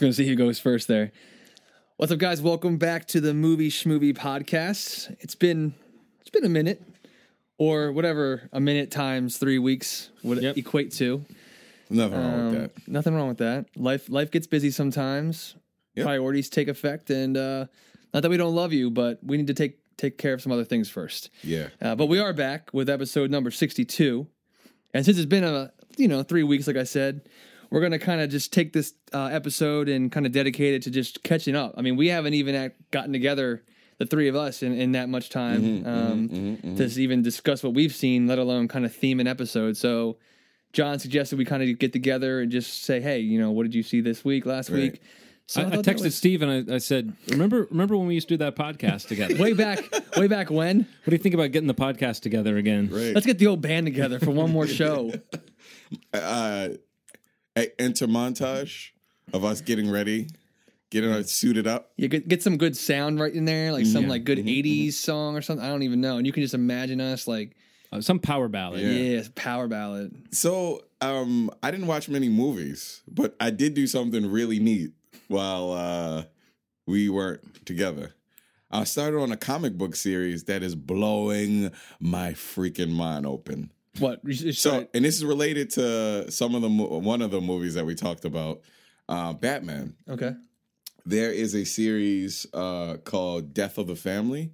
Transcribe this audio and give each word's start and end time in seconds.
was 0.00 0.06
going 0.06 0.12
to 0.12 0.16
see 0.16 0.26
who 0.26 0.34
goes 0.34 0.58
first 0.58 0.88
there. 0.88 1.12
What's 1.98 2.10
up, 2.10 2.18
guys? 2.18 2.40
Welcome 2.40 2.78
back 2.78 3.04
to 3.08 3.20
the 3.20 3.34
Movie 3.34 3.68
Schmovie 3.68 4.16
podcast. 4.16 5.14
It's 5.20 5.34
been 5.34 5.74
it's 6.22 6.30
been 6.30 6.46
a 6.46 6.48
minute, 6.48 6.80
or 7.58 7.92
whatever 7.92 8.48
a 8.50 8.60
minute 8.60 8.90
times 8.90 9.36
three 9.36 9.58
weeks 9.58 10.08
would 10.22 10.40
Yep. 10.42 10.56
equate 10.56 10.92
to. 10.92 11.22
Nothing 11.90 12.18
wrong 12.18 12.32
Um, 12.32 12.44
with 12.46 12.60
that. 12.74 12.88
Nothing 12.88 13.14
wrong 13.14 13.28
with 13.28 13.38
that. 13.38 13.66
Life 13.76 14.08
life 14.08 14.30
gets 14.30 14.46
busy 14.46 14.70
sometimes. 14.70 15.54
Yep. 15.96 16.06
Priorities 16.06 16.48
take 16.48 16.68
effect, 16.68 17.10
and 17.10 17.36
uh, 17.36 17.66
not 18.14 18.22
that 18.22 18.30
we 18.30 18.38
don't 18.38 18.54
love 18.54 18.72
you, 18.72 18.88
but 18.90 19.18
we 19.22 19.36
need 19.36 19.48
to 19.48 19.54
take 19.54 19.80
take 19.98 20.16
care 20.16 20.32
of 20.32 20.40
some 20.40 20.50
other 20.50 20.64
things 20.64 20.88
first. 20.88 21.28
Yeah. 21.42 21.68
Uh, 21.78 21.94
but 21.94 22.06
we 22.06 22.18
are 22.18 22.32
back 22.32 22.70
with 22.72 22.88
episode 22.88 23.30
number 23.30 23.50
62. 23.50 24.26
And 24.94 25.04
since 25.04 25.18
it's 25.18 25.26
been 25.26 25.44
a, 25.44 25.72
you 25.98 26.08
know, 26.08 26.22
three 26.22 26.42
weeks, 26.42 26.66
like 26.66 26.76
I 26.76 26.84
said, 26.84 27.20
we're 27.70 27.80
going 27.80 27.92
to 27.92 27.98
kind 27.98 28.20
of 28.20 28.30
just 28.30 28.52
take 28.52 28.72
this 28.72 28.94
uh, 29.12 29.26
episode 29.26 29.88
and 29.88 30.10
kind 30.10 30.26
of 30.26 30.32
dedicate 30.32 30.74
it 30.74 30.82
to 30.82 30.90
just 30.90 31.22
catching 31.22 31.54
up. 31.56 31.74
I 31.76 31.82
mean, 31.82 31.96
we 31.96 32.08
haven't 32.08 32.34
even 32.34 32.54
act, 32.54 32.90
gotten 32.90 33.12
together, 33.12 33.62
the 33.98 34.06
three 34.06 34.28
of 34.28 34.34
us, 34.36 34.62
in, 34.62 34.72
in 34.72 34.92
that 34.92 35.08
much 35.08 35.28
time 35.30 35.86
um, 35.86 36.58
to 36.76 36.84
even 37.00 37.22
discuss 37.22 37.62
what 37.62 37.74
we've 37.74 37.94
seen, 37.94 38.26
let 38.26 38.38
alone 38.38 38.66
kind 38.66 38.84
of 38.84 38.94
theme 38.94 39.20
an 39.20 39.26
episode. 39.26 39.76
So 39.76 40.16
John 40.72 40.98
suggested 40.98 41.38
we 41.38 41.44
kind 41.44 41.62
of 41.62 41.78
get 41.78 41.92
together 41.92 42.40
and 42.40 42.50
just 42.50 42.82
say, 42.84 43.00
hey, 43.00 43.18
you 43.20 43.38
know, 43.38 43.50
what 43.50 43.64
did 43.64 43.74
you 43.74 43.82
see 43.82 44.00
this 44.00 44.24
week, 44.24 44.46
last 44.46 44.70
Right. 44.70 44.92
week? 44.92 45.02
So 45.46 45.60
I, 45.62 45.64
I 45.66 45.70
thought 45.70 45.84
that 45.84 45.96
texted 45.96 46.04
was- 46.04 46.14
Steve 46.14 46.42
and 46.42 46.70
I, 46.70 46.76
I 46.76 46.78
said, 46.78 47.12
"Remember, 47.26 47.66
remember 47.72 47.96
when 47.96 48.06
we 48.06 48.14
used 48.14 48.28
to 48.28 48.34
do 48.34 48.44
that 48.44 48.54
podcast 48.54 49.08
together? 49.08 49.34
way 49.34 49.52
back, 49.52 49.82
way 50.16 50.28
back 50.28 50.48
when. 50.48 50.78
What 50.78 51.04
do 51.06 51.10
you 51.10 51.18
think 51.18 51.34
about 51.34 51.50
getting 51.50 51.66
the 51.66 51.74
podcast 51.74 52.20
together 52.20 52.56
again?" 52.56 52.88
Right. 52.88 53.12
Let's 53.12 53.26
get 53.26 53.38
the 53.40 53.48
old 53.48 53.60
band 53.60 53.86
together 53.86 54.20
for 54.20 54.30
one 54.30 54.52
more 54.52 54.68
show. 54.68 55.12
uh, 56.14 56.18
a- 56.18 56.78
enter 57.56 58.06
montage 58.06 58.90
of 59.32 59.44
us 59.44 59.60
getting 59.60 59.90
ready, 59.90 60.28
getting 60.90 61.10
us 61.10 61.30
suited 61.32 61.66
up. 61.66 61.92
You 61.96 62.08
get 62.08 62.28
get 62.28 62.42
some 62.42 62.56
good 62.56 62.76
sound 62.76 63.20
right 63.20 63.32
in 63.32 63.44
there, 63.44 63.72
like 63.72 63.86
some 63.86 64.04
Yeah. 64.04 64.10
like 64.10 64.24
good 64.24 64.38
'80s 64.38 64.94
song 64.94 65.36
or 65.36 65.42
something. 65.42 65.64
I 65.64 65.68
don't 65.68 65.82
even 65.82 66.00
know, 66.00 66.16
and 66.18 66.26
you 66.26 66.32
can 66.32 66.42
just 66.42 66.54
imagine 66.54 67.00
us 67.00 67.26
like, 67.26 67.56
Uh, 67.92 68.00
some 68.00 68.20
power 68.20 68.48
ballad. 68.48 68.82
Yeah. 68.82 68.90
yeah, 68.90 69.22
power 69.34 69.66
ballad. 69.66 70.14
So, 70.30 70.84
um, 71.00 71.50
I 71.62 71.72
didn't 71.72 71.88
watch 71.88 72.08
many 72.08 72.28
movies, 72.28 73.02
but 73.08 73.34
I 73.40 73.50
did 73.50 73.74
do 73.74 73.86
something 73.88 74.30
really 74.30 74.60
neat 74.60 74.92
while 75.26 75.72
uh, 75.72 76.24
we 76.86 77.08
weren't 77.08 77.66
together. 77.66 78.14
I 78.70 78.84
started 78.84 79.18
on 79.18 79.32
a 79.32 79.36
comic 79.36 79.76
book 79.76 79.96
series 79.96 80.44
that 80.44 80.62
is 80.62 80.76
blowing 80.76 81.72
my 81.98 82.30
freaking 82.34 82.90
mind 82.90 83.26
open. 83.26 83.72
What? 83.98 84.20
So, 84.52 84.86
and 84.94 85.04
this 85.04 85.16
is 85.16 85.24
related 85.24 85.70
to 85.70 86.30
some 86.30 86.54
of 86.54 86.62
the 86.62 86.68
one 86.68 87.22
of 87.22 87.30
the 87.30 87.40
movies 87.40 87.74
that 87.74 87.84
we 87.84 87.94
talked 87.94 88.24
about, 88.24 88.60
uh, 89.08 89.32
Batman. 89.32 89.96
okay, 90.08 90.32
there 91.04 91.32
is 91.32 91.54
a 91.54 91.64
series 91.64 92.46
uh, 92.54 92.98
called 93.04 93.52
Death 93.52 93.78
of 93.78 93.88
the 93.88 93.96
Family, 93.96 94.52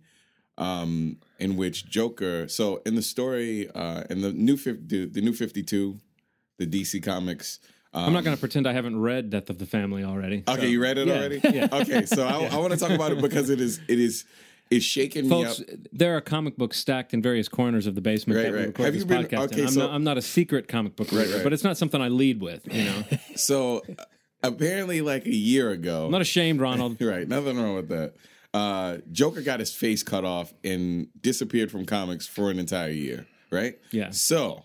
um, 0.56 1.18
in 1.38 1.56
which 1.56 1.86
Joker. 1.86 2.48
So 2.48 2.80
in 2.86 2.94
the 2.94 3.02
story, 3.02 3.68
uh, 3.74 4.04
in 4.08 4.22
the 4.22 4.32
new 4.32 4.56
50, 4.56 5.06
the 5.06 5.20
new 5.20 5.34
Fifty 5.34 5.62
Two, 5.62 6.00
the 6.58 6.66
DC 6.66 7.02
comics. 7.02 7.60
Um, 7.92 8.04
I'm 8.06 8.12
not 8.14 8.24
going 8.24 8.36
to 8.36 8.40
pretend 8.40 8.66
I 8.66 8.72
haven't 8.72 8.98
read 9.00 9.30
Death 9.30 9.48
of 9.48 9.58
the 9.58 9.64
Family 9.66 10.02
already. 10.04 10.44
Okay, 10.48 10.68
you 10.68 10.82
read 10.82 10.98
it 10.98 11.08
Yeah. 11.08 11.14
already. 11.14 11.40
Yeah. 11.44 11.68
Okay, 11.72 12.04
so 12.06 12.26
I, 12.26 12.44
I 12.52 12.56
want 12.58 12.72
to 12.72 12.78
talk 12.78 12.90
about 12.90 13.12
it 13.12 13.20
because 13.22 13.48
it 13.50 13.60
is 13.60 13.80
it 13.88 13.98
is 13.98 14.24
it's 14.70 14.84
shaking 14.84 15.28
Folks, 15.28 15.60
me 15.60 15.66
up. 15.72 15.78
there 15.92 16.16
are 16.16 16.20
comic 16.20 16.56
books 16.56 16.78
stacked 16.78 17.14
in 17.14 17.22
various 17.22 17.48
corners 17.48 17.86
of 17.86 17.94
the 17.94 18.00
basement 18.00 18.38
Right, 18.38 18.44
that 18.50 18.52
we 18.52 18.66
record 18.66 18.84
Have 18.84 18.94
this 18.94 19.02
you 19.02 19.06
been- 19.06 19.24
podcast 19.24 19.44
okay, 19.52 19.60
in. 19.60 19.66
I'm, 19.68 19.72
so- 19.72 19.80
not, 19.80 19.90
I'm 19.90 20.04
not 20.04 20.18
a 20.18 20.22
secret 20.22 20.68
comic 20.68 20.96
book 20.96 21.12
Right, 21.12 21.20
reader, 21.26 21.34
right. 21.36 21.44
but 21.44 21.52
it's 21.52 21.64
not 21.64 21.76
something 21.76 22.00
I 22.00 22.08
lead 22.08 22.40
with. 22.40 22.66
You 22.72 22.84
know, 22.84 23.02
So 23.36 23.82
uh, 23.98 24.04
apparently, 24.42 25.00
like 25.02 25.24
a 25.26 25.34
year 25.34 25.70
ago, 25.70 26.06
I'm 26.06 26.10
not 26.12 26.20
ashamed, 26.20 26.60
Ronald. 26.60 26.96
right, 27.00 27.26
nothing 27.28 27.56
wrong 27.60 27.76
with 27.76 27.88
that. 27.88 28.14
Uh, 28.54 28.98
Joker 29.12 29.42
got 29.42 29.60
his 29.60 29.72
face 29.74 30.02
cut 30.02 30.24
off 30.24 30.54
and 30.64 31.08
disappeared 31.20 31.70
from 31.70 31.84
comics 31.84 32.26
for 32.26 32.50
an 32.50 32.58
entire 32.58 32.90
year, 32.90 33.26
right? 33.50 33.78
Yeah. 33.90 34.10
So 34.10 34.64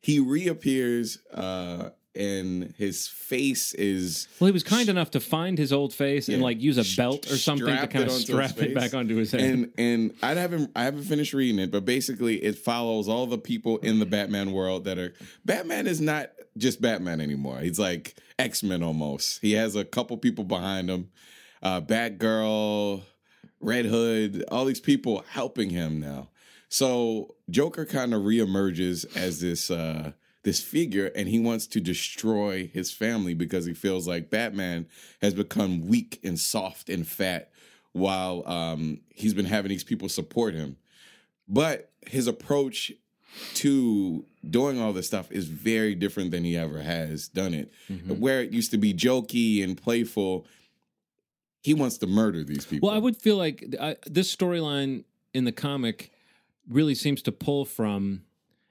he 0.00 0.20
reappears, 0.20 1.18
uh, 1.34 1.90
and 2.14 2.74
his 2.76 3.08
face 3.08 3.72
is 3.74 4.28
Well, 4.38 4.46
he 4.46 4.52
was 4.52 4.62
kind 4.62 4.88
enough 4.88 5.10
to 5.12 5.20
find 5.20 5.56
his 5.56 5.72
old 5.72 5.94
face 5.94 6.28
and 6.28 6.42
like 6.42 6.60
use 6.60 6.78
a 6.78 6.96
belt 6.96 7.30
or 7.30 7.36
something 7.36 7.66
to 7.66 7.86
kind 7.86 8.04
of 8.04 8.12
strap 8.12 8.58
it 8.58 8.74
back 8.74 8.94
onto 8.94 9.16
his 9.16 9.32
head. 9.32 9.40
and 9.40 9.72
and 9.78 10.14
I 10.22 10.34
haven't 10.34 10.70
I 10.76 10.84
haven't 10.84 11.04
finished 11.04 11.32
reading 11.32 11.58
it, 11.58 11.70
but 11.70 11.84
basically 11.84 12.42
it 12.42 12.58
follows 12.58 13.08
all 13.08 13.26
the 13.26 13.38
people 13.38 13.78
in 13.78 13.98
the 13.98 14.06
Batman 14.06 14.52
world 14.52 14.84
that 14.84 14.98
are 14.98 15.14
Batman 15.44 15.86
is 15.86 16.00
not 16.00 16.30
just 16.58 16.80
Batman 16.82 17.20
anymore. 17.20 17.60
He's 17.60 17.78
like 17.78 18.14
X 18.38 18.62
Men 18.62 18.82
almost. 18.82 19.40
He 19.40 19.52
has 19.52 19.74
a 19.74 19.84
couple 19.84 20.16
people 20.18 20.44
behind 20.44 20.90
him, 20.90 21.10
uh, 21.62 21.80
Batgirl, 21.80 23.02
Red 23.60 23.86
Hood, 23.86 24.44
all 24.50 24.64
these 24.64 24.80
people 24.80 25.24
helping 25.30 25.70
him 25.70 26.00
now. 26.00 26.28
So 26.68 27.36
Joker 27.50 27.84
kind 27.84 28.14
of 28.14 28.22
reemerges 28.22 29.04
as 29.16 29.40
this 29.40 29.70
uh, 29.70 30.12
this 30.42 30.60
figure, 30.60 31.06
and 31.14 31.28
he 31.28 31.38
wants 31.38 31.66
to 31.68 31.80
destroy 31.80 32.68
his 32.72 32.92
family 32.92 33.34
because 33.34 33.64
he 33.64 33.74
feels 33.74 34.08
like 34.08 34.30
Batman 34.30 34.86
has 35.20 35.34
become 35.34 35.86
weak 35.86 36.18
and 36.24 36.38
soft 36.38 36.88
and 36.88 37.06
fat, 37.06 37.50
while 37.92 38.42
um, 38.46 39.00
he's 39.10 39.34
been 39.34 39.44
having 39.44 39.68
these 39.68 39.84
people 39.84 40.08
support 40.08 40.54
him. 40.54 40.76
But 41.48 41.92
his 42.06 42.26
approach 42.26 42.90
to 43.54 44.24
doing 44.48 44.80
all 44.80 44.92
this 44.92 45.06
stuff 45.06 45.30
is 45.30 45.46
very 45.46 45.94
different 45.94 46.30
than 46.32 46.44
he 46.44 46.56
ever 46.56 46.82
has 46.82 47.28
done 47.28 47.54
it. 47.54 47.72
Mm-hmm. 47.90 48.14
Where 48.14 48.42
it 48.42 48.52
used 48.52 48.70
to 48.72 48.78
be 48.78 48.92
jokey 48.92 49.62
and 49.62 49.76
playful, 49.76 50.46
he 51.62 51.74
wants 51.74 51.98
to 51.98 52.06
murder 52.06 52.42
these 52.44 52.66
people. 52.66 52.88
Well, 52.88 52.96
I 52.96 52.98
would 52.98 53.16
feel 53.16 53.36
like 53.36 53.64
I, 53.80 53.96
this 54.06 54.34
storyline 54.34 55.04
in 55.32 55.44
the 55.44 55.52
comic 55.52 56.10
really 56.68 56.94
seems 56.94 57.22
to 57.22 57.32
pull 57.32 57.64
from, 57.64 58.22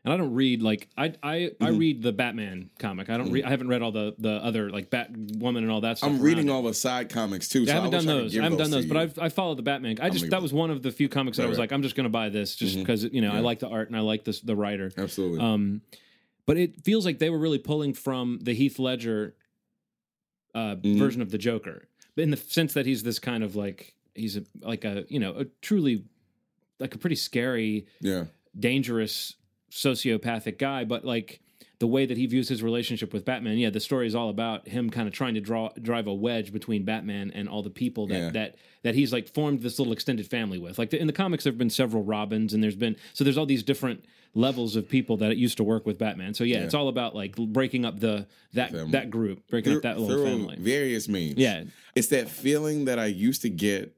and 0.03 0.11
I 0.13 0.17
don't 0.17 0.33
read 0.33 0.61
like 0.61 0.87
I 0.97 1.13
I, 1.21 1.35
I 1.35 1.49
Mm-hmm. 1.59 1.77
read 1.77 2.01
the 2.01 2.11
Batman 2.11 2.69
comic. 2.79 3.09
I 3.09 3.17
don't 3.17 3.31
read. 3.31 3.45
I 3.45 3.49
haven't 3.49 3.67
read 3.67 3.81
all 3.81 3.91
the 3.91 4.15
the 4.17 4.31
other 4.33 4.69
like 4.69 4.89
Batwoman 4.89 5.59
and 5.59 5.69
all 5.71 5.81
that 5.81 5.97
stuff. 5.99 6.09
I'm 6.09 6.21
reading 6.21 6.49
all 6.49 6.63
the 6.63 6.73
side 6.73 7.09
comics 7.09 7.47
too. 7.47 7.65
So 7.65 7.71
I 7.71 7.75
haven't 7.75 7.91
wish 7.91 7.99
done 8.05 8.07
those. 8.07 8.37
I 8.37 8.41
haven't 8.43 8.57
done 8.57 8.71
those, 8.71 8.85
but. 8.85 8.97
I've 8.97 9.19
I 9.19 9.29
followed 9.29 9.57
the 9.57 9.63
Batman. 9.63 9.97
I 10.01 10.09
just 10.09 10.29
that 10.31 10.41
was 10.41 10.53
one 10.53 10.71
of 10.71 10.81
the 10.81 10.91
few 10.91 11.07
comics 11.09 11.37
that 11.37 11.43
I 11.43 11.47
was 11.47 11.57
Right, 11.57 11.63
like, 11.65 11.71
I'm 11.71 11.83
just 11.83 11.95
going 11.95 12.05
to 12.05 12.09
buy 12.09 12.29
this 12.29 12.55
just 12.55 12.77
because 12.77 13.03
you 13.03 13.21
know 13.21 13.31
I 13.31 13.39
like 13.39 13.59
the 13.59 13.69
art 13.69 13.87
and 13.89 13.95
I 13.97 14.01
like 14.01 14.23
this 14.23 14.39
the 14.41 14.55
writer. 14.55 14.91
absolutely. 14.97 15.39
Um, 15.39 15.81
but 16.47 16.57
it 16.57 16.83
feels 16.83 17.05
like 17.05 17.19
they 17.19 17.29
were 17.29 17.37
really 17.37 17.59
pulling 17.59 17.93
from 17.93 18.39
the 18.41 18.53
Heath 18.53 18.79
Ledger 18.79 19.35
uh, 20.55 20.75
Mhm. 20.75 20.97
version 20.97 21.21
of 21.21 21.29
the 21.31 21.37
Joker, 21.37 21.87
in 22.17 22.31
the 22.31 22.37
sense 22.37 22.73
that 22.73 22.85
he's 22.85 23.03
this 23.03 23.19
kind 23.19 23.43
of 23.43 23.55
like 23.55 23.93
he's 24.15 24.35
a, 24.37 24.43
like 24.61 24.83
a 24.83 25.05
you 25.07 25.19
know 25.19 25.31
a 25.37 25.45
truly 25.61 26.03
like 26.79 26.95
a 26.95 26.97
pretty 26.97 27.15
scary, 27.15 27.85
yeah, 28.01 28.25
dangerous 28.59 29.35
sociopathic 29.71 30.57
guy, 30.57 30.83
but 30.83 31.03
like 31.05 31.39
the 31.79 31.87
way 31.87 32.05
that 32.05 32.15
he 32.17 32.27
views 32.27 32.47
his 32.47 32.61
relationship 32.61 33.11
with 33.11 33.25
Batman, 33.25 33.57
yeah, 33.57 33.71
the 33.71 33.79
story 33.79 34.05
is 34.05 34.13
all 34.13 34.29
about 34.29 34.67
him 34.67 34.89
kind 34.91 35.07
of 35.07 35.13
trying 35.13 35.33
to 35.33 35.41
draw 35.41 35.69
drive 35.81 36.05
a 36.05 36.13
wedge 36.13 36.53
between 36.53 36.83
Batman 36.83 37.31
and 37.33 37.49
all 37.49 37.63
the 37.63 37.71
people 37.71 38.05
that 38.07 38.19
Yeah. 38.19 38.29
that 38.31 38.55
that 38.83 38.95
he's 38.95 39.11
like 39.11 39.27
formed 39.33 39.61
this 39.61 39.79
little 39.79 39.93
extended 39.93 40.27
family 40.27 40.59
with. 40.59 40.77
Like 40.77 40.93
in 40.93 41.07
the 41.07 41.13
comics, 41.13 41.43
there've 41.43 41.57
been 41.57 41.69
several 41.71 42.03
Robins, 42.03 42.53
and 42.53 42.63
there's 42.63 42.75
been 42.75 42.95
so 43.13 43.23
there's 43.23 43.37
all 43.37 43.45
these 43.47 43.63
different 43.63 44.05
levels 44.33 44.75
of 44.77 44.87
people 44.87 45.17
that 45.17 45.29
it 45.31 45.37
used 45.37 45.57
to 45.57 45.63
work 45.63 45.85
with 45.85 45.97
Batman. 45.97 46.33
So 46.33 46.43
yeah, 46.43 46.57
Yeah. 46.59 46.63
it's 46.65 46.73
all 46.73 46.87
about 46.87 47.15
like 47.15 47.35
breaking 47.35 47.83
up 47.83 47.99
the 47.99 48.27
that 48.53 48.71
Family. 48.71 48.91
that 48.91 49.09
group, 49.09 49.47
breaking 49.49 49.75
up 49.75 49.81
that 49.81 49.99
little 49.99 50.23
family. 50.25 50.57
various 50.59 51.09
means. 51.09 51.37
Yeah, 51.37 51.63
it's 51.95 52.07
that 52.07 52.29
feeling 52.29 52.85
that 52.85 52.99
I 52.99 53.07
used 53.07 53.41
to 53.41 53.49
get 53.49 53.95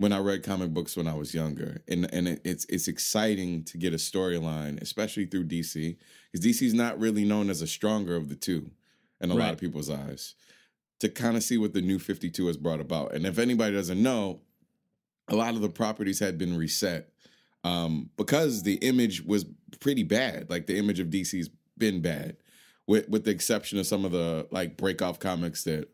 when 0.00 0.14
I 0.14 0.18
read 0.18 0.42
comic 0.42 0.72
books 0.72 0.96
when 0.96 1.06
I 1.06 1.12
was 1.12 1.34
younger, 1.34 1.82
and 1.86 2.12
and 2.12 2.26
it, 2.26 2.40
it's 2.42 2.64
it's 2.70 2.88
exciting 2.88 3.64
to 3.64 3.76
get 3.76 3.92
a 3.92 3.98
storyline, 3.98 4.80
especially 4.80 5.26
through 5.26 5.44
DC, 5.44 5.98
because 6.32 6.44
DC's 6.44 6.72
not 6.72 6.98
really 6.98 7.22
known 7.26 7.50
as 7.50 7.60
a 7.60 7.66
stronger 7.66 8.16
of 8.16 8.30
the 8.30 8.34
two, 8.34 8.70
in 9.20 9.30
a 9.30 9.34
lot 9.34 9.52
of 9.52 9.60
people's 9.60 9.90
eyes. 9.90 10.34
To 11.00 11.10
kind 11.10 11.36
of 11.36 11.42
see 11.42 11.58
what 11.58 11.74
the 11.74 11.82
new 11.82 11.98
Fifty 11.98 12.30
Two 12.30 12.46
has 12.46 12.56
brought 12.56 12.80
about, 12.80 13.12
and 13.12 13.26
if 13.26 13.38
anybody 13.38 13.76
doesn't 13.76 14.02
know, 14.02 14.40
a 15.28 15.36
lot 15.36 15.54
of 15.54 15.60
the 15.60 15.68
properties 15.68 16.18
had 16.18 16.38
been 16.38 16.56
reset 16.56 17.10
um, 17.62 18.08
because 18.16 18.62
the 18.62 18.76
image 18.76 19.22
was 19.22 19.44
pretty 19.80 20.02
bad. 20.02 20.48
Like 20.48 20.66
the 20.66 20.78
image 20.78 20.98
of 20.98 21.08
DC's 21.08 21.50
been 21.76 22.00
bad, 22.00 22.38
with 22.86 23.06
with 23.10 23.24
the 23.24 23.32
exception 23.32 23.78
of 23.78 23.86
some 23.86 24.06
of 24.06 24.12
the 24.12 24.48
like 24.50 24.78
break 24.78 25.02
off 25.02 25.18
comics 25.18 25.64
that 25.64 25.90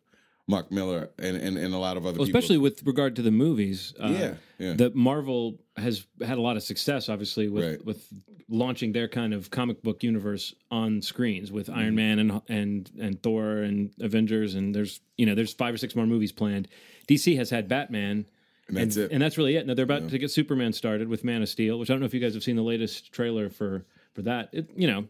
Mark 0.48 0.70
Millar 0.70 1.10
and 1.18 1.36
and, 1.36 1.58
and 1.58 1.74
a 1.74 1.78
lot 1.78 1.96
of 1.96 2.06
other 2.06 2.18
well, 2.18 2.26
people. 2.26 2.38
especially 2.38 2.58
with 2.58 2.82
regard 2.86 3.16
to 3.16 3.22
the 3.22 3.30
movies. 3.32 3.94
Uh, 4.00 4.08
yeah, 4.08 4.34
yeah, 4.58 4.72
that 4.74 4.94
Marvel 4.94 5.58
has 5.76 6.06
had 6.24 6.38
a 6.38 6.40
lot 6.40 6.56
of 6.56 6.62
success, 6.62 7.08
obviously, 7.08 7.48
with 7.48 7.64
Right. 7.64 7.84
with 7.84 8.06
launching 8.48 8.92
their 8.92 9.08
kind 9.08 9.34
of 9.34 9.50
comic 9.50 9.82
book 9.82 10.04
universe 10.04 10.54
on 10.70 11.02
screens 11.02 11.50
with 11.50 11.66
Mm-hmm. 11.66 11.78
Iron 11.78 11.94
Man 11.96 12.18
and 12.20 12.42
and 12.48 12.90
and 13.00 13.22
Thor 13.22 13.58
and 13.58 13.90
Avengers, 14.00 14.54
and 14.54 14.74
there's 14.74 15.00
you 15.16 15.26
know 15.26 15.34
there's 15.34 15.52
five 15.52 15.74
or 15.74 15.78
six 15.78 15.96
more 15.96 16.06
movies 16.06 16.32
planned. 16.32 16.68
DC 17.08 17.36
has 17.36 17.50
had 17.50 17.66
Batman. 17.68 18.26
and 18.68 18.76
that's 18.76 18.96
and, 18.96 19.04
it. 19.06 19.12
and 19.12 19.20
that's 19.22 19.36
really 19.38 19.56
it. 19.56 19.66
Now 19.66 19.74
they're 19.74 19.84
about 19.84 20.08
to 20.10 20.18
get 20.18 20.30
Superman 20.30 20.72
started 20.72 21.08
with 21.08 21.24
Man 21.24 21.42
of 21.42 21.48
Steel, 21.48 21.78
which 21.78 21.90
I 21.90 21.92
don't 21.94 22.00
know 22.00 22.06
if 22.06 22.14
you 22.14 22.20
guys 22.20 22.34
have 22.34 22.42
seen 22.44 22.56
the 22.56 22.62
latest 22.62 23.12
trailer 23.12 23.50
for 23.50 23.84
for 24.14 24.22
that. 24.22 24.48
It, 24.52 24.70
you 24.76 24.86
know, 24.86 25.06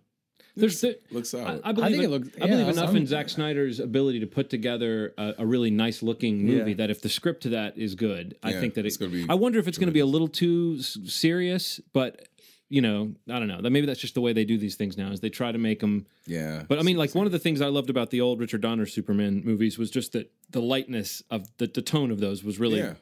There's 0.57 0.81
the, 0.81 0.99
looks 1.11 1.35
I, 1.35 1.39
solid. 1.45 1.61
I 1.65 1.73
believe, 1.73 1.91
think 1.93 2.03
it 2.03 2.07
it 2.07 2.09
looks- 2.11 2.29
I 2.41 2.47
believe 2.47 2.69
enough 2.69 2.87
I'm- 2.89 2.97
in 2.97 3.07
Zack 3.07 3.29
Snyder's 3.29 3.79
ability 3.79 4.21
to 4.21 4.27
put 4.27 4.49
together 4.51 5.13
a, 5.19 5.35
a 5.39 5.47
really 5.47 5.71
nice 5.71 6.03
looking 6.03 6.45
movie 6.47 6.71
Yeah. 6.71 6.77
that 6.79 6.91
if 6.91 7.03
the 7.03 7.09
script 7.11 7.43
to 7.43 7.51
that 7.51 7.77
is 7.77 7.95
good, 7.95 8.37
I 8.43 8.53
Yeah, 8.53 8.61
think 8.61 8.75
that 8.75 8.87
it's 8.87 8.97
it, 8.97 9.01
gonna 9.01 9.13
be 9.13 9.27
I 9.29 9.35
wonder 9.35 9.59
if 9.59 9.69
it's 9.69 9.77
going 9.79 9.89
to 9.89 9.93
be 9.93 10.01
a 10.01 10.07
little 10.07 10.29
too 10.29 10.81
serious, 10.81 11.81
but 11.93 12.29
you 12.69 12.81
know, 12.81 13.15
I 13.31 13.39
don't 13.39 13.47
know. 13.47 13.61
That 13.63 13.71
maybe 13.71 13.87
that's 13.87 14.01
just 14.01 14.15
the 14.15 14.21
way 14.21 14.33
they 14.33 14.45
do 14.45 14.59
these 14.59 14.75
things 14.75 14.97
now. 14.97 15.13
Is 15.13 15.21
they 15.21 15.29
try 15.31 15.53
to 15.53 15.59
make 15.59 15.79
them 15.79 16.05
yeah, 16.27 16.65
But 16.67 16.81
I 16.81 16.83
mean, 16.83 16.97
like 16.97 17.15
one 17.15 17.25
of 17.27 17.31
the 17.33 17.39
things 17.39 17.61
I 17.61 17.69
loved 17.69 17.91
about 17.91 18.11
the 18.11 18.21
old 18.21 18.41
Richard 18.41 18.61
Donner 18.63 18.87
Superman 18.87 19.43
movies 19.45 19.79
was 19.79 19.89
just 19.91 20.13
that 20.15 20.33
the 20.51 20.61
lightness 20.61 21.23
of 21.31 21.47
the, 21.59 21.69
the 21.69 21.81
tone 21.83 22.11
of 22.11 22.19
those 22.19 22.43
was 22.43 22.59
really 22.59 22.79
yeah. 22.79 22.95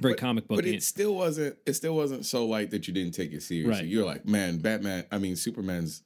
very 0.00 0.12
But- 0.14 0.20
comic 0.20 0.46
But 0.46 0.56
booky. 0.58 0.76
it 0.76 0.84
still 0.84 1.16
wasn't. 1.16 1.56
It 1.66 1.72
still 1.72 1.96
wasn't 1.96 2.26
so 2.26 2.46
light 2.46 2.70
that 2.70 2.86
you 2.86 2.94
didn't 2.94 3.14
take 3.14 3.32
it 3.32 3.42
seriously. 3.42 3.72
Right. 3.72 3.84
You're 3.86 4.04
like, 4.04 4.24
man, 4.24 4.58
Batman. 4.58 5.04
I 5.10 5.18
mean, 5.18 5.34
Superman's. 5.34 6.02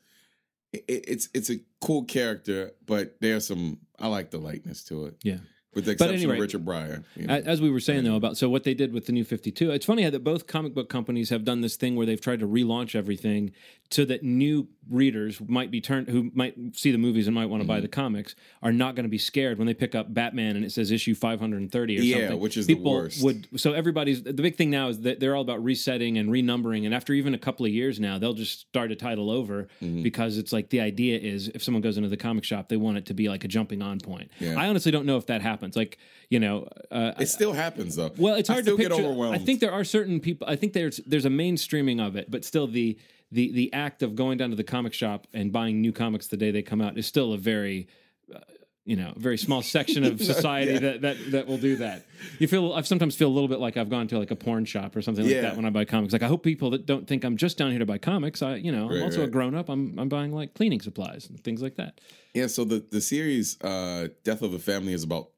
It, 0.73 0.85
it's 0.89 1.29
it's 1.35 1.51
a 1.51 1.61
cool 1.81 2.05
character, 2.05 2.73
but 2.87 3.17
there's 3.21 3.47
some. 3.47 3.79
I 3.99 4.09
like 4.09 4.31
the 4.31 4.39
lightness 4.39 4.85
to 4.85 5.07
it. 5.07 5.17
Yeah. 5.23 5.39
With 5.75 5.85
the 5.85 5.91
But 5.91 5.93
exception 5.93 6.17
anyway, 6.17 6.35
of 6.35 6.41
Richard 6.41 6.65
Pryor. 6.67 7.05
you 7.17 7.27
know. 7.27 7.35
As 7.35 7.61
we 7.61 7.71
were 7.71 7.81
saying 7.81 8.05
though 8.05 8.17
about 8.17 8.37
so 8.37 8.49
what 8.49 8.65
they 8.65 8.75
did 8.75 8.93
with 8.93 9.07
the 9.07 9.13
new 9.13 9.25
52, 9.25 9.71
it's 9.71 9.87
funny 9.87 10.03
how 10.03 10.11
that 10.11 10.25
both 10.25 10.47
comic 10.47 10.75
book 10.75 10.89
companies 10.89 11.31
have 11.31 11.45
done 11.45 11.61
this 11.61 11.77
thing 11.77 11.95
where 11.97 12.07
they've 12.07 12.21
tried 12.21 12.41
to 12.41 12.47
relaunch 12.47 12.95
everything 12.97 13.53
so 13.93 14.05
that 14.05 14.23
new 14.23 14.69
readers 14.89 15.41
might 15.49 15.71
be 15.71 15.81
turned 15.81 16.09
who 16.09 16.31
might 16.35 16.55
see 16.75 16.91
the 16.93 16.99
movies 16.99 17.27
and 17.27 17.35
might 17.35 17.47
want 17.47 17.61
to 17.61 17.65
Mm-hmm. 17.65 17.77
buy 17.77 17.81
the 17.81 17.89
comics 17.89 18.35
are 18.63 18.73
not 18.73 18.95
going 18.97 19.03
to 19.05 19.09
be 19.11 19.19
scared 19.19 19.59
when 19.59 19.67
they 19.67 19.75
pick 19.75 19.95
up 19.95 20.13
Batman 20.15 20.57
and 20.57 20.65
it 20.65 20.73
says 20.73 20.91
issue 20.91 21.15
530 21.15 21.99
or 21.99 22.01
Yeah, 22.03 22.17
something. 22.17 22.41
which 22.41 22.57
is 22.57 22.67
the 22.67 22.75
People 22.75 22.93
worst. 22.93 23.23
would 23.23 23.47
so 23.61 23.73
everybody's 23.73 24.23
the 24.23 24.33
big 24.33 24.57
thing 24.57 24.71
now 24.71 24.89
is 24.89 25.01
that 25.03 25.21
they're 25.21 25.35
all 25.37 25.43
about 25.43 25.63
resetting 25.63 26.19
and 26.19 26.31
renumbering 26.31 26.85
and 26.87 26.95
after 26.95 27.13
even 27.13 27.35
a 27.35 27.39
couple 27.39 27.67
of 27.67 27.73
years 27.73 28.01
now 28.01 28.19
they'll 28.19 28.33
just 28.33 28.61
start 28.61 28.91
a 28.91 28.97
title 28.97 29.31
over 29.31 29.69
Mm-hmm. 29.83 30.03
because 30.03 30.39
it's 30.39 30.53
like 30.53 30.71
the 30.71 30.81
idea 30.81 31.19
is 31.19 31.49
if 31.49 31.63
someone 31.63 31.83
goes 31.83 31.97
into 31.97 32.09
the 32.09 32.17
comic 32.17 32.45
shop 32.45 32.69
they 32.69 32.77
want 32.77 32.97
it 32.97 33.07
to 33.07 33.15
be 33.15 33.29
like 33.29 33.45
a 33.45 33.49
jumping 33.49 33.83
on 33.83 33.99
point. 34.01 34.31
Yeah. 34.41 34.59
I 34.59 34.69
honestly 34.69 34.91
don't 34.93 35.05
know 35.07 35.17
if 35.19 35.27
that 35.27 35.43
happens. 35.43 35.60
Like, 35.77 35.99
you 36.29 36.41
know, 36.41 36.69
uh, 36.91 37.13
it 37.19 37.27
still 37.29 37.53
happens 37.53 37.97
though. 37.97 38.11
well, 38.19 38.35
it's 38.35 38.49
hard 38.49 38.65
to 38.67 38.77
picture. 38.77 38.95
get 38.97 39.05
overwhelmed. 39.05 39.35
I 39.37 39.39
think 39.39 39.61
there 39.61 39.73
are 39.73 39.85
certain 39.85 40.21
people. 40.21 40.49
I 40.49 40.57
think 40.57 40.73
there's 40.73 40.99
there's 41.07 41.25
a 41.27 41.31
mainstreaming 41.31 42.05
of 42.05 42.17
it, 42.17 42.31
but 42.31 42.45
still 42.45 42.67
the 42.67 42.97
the 43.33 43.53
the 43.53 43.73
act 43.73 44.03
of 44.03 44.15
going 44.15 44.39
down 44.39 44.51
to 44.51 44.57
the 44.57 44.65
comic 44.65 44.93
shop 44.93 45.27
and 45.33 45.53
buying 45.53 45.81
new 45.81 45.93
comics 45.93 46.27
the 46.29 46.37
day 46.37 46.51
they 46.51 46.63
come 46.63 46.81
out 46.81 46.99
is 46.99 47.07
still 47.07 47.33
a 47.33 47.39
very 47.39 47.87
uh, 48.35 48.39
you 48.85 48.97
know 48.97 49.13
very 49.17 49.37
small 49.39 49.63
section 49.63 50.03
of 50.05 50.21
society 50.35 50.79
that, 50.79 51.03
that 51.03 51.17
that 51.31 51.47
will 51.47 51.59
do 51.59 51.77
that. 51.77 52.05
You 52.41 52.49
feel 52.49 52.73
I 52.73 52.81
sometimes 52.83 53.15
feel 53.15 53.29
a 53.29 53.35
little 53.37 53.49
bit 53.49 53.61
like 53.61 53.77
I've 53.77 53.89
gone 53.91 54.09
to 54.09 54.19
like 54.19 54.31
a 54.33 54.37
porn 54.37 54.65
shop 54.65 54.97
or 54.97 55.03
something 55.03 55.25
like 55.25 55.33
Yeah. 55.35 55.43
that 55.43 55.57
when 55.57 55.65
I 55.65 55.71
buy 55.71 55.85
comics. 55.85 56.13
Like 56.13 56.23
I 56.23 56.27
hope 56.27 56.43
people 56.43 56.71
that 56.71 56.87
don't 56.87 57.07
think 57.07 57.23
I'm 57.25 57.37
just 57.37 57.57
down 57.59 57.71
here 57.71 57.79
to 57.79 57.87
buy 57.87 57.99
comics. 57.99 58.43
I 58.43 58.57
you 58.57 58.73
know 58.73 58.87
I'm 58.89 58.95
Right, 58.95 59.03
also 59.03 59.23
a 59.23 59.29
grown 59.29 59.55
up. 59.55 59.69
I'm 59.69 59.97
I'm 59.99 60.09
buying 60.09 60.33
like 60.33 60.55
cleaning 60.55 60.81
supplies 60.81 61.29
and 61.29 61.39
things 61.45 61.63
like 61.63 61.77
that. 61.77 62.01
Yeah, 62.35 62.49
so 62.49 62.65
the 62.65 62.85
the 62.91 63.01
series 63.01 63.61
uh 63.61 64.09
Death 64.25 64.43
of 64.43 64.51
the 64.51 64.59
Family 64.59 64.93
is 64.93 65.05
about 65.05 65.29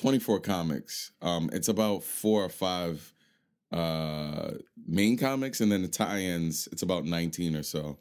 24 0.00 0.40
comics. 0.40 1.12
Um 1.20 1.50
it's 1.52 1.68
about 1.68 2.02
4 2.02 2.44
or 2.44 2.48
5 2.48 3.14
uh 3.72 4.52
main 4.86 5.16
comics 5.16 5.60
and 5.60 5.70
then 5.70 5.82
the 5.82 5.88
tie-ins 5.88 6.68
it's 6.72 6.82
about 6.82 7.04
19 7.04 7.54
or 7.54 7.62
so. 7.62 7.98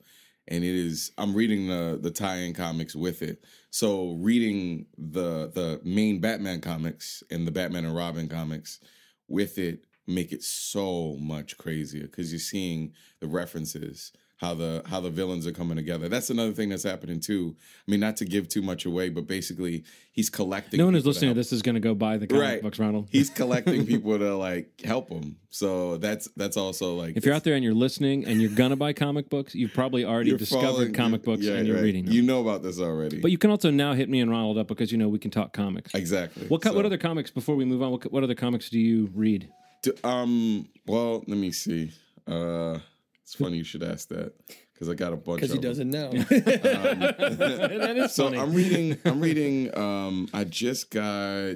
And 0.48 0.64
it 0.64 0.76
is 0.76 1.12
I'm 1.18 1.36
reading 1.36 1.68
the 1.68 2.00
the 2.02 2.10
tie-in 2.10 2.54
comics 2.54 2.96
with 2.96 3.22
it. 3.22 3.44
So 3.70 4.14
reading 4.20 4.86
the 4.98 5.52
the 5.54 5.82
main 5.84 6.22
Batman 6.22 6.62
comics 6.62 7.22
and 7.30 7.46
the 7.46 7.52
Batman 7.52 7.84
and 7.84 7.96
Robin 7.96 8.30
comics 8.30 8.80
with 9.28 9.58
it 9.58 9.86
make 10.08 10.32
it 10.32 10.42
so 10.42 11.18
much 11.20 11.58
crazier 11.58 12.08
cuz 12.08 12.32
you're 12.32 12.40
seeing 12.40 12.94
the 13.20 13.28
references 13.28 14.14
how 14.40 14.54
the 14.54 14.82
how 14.86 15.02
the 15.02 15.10
villains 15.10 15.46
are 15.46 15.52
coming 15.52 15.76
together. 15.76 16.08
That's 16.08 16.30
another 16.30 16.54
thing 16.54 16.70
that's 16.70 16.84
happening 16.84 17.20
too. 17.20 17.56
I 17.88 17.92
mean, 17.92 18.00
not 18.00 18.16
to 18.18 18.26
give 18.26 18.48
too 18.48 18.62
much 18.62 18.86
away, 18.86 19.10
but 19.10 19.28
basically 19.28 19.84
he's 20.14 20.30
collecting. 20.30 20.78
No 20.78 20.86
one 20.86 20.94
who's 20.94 21.06
listening 21.06 21.32
to 21.32 21.34
this 21.34 21.52
is 21.52 21.62
going 21.62 21.76
to 21.76 21.82
go 21.82 21.94
buy 21.94 22.18
the 22.18 22.26
comic 22.26 22.42
Right. 22.42 22.62
books, 22.62 22.80
Ronald. 22.80 23.10
He's 23.12 23.30
collecting 23.42 23.86
people 23.86 24.18
to 24.18 24.36
like 24.38 24.80
help 24.84 25.10
him. 25.10 25.36
So 25.50 25.98
that's 25.98 26.30
that's 26.38 26.56
also 26.56 26.96
like 26.96 27.18
If 27.18 27.26
you're 27.26 27.36
out 27.36 27.44
there 27.44 27.56
and 27.56 27.64
you're 27.66 27.74
listening 27.74 28.26
and 28.26 28.42
you're 28.42 28.52
gonna 28.52 28.76
buy 28.78 28.94
comic 28.94 29.30
books, 29.30 29.54
you've 29.56 29.74
probably 29.74 30.06
already 30.06 30.36
discovered 30.38 30.66
following- 30.66 30.94
comic 30.94 31.24
books 31.24 31.44
yeah, 31.44 31.56
and 31.56 31.68
you're 31.68 31.76
right. 31.76 31.84
reading 31.84 32.06
them. 32.06 32.14
You 32.14 32.22
know 32.22 32.40
about 32.42 32.64
this 32.64 32.80
already. 32.80 33.20
but 33.20 33.32
you 33.32 33.38
can 33.38 33.50
also 33.52 33.70
now 33.72 33.94
hit 33.94 34.08
me 34.10 34.22
and 34.22 34.32
Ronald 34.32 34.58
up 34.58 34.68
because 34.68 34.92
you 34.92 34.98
know 34.98 35.10
we 35.10 35.20
can 35.20 35.32
talk 35.32 35.52
comics. 35.54 35.94
exactly. 35.94 36.48
What 36.48 36.64
So, 36.64 36.74
what 36.74 36.86
other 36.86 36.98
comics 36.98 37.30
before 37.30 37.56
we 37.56 37.66
move 37.66 37.82
on? 37.82 37.92
What, 37.92 38.10
what 38.12 38.24
other 38.24 38.36
comics 38.36 38.70
do 38.70 38.80
you 38.80 39.10
read? 39.14 39.50
do- 39.84 39.94
um. 40.06 40.70
Well, 40.86 41.24
let 41.28 41.38
me 41.38 41.52
see. 41.52 41.92
Uh, 42.28 42.80
it's 43.30 43.36
funny 43.36 43.58
you 43.58 43.64
should 43.64 43.84
ask 43.84 44.08
that 44.10 44.34
because 44.74 44.90
I 44.90 44.96
got 44.96 45.14
a 45.14 45.16
bunch. 45.16 45.42
because 45.42 45.52
he 45.52 45.60
them. 45.60 45.70
doesn't 45.70 45.90
know. 45.92 46.10
that 46.30 47.94
is 47.96 48.14
So 48.14 48.24
funny. 48.26 48.40
I'm 48.40 48.54
reading. 48.54 48.98
I'm 49.06 49.20
reading. 49.22 49.78
Um, 49.78 50.28
I 50.34 50.46
just 50.46 50.90
got 50.90 51.56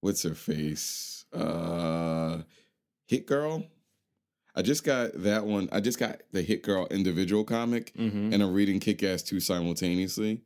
what's 0.00 0.22
her 0.24 0.34
face? 0.34 1.24
Uh, 1.32 2.42
Hit 3.06 3.26
Girl. 3.26 3.64
I 4.54 4.60
just 4.60 4.84
got 4.84 5.12
that 5.22 5.46
one. 5.46 5.70
I 5.72 5.80
just 5.80 5.98
got 5.98 6.20
the 6.32 6.42
Hit 6.42 6.62
Girl 6.62 6.86
individual 6.90 7.44
comic, 7.44 7.94
Mhm. 7.98 8.34
and 8.34 8.42
I'm 8.42 8.52
reading 8.52 8.78
Kick 8.80 9.02
Ass 9.02 9.22
two 9.22 9.40
simultaneously. 9.40 10.42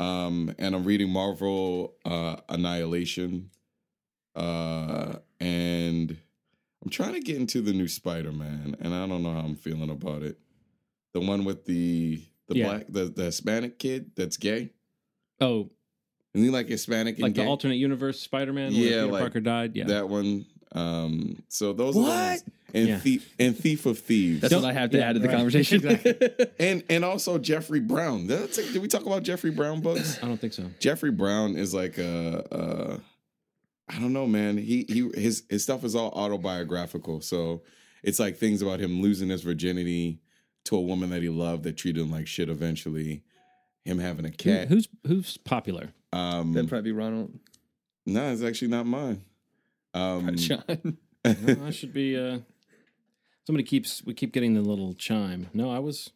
Um, 0.00 0.52
and 0.58 0.74
I'm 0.74 0.82
reading 0.84 1.08
Marvel 1.10 1.94
uh, 2.04 2.36
Annihilation. 2.48 3.50
Uh, 4.34 5.14
and 5.40 6.18
I'm 6.84 6.90
trying 6.90 7.14
to 7.14 7.20
get 7.20 7.36
into 7.36 7.60
the 7.62 7.72
new 7.72 7.88
Spider 7.88 8.32
Man, 8.32 8.76
and 8.80 8.94
I 8.94 9.06
don't 9.06 9.22
know 9.22 9.32
how 9.32 9.40
I'm 9.40 9.56
feeling 9.56 9.90
about 9.90 10.22
it. 10.22 10.38
The 11.14 11.20
one 11.20 11.44
with 11.44 11.64
the 11.64 12.22
the 12.48 12.56
Yeah. 12.58 12.64
black 12.68 12.86
the, 12.88 13.06
the 13.06 13.24
Hispanic 13.24 13.78
kid 13.78 14.12
that's 14.14 14.36
gay. 14.36 14.70
Oh, 15.40 15.70
Isn't 16.34 16.44
he 16.44 16.50
like 16.50 16.68
Hispanic 16.68 17.16
and 17.16 17.22
like 17.24 17.34
gay? 17.34 17.42
the 17.42 17.48
alternate 17.48 17.74
universe 17.76 18.20
Spider-Man. 18.20 18.72
Yeah, 18.72 18.80
where 18.80 18.88
Peter 18.90 19.06
like 19.12 19.20
Parker 19.22 19.40
died. 19.40 19.74
Yeah, 19.76 19.84
That 19.86 20.08
one. 20.08 20.46
Um, 20.72 21.42
so 21.48 21.72
those 21.72 21.96
are 21.96 22.00
the 22.00 22.06
What? 22.06 22.10
ones. 22.10 22.44
And 22.74 22.88
Yeah. 22.88 22.98
thief 22.98 23.34
and 23.38 23.56
thief 23.56 23.86
of 23.86 23.98
thieves. 23.98 24.42
That's 24.42 24.52
what 24.54 24.64
I 24.64 24.72
have 24.74 24.90
to 24.90 24.98
yeah, 24.98 25.08
add 25.08 25.12
to 25.14 25.18
the 25.20 25.28
right. 25.28 25.36
conversation. 25.36 25.82
and 26.60 26.82
and 26.90 27.04
also 27.04 27.38
Jeffrey 27.38 27.80
Brown. 27.80 28.26
That's 28.26 28.56
did 28.56 28.82
we 28.82 28.88
talk 28.88 29.06
about 29.06 29.22
Jeffrey 29.22 29.50
Brown 29.50 29.80
books? 29.80 30.18
I 30.22 30.26
don't 30.26 30.38
think 30.40 30.52
so. 30.52 30.70
Jeffrey 30.78 31.10
Brown 31.10 31.56
is 31.56 31.72
like 31.72 31.96
a, 31.98 32.44
a 32.50 33.00
I 33.88 33.98
don't 34.00 34.12
know, 34.12 34.26
man. 34.26 34.56
He 34.58 34.84
he 34.88 35.10
his 35.14 35.44
his 35.48 35.62
stuff 35.62 35.84
is 35.84 35.94
all 35.94 36.10
autobiographical. 36.10 37.20
So 37.20 37.62
it's 38.02 38.18
like 38.18 38.36
things 38.36 38.62
about 38.62 38.80
him 38.80 39.00
losing 39.02 39.28
his 39.28 39.42
virginity 39.42 40.20
to 40.64 40.76
a 40.76 40.80
woman 40.80 41.10
that 41.10 41.22
he 41.22 41.28
loved 41.28 41.62
that 41.64 41.76
treated 41.76 42.00
him 42.02 42.10
like 42.10 42.26
shit 42.26 42.48
eventually. 42.48 43.22
Him 43.84 43.98
having 44.00 44.24
a 44.24 44.30
Who- 44.30 44.34
cat. 44.36 44.68
who's 44.68 44.88
who's 45.06 45.36
popular? 45.36 45.92
Um 46.12 46.52
That'd 46.52 46.68
probably 46.68 46.90
be 46.90 46.96
Ronald. 46.96 47.38
no, 48.04 48.32
it's 48.32 48.42
actually 48.42 48.68
not 48.68 48.86
mine. 48.86 49.22
Um 49.94 50.34
John. 50.36 50.98
No, 51.24 51.64
I 51.66 51.70
should 51.70 51.92
be. 51.92 52.16
uh 52.16 52.38
Somebody 53.46 53.62
keeps 53.62 54.02
we 54.04 54.12
keep 54.14 54.32
getting 54.32 54.54
the 54.54 54.60
little 54.62 54.94
chime. 54.94 55.46
No, 55.54 55.70
I 55.70 55.78
was 55.78 56.10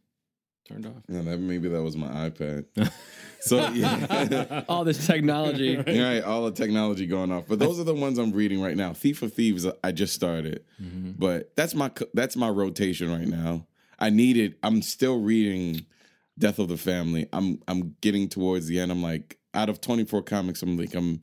turned 0.73 0.87
off. 0.87 1.03
no, 1.09 1.23
that 1.23 1.39
maybe 1.39 1.69
that 1.69 1.83
was 1.83 1.97
my 1.97 2.09
iPad. 2.31 2.65
so 3.41 3.69
yeah. 3.71 4.65
All 4.69 4.85
this 4.85 5.07
technology. 5.07 5.77
right, 5.87 6.21
all 6.23 6.45
the 6.45 6.53
technology 6.53 7.07
going 7.07 7.33
off. 7.33 7.45
But 7.49 7.59
those 7.59 7.79
are 7.81 7.85
the 7.85 7.95
ones 7.95 8.19
I'm 8.19 8.33
reading 8.33 8.61
right 8.61 8.77
now. 8.77 8.93
Thief 8.93 9.23
of 9.23 9.33
Thieves, 9.33 9.67
I 9.85 9.93
just 9.93 10.15
started, 10.15 10.65
Mhm. 10.83 11.15
but 11.19 11.55
that's 11.57 11.75
my 11.75 11.91
that's 12.15 12.37
my 12.37 12.49
rotation 12.49 13.11
right 13.11 13.29
now. 13.29 13.67
I 13.99 14.11
need 14.11 14.37
it. 14.37 14.59
I'm 14.62 14.81
still 14.83 15.21
reading 15.21 15.85
Death 16.39 16.59
of 16.59 16.69
the 16.69 16.77
Family. 16.79 17.29
I'm 17.33 17.61
I'm 17.69 17.97
getting 18.00 18.29
towards 18.29 18.67
the 18.67 18.79
end. 18.81 18.91
I'm 18.91 19.03
like 19.03 19.39
out 19.53 19.69
of 19.69 19.81
24 19.81 20.23
comics, 20.23 20.62
I'm 20.62 20.77
like 20.79 20.95
I'm 20.95 21.21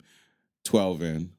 12 0.64 1.02
in. 1.02 1.32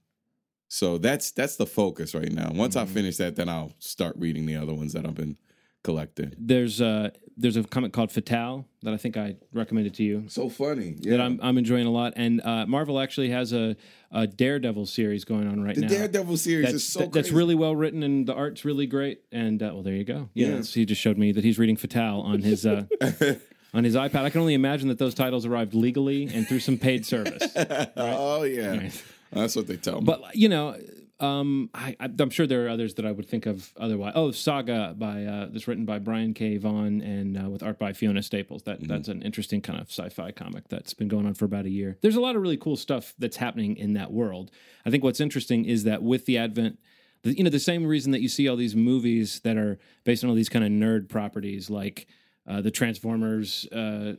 So 0.67 0.97
that's 0.97 1.31
that's 1.31 1.55
the 1.55 1.65
focus 1.65 2.13
right 2.13 2.31
now. 2.31 2.51
Once 2.53 2.75
I 2.75 2.85
finish 2.85 3.17
that, 3.17 3.35
then 3.35 3.49
I'll 3.49 3.73
start 3.79 4.15
reading 4.17 4.45
the 4.45 4.55
other 4.55 4.73
ones 4.73 4.93
that 4.93 5.05
I've 5.05 5.15
been 5.15 5.37
collecting. 5.83 6.33
There's 6.37 6.79
uh 6.81 7.09
there's 7.41 7.55
a 7.57 7.63
comic 7.63 7.93
called 7.93 8.11
Fatale 8.11 8.65
that 8.83 8.93
I 8.93 8.97
think 8.97 9.15
I 9.17 9.37
recommended 9.53 9.93
to 9.95 10.03
you. 10.03 10.25
So 10.27 10.49
funny, 10.49 10.95
yeah. 10.99 11.11
That 11.11 11.21
I'm 11.21 11.39
I'm 11.41 11.57
enjoying 11.57 11.87
a 11.87 11.91
lot, 11.91 12.13
and 12.17 12.41
uh, 12.41 12.65
Marvel 12.67 12.99
actually 12.99 13.29
has 13.29 13.53
a, 13.53 13.75
a 14.11 14.27
Daredevil 14.27 14.85
series 14.87 15.23
going 15.25 15.47
on 15.47 15.63
right 15.63 15.73
the 15.75 15.81
now. 15.81 15.87
The 15.87 15.95
Daredevil 15.95 16.37
series 16.37 16.65
that's, 16.65 16.75
is 16.75 16.83
so 16.87 16.99
that- 16.99 17.13
that's 17.13 17.31
really 17.31 17.55
well 17.55 17.75
written 17.75 18.03
and 18.03 18.27
the 18.27 18.33
art's 18.35 18.65
really 18.65 18.85
great. 18.87 19.21
And 19.31 19.63
uh, 19.63 19.71
well, 19.73 19.83
there 19.83 19.93
you 19.95 20.03
go. 20.03 20.29
Yeah, 20.33 20.45
Yeah. 20.45 20.51
that's- 20.51 20.73
he 20.73 20.85
just 20.85 21.01
showed 21.01 21.17
me 21.17 21.31
that 21.31 21.43
he's 21.43 21.57
reading 21.57 21.77
Fatale 21.77 22.19
on 22.21 22.41
his 22.41 22.65
uh, 22.65 22.83
on 23.73 23.83
his 23.85 23.95
iPad. 23.95 24.23
I 24.25 24.29
can 24.29 24.41
only 24.41 24.53
imagine 24.53 24.89
that 24.89 24.99
those 24.99 25.13
titles 25.13 25.45
arrived 25.45 25.73
legally 25.73 26.23
and 26.33 26.47
through 26.47 26.59
some 26.59 26.77
paid 26.77 27.05
service. 27.05 27.41
oh 27.95 28.43
yeah, 28.43 28.71
Right. 28.77 29.03
that's 29.31 29.55
what 29.55 29.67
they 29.67 29.77
tell 29.77 30.01
me. 30.01 30.05
But 30.05 30.35
you 30.35 30.49
know, 30.49 30.75
um, 31.19 31.69
I, 31.73 31.95
I'm 31.99 32.29
sure 32.29 32.47
there 32.47 32.65
are 32.65 32.69
others 32.69 32.93
that 32.95 33.05
I 33.05 33.11
would 33.11 33.27
think 33.27 33.45
of 33.45 33.73
otherwise. 33.77 34.13
Oh, 34.15 34.31
Saga 34.31 34.95
by 34.97 35.25
uh, 35.25 35.47
that's 35.51 35.67
written 35.67 35.85
by 35.85 35.99
Brian 35.99 36.33
K. 36.33 36.57
Vaughan 36.57 37.01
and 37.01 37.37
uh, 37.37 37.49
with 37.49 37.61
art 37.61 37.77
by 37.77 37.91
Fiona 37.91 38.23
Staples. 38.23 38.63
That 38.63 38.87
that's 38.87 39.09
an 39.09 39.21
interesting 39.21 39.61
kind 39.61 39.79
of 39.81 39.87
sci-fi 39.89 40.31
comic 40.31 40.69
that's 40.69 40.93
been 40.93 41.09
going 41.09 41.25
on 41.25 41.33
for 41.33 41.45
about 41.45 41.65
a 41.65 41.69
year. 41.69 41.97
There's 42.01 42.15
a 42.15 42.21
lot 42.21 42.35
of 42.35 42.41
really 42.41 42.57
cool 42.57 42.77
stuff 42.77 43.13
that's 43.19 43.37
happening 43.37 43.75
in 43.75 43.93
that 43.93 44.11
world. 44.11 44.51
I 44.85 44.89
think 44.89 45.03
what's 45.03 45.19
interesting 45.19 45.65
is 45.65 45.83
that 45.83 46.03
with 46.03 46.25
the 46.25 46.37
advent. 46.37 46.79
The, 47.21 47.37
you 47.37 47.43
know 47.43 47.49
the 47.49 47.59
same 47.59 47.85
reason 47.85 48.13
that 48.13 48.21
you 48.21 48.29
see 48.29 48.47
all 48.47 48.55
these 48.55 48.77
movies 48.77 49.41
that 49.41 49.57
are 49.57 49.77
based 50.05 50.23
on 50.23 50.29
all 50.29 50.37
these 50.37 50.47
kind 50.47 50.63
of 50.63 50.71
nerd 50.71 51.09
properties 51.09 51.69
like 51.69 52.07
uh, 52.47 52.61
the 52.61 52.71
Transformers 52.71 53.67
uh, 53.73 54.13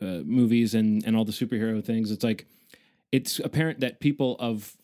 uh, 0.00 0.22
movies 0.24 0.74
and 0.74 1.04
and 1.04 1.14
all 1.14 1.26
the 1.26 1.32
superhero 1.32 1.84
things. 1.84 2.10
It's 2.10 2.24
like 2.24 2.46
it's 3.12 3.38
apparent 3.38 3.80
that 3.80 4.00
people 4.00 4.36
of 4.38 4.74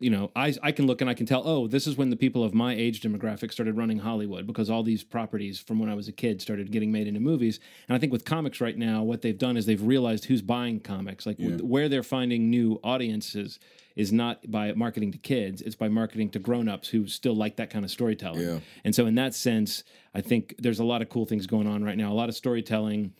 you 0.00 0.10
know, 0.10 0.30
I 0.34 0.54
I 0.62 0.72
can 0.72 0.86
look 0.86 1.00
and 1.00 1.08
I 1.08 1.14
can 1.14 1.26
tell. 1.26 1.42
Oh, 1.46 1.66
this 1.66 1.86
is 1.86 1.96
when 1.96 2.10
the 2.10 2.16
people 2.16 2.42
of 2.44 2.54
my 2.54 2.74
age 2.74 3.00
demographic 3.00 3.52
started 3.52 3.76
running 3.76 3.98
Hollywood 3.98 4.46
because 4.46 4.68
all 4.70 4.82
these 4.82 5.04
properties 5.04 5.58
from 5.60 5.78
when 5.78 5.88
I 5.88 5.94
was 5.94 6.08
a 6.08 6.12
kid 6.12 6.40
started 6.42 6.70
getting 6.72 6.90
made 6.92 7.06
into 7.06 7.20
movies. 7.20 7.60
And 7.88 7.94
I 7.96 7.98
think 7.98 8.12
with 8.12 8.24
comics 8.24 8.60
right 8.60 8.76
now, 8.76 9.02
what 9.02 9.22
they've 9.22 9.38
done 9.38 9.56
is 9.56 9.66
they've 9.66 9.82
realized 9.82 10.24
who's 10.26 10.42
buying 10.42 10.80
comics. 10.80 11.26
Like 11.26 11.38
Yeah. 11.38 11.56
where 11.56 11.88
they're 11.88 12.02
finding 12.02 12.50
new 12.50 12.80
audiences 12.82 13.58
is 13.94 14.12
not 14.12 14.50
by 14.50 14.72
marketing 14.72 15.12
to 15.12 15.18
kids; 15.18 15.62
it's 15.62 15.76
by 15.76 15.88
marketing 15.88 16.30
to 16.30 16.38
grown-ups 16.38 16.88
who 16.88 17.06
still 17.06 17.34
like 17.34 17.56
that 17.56 17.70
kind 17.70 17.84
of 17.84 17.90
storytelling. 17.90 18.40
Yeah. 18.42 18.58
And 18.84 18.94
so, 18.94 19.06
in 19.06 19.14
that 19.14 19.34
sense, 19.34 19.84
I 20.14 20.20
think 20.20 20.54
there's 20.58 20.80
a 20.80 20.84
lot 20.84 21.00
of 21.02 21.08
cool 21.08 21.26
things 21.26 21.46
going 21.46 21.66
on 21.66 21.82
right 21.84 21.96
now. 21.96 22.12
A 22.12 22.14
lot 22.14 22.28
of 22.28 22.34
storytelling 22.34 23.12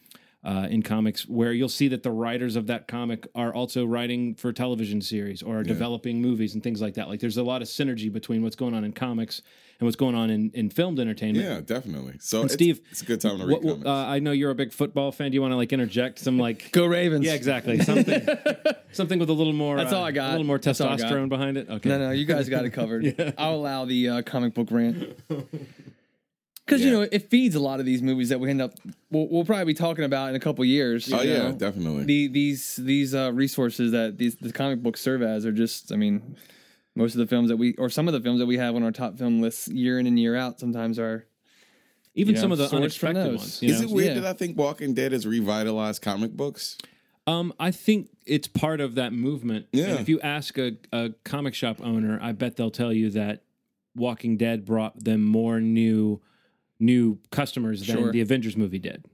uh, 0.47 0.69
in 0.71 0.81
comics 0.81 1.27
where 1.29 1.53
you'll 1.53 1.69
see 1.69 1.89
that 1.89 2.05
the 2.05 2.11
writers 2.13 2.55
of 2.55 2.69
that 2.69 2.87
comic 2.87 3.27
are 3.35 3.53
also 3.53 3.85
writing 3.85 4.33
for 4.37 4.53
television 4.53 5.01
series 5.03 5.43
or 5.43 5.59
are 5.59 5.63
developing 5.65 6.23
movies 6.23 6.55
and 6.55 6.63
things 6.63 6.81
like 6.81 6.95
that. 6.95 7.09
Like 7.09 7.19
there's 7.19 7.37
a 7.37 7.43
lot 7.43 7.63
of 7.63 7.69
synergy 7.69 8.13
between 8.13 8.43
what's 8.45 8.55
going 8.55 8.73
on 8.73 8.85
in 8.85 8.93
comics 8.93 9.43
and 9.81 9.87
what's 9.87 9.97
going 9.97 10.15
on 10.15 10.31
in, 10.31 10.53
in 10.55 10.71
filmed 10.71 11.01
entertainment. 11.01 11.45
Yeah, 11.45 11.61
definitely. 11.61 12.15
So 12.21 12.43
it's, 12.45 12.55
Steve, 12.55 12.81
it's 12.93 13.03
a 13.03 13.05
good 13.05 13.21
time 13.21 13.39
to 13.39 13.45
read 13.45 13.53
What, 13.55 13.63
what- 13.65 13.71
comics. 13.73 13.87
uh, 13.89 13.93
I 14.07 14.21
know 14.21 14.31
you're 14.31 14.53
a 14.53 14.55
big 14.55 14.73
football 14.73 15.11
fan. 15.11 15.33
Do 15.33 15.35
you 15.35 15.43
want 15.43 15.51
to 15.51 15.57
like 15.57 15.73
interject 15.73 16.21
some 16.21 16.39
like 16.39 16.71
Go 16.73 16.87
Ravens. 16.87 17.27
yeah, 17.27 17.35
exactly 17.35 17.81
something 17.81 18.27
something 18.93 19.19
with 19.19 19.29
a 19.29 19.33
little 19.35 19.53
more 19.53 19.77
That's 19.77 19.93
uh, 19.93 19.99
all 19.99 20.05
I 20.05 20.13
got. 20.13 20.29
a 20.29 20.31
little 20.31 20.47
more 20.47 20.59
That's 20.59 20.81
all 20.81 20.89
I 20.91 20.97
got. 20.97 21.11
testosterone 21.11 21.29
behind 21.29 21.57
it. 21.59 21.69
Okay, 21.69 21.89
No, 21.89 21.99
no, 21.99 22.11
you 22.13 22.25
guys 22.25 22.49
got 22.49 22.65
it 22.65 22.71
covered. 22.71 23.35
I'll 23.37 23.55
allow 23.57 23.85
the 23.85 24.09
uh, 24.09 24.23
comic 24.23 24.55
book 24.55 24.69
rant. 24.71 25.19
Because 26.67 26.83
you 26.85 26.91
know 26.91 27.03
it 27.03 27.31
feeds 27.31 27.55
a 27.55 27.61
lot 27.61 27.79
of 27.81 27.87
these 27.87 28.03
movies 28.03 28.29
that 28.31 28.41
we 28.41 28.51
end 28.51 28.61
up 28.61 28.75
we'll, 29.11 29.29
we'll 29.29 29.45
probably 29.45 29.67
be 29.67 29.75
talking 29.75 30.05
about 30.05 30.31
in 30.31 30.35
a 30.35 30.41
couple 30.41 30.65
years. 30.65 31.13
oh 31.13 31.23
you 31.23 31.33
yeah, 31.33 31.53
definitely. 31.53 32.05
The, 32.05 32.27
these 32.29 32.77
these 32.77 33.15
uh, 33.15 33.33
resources 33.33 33.93
that 33.93 34.19
these 34.19 34.35
the 34.37 34.53
comic 34.53 34.83
books 34.83 35.01
serve 35.01 35.23
as 35.23 35.47
are 35.47 35.53
just 35.53 35.93
I 35.93 35.97
mean 35.97 36.37
most 36.97 37.15
of 37.15 37.19
the 37.19 37.27
films 37.27 37.49
that 37.51 37.57
we 37.57 37.75
or 37.75 37.89
some 37.89 38.09
of 38.09 38.15
the 38.15 38.21
films 38.21 38.41
that 38.41 38.47
we 38.47 38.57
have 38.59 38.75
on 38.75 38.83
our 38.83 38.91
top 38.91 39.17
film 39.17 39.41
lists 39.41 39.69
year 39.69 39.99
in 40.01 40.07
and 40.07 40.19
year 40.19 40.35
out 40.35 40.59
sometimes 40.59 40.99
are 40.99 41.27
even 42.15 42.35
you 42.35 42.41
some 42.41 42.51
of 42.51 42.59
the 42.59 42.67
sourced 42.67 42.77
unexpected 42.77 43.27
ones. 43.37 43.63
you 43.63 43.73
Is 43.73 43.81
know? 43.83 43.89
it 43.89 43.93
weird 43.95 44.17
Yeah. 44.17 44.21
that 44.23 44.31
I 44.31 44.33
think 44.33 44.57
Walking 44.59 44.95
Dead 44.95 45.13
has 45.13 45.27
revitalized 45.27 46.01
comic 46.03 46.33
books? 46.33 46.79
Um, 47.29 47.53
I 47.61 47.71
think 47.73 48.09
it's 48.25 48.49
part 48.49 48.81
of 48.81 48.95
that 48.95 49.13
movement. 49.13 49.67
Yeah. 49.73 49.87
And 49.87 50.01
if 50.01 50.09
you 50.09 50.21
ask 50.21 50.57
a, 50.59 50.77
a 50.93 51.11
comic 51.25 51.55
shop 51.55 51.79
owner, 51.83 52.19
I 52.23 52.33
bet 52.33 52.57
they'll 52.57 52.71
tell 52.71 52.93
you 52.93 53.11
that 53.11 53.43
Walking 53.95 54.37
Dead 54.37 54.65
brought 54.65 55.05
them 55.05 55.23
more 55.25 55.61
new 55.61 56.23
new 56.79 57.19
customers 57.31 57.87
than 57.87 57.97
Sure. 57.97 58.13
the 58.13 58.21
Avengers 58.21 58.57
movie 58.57 58.79
did. 58.79 59.05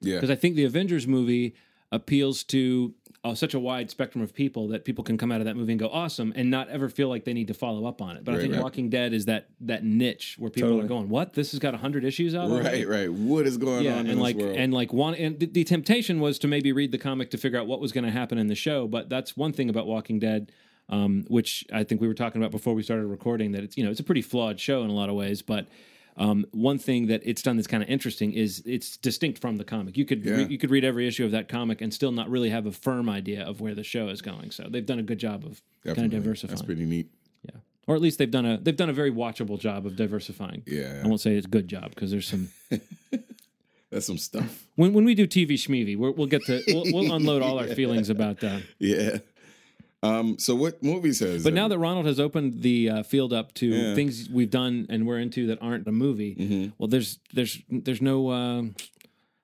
Yeah, 0.00 0.16
Because 0.16 0.30
I 0.30 0.34
think 0.34 0.56
the 0.56 0.64
Avengers 0.64 1.06
movie 1.06 1.54
appeals 1.92 2.42
to 2.42 2.94
uh, 3.24 3.34
such 3.34 3.54
a 3.54 3.58
wide 3.58 3.88
spectrum 3.90 4.24
of 4.24 4.34
people 4.34 4.68
that 4.68 4.84
people 4.84 5.04
can 5.04 5.16
come 5.16 5.30
out 5.30 5.40
of 5.40 5.44
that 5.44 5.54
movie 5.54 5.72
and 5.72 5.78
go 5.78 5.88
awesome 5.88 6.32
and 6.34 6.50
not 6.50 6.68
ever 6.70 6.88
feel 6.88 7.08
like 7.08 7.24
they 7.24 7.32
need 7.32 7.46
to 7.46 7.54
follow 7.54 7.86
up 7.86 8.02
on 8.02 8.16
it. 8.16 8.24
But 8.24 8.34
I 8.34 8.38
think 8.38 8.54
right. 8.54 8.62
Walking 8.62 8.88
Dead 8.90 9.12
is 9.12 9.26
that 9.26 9.48
that 9.60 9.84
niche 9.84 10.36
where 10.38 10.50
people 10.50 10.70
Totally. 10.70 10.86
are 10.86 10.88
going, 10.88 11.08
"What? 11.08 11.34
This 11.34 11.52
has 11.52 11.60
got 11.60 11.74
hundred 11.74 12.04
issues 12.04 12.34
out." 12.34 12.50
already?" 12.50 12.84
right, 12.84 13.02
right. 13.02 13.12
What 13.12 13.46
is 13.46 13.58
going 13.58 13.84
yeah, 13.84 13.92
on 13.92 14.00
in 14.00 14.06
and 14.06 14.18
this 14.18 14.22
like 14.22 14.36
world? 14.36 14.56
and 14.56 14.74
like 14.74 14.92
one 14.92 15.14
and 15.14 15.38
the, 15.38 15.46
the 15.46 15.62
temptation 15.62 16.18
was 16.18 16.38
to 16.40 16.48
maybe 16.48 16.72
read 16.72 16.90
the 16.90 16.98
comic 16.98 17.30
to 17.30 17.38
figure 17.38 17.60
out 17.60 17.68
what 17.68 17.80
was 17.80 17.92
going 17.92 18.04
to 18.04 18.10
happen 18.10 18.38
in 18.38 18.48
the 18.48 18.56
show. 18.56 18.88
But 18.88 19.08
that's 19.08 19.36
one 19.36 19.52
thing 19.52 19.68
about 19.70 19.86
Walking 19.86 20.18
Dead, 20.18 20.50
um, 20.88 21.24
which 21.28 21.64
I 21.72 21.84
think 21.84 22.00
we 22.00 22.08
were 22.08 22.14
talking 22.14 22.42
about 22.42 22.50
before 22.50 22.74
we 22.74 22.82
started 22.82 23.06
recording. 23.06 23.52
That 23.52 23.62
it's 23.62 23.76
you 23.76 23.84
know 23.84 23.90
it's 23.90 24.00
a 24.00 24.04
pretty 24.04 24.22
flawed 24.22 24.58
show 24.58 24.82
in 24.82 24.90
a 24.90 24.94
lot 24.94 25.08
of 25.10 25.14
ways, 25.14 25.42
but. 25.42 25.68
Um, 26.16 26.44
one 26.52 26.78
thing 26.78 27.06
that 27.06 27.22
it's 27.24 27.40
done 27.40 27.56
that's 27.56 27.66
kind 27.66 27.82
of 27.82 27.88
interesting 27.88 28.32
is 28.34 28.62
it's 28.66 28.96
distinct 28.98 29.40
from 29.40 29.56
the 29.56 29.64
comic. 29.64 29.96
You 29.96 30.04
could 30.04 30.24
Yeah. 30.24 30.32
re- 30.34 30.46
you 30.48 30.58
could 30.58 30.70
read 30.70 30.84
every 30.84 31.06
issue 31.08 31.24
of 31.24 31.30
that 31.30 31.48
comic 31.48 31.80
and 31.80 31.92
still 31.92 32.12
not 32.12 32.28
really 32.30 32.50
have 32.50 32.66
a 32.66 32.72
firm 32.72 33.08
idea 33.08 33.42
of 33.44 33.60
where 33.62 33.74
the 33.74 33.82
show 33.84 34.08
is 34.08 34.20
going. 34.20 34.50
So 34.50 34.66
they've 34.70 34.84
done 34.84 34.98
a 34.98 35.02
good 35.02 35.18
job 35.18 35.44
of 35.44 35.62
kind 35.84 35.98
of 36.06 36.10
diversifying, 36.10 36.50
That's 36.56 36.66
pretty 36.66 36.84
neat. 36.84 37.08
yeah. 37.44 37.60
Or 37.86 37.94
at 37.96 38.02
least 38.02 38.18
they've 38.18 38.30
done 38.30 38.44
a 38.44 38.58
they've 38.58 38.76
done 38.76 38.90
a 38.90 38.92
very 38.92 39.10
watchable 39.10 39.58
job 39.58 39.86
of 39.86 39.96
diversifying. 39.96 40.62
Yeah. 40.66 41.00
I 41.02 41.08
won't 41.08 41.20
say 41.22 41.34
it's 41.34 41.46
a 41.46 41.50
good 41.50 41.66
job 41.68 41.90
because 41.94 42.10
there's 42.10 42.28
some 42.28 42.48
That's 43.90 44.06
some 44.06 44.18
stuff. 44.18 44.66
when 44.76 44.92
when 44.94 45.04
we 45.04 45.14
do 45.14 45.26
TV 45.26 45.52
Schmeevy, 45.54 45.96
we're, 45.96 46.12
we'll 46.12 46.26
get 46.26 46.44
to 46.46 46.62
we'll, 46.68 46.84
we'll 46.92 47.12
unload 47.12 47.42
all 47.42 47.58
our 47.58 47.68
feelings 47.68 48.08
about 48.10 48.40
that. 48.40 48.62
Yeah. 48.78 49.18
Um. 50.02 50.38
So 50.38 50.54
what 50.54 50.82
movies 50.82 51.20
has? 51.20 51.44
But 51.44 51.54
now 51.54 51.68
that 51.68 51.78
Ronald 51.78 52.06
has 52.06 52.18
opened 52.18 52.62
the 52.62 52.90
uh, 52.90 53.02
field 53.04 53.32
up 53.32 53.54
to 53.54 53.66
Yeah. 53.66 53.94
things 53.94 54.28
we've 54.30 54.50
done 54.50 54.86
and 54.88 55.06
we're 55.06 55.18
into 55.20 55.46
that 55.48 55.58
aren't 55.62 55.86
a 55.86 55.92
movie, 55.92 56.34
Mm-hmm. 56.34 56.70
well, 56.78 56.88
there's 56.88 57.18
there's 57.32 57.58
there's 57.68 58.02
no 58.02 58.28
uh, 58.28 58.62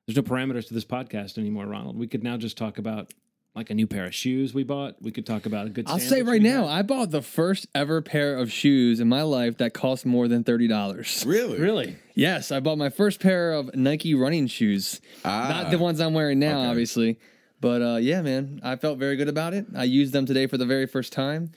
there's 0.06 0.16
no 0.16 0.22
parameters 0.22 0.66
to 0.68 0.74
this 0.74 0.84
podcast 0.84 1.38
anymore, 1.38 1.66
Ronald. 1.66 1.96
We 1.98 2.06
could 2.08 2.24
now 2.24 2.36
just 2.36 2.56
talk 2.58 2.78
about 2.78 3.12
like 3.54 3.70
a 3.70 3.74
new 3.74 3.86
pair 3.86 4.04
of 4.06 4.14
shoes 4.14 4.54
we 4.54 4.62
bought. 4.64 4.94
We 5.00 5.10
could 5.10 5.26
talk 5.26 5.44
about 5.46 5.66
a 5.66 5.70
good. 5.70 5.88
I'll 5.88 5.98
say 6.00 6.22
right 6.22 6.42
now 6.42 6.66
had. 6.66 6.78
I 6.78 6.82
bought 6.82 7.10
the 7.10 7.22
first 7.22 7.66
ever 7.74 8.00
pair 8.02 8.36
of 8.36 8.50
shoes 8.52 8.98
in 9.00 9.08
my 9.08 9.22
life 9.22 9.58
that 9.58 9.74
cost 9.74 10.06
more 10.06 10.26
than 10.28 10.42
thirty 10.44 10.66
dollars. 10.68 11.24
really, 11.26 11.58
really. 11.60 11.96
Yes, 12.14 12.50
I 12.50 12.58
bought 12.60 12.78
my 12.78 12.88
first 12.90 13.20
pair 13.20 13.52
of 13.52 13.74
Nike 13.76 14.14
running 14.14 14.48
shoes. 14.48 15.00
Ah. 15.24 15.48
Not 15.62 15.70
the 15.70 15.78
ones 15.78 16.00
I'm 16.00 16.14
wearing 16.14 16.38
now, 16.40 16.60
Okay. 16.62 16.68
obviously. 16.70 17.18
But 17.60 17.82
uh, 17.82 17.96
yeah, 17.96 18.22
man, 18.22 18.60
I 18.62 18.76
felt 18.76 18.98
very 18.98 19.16
good 19.16 19.28
about 19.28 19.54
it. 19.54 19.66
I 19.76 19.84
used 19.84 20.12
them 20.12 20.26
today 20.26 20.46
for 20.46 20.56
the 20.58 20.66
very 20.66 20.86
first 20.86 21.12
time, 21.12 21.50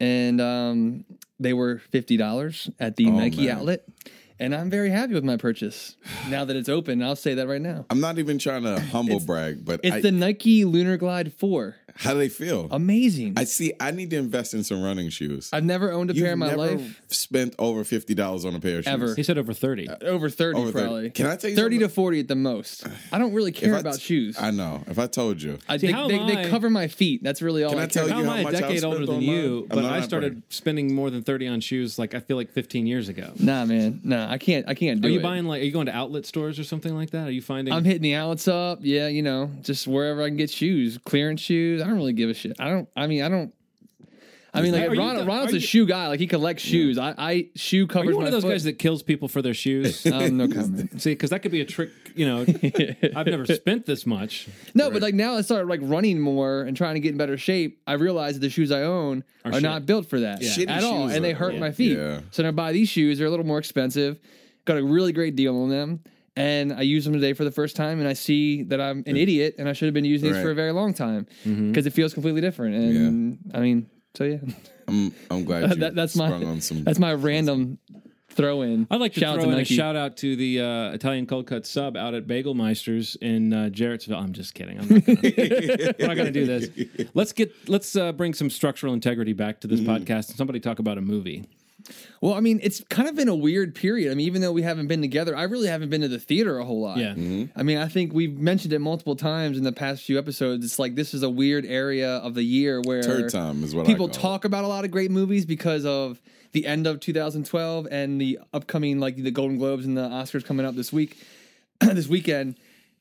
and 0.00 0.40
um, 0.40 1.04
they 1.40 1.52
were 1.52 1.78
fifty 1.78 2.16
dollars 2.16 2.70
at 2.78 2.96
the 2.96 3.06
Oh, 3.06 3.10
Nike 3.10 3.46
man. 3.46 3.58
outlet. 3.58 3.84
And 4.40 4.54
I'm 4.54 4.70
very 4.70 4.90
happy 4.90 5.14
with 5.14 5.24
my 5.24 5.36
purchase. 5.36 5.96
Now 6.30 6.44
that 6.44 6.54
it's 6.54 6.68
open, 6.68 7.02
I'll 7.02 7.16
say 7.16 7.34
that 7.34 7.48
right 7.48 7.60
now. 7.60 7.86
I'm 7.90 8.00
not 8.00 8.18
even 8.20 8.38
trying 8.38 8.62
to 8.62 8.78
humble 8.80 9.18
brag, 9.18 9.64
but 9.64 9.80
It's 9.82 9.96
I, 9.96 10.00
the 10.00 10.12
Nike 10.12 10.64
Lunar 10.64 10.96
Glide 10.96 11.32
4. 11.32 11.74
How 11.98 12.12
do 12.12 12.18
they 12.18 12.28
feel? 12.28 12.68
Amazing. 12.70 13.34
I 13.36 13.44
see. 13.44 13.72
I 13.80 13.90
need 13.90 14.10
to 14.10 14.16
invest 14.16 14.54
in 14.54 14.62
some 14.64 14.82
running 14.82 15.08
shoes. 15.10 15.50
I've 15.52 15.64
never 15.64 15.92
owned 15.92 16.10
a 16.10 16.14
You've 16.14 16.24
pair 16.24 16.32
in 16.32 16.38
my 16.38 16.46
never 16.48 16.58
life. 16.76 17.00
spent 17.08 17.54
over 17.58 17.84
fifty 17.84 18.14
dollars 18.14 18.44
on 18.44 18.54
a 18.54 18.60
pair 18.60 18.78
of 18.78 18.84
shoes 18.84 18.92
Ever. 18.92 19.14
He 19.14 19.22
said 19.22 19.36
over 19.38 19.52
thirty. 19.52 19.88
Uh, 19.88 19.96
over 20.02 20.28
30 20.30 20.58
Over 20.58 20.70
30. 20.72 20.84
probably. 20.84 21.10
Can 21.10 21.26
I 21.26 21.36
tell 21.36 21.50
you 21.50 21.56
30 21.56 21.78
to 21.80 21.88
40 21.88 22.20
at 22.20 22.28
the 22.28 22.34
most. 22.36 22.86
I 23.12 23.18
don't 23.18 23.32
really 23.34 23.52
care 23.52 23.70
If 23.70 23.76
I 23.76 23.80
about 23.80 23.94
t- 23.94 24.00
shoes. 24.00 24.36
I 24.38 24.50
know. 24.50 24.82
If 24.86 24.98
I 24.98 25.06
told 25.06 25.42
you, 25.42 25.58
I, 25.68 25.76
See, 25.76 25.88
they, 25.88 25.92
how 25.92 26.08
they, 26.08 26.18
am 26.18 26.26
they 26.28 26.44
I- 26.46 26.50
cover 26.50 26.70
my 26.70 26.88
feet. 26.88 27.22
That's 27.22 27.42
really 27.42 27.64
all 27.64 27.70
Can 27.70 27.80
I, 27.80 27.82
I 27.82 27.86
care 27.86 28.04
tell 28.04 28.06
about. 28.06 28.14
How 28.14 28.20
you 28.22 28.24
am 28.24 28.30
how 28.30 28.36
I 28.36 28.40
a 28.40 28.44
much 28.44 28.54
I 28.54 28.60
decade 28.60 28.84
older 28.84 29.06
than 29.06 29.16
on 29.16 29.22
you? 29.22 29.50
mine? 29.50 29.62
I'm 29.62 29.68
But 29.68 29.80
not 29.82 29.92
I 29.92 30.00
that 30.00 30.04
started 30.04 30.42
spending 30.50 30.94
more 30.94 31.10
than 31.10 31.22
thirty 31.22 31.46
on 31.48 31.60
shoes. 31.60 31.98
Like 31.98 32.14
I 32.14 32.20
feel 32.20 32.36
like 32.36 32.50
fifteen 32.52 32.86
years 32.86 33.08
ago. 33.08 33.32
Nah, 33.38 33.64
man. 33.64 34.00
Nah, 34.04 34.30
I 34.30 34.38
can't. 34.38 34.68
I 34.68 34.74
can't 34.74 35.00
do 35.00 35.08
Are 35.08 35.10
you 35.10 35.18
it. 35.20 35.22
buying 35.22 35.44
like? 35.46 35.62
Are 35.62 35.64
you 35.64 35.72
going 35.72 35.86
to 35.86 35.96
outlet 35.96 36.26
stores 36.26 36.58
or 36.58 36.64
something 36.64 36.94
like 36.94 37.10
that? 37.10 37.28
Are 37.28 37.32
you 37.32 37.42
finding? 37.42 37.74
I'm 37.74 37.84
hitting 37.84 38.02
the 38.02 38.14
outlets 38.14 38.46
up. 38.48 38.78
Yeah, 38.82 39.08
you 39.08 39.22
know, 39.22 39.50
just 39.62 39.86
wherever 39.86 40.22
I 40.22 40.28
can 40.28 40.36
get 40.36 40.50
shoes, 40.50 40.98
clearance 41.04 41.40
shoes. 41.40 41.82
I 41.82 41.87
don't 41.88 41.96
really 41.98 42.12
give 42.12 42.30
a 42.30 42.34
shit. 42.34 42.56
I 42.60 42.70
don't. 42.70 42.88
I 42.96 43.06
mean, 43.06 43.22
I 43.22 43.28
don't. 43.28 43.52
I 44.54 44.62
mean, 44.62 44.72
like 44.72 44.88
Are 44.88 44.94
you 44.94 45.00
Ron, 45.00 45.16
the- 45.16 45.24
Ronald's 45.26 45.52
are 45.52 45.56
a 45.56 45.60
you- 45.60 45.66
shoe 45.66 45.86
guy. 45.86 46.08
Like 46.08 46.18
he 46.20 46.26
collects 46.26 46.62
shoes. 46.62 46.96
I, 46.96 47.14
I 47.18 47.48
shoe 47.54 47.84
Are 47.84 47.86
covers 47.86 48.08
you 48.10 48.16
one 48.16 48.24
my 48.24 48.28
of 48.28 48.32
those 48.32 48.42
foot. 48.44 48.50
guys 48.52 48.64
that 48.64 48.78
kills 48.78 49.02
people 49.02 49.28
for 49.28 49.42
their 49.42 49.52
shoes? 49.54 50.04
Um, 50.06 50.38
no 50.38 50.48
comment. 50.48 51.00
See, 51.02 51.10
because 51.12 51.30
that 51.30 51.40
could 51.40 51.52
be 51.52 51.60
a 51.60 51.66
trick. 51.66 51.90
You 52.16 52.26
know, 52.26 52.40
I've 53.14 53.26
never 53.26 53.44
spent 53.46 53.84
this 53.84 54.06
much. 54.06 54.48
No, 54.74 54.90
but 54.90 55.02
like 55.02 55.14
now 55.14 55.34
I 55.36 55.42
started 55.42 55.68
like 55.68 55.80
running 55.82 56.18
more 56.18 56.62
and 56.62 56.74
trying 56.76 56.94
to 56.94 57.00
get 57.00 57.12
in 57.12 57.18
better 57.18 57.36
shape. 57.36 57.80
I 57.86 57.92
realized 57.92 58.36
that 58.36 58.40
the 58.40 58.50
shoes 58.50 58.72
I 58.72 58.82
own 58.82 59.22
are, 59.44 59.52
shit. 59.52 59.62
not 59.62 59.84
built 59.84 60.08
for 60.08 60.18
that 60.20 60.40
Shitty 60.40 60.68
at 60.68 60.82
all, 60.82 61.06
shoes 61.08 61.16
and 61.16 61.24
they 61.24 61.32
are- 61.32 61.36
hurt 61.36 61.54
yeah. 61.54 61.60
my 61.60 61.70
feet. 61.70 61.98
Yeah. 61.98 62.20
So 62.30 62.42
now 62.42 62.48
I 62.48 62.52
buy 62.52 62.72
these 62.72 62.88
shoes. 62.88 63.18
They're 63.18 63.26
a 63.26 63.30
little 63.30 63.46
more 63.46 63.58
expensive. 63.58 64.18
Got 64.64 64.78
a 64.78 64.82
really 64.84 65.12
great 65.12 65.36
deal 65.36 65.56
on 65.62 65.68
them, 65.68 66.00
and 66.38 66.72
I 66.72 66.82
use 66.82 67.04
them 67.04 67.12
today 67.14 67.32
for 67.32 67.44
the 67.44 67.50
first 67.50 67.74
time. 67.76 67.98
And 68.00 68.08
I 68.08 68.12
see 68.14 68.62
that 68.64 68.80
I'm 68.80 69.02
an 69.06 69.16
idiot, 69.16 69.56
and 69.58 69.68
I 69.68 69.72
should 69.72 69.86
have 69.86 69.94
been 69.94 70.04
using 70.04 70.28
these 70.28 70.36
Right. 70.36 70.42
for 70.44 70.50
a 70.50 70.54
very 70.54 70.72
long 70.72 70.94
time 70.94 71.26
because 71.44 71.86
it 71.86 71.92
feels 71.92 72.14
completely 72.14 72.40
different. 72.40 72.74
And 72.76 73.38
I 73.54 73.60
mean, 73.60 73.86
so 74.14 74.24
yeah, 74.24 74.38
I'm 74.88 75.12
I'm 75.30 75.44
glad 75.44 75.62
you 75.70 75.74
that, 75.76 75.94
that's 75.94 76.16
my 76.16 76.28
sprung 76.28 76.44
on 76.44 76.60
some. 76.60 76.84
that's 76.84 76.98
my 76.98 77.12
random 77.14 77.78
throw 78.30 78.62
in. 78.62 78.86
I'd 78.90 79.00
like 79.00 79.14
to 79.14 79.20
Shout 79.20 79.38
out 79.38 79.42
throw 79.42 79.50
in 79.50 79.58
a 79.58 79.64
shout 79.64 79.96
out 79.96 80.16
to 80.18 80.36
the 80.36 80.60
uh, 80.60 80.92
Italian 80.92 81.26
cold 81.26 81.46
cut 81.48 81.66
sub 81.66 81.96
out 81.96 82.14
at 82.14 82.28
Bagelmeisters 82.28 83.16
in 83.20 83.52
uh, 83.52 83.68
Jarrettsville. 83.72 84.16
I'm 84.22 84.32
just 84.32 84.54
kidding. 84.54 84.78
I'm 84.78 84.88
not 84.88 85.04
gonna, 85.06 85.18
we're 85.98 86.06
not 86.06 86.16
going 86.16 86.26
to 86.26 86.30
do 86.30 86.46
this. 86.46 86.68
Let's 87.14 87.32
get 87.32 87.52
let's 87.68 87.96
uh, 87.96 88.12
bring 88.12 88.34
some 88.34 88.48
structural 88.48 88.92
integrity 88.94 89.32
back 89.32 89.60
to 89.62 89.66
this 89.66 89.80
Mm-hmm. 89.80 89.90
podcast 90.04 90.28
and 90.28 90.36
somebody 90.36 90.60
talk 90.60 90.78
about 90.78 90.98
a 90.98 91.00
movie. 91.00 91.46
Well, 92.20 92.34
I 92.34 92.40
mean, 92.40 92.60
it's 92.62 92.82
kind 92.88 93.08
of 93.08 93.14
been 93.14 93.28
a 93.28 93.34
weird 93.34 93.74
period. 93.74 94.10
I 94.10 94.14
mean, 94.14 94.26
even 94.26 94.42
though 94.42 94.52
we 94.52 94.62
haven't 94.62 94.88
been 94.88 95.00
together, 95.00 95.36
I 95.36 95.44
really 95.44 95.68
haven't 95.68 95.90
been 95.90 96.00
to 96.00 96.08
the 96.08 96.18
theater 96.18 96.58
a 96.58 96.64
whole 96.64 96.80
lot. 96.80 96.98
Yeah. 96.98 97.10
Mm-hmm. 97.10 97.58
I 97.58 97.62
mean, 97.62 97.78
I 97.78 97.86
think 97.86 98.12
we've 98.12 98.36
mentioned 98.36 98.72
it 98.72 98.80
multiple 98.80 99.16
times 99.16 99.56
in 99.56 99.64
the 99.64 99.72
past 99.72 100.02
few 100.02 100.18
episodes. 100.18 100.64
It's 100.64 100.78
like 100.78 100.96
this 100.96 101.14
is 101.14 101.22
a 101.22 101.30
weird 101.30 101.64
area 101.64 102.16
of 102.16 102.34
the 102.34 102.42
year 102.42 102.80
where 102.82 103.02
Turd 103.02 103.30
time 103.30 103.62
is 103.62 103.74
what 103.74 103.86
people 103.86 104.08
call 104.08 104.16
it. 104.16 104.20
talk 104.20 104.44
about 104.44 104.64
a 104.64 104.68
lot 104.68 104.84
of 104.84 104.90
great 104.90 105.10
movies 105.10 105.46
because 105.46 105.84
of 105.84 106.20
the 106.52 106.66
end 106.66 106.86
of 106.86 107.00
2012 107.00 107.88
and 107.90 108.20
the 108.20 108.38
upcoming 108.52 108.98
like 108.98 109.16
the 109.16 109.30
Golden 109.30 109.58
Globes 109.58 109.84
and 109.84 109.96
the 109.96 110.08
Oscars 110.08 110.44
coming 110.44 110.66
up 110.66 110.74
this 110.74 110.92
week, 110.92 111.16
this 111.80 112.08
weekend. 112.08 112.56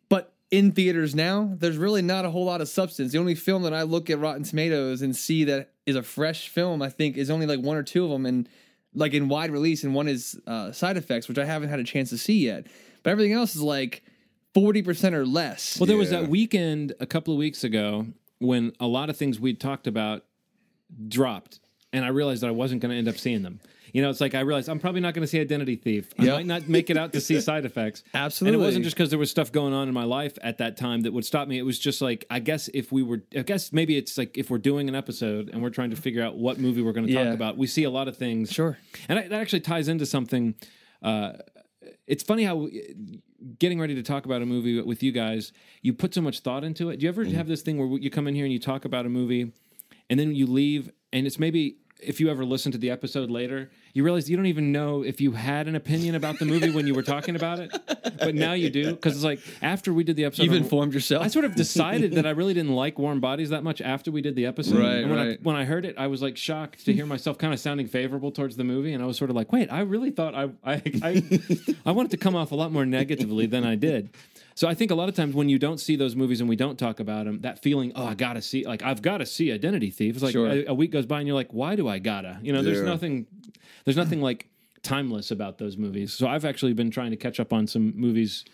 But 0.09 0.33
in 0.51 0.71
theaters 0.71 1.15
now, 1.15 1.55
there's 1.57 1.77
really 1.77 2.01
not 2.01 2.25
a 2.25 2.29
whole 2.29 2.45
lot 2.45 2.61
of 2.61 2.69
substance. 2.69 3.11
The 3.11 3.17
only 3.17 3.35
film 3.35 3.63
that 3.63 3.73
I 3.73 3.83
look 3.83 4.09
at 4.09 4.19
Rotten 4.19 4.43
Tomatoes 4.43 5.01
and 5.01 5.15
see 5.15 5.43
that 5.45 5.71
is 5.85 5.95
a 5.95 6.03
fresh 6.03 6.49
film, 6.49 6.81
I 6.81 6.89
think, 6.89 7.17
is 7.17 7.29
only 7.29 7.45
like 7.45 7.59
one 7.59 7.77
or 7.77 7.83
two 7.83 8.03
of 8.03 8.11
them, 8.11 8.25
and 8.25 8.47
like 8.97 9.13
in 9.13 9.29
wide 9.29 9.51
release, 9.51 9.83
and 9.83 9.93
one 9.93 10.07
is 10.07 10.39
uh, 10.47 10.71
Side 10.71 10.97
Effects, 10.97 11.27
which 11.27 11.37
I 11.37 11.45
haven't 11.45 11.69
had 11.69 11.79
a 11.79 11.83
chance 11.83 12.09
to 12.09 12.17
see 12.17 12.39
yet. 12.39 12.67
But 13.03 13.11
everything 13.11 13.33
else 13.33 13.55
is 13.55 13.61
like 13.61 14.03
forty 14.53 14.81
percent 14.81 15.15
or 15.15 15.25
less. 15.25 15.79
Well, 15.79 15.87
there 15.87 15.97
was 15.97 16.11
Yeah. 16.11 16.21
that 16.21 16.29
weekend 16.29 16.93
a 16.99 17.05
couple 17.05 17.33
of 17.33 17.37
weeks 17.37 17.63
ago 17.63 18.07
when 18.39 18.73
a 18.79 18.87
lot 18.87 19.09
of 19.09 19.15
things 19.17 19.39
we'd 19.39 19.59
talked 19.59 19.87
about 19.87 20.23
dropped, 21.07 21.59
and 21.93 22.05
I 22.05 22.09
realized 22.09 22.41
that 22.43 22.47
I 22.47 22.51
wasn't 22.51 22.81
going 22.81 22.91
to 22.91 22.97
end 22.97 23.07
up 23.07 23.17
seeing 23.17 23.43
them. 23.43 23.59
You 23.93 24.01
know, 24.01 24.09
it's 24.09 24.19
like 24.21 24.35
I 24.35 24.41
realized 24.41 24.69
I'm 24.69 24.79
probably 24.79 25.01
not 25.01 25.13
going 25.13 25.21
to 25.23 25.27
see 25.27 25.39
Identity 25.39 25.75
Thief. 25.75 26.09
I 26.19 26.23
Yep. 26.23 26.33
might 26.35 26.45
not 26.45 26.67
make 26.67 26.89
it 26.89 26.97
out 26.97 27.13
to 27.13 27.21
see 27.21 27.39
side 27.49 27.65
effects. 27.65 28.03
Absolutely. 28.13 28.55
And 28.55 28.61
it 28.61 28.65
wasn't 28.65 28.83
just 28.83 28.95
because 28.95 29.09
there 29.09 29.19
was 29.19 29.31
stuff 29.31 29.51
going 29.51 29.73
on 29.73 29.87
in 29.87 29.93
my 29.93 30.03
life 30.03 30.37
at 30.41 30.57
that 30.59 30.77
time 30.77 31.01
that 31.01 31.13
would 31.13 31.25
stop 31.25 31.47
me. 31.47 31.57
It 31.57 31.63
was 31.63 31.79
just 31.79 32.01
like 32.01 32.25
I 32.29 32.39
guess 32.39 32.69
if 32.73 32.91
we 32.91 33.03
were, 33.03 33.23
I 33.35 33.41
guess 33.43 33.71
maybe 33.71 33.97
it's 33.97 34.17
like 34.17 34.37
if 34.37 34.49
we're 34.49 34.57
doing 34.57 34.89
an 34.89 34.95
episode 34.95 35.49
and 35.49 35.61
we're 35.61 35.69
trying 35.69 35.89
to 35.91 35.95
figure 35.95 36.23
out 36.23 36.37
what 36.37 36.59
movie 36.59 36.81
we're 36.81 36.93
going 36.93 37.07
to 37.07 37.13
Yeah. 37.13 37.25
talk 37.25 37.33
about, 37.33 37.57
we 37.57 37.67
see 37.67 37.83
a 37.83 37.89
lot 37.89 38.07
of 38.07 38.17
things. 38.17 38.51
Sure. 38.51 38.77
And 39.09 39.19
I, 39.19 39.27
that 39.27 39.39
actually 39.41 39.61
ties 39.61 39.87
into 39.87 40.05
something. 40.05 40.55
Uh, 41.01 41.33
it's 42.05 42.23
funny 42.23 42.43
how 42.43 42.67
getting 43.59 43.79
ready 43.79 43.95
to 43.95 44.03
talk 44.03 44.25
about 44.25 44.41
a 44.41 44.45
movie 44.45 44.81
with 44.81 45.03
you 45.03 45.11
guys, 45.11 45.53
you 45.81 45.93
put 45.93 46.13
so 46.13 46.21
much 46.21 46.39
thought 46.39 46.63
into 46.63 46.89
it. 46.89 46.97
Do 46.97 47.03
you 47.03 47.09
ever 47.09 47.23
have 47.25 47.47
this 47.47 47.61
thing 47.61 47.77
where 47.77 47.99
you 47.99 48.09
come 48.09 48.27
in 48.27 48.35
here 48.35 48.45
and 48.45 48.51
you 48.51 48.59
talk 48.59 48.83
about 48.85 49.05
a 49.05 49.09
movie, 49.09 49.51
and 50.09 50.19
then 50.19 50.33
you 50.35 50.47
leave, 50.47 50.89
and 51.13 51.27
it's 51.27 51.37
maybe 51.39 51.77
if 52.01 52.19
you 52.19 52.29
ever 52.29 52.45
listen 52.45 52.71
to 52.71 52.77
the 52.77 52.89
episode 52.91 53.29
later, 53.29 53.69
you 53.93 54.03
realize 54.03 54.29
you 54.29 54.37
don't 54.37 54.45
even 54.45 54.71
know 54.71 55.03
if 55.03 55.19
you 55.19 55.31
had 55.31 55.67
an 55.67 55.75
opinion 55.75 56.15
about 56.15 56.37
the 56.39 56.45
movie 56.45 56.69
when 56.69 56.85
you 56.85 56.93
were 56.93 57.01
talking 57.03 57.35
about 57.35 57.59
it, 57.59 57.71
but 58.19 58.35
now 58.35 58.53
you 58.53 58.69
do 58.69 58.91
because 58.91 59.15
it's 59.15 59.23
like 59.23 59.39
after 59.61 59.93
we 59.93 60.03
did 60.03 60.15
the 60.15 60.25
episode, 60.25 60.43
You've 60.43 60.53
on- 60.53 60.59
informed 60.59 60.93
yourself. 60.93 61.23
I 61.23 61.27
sort 61.27 61.45
of 61.45 61.55
decided 61.55 62.13
that 62.13 62.25
I 62.25 62.31
really 62.31 62.53
didn't 62.53 62.75
like 62.75 62.99
Warm 62.99 63.19
Bodies 63.19 63.49
that 63.49 63.63
much 63.63 63.81
after 63.81 64.11
we 64.11 64.21
did 64.21 64.35
the 64.35 64.45
episode. 64.45 64.79
Right, 64.79 64.95
and 64.97 65.09
when 65.09 65.19
I 65.19 65.27
right. 65.29 65.43
when 65.43 65.55
I 65.55 65.65
heard 65.65 65.85
it, 65.85 65.97
I 65.97 66.07
was 66.07 66.21
like 66.21 66.37
shocked 66.37 66.85
to 66.85 66.93
hear 66.93 67.05
myself 67.05 67.37
kind 67.37 67.53
of 67.53 67.59
sounding 67.59 67.87
favorable 67.87 68.31
towards 68.31 68.55
the 68.57 68.63
movie, 68.63 68.93
and 68.93 69.03
I 69.03 69.07
was 69.07 69.17
sort 69.17 69.29
of 69.29 69.35
like, 69.35 69.51
wait, 69.51 69.71
I 69.71 69.81
really 69.81 70.11
thought 70.11 70.35
I 70.35 70.49
I 70.63 70.81
I, 71.01 71.23
I 71.85 71.91
wanted 71.91 72.11
to 72.11 72.17
come 72.17 72.35
off 72.35 72.51
a 72.51 72.55
lot 72.55 72.71
more 72.71 72.85
negatively 72.85 73.45
than 73.47 73.63
I 73.65 73.75
did. 73.75 74.09
So 74.57 74.67
I 74.67 74.73
think 74.73 74.89
a 74.89 74.95
lot 74.95 75.07
of 75.07 75.13
times 75.13 75.35
when 75.35 75.49
you 75.49 75.59
don't 75.59 75.79
see 75.79 75.95
those 75.95 76.15
movies 76.15 76.39
and 76.39 76.49
we 76.49 76.55
don't 76.55 76.79
talk 76.79 76.99
about 76.99 77.25
them, 77.25 77.41
that 77.41 77.61
feeling, 77.61 77.91
oh, 77.95 78.07
I 78.07 78.15
gotta 78.15 78.41
see, 78.41 78.65
like 78.65 78.81
I've 78.81 79.03
got 79.03 79.19
to 79.19 79.25
see 79.27 79.51
Identity 79.51 79.91
Thief. 79.91 80.15
It's 80.15 80.23
like 80.23 80.31
Sure. 80.31 80.47
a, 80.49 80.65
a 80.69 80.73
week 80.73 80.89
goes 80.89 81.05
by 81.05 81.19
and 81.19 81.27
you're 81.27 81.35
like, 81.35 81.51
why 81.51 81.75
do 81.75 81.87
I 81.87 81.99
gotta? 81.99 82.39
You 82.41 82.53
know, 82.53 82.63
there's 82.63 82.79
Yeah. 82.79 82.85
nothing, 82.85 83.27
there's 83.85 83.95
nothing 83.95 84.19
like 84.19 84.47
timeless 84.81 85.29
about 85.29 85.59
those 85.59 85.77
movies. 85.77 86.11
So 86.11 86.27
I've 86.27 86.43
actually 86.43 86.73
been 86.73 86.89
trying 86.89 87.11
to 87.11 87.17
catch 87.17 87.39
up 87.39 87.53
on 87.53 87.67
some 87.67 87.93
movies 87.95 88.45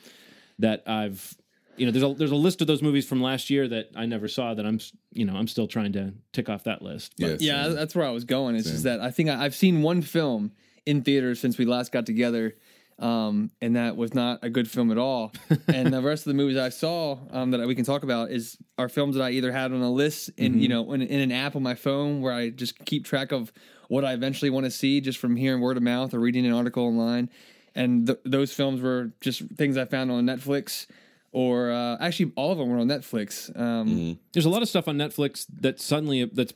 that 0.59 0.83
I've 0.85 1.37
you 1.77 1.85
know 1.85 1.91
there's 1.93 2.03
a 2.03 2.13
there's 2.15 2.31
a 2.31 2.35
list 2.35 2.59
of 2.59 2.67
those 2.67 2.81
movies 2.81 3.07
from 3.07 3.21
last 3.21 3.49
year 3.49 3.65
that 3.69 3.89
I 3.95 4.05
never 4.05 4.27
saw 4.27 4.53
that 4.53 4.65
I'm 4.65 4.79
you 5.13 5.23
know 5.25 5.35
I'm 5.37 5.47
still 5.47 5.67
trying 5.67 5.93
to 5.93 6.13
tick 6.33 6.49
off 6.49 6.65
that 6.65 6.81
list. 6.81 7.13
But 7.17 7.29
Yes. 7.29 7.41
Yeah, 7.41 7.67
that's 7.69 7.95
where 7.95 8.05
I 8.05 8.11
was 8.11 8.25
going. 8.25 8.57
It's 8.57 8.69
just 8.69 8.83
that 8.83 8.99
I 8.99 9.09
think 9.09 9.29
I, 9.29 9.45
I've 9.45 9.55
seen 9.55 9.81
one 9.81 10.01
film 10.01 10.51
in 10.85 11.01
theaters 11.01 11.39
since 11.39 11.57
we 11.57 11.63
last 11.65 11.91
got 11.93 12.05
together, 12.05 12.55
um, 12.99 13.51
and 13.61 13.75
that 13.75 13.97
was 13.97 14.13
not 14.13 14.39
a 14.41 14.49
good 14.49 14.69
film 14.69 14.91
at 14.91 14.97
all. 14.97 15.33
and 15.67 15.93
the 15.93 16.01
rest 16.01 16.25
of 16.25 16.31
the 16.31 16.35
movies 16.35 16.57
I 16.57 16.69
saw 16.69 17.17
um, 17.31 17.51
that 17.51 17.67
we 17.67 17.75
can 17.75 17.85
talk 17.85 18.03
about 18.03 18.31
is 18.31 18.57
are 18.77 18.89
films 18.89 19.15
that 19.15 19.23
I 19.23 19.31
either 19.31 19.51
had 19.51 19.71
on 19.71 19.81
a 19.81 19.91
list 19.91 20.29
in 20.37 20.59
you 20.59 20.67
know 20.67 20.93
in, 20.93 21.01
in 21.01 21.19
an 21.19 21.31
app 21.31 21.55
on 21.55 21.63
my 21.63 21.75
phone 21.75 22.21
where 22.21 22.33
I 22.33 22.49
just 22.49 22.83
keep 22.85 23.05
track 23.05 23.31
of 23.31 23.51
what 23.87 24.05
I 24.05 24.13
eventually 24.13 24.49
want 24.49 24.65
to 24.65 24.71
see 24.71 25.01
just 25.01 25.19
from 25.19 25.35
hearing 25.35 25.61
word 25.61 25.77
of 25.77 25.83
mouth 25.83 26.13
or 26.13 26.19
reading 26.19 26.45
an 26.45 26.53
article 26.53 26.85
online. 26.85 27.29
And 27.75 28.07
th- 28.07 28.19
those 28.23 28.53
films 28.53 28.81
were 28.81 29.11
just 29.19 29.41
things 29.55 29.77
I 29.77 29.85
found 29.85 30.11
on 30.11 30.25
Netflix, 30.25 30.85
or 31.31 31.71
uh, 31.71 31.97
actually 31.99 32.31
all 32.35 32.51
of 32.51 32.57
them 32.59 32.69
were 32.69 32.77
on 32.77 32.87
Netflix. 32.87 33.49
Um, 33.59 34.19
there's 34.31 34.45
a 34.45 34.49
lot 34.49 34.61
of 34.61 34.69
stuff 34.69 34.87
on 34.87 34.97
Netflix 34.97 35.45
that 35.61 35.81
suddenly 35.81 36.25
that's 36.25 36.53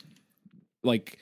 like 0.83 1.17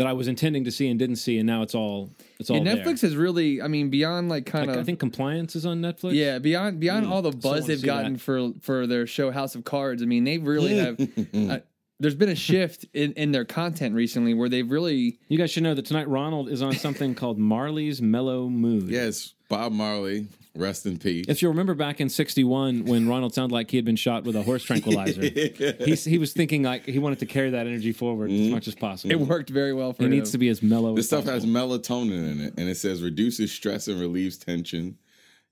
that 0.00 0.06
I 0.06 0.14
was 0.14 0.28
intending 0.28 0.64
to 0.64 0.70
see 0.70 0.88
and 0.88 0.98
didn't 0.98 1.16
see, 1.16 1.36
and 1.36 1.46
now 1.46 1.60
it's 1.60 1.74
all 1.74 2.08
it's 2.38 2.48
all 2.48 2.56
And 2.56 2.66
there. 2.66 2.76
Netflix 2.76 3.04
is 3.04 3.16
really, 3.16 3.60
I 3.60 3.68
mean, 3.68 3.90
beyond 3.90 4.30
like 4.30 4.46
kind 4.46 4.66
Like, 4.66 4.76
of 4.76 4.80
I 4.80 4.84
think 4.86 4.98
Compliance 4.98 5.54
is 5.54 5.66
on 5.66 5.82
Netflix. 5.82 6.14
Yeah, 6.14 6.38
beyond 6.38 6.80
beyond 6.80 7.06
all 7.06 7.20
the 7.20 7.32
buzz 7.32 7.66
they've 7.66 7.82
gotten 7.82 8.14
that. 8.14 8.22
for 8.22 8.52
for 8.62 8.86
their 8.86 9.06
show 9.06 9.30
House 9.30 9.54
of 9.54 9.64
Cards. 9.64 10.02
I 10.02 10.06
mean, 10.06 10.24
they 10.24 10.38
really 10.38 10.78
have. 10.78 10.98
uh, 11.34 11.58
there's 11.98 12.14
been 12.14 12.30
a 12.30 12.34
shift 12.34 12.86
in, 12.94 13.12
in 13.12 13.30
their 13.30 13.44
content 13.44 13.94
recently 13.94 14.32
where 14.32 14.48
they've 14.48 14.70
really. 14.70 15.18
you 15.28 15.36
guys 15.36 15.50
should 15.50 15.64
know 15.64 15.74
that 15.74 15.84
tonight 15.84 16.08
Ronald 16.08 16.48
is 16.48 16.62
on 16.62 16.72
something 16.72 17.14
called 17.14 17.38
Marley's 17.38 18.00
Mellow 18.00 18.48
Mood. 18.48 18.88
Yes, 18.88 19.34
Bob 19.50 19.72
Marley, 19.72 20.28
rest 20.54 20.86
in 20.86 20.96
peace. 20.96 21.26
If 21.28 21.42
you 21.42 21.48
remember 21.48 21.74
back 21.74 22.00
in 22.00 22.08
'61 22.08 22.86
when 22.86 23.08
Ronald 23.08 23.34
sounded 23.34 23.52
like 23.52 23.70
he 23.70 23.76
had 23.76 23.84
been 23.84 23.96
shot 23.96 24.24
with 24.24 24.36
a 24.36 24.42
horse 24.42 24.62
tranquilizer, 24.62 25.20
he, 25.22 25.94
he 25.94 26.18
was 26.18 26.32
thinking 26.32 26.62
like 26.62 26.86
he 26.86 26.98
wanted 26.98 27.18
to 27.18 27.26
carry 27.26 27.50
that 27.50 27.66
energy 27.66 27.92
forward 27.92 28.30
as 28.30 28.40
mm-hmm. 28.40 28.52
much 28.52 28.68
as 28.68 28.74
possible. 28.74 29.12
It 29.12 29.20
worked 29.20 29.50
very 29.50 29.74
well 29.74 29.92
for 29.92 30.04
It 30.04 30.06
him. 30.06 30.12
It 30.12 30.16
needs 30.16 30.30
to 30.30 30.38
be 30.38 30.48
as 30.48 30.62
mellow. 30.62 30.92
As 30.92 30.96
this 30.96 31.04
as 31.04 31.06
stuff 31.08 31.24
possible. 31.26 31.54
has 31.54 31.68
melatonin 31.68 32.32
in 32.32 32.40
it, 32.40 32.54
and 32.56 32.70
it 32.70 32.76
says 32.76 33.02
reduces 33.02 33.52
stress 33.52 33.88
and 33.88 34.00
relieves 34.00 34.38
tension, 34.38 34.96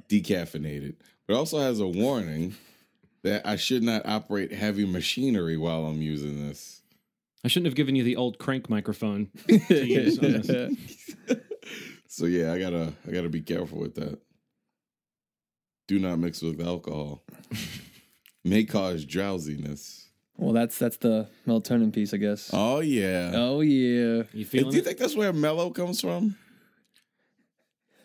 decaffeinated. 0.08 0.94
But 1.26 1.36
also 1.36 1.58
has 1.58 1.80
a 1.80 1.86
warning 1.86 2.54
that 3.24 3.46
I 3.46 3.56
should 3.56 3.82
not 3.82 4.06
operate 4.06 4.52
heavy 4.52 4.86
machinery 4.86 5.56
while 5.56 5.84
I'm 5.86 6.00
using 6.00 6.46
this. 6.46 6.82
I 7.44 7.48
shouldn't 7.48 7.66
have 7.66 7.74
given 7.74 7.96
you 7.96 8.04
the 8.04 8.16
old 8.16 8.38
crank 8.38 8.70
microphone. 8.70 9.30
to 12.20 12.26
use 12.26 12.42
on 12.42 12.42
this. 12.42 12.42
So 12.42 12.50
yeah, 12.50 12.52
I 12.52 12.58
gotta 12.70 12.92
I 13.06 13.10
gotta 13.12 13.28
be 13.28 13.40
careful 13.42 13.78
with 13.78 13.94
that. 13.96 14.18
Do 15.86 15.98
not 15.98 16.18
mix 16.18 16.42
with 16.42 16.60
alcohol. 16.60 17.22
May 18.44 18.64
cause 18.64 19.04
drowsiness. 19.04 20.08
well, 20.36 20.52
that's 20.52 20.78
that's 20.78 20.96
the 20.98 21.28
melatonin 21.46 21.92
piece, 21.92 22.14
I 22.14 22.18
guess. 22.18 22.50
Oh 22.52 22.80
yeah. 22.80 23.32
Oh 23.34 23.60
yeah. 23.60 24.22
You 24.32 24.44
Do 24.44 24.44
feeling 24.44 24.72
you 24.72 24.78
it? 24.78 24.84
think 24.84 24.98
that's 24.98 25.16
where 25.16 25.32
mellow 25.32 25.70
comes 25.70 26.00
from? 26.00 26.36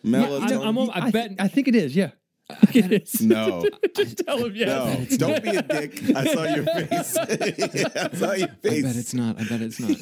I'm- 0.04 0.12
Melatonin? 0.12 0.64
I'm- 0.64 0.78
I 0.90 1.06
I, 1.06 1.10
bet- 1.10 1.28
Think, 1.28 1.40
I 1.40 1.48
think 1.48 1.68
it 1.68 1.74
is. 1.74 1.96
Yeah. 1.96 2.10
I 2.50 2.54
think 2.66 2.92
it 2.92 3.02
is. 3.04 3.20
no. 3.22 3.64
Just 3.96 4.18
tell 4.26 4.44
him 4.44 4.54
yes. 4.54 5.10
No, 5.12 5.16
don't 5.28 5.42
be 5.42 5.50
a 5.56 5.62
dick. 5.62 6.02
I 6.14 6.24
saw 6.26 6.44
your 6.44 6.64
face. 6.64 7.16
I 7.96 8.10
saw 8.12 8.32
your 8.32 8.48
I 8.48 8.54
face. 8.68 8.82
bet 8.82 8.96
it's 8.96 9.14
not. 9.14 9.40
I 9.40 9.44
bet 9.44 9.62
it's 9.62 9.80
not. 9.80 9.96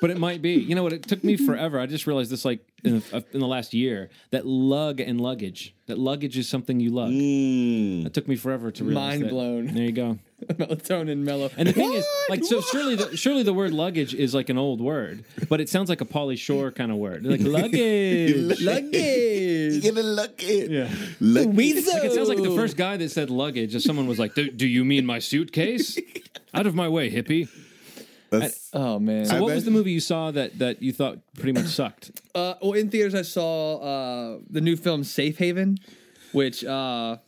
but 0.00 0.10
it 0.10 0.18
might 0.18 0.42
be. 0.42 0.52
You 0.52 0.74
know 0.74 0.82
what? 0.82 0.92
It 0.92 1.04
took 1.08 1.24
me 1.24 1.36
forever. 1.36 1.80
I 1.80 1.86
just 1.86 2.06
realized 2.06 2.30
this 2.30 2.44
like 2.44 2.60
in 2.84 3.00
the, 3.00 3.24
in 3.32 3.40
the 3.40 3.46
last 3.46 3.72
year 3.72 4.10
that 4.32 4.46
lug 4.46 5.00
and 5.00 5.20
luggage. 5.20 5.74
That 5.86 5.98
luggage 5.98 6.36
is 6.36 6.48
something 6.48 6.78
you 6.78 6.90
lug. 6.90 7.10
Mm. 7.10 8.06
It 8.06 8.12
took 8.14 8.28
me 8.28 8.36
forever 8.36 8.70
to 8.70 8.84
realize. 8.84 9.12
Mind 9.12 9.24
that. 9.24 9.30
blown. 9.30 9.66
There 9.68 9.84
you 9.84 9.92
go. 9.92 10.18
melatonin, 10.58 11.18
mellow. 11.18 11.50
And 11.56 11.68
the 11.68 11.72
thing 11.72 11.92
is, 11.92 12.06
like, 12.28 12.44
so 12.44 12.60
surely, 12.60 12.94
the, 12.96 13.16
surely 13.16 13.42
the 13.42 13.52
word 13.54 13.72
luggage 13.72 14.14
is 14.14 14.34
like 14.34 14.48
an 14.48 14.58
old 14.58 14.80
word, 14.80 15.24
but 15.48 15.60
it 15.60 15.68
sounds 15.68 15.88
like 15.88 16.00
a 16.00 16.04
Pauly 16.04 16.38
Shore 16.38 16.70
kind 16.70 16.90
of 16.90 16.98
word, 16.98 17.24
like 17.24 17.40
luggage. 17.42 18.60
luggage. 18.60 19.84
You're 19.84 19.92
gonna 19.94 20.06
look 20.06 20.42
it. 20.42 20.70
Yeah. 20.70 20.88
Look 21.20 21.48
Weasel. 21.52 21.92
Like 21.94 22.04
it 22.04 22.12
sounds 22.12 22.28
like 22.28 22.42
the 22.42 22.54
first 22.54 22.76
guy 22.76 22.96
that 22.96 23.10
said 23.10 23.30
luggage. 23.30 23.74
If 23.74 23.82
someone 23.82 24.06
was 24.06 24.18
like, 24.18 24.34
"Do, 24.34 24.50
do 24.50 24.66
you 24.66 24.84
mean 24.84 25.06
my 25.06 25.18
suitcase?" 25.18 25.98
Out 26.54 26.66
of 26.66 26.74
my 26.74 26.88
way, 26.88 27.10
hippie. 27.10 27.48
That's- 28.30 28.70
Oh 28.74 28.98
man. 28.98 29.26
So, 29.26 29.36
I 29.36 29.40
what 29.40 29.48
bet- 29.48 29.56
was 29.56 29.64
the 29.66 29.70
movie 29.70 29.92
you 29.92 30.00
saw 30.00 30.30
that 30.30 30.58
that 30.58 30.82
you 30.82 30.92
thought 30.92 31.18
pretty 31.34 31.52
much 31.52 31.66
sucked? 31.66 32.10
Uh, 32.34 32.54
well, 32.62 32.72
in 32.72 32.88
theaters, 32.90 33.14
I 33.14 33.22
saw 33.22 33.76
uh, 33.76 34.38
the 34.48 34.60
new 34.62 34.76
film 34.76 35.04
Safe 35.04 35.36
Haven, 35.38 35.76
which 36.32 36.64
uh, 36.64 37.18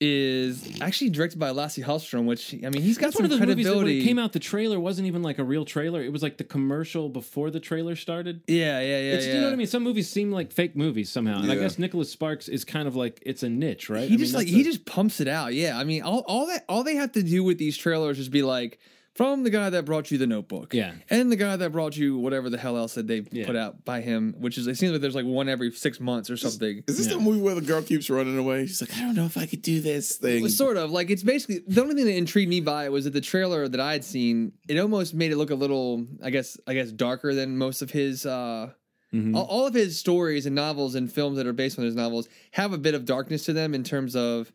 is 0.00 0.78
actually 0.80 1.10
directed 1.10 1.38
by 1.38 1.50
Lasse 1.50 1.78
Hallstrom. 1.78 2.26
Which 2.26 2.52
I 2.54 2.68
mean, 2.68 2.82
he's 2.82 2.98
got 2.98 3.06
That's 3.06 3.16
some 3.16 3.24
one 3.24 3.32
of 3.32 3.38
those 3.38 3.40
movies 3.48 3.64
that 3.66 3.70
when 3.72 3.80
credibility. 3.84 4.00
it 4.00 4.04
came 4.04 4.18
out, 4.18 4.32
the 4.32 4.38
trailer 4.38 4.78
wasn't 4.78 5.06
even 5.06 5.22
like 5.22 5.38
a 5.38 5.44
real 5.44 5.64
trailer. 5.64 6.02
It 6.02 6.12
was 6.12 6.22
like 6.22 6.36
the 6.36 6.44
commercial 6.44 7.08
before 7.08 7.50
the 7.50 7.60
trailer 7.60 7.96
started. 7.96 8.42
yeah, 8.46 8.80
yeah, 8.80 8.86
yeah. 8.86 9.12
It's, 9.14 9.26
yeah. 9.26 9.34
You 9.34 9.40
know 9.40 9.46
what 9.46 9.52
I 9.54 9.56
mean? 9.56 9.66
Some 9.66 9.82
movies 9.82 10.08
seem 10.10 10.30
like 10.30 10.52
fake 10.52 10.76
movies 10.76 11.08
somehow, 11.10 11.40
and 11.40 11.50
I 11.50 11.54
guess 11.56 11.78
Nicholas 11.78 12.10
Sparks 12.10 12.48
is 12.48 12.64
kind 12.64 12.86
of 12.86 12.94
like 12.96 13.22
it's 13.24 13.42
a 13.42 13.48
niche, 13.48 13.88
right? 13.88 14.08
He 14.08 14.14
I 14.14 14.18
just 14.18 14.32
mean, 14.32 14.40
like 14.40 14.46
that's 14.46 14.56
he 14.56 14.62
just 14.62 14.84
pumps 14.84 15.20
it 15.20 15.28
out. 15.28 15.54
Yeah, 15.54 15.78
I 15.78 15.84
mean, 15.84 16.02
all 16.02 16.20
all 16.26 16.46
that 16.46 16.64
all 16.68 16.84
they 16.84 16.96
have 16.96 17.12
to 17.12 17.22
do 17.22 17.42
with 17.44 17.58
these 17.58 17.76
trailers 17.76 18.18
is 18.18 18.28
be 18.28 18.42
like 18.42 18.78
from 19.16 19.42
the 19.44 19.50
guy 19.50 19.70
that 19.70 19.84
brought 19.84 20.10
you 20.10 20.18
the 20.18 20.26
Notebook, 20.26 20.74
Yeah. 20.74 20.92
and 21.08 21.32
the 21.32 21.36
guy 21.36 21.56
that 21.56 21.72
brought 21.72 21.96
you 21.96 22.18
whatever 22.18 22.50
the 22.50 22.58
hell 22.58 22.76
else 22.76 22.94
that 22.94 23.06
they 23.06 23.24
Yeah. 23.32 23.46
put 23.46 23.56
out 23.56 23.84
by 23.84 24.02
him, 24.02 24.34
which 24.38 24.58
is 24.58 24.66
it 24.66 24.76
seems 24.76 24.92
like 24.92 25.00
there's 25.00 25.14
like 25.14 25.24
one 25.24 25.48
every 25.48 25.72
six 25.72 25.98
months 26.00 26.28
or 26.30 26.36
something. 26.36 26.84
Is 26.86 26.98
this 26.98 27.06
the 27.06 27.18
movie 27.18 27.40
where 27.40 27.54
the 27.54 27.60
girl 27.62 27.80
keeps 27.82 28.10
running 28.10 28.36
away? 28.36 28.66
She's 28.66 28.80
like, 28.82 28.94
I 28.96 29.00
don't 29.00 29.14
know 29.16 29.24
if 29.24 29.36
I 29.38 29.46
could 29.46 29.62
do 29.62 29.80
this 29.80 30.16
thing. 30.16 30.42
Well, 30.42 30.50
sort 30.50 30.76
of 30.76 30.90
like 30.90 31.10
it's 31.10 31.22
basically 31.22 31.60
the 31.66 31.80
only 31.82 31.94
thing 31.94 32.04
that 32.04 32.14
intrigued 32.16 32.50
me 32.50 32.60
by 32.60 32.84
it 32.84 32.92
was 32.92 33.04
that 33.04 33.12
the 33.14 33.20
trailer 33.22 33.66
that 33.68 33.80
I 33.80 33.92
had 33.92 34.04
seen 34.04 34.52
it 34.68 34.78
almost 34.78 35.14
made 35.14 35.32
it 35.32 35.36
look 35.36 35.50
a 35.50 35.54
little 35.54 36.06
I 36.22 36.30
guess 36.30 36.58
I 36.66 36.74
guess 36.74 36.92
darker 36.92 37.34
than 37.34 37.56
most 37.56 37.80
of 37.82 37.90
his 37.90 38.26
uh 38.26 38.70
Mhm. 39.14 39.34
all, 39.36 39.44
all 39.44 39.66
of 39.68 39.72
his 39.72 39.98
stories 39.98 40.46
and 40.46 40.54
novels 40.56 40.94
and 40.96 41.10
films 41.10 41.36
that 41.36 41.46
are 41.46 41.52
based 41.52 41.78
on 41.78 41.84
his 41.84 41.94
novels 41.94 42.28
have 42.50 42.72
a 42.72 42.78
bit 42.78 42.92
of 42.94 43.04
darkness 43.04 43.44
to 43.44 43.52
them 43.52 43.72
in 43.72 43.84
terms 43.84 44.16
of 44.16 44.52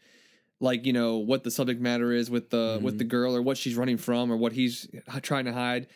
like 0.62 0.86
you 0.86 0.93
know 0.93 1.17
what 1.17 1.43
the 1.43 1.52
subject 1.52 1.82
matter 1.82 2.12
is 2.12 2.30
with 2.30 2.50
the 2.50 2.80
with 2.82 2.97
the 2.97 3.04
mm-hmm. 3.04 3.10
girl 3.10 3.36
or 3.36 3.41
what 3.41 3.58
she's 3.58 3.76
running 3.76 3.97
from 3.97 4.32
or 4.32 4.38
what 4.38 4.54
he's 4.54 4.88
trying 5.21 5.45
to 5.45 5.54
hide 5.54 5.88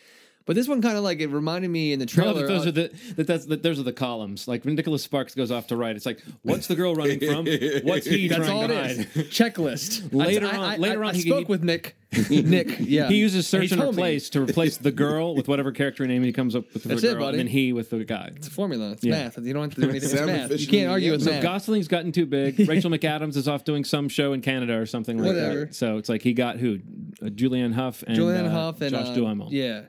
but 0.46 0.56
this 0.56 0.66
one 0.68 0.80
kind 0.80 0.96
of 0.96 1.04
like 1.04 1.20
it 1.20 1.26
reminded 1.28 1.70
me 1.70 1.92
in 1.92 1.98
the 1.98 2.04
I 2.04 2.24
love 2.24 2.34
trailer 2.36 2.40
that 2.46 2.46
those 2.48 2.64
uh, 2.66 2.68
are 2.68 2.72
the 2.72 2.90
that 3.16 3.26
that's 3.26 3.46
that 3.46 3.62
those 3.62 3.78
are 3.78 3.82
the 3.82 3.92
columns. 3.92 4.48
Like 4.48 4.64
when 4.64 4.74
Nicholas 4.76 5.02
Sparks 5.02 5.34
goes 5.34 5.50
off 5.50 5.66
to 5.68 5.76
write, 5.76 5.96
it's 5.96 6.06
like, 6.06 6.22
what's 6.42 6.66
the 6.66 6.74
girl 6.76 6.94
running 6.94 7.20
from? 7.20 7.46
What's 7.84 8.06
he 8.06 8.28
that's 8.28 8.46
trying 8.46 8.50
all 8.62 8.68
to 8.68 8.74
it 8.84 8.90
is 8.90 8.96
hide? 8.98 9.06
checklist 9.30 10.12
Later 10.14 10.46
I, 10.46 10.50
on- 10.56 10.64
I, 10.64 10.76
later 10.76 11.04
I, 11.04 11.08
on 11.08 11.14
I 11.14 11.18
he- 11.18 11.22
spoke 11.28 11.46
he- 11.46 11.50
with 11.50 11.62
Nick 11.62 11.96
Nick. 12.30 12.76
Yeah, 12.78 13.08
He 13.08 13.16
uses 13.16 13.46
search 13.48 13.72
and 13.72 13.80
homie. 13.82 13.90
replace 13.92 14.30
to 14.30 14.40
replace 14.40 14.76
the 14.78 14.92
girl 14.92 15.34
with 15.34 15.48
whatever 15.48 15.72
character 15.72 16.06
name 16.06 16.22
he 16.22 16.32
comes 16.32 16.54
up 16.54 16.72
with 16.72 16.82
for 16.84 16.88
That's 16.88 17.02
the 17.02 17.10
it, 17.10 17.14
girl, 17.14 17.22
buddy. 17.24 17.40
and 17.40 17.48
then 17.48 17.52
he 17.52 17.72
with 17.72 17.90
the 17.90 18.04
guy. 18.04 18.30
It's 18.36 18.46
a 18.46 18.50
formula. 18.50 18.92
It's 18.92 19.04
Yeah. 19.04 19.24
math. 19.24 19.38
You 19.38 19.52
don't 19.52 19.64
have 19.64 19.74
to 19.74 19.80
do 19.82 19.90
anything. 19.90 20.10
It's 20.10 20.20
math. 20.26 20.60
You 20.60 20.66
can't 20.68 20.88
argue 20.90 21.10
the 21.10 21.16
with 21.18 21.26
end. 21.26 21.36
math. 21.36 21.42
Gosling's 21.42 21.88
gotten 21.88 22.12
too 22.12 22.24
big. 22.24 22.60
Rachel 22.68 22.90
McAdams 22.90 23.36
is 23.36 23.48
off 23.48 23.64
doing 23.64 23.82
some 23.84 24.08
show 24.08 24.32
in 24.32 24.40
Canada 24.40 24.78
or 24.78 24.86
something 24.86 25.18
like 25.18 25.26
Whatever. 25.26 25.64
that. 25.66 25.74
So 25.74 25.98
it's 25.98 26.08
like 26.08 26.22
he 26.22 26.32
got 26.32 26.56
who? 26.58 26.78
Uh, 27.20 27.26
Julianne 27.26 27.74
Huff 27.74 28.04
and 28.06 28.16
Julianne 28.16 28.46
uh, 28.46 28.50
Hough 28.50 28.80
and 28.80 28.90
Josh 28.92 29.08
uh, 29.08 29.14
Duhamel. 29.14 29.52
Yeah, 29.52 29.82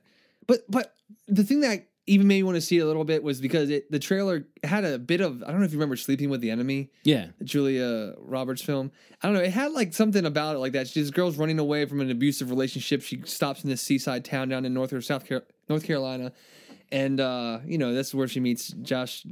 but 0.47 0.59
but 0.69 0.93
the 1.27 1.43
thing 1.43 1.61
that 1.61 1.87
even 2.09 2.25
made 2.25 2.37
me 2.37 2.43
want 2.43 2.55
to 2.55 2.61
see 2.61 2.77
it 2.77 2.81
a 2.81 2.85
little 2.85 3.03
bit 3.03 3.21
was 3.21 3.41
because 3.41 3.69
it, 3.69 3.91
the 3.91 3.99
trailer 3.99 4.47
had 4.63 4.85
a 4.85 4.97
bit 4.97 5.19
of 5.19 5.43
I 5.43 5.47
don't 5.51 5.59
know 5.59 5.65
if 5.65 5.73
you 5.73 5.77
remember 5.77 5.97
Sleeping 5.97 6.29
with 6.29 6.39
the 6.39 6.49
Enemy, 6.51 6.89
Yeah. 7.03 7.27
Julia 7.43 8.13
Roberts 8.17 8.61
film. 8.61 8.91
I 9.21 9.27
don't 9.27 9.35
know. 9.35 9.41
It 9.43 9.51
had 9.51 9.73
like 9.73 9.93
something 9.93 10.25
about 10.25 10.55
it 10.55 10.59
like 10.59 10.71
that. 10.71 10.87
She's 10.87 11.07
this 11.07 11.11
girl's 11.11 11.37
running 11.37 11.59
away 11.59 11.85
from 11.85 11.99
an 11.99 12.09
abusive 12.09 12.49
relationship. 12.49 13.01
She 13.01 13.21
stops 13.25 13.63
in 13.65 13.69
this 13.69 13.81
seaside 13.81 14.23
town 14.23 14.47
down 14.47 14.63
in 14.63 14.73
North 14.73 14.93
or 14.93 15.01
South 15.01 15.27
Car- 15.27 15.43
North 15.67 15.83
Carolina, 15.83 16.31
and 16.93 17.19
uh, 17.19 17.59
you 17.65 17.77
know 17.77 17.93
that's 17.93 18.13
where 18.13 18.29
she 18.29 18.39
meets 18.39 18.69
Josh 18.69 19.25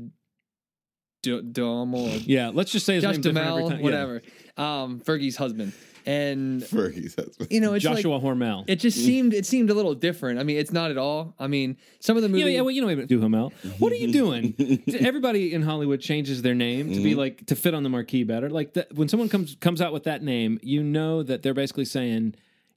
Du- 1.23 1.41
Duhamel. 1.41 2.08
or 2.12 2.17
Yeah. 2.17 2.51
Let's 2.54 2.71
just 2.71 2.86
say 2.86 2.95
his 2.95 3.04
Josh 3.04 3.17
name 3.19 3.38
every 3.38 3.63
time. 3.69 3.78
Yeah. 3.78 3.84
whatever. 3.84 4.21
Um, 4.58 4.99
Fergie's 4.99 5.38
husband, 5.38 5.71
and 6.05 6.61
Fergie's 6.61 7.15
husband. 7.15 7.51
you 7.51 7.59
know 7.59 7.73
it's 7.73 7.85
like 7.85 7.97
Joshua 7.97 8.19
Hormel. 8.19 8.63
it 8.67 8.77
just 8.77 8.97
seemed 8.97 9.33
it 9.33 9.45
seemed 9.45 9.69
a 9.69 9.73
little 9.73 9.95
different. 9.95 10.39
I 10.39 10.43
mean, 10.43 10.57
it's 10.57 10.71
not 10.71 10.91
at 10.91 10.97
all. 10.97 11.35
I 11.39 11.47
mean, 11.47 11.77
some 11.99 12.17
of 12.17 12.23
the 12.23 12.29
movies. 12.29 12.45
Yeah, 12.45 12.51
yeah, 12.51 12.61
well, 12.61 12.71
you 12.71 12.85
know, 12.85 13.05
Duhamel. 13.05 13.53
What 13.79 13.91
are 13.91 13.95
you 13.95 14.11
doing? 14.11 14.83
Everybody 14.99 15.53
in 15.53 15.61
Hollywood 15.61 16.01
changes 16.01 16.41
their 16.41 16.55
name 16.55 16.89
to 16.89 16.95
be 16.95 17.11
mm-hmm. 17.11 17.19
like 17.19 17.45
to 17.47 17.55
fit 17.55 17.73
on 17.73 17.83
the 17.83 17.89
marquee 17.89 18.23
better. 18.23 18.49
Like 18.49 18.73
that, 18.73 18.93
when 18.93 19.07
someone 19.07 19.29
comes 19.29 19.55
comes 19.59 19.81
out 19.81 19.93
with 19.93 20.03
that 20.03 20.23
name, 20.23 20.59
you 20.61 20.83
know 20.83 21.23
that 21.23 21.43
they're 21.43 21.53
basically 21.53 21.85
saying 21.85 22.35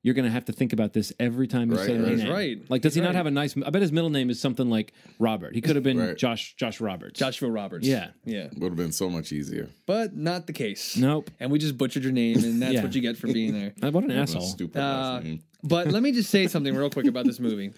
you're 0.09 0.15
going 0.15 0.25
to 0.25 0.31
have 0.31 0.47
to 0.47 0.53
think 0.53 0.73
about 0.73 0.95
this 0.95 1.13
every 1.21 1.47
time 1.47 1.71
you 1.71 1.77
Right, 1.77 1.87
say 1.87 1.93
right. 1.93 2.01
their 2.03 2.11
He's 2.13 2.23
name. 2.25 2.33
right. 2.33 2.59
Like, 2.71 2.81
does 2.81 2.95
he 2.95 3.01
He's 3.01 3.03
not 3.05 3.11
right. 3.11 3.17
have 3.17 3.27
a 3.27 3.31
nice? 3.31 3.55
I 3.65 3.69
bet 3.69 3.83
his 3.83 3.93
middle 3.93 4.09
name 4.09 4.31
is 4.31 4.41
something 4.41 4.71
like 4.71 4.95
Robert. 5.19 5.55
He 5.55 5.61
could 5.61 5.77
have 5.77 5.83
been 5.85 5.99
Right. 5.99 6.17
Josh 6.17 6.55
Josh 6.57 6.81
Roberts. 6.81 7.19
Joshua 7.21 7.51
Roberts. 7.51 7.87
Yeah. 7.87 8.09
yeah, 8.25 8.49
Would 8.57 8.71
have 8.71 8.77
been 8.77 8.93
so 8.93 9.11
much 9.11 9.31
easier. 9.33 9.69
but 9.87 10.17
not 10.17 10.47
the 10.47 10.55
case. 10.55 10.97
Nope. 10.97 11.31
And 11.39 11.51
we 11.51 11.59
just 11.59 11.77
butchered 11.77 12.03
your 12.05 12.13
name, 12.13 12.39
and 12.43 12.63
that's 12.63 12.73
Yeah. 12.79 12.83
what 12.83 12.95
you 12.95 13.03
get 13.03 13.19
for 13.19 13.27
being 13.27 13.53
there. 13.53 13.75
Uh, 13.83 13.91
What 13.93 14.05
an 14.05 14.09
What 14.11 14.17
a 14.17 14.21
asshole. 14.23 14.41
Stupid 14.43 14.81
Uh, 14.81 14.85
last 14.85 15.25
name. 15.25 15.43
but 15.63 15.89
let 15.89 16.03
me 16.03 16.13
just 16.13 16.31
say 16.31 16.47
something 16.55 16.75
real 16.75 16.91
quick 16.91 17.07
about 17.07 17.27
this 17.27 17.39
movie. 17.39 17.73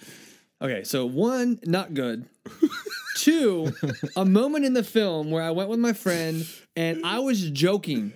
Okay, 0.62 0.84
so 0.84 1.06
one, 1.06 1.58
not 1.64 1.94
good. 1.94 2.26
Two, 3.16 3.72
a 4.16 4.24
moment 4.24 4.64
in 4.64 4.72
the 4.74 4.84
film 4.84 5.30
where 5.30 5.42
I 5.42 5.50
went 5.50 5.68
with 5.68 5.78
my 5.80 5.92
friend 5.92 6.46
and 6.76 7.04
I 7.04 7.18
was 7.18 7.50
joking 7.50 8.12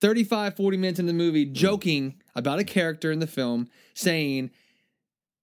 35, 0.00 0.56
40 0.56 0.76
minutes 0.76 0.98
in 1.00 1.06
the 1.06 1.12
movie, 1.12 1.44
joking 1.46 2.14
about 2.34 2.58
a 2.58 2.64
character 2.64 3.12
in 3.12 3.18
the 3.18 3.26
film 3.26 3.68
saying 3.94 4.50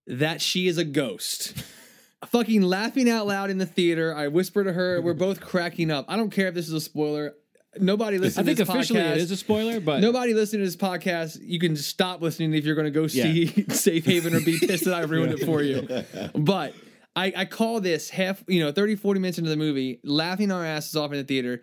that 0.07 0.41
she 0.41 0.67
is 0.67 0.77
a 0.77 0.83
ghost. 0.83 1.53
Fucking 2.27 2.61
laughing 2.61 3.09
out 3.09 3.25
loud 3.25 3.49
in 3.49 3.57
the 3.57 3.65
theater. 3.65 4.15
I 4.15 4.27
whisper 4.27 4.63
to 4.63 4.73
her, 4.73 5.01
we're 5.01 5.13
both 5.15 5.41
cracking 5.41 5.89
up. 5.89 6.05
I 6.07 6.17
don't 6.17 6.29
care 6.29 6.47
if 6.47 6.53
this 6.53 6.67
is 6.67 6.73
a 6.73 6.81
spoiler. 6.81 7.33
Nobody 7.79 8.17
listening. 8.17 8.43
I 8.43 8.45
think 8.45 8.57
to 8.57 8.65
this 8.65 8.69
officially 8.69 8.99
podcast. 8.99 9.11
it 9.13 9.17
is 9.17 9.31
a 9.31 9.37
spoiler, 9.37 9.79
but 9.79 10.01
Nobody 10.01 10.33
listening 10.33 10.59
to 10.59 10.65
this 10.65 10.75
podcast, 10.75 11.39
you 11.41 11.57
can 11.57 11.75
stop 11.75 12.21
listening 12.21 12.53
if 12.53 12.65
you're 12.65 12.75
going 12.75 12.85
to 12.85 12.91
go 12.91 13.07
see 13.07 13.47
Safe 13.69 14.05
Haven 14.05 14.35
or 14.35 14.41
be 14.41 14.59
pissed 14.67 14.85
that 14.85 14.93
I 14.93 15.01
ruined 15.01 15.33
it 15.33 15.45
for 15.45 15.63
you. 15.63 15.87
But 16.35 16.75
I, 17.15 17.33
I 17.35 17.45
call 17.45 17.79
this 17.81 18.09
half, 18.09 18.43
you 18.47 18.59
know, 18.59 18.71
30, 18.71 18.97
40 18.97 19.19
minutes 19.19 19.37
into 19.37 19.49
the 19.49 19.57
movie, 19.57 19.99
laughing 20.03 20.51
our 20.51 20.65
asses 20.65 20.95
off 20.95 21.11
in 21.11 21.17
the 21.17 21.23
theater. 21.23 21.61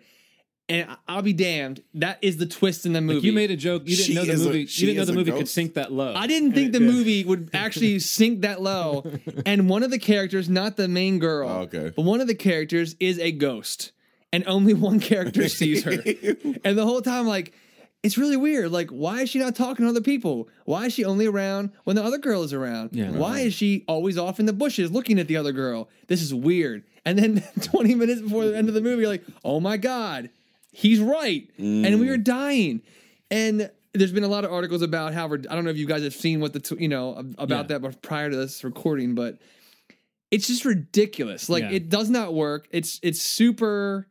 And 0.69 0.89
I- 0.89 0.95
I'll 1.07 1.21
be 1.23 1.33
damned. 1.33 1.81
That 1.95 2.19
is 2.21 2.37
the 2.37 2.45
twist 2.45 2.85
in 2.85 2.93
the 2.93 3.01
movie. 3.01 3.25
you 3.27 3.33
made 3.33 3.49
a 3.51 3.57
joke. 3.57 3.83
You 3.85 3.95
didn't 3.95 4.05
She 4.05 4.13
know 4.13 4.23
the 4.23 4.31
is 4.33 4.45
a- 4.45 4.47
movie. 4.47 4.65
she 4.67 4.81
you 4.81 4.87
didn't 4.93 4.99
know 4.99 5.05
the 5.05 5.11
a 5.13 5.15
movie 5.15 5.31
could 5.31 5.47
sink 5.47 5.73
that 5.73 5.91
low. 5.91 6.13
I 6.15 6.27
didn't 6.27 6.53
think 6.53 6.71
the 6.73 6.79
Yeah. 6.81 6.91
movie 6.91 7.23
would 7.25 7.49
actually 7.53 7.97
sink 7.99 8.41
that 8.41 8.61
low. 8.61 9.03
And 9.45 9.67
one 9.67 9.81
of 9.83 9.89
the 9.91 9.99
characters, 9.99 10.47
not 10.47 10.77
the 10.77 10.87
main 10.87 11.17
girl, 11.19 11.49
Oh, 11.49 11.61
okay. 11.61 11.91
but 11.95 12.03
one 12.03 12.21
of 12.21 12.27
the 12.27 12.35
characters 12.35 12.95
is 12.99 13.17
a 13.19 13.31
ghost. 13.31 13.91
And 14.31 14.43
only 14.45 14.75
one 14.75 14.99
character 14.99 15.47
sees 15.59 15.83
her. 15.85 15.91
And 16.63 16.77
the 16.77 16.85
whole 16.85 17.01
time, 17.01 17.25
like, 17.25 17.51
it's 18.03 18.17
really 18.17 18.37
weird. 18.37 18.71
Like, 18.71 18.91
why 18.91 19.21
is 19.23 19.29
she 19.31 19.39
not 19.39 19.55
talking 19.55 19.83
to 19.85 19.89
other 19.89 19.99
people? 20.01 20.47
Why 20.65 20.85
is 20.85 20.93
she 20.93 21.03
only 21.03 21.25
around 21.25 21.71
when 21.83 21.95
the 21.95 22.03
other 22.03 22.19
girl 22.19 22.43
is 22.43 22.53
around? 22.53 22.91
Yeah. 22.93 23.09
why 23.11 23.39
is 23.39 23.53
she 23.55 23.83
always 23.87 24.17
off 24.19 24.39
in 24.39 24.45
the 24.45 24.53
bushes 24.53 24.91
looking 24.91 25.17
at 25.19 25.27
the 25.27 25.35
other 25.35 25.51
girl? 25.51 25.89
This 26.07 26.21
is 26.21 26.31
weird. 26.33 26.83
And 27.05 27.17
then 27.17 27.43
20 27.61 27.95
minutes 27.95 28.21
before 28.21 28.45
the 28.45 28.55
end 28.55 28.67
of 28.69 28.75
the 28.75 28.81
movie, 28.81 29.01
you're 29.01 29.09
like, 29.09 29.25
oh 29.43 29.59
my 29.59 29.75
God, 29.77 30.29
he's 30.71 30.99
right. 30.99 31.49
And 31.57 31.99
we 31.99 32.09
were 32.09 32.17
dying. 32.17 32.81
And 33.31 33.69
there's 33.93 34.11
been 34.11 34.23
a 34.23 34.27
lot 34.29 34.45
of 34.45 34.51
articles 34.51 34.81
about 34.81 35.13
how 35.13 35.25
I 35.25 35.37
don't 35.37 35.63
know 35.63 35.71
if 35.71 35.77
you 35.77 35.87
guys 35.87 36.03
have 36.03 36.13
seen 36.13 36.39
what 36.39 36.53
the, 36.53 36.59
t- 36.59 36.77
you 36.79 36.87
know, 36.87 37.15
about 37.37 37.69
Yeah. 37.69 37.77
that 37.79 38.01
prior 38.01 38.29
to 38.29 38.35
this 38.35 38.63
recording, 38.63 39.15
but 39.15 39.39
it's 40.31 40.47
just 40.47 40.63
ridiculous. 40.65 41.49
Like, 41.49 41.63
Yeah. 41.63 41.71
it 41.71 41.89
does 41.89 42.09
not 42.09 42.33
work. 42.33 42.67
It's, 42.71 42.99
it's 43.01 43.21
super 43.21 44.07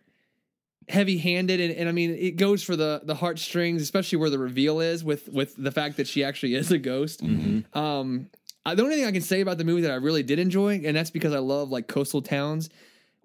heavy 0.88 1.18
handed 1.18 1.60
and, 1.60 1.74
and 1.74 1.86
I 1.86 1.92
mean 1.92 2.12
it 2.14 2.36
goes 2.36 2.62
for 2.62 2.74
the 2.74 3.02
the 3.04 3.14
heartstrings, 3.14 3.82
especially 3.82 4.16
where 4.16 4.30
the 4.30 4.38
reveal 4.38 4.80
is 4.80 5.04
with 5.04 5.28
with 5.28 5.54
the 5.62 5.70
fact 5.70 5.98
that 5.98 6.08
she 6.08 6.24
actually 6.24 6.54
is 6.54 6.70
a 6.72 6.78
ghost. 6.78 7.22
Mm-hmm. 7.22 7.78
Um 7.78 8.30
I, 8.64 8.74
the 8.74 8.82
only 8.84 8.96
thing 8.96 9.04
I 9.04 9.12
can 9.12 9.20
say 9.20 9.42
about 9.42 9.58
the 9.58 9.64
movie 9.64 9.82
that 9.82 9.90
I 9.90 9.96
really 9.96 10.22
did 10.22 10.38
enjoy, 10.38 10.80
and 10.84 10.96
that's 10.96 11.10
because 11.10 11.34
I 11.34 11.40
love 11.40 11.68
like 11.70 11.88
coastal 11.88 12.22
towns. 12.22 12.70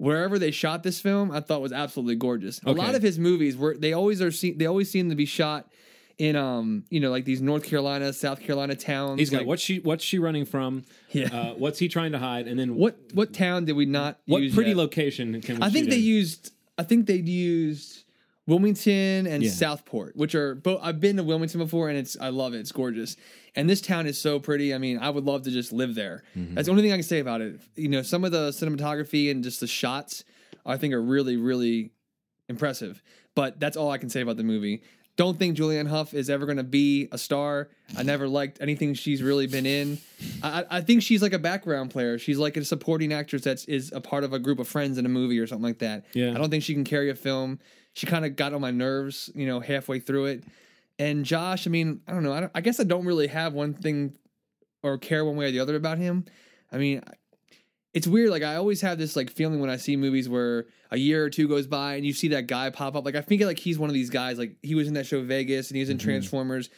Wherever 0.04 0.38
they 0.38 0.52
shot 0.52 0.84
this 0.84 1.00
film, 1.00 1.32
I 1.32 1.40
thought 1.40 1.62
was 1.62 1.72
absolutely 1.72 2.16
gorgeous. 2.16 2.60
A 2.66 2.74
lot 2.74 2.94
of 2.94 3.02
his 3.02 3.18
movies 3.18 3.56
were 3.56 3.76
they 3.78 3.94
always 3.94 4.22
are 4.22 4.32
seen 4.32 4.58
they 4.58 4.66
always 4.66 4.92
seem 4.92 5.10
to 5.10 5.16
be 5.16 5.26
shot 5.26 5.72
in 6.18 6.36
um 6.36 6.84
you 6.90 7.00
know 7.00 7.10
like 7.10 7.24
these 7.24 7.42
North 7.42 7.64
Carolina, 7.64 8.12
South 8.12 8.42
Carolina 8.42 8.76
towns. 8.76 9.20
He's 9.20 9.30
got 9.30 9.40
like, 9.40 9.48
what's 9.48 9.62
she 9.62 9.80
what's 9.80 10.04
she 10.04 10.20
running 10.20 10.44
from? 10.46 10.84
Yeah. 11.12 11.30
Uh, 11.34 11.54
what's 11.54 11.80
he 11.80 11.88
trying 11.88 12.12
to 12.12 12.20
hide? 12.20 12.48
And 12.48 12.60
then 12.60 12.76
what 12.76 12.98
what 13.14 13.34
town 13.34 13.64
did 13.66 13.78
we 13.78 13.86
not 13.86 14.20
what 14.26 14.40
pretty 14.54 14.72
yet? 14.72 14.78
location 14.78 15.40
can 15.42 15.58
we 15.58 15.64
I 15.64 15.70
think 15.70 15.90
they 15.90 15.98
in? 15.98 16.04
used. 16.04 16.52
I 16.78 16.84
think 16.84 17.06
they'd 17.06 17.30
used 17.30 18.03
Wilmington 18.48 19.26
and 19.28 19.42
Yeah. 19.44 19.50
Southport, 19.50 20.16
which 20.16 20.36
are 20.36 20.56
both. 20.56 20.80
I've 20.84 21.00
been 21.00 21.18
to 21.18 21.24
Wilmington 21.24 21.60
before, 21.60 21.90
and 21.90 21.98
it's. 21.98 22.18
I 22.20 22.30
love 22.30 22.54
it. 22.54 22.60
It's 22.60 22.72
gorgeous, 22.72 23.16
and 23.56 23.70
this 23.70 23.80
town 23.82 24.06
is 24.06 24.18
so 24.18 24.40
pretty. 24.40 24.74
I 24.74 24.78
mean, 24.78 24.98
I 25.00 25.10
would 25.10 25.24
love 25.24 25.44
to 25.44 25.52
just 25.52 25.72
live 25.72 25.96
there. 25.96 26.24
Mm-hmm. 26.38 26.56
That's 26.56 26.66
the 26.66 26.72
only 26.72 26.84
thing 26.84 26.92
I 26.92 26.96
can 26.98 27.04
say 27.04 27.20
about 27.20 27.42
it. 27.42 27.60
You 27.76 27.88
know, 27.88 28.02
some 28.02 28.24
of 28.26 28.32
the 28.32 28.50
cinematography 28.50 29.32
and 29.32 29.44
just 29.44 29.60
the 29.62 29.68
shots, 29.68 30.24
I 30.66 30.76
think, 30.78 30.94
are 30.94 31.02
really, 31.02 31.38
really 31.38 31.92
impressive. 32.50 33.02
But 33.36 33.60
that's 33.60 33.78
all 33.78 33.90
I 33.92 33.98
can 33.98 34.10
say 34.10 34.22
about 34.22 34.38
the 34.38 34.44
movie. 34.44 34.84
Don't 35.16 35.38
think 35.38 35.56
Julianne 35.56 35.88
Hough 35.88 36.14
is 36.16 36.28
ever 36.28 36.46
going 36.48 36.58
to 36.58 36.64
be 36.64 37.08
a 37.12 37.20
star. 37.20 37.70
I 37.96 38.02
never 38.02 38.28
liked 38.28 38.58
anything 38.62 38.96
she's 38.96 39.22
really 39.22 39.46
been 39.46 39.68
in. 39.68 40.00
I, 40.42 40.62
I 40.62 40.66
I 40.78 40.82
think 40.82 41.04
she's 41.04 41.22
like 41.22 41.34
a 41.34 41.40
background 41.40 41.92
player. 41.92 42.18
She's 42.18 42.40
like 42.40 42.58
a 42.58 42.66
supporting 42.66 43.14
actress 43.14 43.44
that 43.44 43.64
is 43.70 43.92
a 43.94 44.02
part 44.02 44.24
of 44.24 44.34
a 44.34 44.40
group 44.40 44.58
of 44.60 44.68
friends 44.68 44.98
in 44.98 45.06
a 45.06 45.10
movie 45.10 45.38
or 45.40 45.46
something 45.46 45.64
like 45.64 45.80
that. 45.80 46.06
Yeah. 46.14 46.32
I 46.32 46.34
don't 46.34 46.50
think 46.50 46.64
she 46.64 46.74
can 46.74 46.84
carry 46.84 47.12
a 47.12 47.16
film. 47.16 47.60
She 47.94 48.08
kind 48.08 48.26
of 48.26 48.36
got 48.36 48.54
on 48.54 48.62
my 48.62 48.72
nerves, 48.72 49.30
you 49.36 49.46
know, 49.48 49.60
halfway 49.60 50.00
through 50.00 50.26
it. 50.26 50.44
And 51.00 51.26
Josh, 51.26 51.68
I 51.68 51.70
mean, 51.70 52.02
I 52.08 52.12
don't 52.12 52.24
know. 52.24 52.34
I, 52.34 52.40
don't, 52.42 52.52
I 52.56 52.62
guess 52.62 52.80
I 52.80 52.84
don't 52.84 53.06
really 53.06 53.28
have 53.28 53.54
one 53.54 53.74
thing 53.74 54.16
or 54.84 54.98
care 54.98 55.24
one 55.26 55.36
way 55.36 55.46
or 55.46 55.52
the 55.52 55.60
other 55.60 55.76
about 55.76 55.98
him. 55.98 56.26
I 56.72 56.78
mean, 56.78 57.02
it's 57.94 58.08
weird. 58.08 58.30
Like 58.32 58.44
I 58.44 58.56
always 58.56 58.82
have 58.82 58.98
this 58.98 59.16
like 59.16 59.32
feeling 59.32 59.60
when 59.60 59.70
I 59.70 59.78
see 59.78 59.96
movies 59.96 60.28
where 60.28 60.66
a 60.92 60.98
year 60.98 61.24
or 61.24 61.30
two 61.30 61.48
goes 61.48 61.68
by 61.68 61.96
and 61.96 62.06
you 62.06 62.14
see 62.14 62.30
that 62.30 62.48
guy 62.48 62.70
pop 62.72 62.96
up. 62.96 63.06
Like 63.06 63.16
I 63.16 63.22
think 63.22 63.42
like 63.44 63.60
he's 63.60 63.78
one 63.78 63.90
of 63.90 63.94
these 63.94 64.10
guys. 64.10 64.38
Like 64.40 64.56
he 64.64 64.76
was 64.76 64.88
in 64.88 64.96
that 64.96 65.06
show 65.06 65.22
Vegas 65.24 65.70
and 65.70 65.76
he 65.76 65.82
was 65.82 65.90
in 65.90 65.98
Transformers 66.00 66.70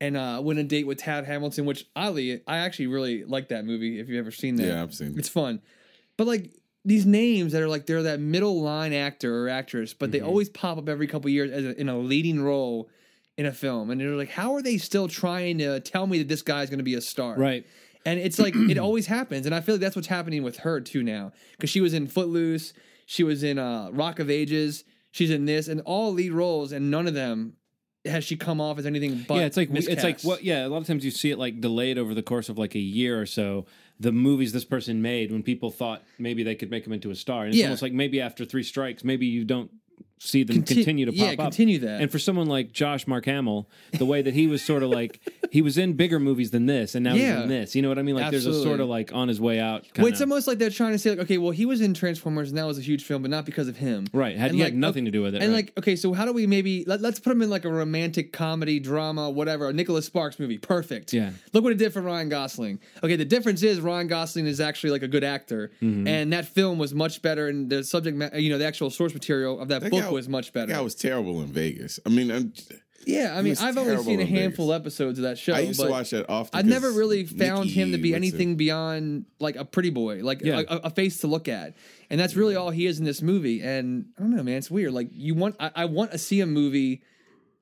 and 0.00 0.16
uh 0.16 0.40
went 0.42 0.58
a 0.58 0.62
date 0.64 0.86
with 0.86 0.98
Tad 0.98 1.24
Hamilton, 1.26 1.66
which 1.66 1.86
oddly 1.94 2.40
I 2.46 2.58
actually 2.58 2.86
really 2.88 3.24
like 3.24 3.48
that 3.48 3.64
movie. 3.66 3.98
If 4.00 4.08
you've 4.08 4.18
ever 4.18 4.30
seen 4.30 4.56
that, 4.56 4.66
Yeah, 4.66 4.82
I've 4.82 4.94
seen. 4.94 5.14
it's 5.18 5.28
fun. 5.28 5.60
But 6.16 6.26
like 6.26 6.50
these 6.86 7.04
names 7.04 7.52
that 7.52 7.60
are 7.60 7.68
like 7.68 7.86
they're 7.86 8.04
that 8.04 8.20
middle 8.20 8.62
line 8.62 8.92
actor 8.92 9.44
or 9.44 9.48
actress, 9.48 9.92
but 9.92 10.12
they 10.12 10.20
always 10.20 10.48
pop 10.48 10.78
up 10.78 10.88
every 10.88 11.08
couple 11.08 11.28
years 11.28 11.50
as 11.50 11.64
a, 11.64 11.80
in 11.80 11.88
a 11.88 11.98
leading 11.98 12.40
role 12.40 12.88
in 13.36 13.44
a 13.44 13.52
film, 13.52 13.90
and 13.90 14.00
they're 14.00 14.10
like, 14.10 14.30
how 14.30 14.54
are 14.54 14.62
they 14.62 14.78
still 14.78 15.08
trying 15.08 15.58
to 15.58 15.80
tell 15.80 16.06
me 16.06 16.18
that 16.18 16.28
this 16.28 16.42
guy's 16.42 16.70
going 16.70 16.78
to 16.78 16.84
be 16.84 16.94
a 16.94 17.00
star? 17.00 17.34
right. 17.34 17.66
And 18.06 18.20
it's 18.20 18.38
like 18.38 18.54
it 18.54 18.78
always 18.78 19.08
happens, 19.08 19.46
and 19.46 19.54
I 19.54 19.60
feel 19.60 19.74
like 19.74 19.82
that's 19.82 19.96
what's 19.96 20.06
happening 20.06 20.44
with 20.44 20.58
her 20.58 20.80
too 20.80 21.02
now 21.02 21.32
because 21.52 21.70
she 21.70 21.80
was 21.80 21.92
in 21.92 22.06
Footloose, 22.06 22.72
she 23.04 23.24
was 23.24 23.42
in 23.42 23.58
uh, 23.58 23.90
Rock 23.90 24.20
of 24.20 24.30
Ages, 24.30 24.84
she's 25.10 25.30
in 25.30 25.44
this, 25.44 25.66
and 25.66 25.80
all 25.80 26.12
lead 26.12 26.32
roles, 26.32 26.70
and 26.70 26.88
none 26.88 27.08
of 27.08 27.14
them 27.14 27.54
has 28.04 28.22
she 28.22 28.36
come 28.36 28.60
off 28.60 28.78
as 28.78 28.86
anything 28.86 29.24
but 29.26 29.34
yeah, 29.34 29.40
it's 29.42 29.56
like 29.56 29.70
it's 29.70 29.88
like 29.88 29.96
miscast. 29.96 30.24
what? 30.24 30.44
Yeah, 30.44 30.64
a 30.64 30.68
lot 30.68 30.78
of 30.78 30.86
times 30.86 31.04
you 31.04 31.10
see 31.10 31.32
it 31.32 31.38
like 31.38 31.60
delayed 31.60 31.98
over 31.98 32.14
the 32.14 32.22
course 32.22 32.48
of 32.48 32.58
like 32.58 32.76
a 32.76 32.80
year 32.80 33.20
or 33.20 33.26
so. 33.26 33.66
The 33.98 34.12
movies 34.12 34.52
this 34.52 34.64
person 34.64 35.00
made 35.00 35.32
when 35.32 35.42
people 35.42 35.70
thought 35.70 36.02
maybe 36.18 36.42
they 36.42 36.54
could 36.54 36.70
make 36.70 36.86
him 36.86 36.92
into 36.92 37.10
a 37.10 37.14
star, 37.14 37.44
and 37.44 37.48
it's 37.50 37.58
Yeah. 37.58 37.66
almost 37.66 37.82
like 37.82 37.92
maybe 37.92 38.20
after 38.20 38.44
three 38.44 38.62
strikes, 38.62 39.02
maybe 39.04 39.26
you 39.26 39.44
don't 39.44 39.70
see 40.18 40.42
them 40.44 40.56
Conti- 40.56 40.76
continue 40.76 41.04
to 41.06 41.12
pop 41.12 41.20
yeah, 41.20 41.30
up. 41.32 41.38
continue 41.38 41.78
that. 41.80 42.00
And 42.00 42.10
for 42.10 42.18
someone 42.18 42.46
like 42.46 42.72
Josh 42.72 43.06
Mark 43.06 43.26
Hamill, 43.26 43.68
the 43.98 44.06
way 44.06 44.22
that 44.22 44.32
he 44.34 44.46
was 44.46 44.62
sort 44.64 44.82
of 44.82 44.90
like 44.90 45.20
he 45.50 45.60
was 45.62 45.76
in 45.76 45.92
bigger 45.92 46.18
movies 46.18 46.50
than 46.52 46.66
this, 46.66 46.94
and 46.94 47.04
now 47.04 47.12
he's 47.12 47.22
Yeah. 47.22 47.42
in 47.42 47.48
this. 47.48 47.74
You 47.76 47.82
know 47.82 47.88
what 47.88 47.98
I 47.98 48.02
mean? 48.02 48.16
Like 48.16 48.30
there's 48.30 48.46
a 48.46 48.62
sort 48.62 48.80
of 48.80 48.88
like 48.88 49.12
on 49.12 49.28
his 49.28 49.40
way 49.40 49.60
out. 49.60 49.82
Well, 49.82 49.90
Kinda, 49.94 50.08
it's 50.10 50.20
almost 50.22 50.46
like 50.46 50.58
they're 50.58 50.70
trying 50.70 50.92
to 50.92 50.98
say, 50.98 51.10
like, 51.10 51.18
okay, 51.20 51.38
well, 51.38 51.50
he 51.50 51.66
was 51.66 51.80
in 51.80 51.92
Transformers, 51.94 52.48
and 52.48 52.56
that 52.58 52.66
was 52.66 52.78
a 52.78 52.82
huge 52.82 53.04
film, 53.04 53.22
but 53.22 53.30
not 53.30 53.44
because 53.44 53.68
of 53.68 53.76
him. 53.76 54.06
right. 54.12 54.36
Had, 54.36 54.50
And 54.50 54.56
he 54.58 54.62
like, 54.64 54.72
had 54.72 54.78
nothing 54.78 55.02
okay- 55.04 55.10
to 55.10 55.10
do 55.18 55.22
with 55.22 55.34
it. 55.34 55.42
And 55.42 55.52
right. 55.52 55.66
like, 55.66 55.78
okay, 55.78 55.96
so 55.96 56.12
how 56.14 56.24
do 56.24 56.32
we 56.32 56.46
maybe 56.46 56.84
let, 56.86 57.00
let's 57.02 57.20
put 57.20 57.30
him 57.32 57.42
in 57.42 57.50
like 57.50 57.64
a 57.64 57.70
romantic 57.70 58.32
comedy, 58.32 58.80
drama, 58.80 59.28
whatever, 59.30 59.68
a 59.68 59.72
Nicholas 59.72 60.06
Sparks 60.06 60.38
movie? 60.38 60.58
Perfect. 60.58 61.12
Yeah. 61.12 61.30
Look 61.52 61.62
what 61.62 61.72
it 61.72 61.78
did 61.78 61.92
for 61.92 62.00
Ryan 62.00 62.28
Gosling. 62.30 62.80
Okay, 63.04 63.16
the 63.16 63.24
difference 63.24 63.62
is 63.62 63.80
Ryan 63.80 64.06
Gosling 64.08 64.46
is 64.46 64.60
actually 64.60 64.90
like 64.90 65.02
a 65.02 65.08
good 65.08 65.24
actor, 65.24 65.70
Mm-hmm. 65.82 66.06
and 66.08 66.32
that 66.32 66.46
film 66.46 66.78
was 66.78 66.94
much 66.94 67.20
better, 67.22 67.48
and 67.48 67.68
the 67.70 67.84
subject, 67.84 68.16
ma- 68.16 68.30
you 68.34 68.48
know, 68.50 68.56
the 68.58 68.64
actual 68.66 68.88
source 68.90 69.12
material 69.12 69.60
of 69.60 69.68
that, 69.68 69.82
That 69.82 69.90
book 69.90 70.05
guy- 70.06 70.12
was 70.12 70.28
much 70.28 70.52
better. 70.52 70.66
That 70.68 70.74
guy 70.74 70.80
was 70.80 70.94
terrible 70.94 71.40
in 71.42 71.48
Vegas. 71.48 72.00
I 72.06 72.08
mean, 72.08 72.30
I'm, 72.30 72.52
yeah, 73.06 73.34
I 73.38 73.42
mean, 73.42 73.54
I've 73.60 73.76
only 73.78 74.02
seen 74.02 74.20
a 74.20 74.24
handful 74.26 74.66
Vegas. 74.66 74.76
of 74.76 74.82
episodes 74.82 75.18
of 75.20 75.22
that 75.24 75.38
show. 75.38 75.52
I 75.52 75.60
used 75.60 75.78
to 75.80 75.88
watch 75.88 76.10
that 76.10 76.28
often. 76.28 76.58
I've 76.58 76.66
never 76.66 76.88
'cause 76.88 76.96
really 76.98 77.24
found 77.24 77.70
him 77.70 77.92
to 77.92 77.98
be 77.98 78.14
anything 78.14 78.50
in- 78.50 78.56
beyond 78.56 79.26
like 79.38 79.54
a 79.56 79.64
pretty 79.64 79.90
boy, 79.90 80.24
like 80.24 80.40
Yeah. 80.42 80.62
a, 80.68 80.76
a 80.84 80.90
face 80.90 81.18
to 81.18 81.26
look 81.28 81.46
at, 81.48 81.74
and 82.10 82.18
that's 82.18 82.34
really 82.34 82.56
all 82.56 82.70
he 82.70 82.86
is 82.86 82.98
in 82.98 83.04
this 83.04 83.22
movie. 83.22 83.60
And 83.62 84.06
I 84.18 84.22
don't 84.22 84.34
know, 84.34 84.42
man, 84.42 84.56
it's 84.58 84.70
weird. 84.70 84.92
Like 84.92 85.10
you 85.12 85.34
want, 85.34 85.54
I, 85.60 85.70
I 85.74 85.84
want 85.84 86.10
to 86.12 86.18
see 86.18 86.40
a 86.40 86.46
movie 86.46 87.02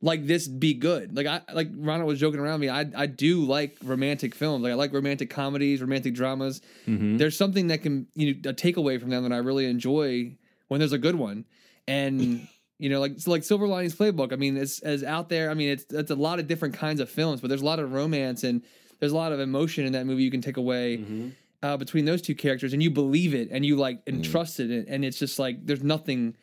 like 0.01 0.27
this 0.27 0.47
be 0.49 0.75
good. 0.75 1.17
Like 1.17 1.27
I, 1.27 1.41
like 1.53 1.69
Ronald 1.77 2.09
was 2.09 2.21
joking 2.21 2.41
around 2.41 2.61
me. 2.61 2.69
I, 2.69 2.87
I 2.97 3.07
do 3.07 3.45
like 3.45 3.77
romantic 3.83 4.35
films. 4.35 4.63
Like 4.63 4.73
I 4.73 4.77
like 4.77 4.93
romantic 4.93 5.29
comedies, 5.31 5.81
romantic 5.83 6.15
dramas. 6.15 6.61
Mm-hmm. 6.87 7.17
There's 7.19 7.37
something 7.37 7.67
that 7.69 7.83
can 7.83 8.07
you 8.15 8.35
know 8.35 8.51
a 8.51 8.55
takeaway 8.55 9.01
from 9.01 9.11
them 9.11 9.23
that 9.25 9.33
I 9.33 9.39
really 9.39 9.67
enjoy 9.67 10.37
when 10.69 10.81
there's 10.81 10.93
a 10.93 10.99
good 10.99 11.15
one, 11.17 11.45
and. 11.88 12.49
You 12.81 12.90
know, 12.90 12.99
like 13.01 13.20
so 13.20 13.31
like 13.31 13.44
Silver 13.44 13.68
Linings 13.68 13.94
Playbook. 13.94 14.33
I 14.33 14.37
mean, 14.37 14.57
it's 14.57 14.81
as 14.81 15.05
out 15.05 15.29
there. 15.29 15.49
I 15.49 15.55
mean, 15.55 15.68
it's 15.68 15.85
it's 15.90 16.11
a 16.11 16.16
lot 16.16 16.40
of 16.40 16.49
different 16.49 16.75
kinds 16.75 16.99
of 17.01 17.09
films, 17.09 17.40
but 17.40 17.47
there's 17.47 17.62
a 17.62 17.64
lot 17.64 17.79
of 17.79 17.92
romance 17.92 18.42
and 18.42 18.62
there's 18.99 19.12
a 19.12 19.16
lot 19.16 19.31
of 19.31 19.38
emotion 19.38 19.87
in 19.87 19.92
that 19.92 20.07
movie 20.07 20.25
you 20.25 20.31
can 20.31 20.40
take 20.42 20.57
away 20.57 20.97
Mm-hmm. 20.99 21.29
uh, 21.62 21.77
between 21.77 22.05
those 22.05 22.20
two 22.20 22.35
characters, 22.35 22.73
and 22.73 22.83
you 22.83 22.90
believe 22.90 23.33
it 23.33 23.49
and 23.53 23.64
you 23.64 23.77
like 23.77 24.01
entrust 24.09 24.59
it, 24.59 24.87
and 24.88 25.05
it's 25.05 25.20
just 25.20 25.38
like 25.38 25.64
there's 25.64 25.85
nothing, 25.85 26.35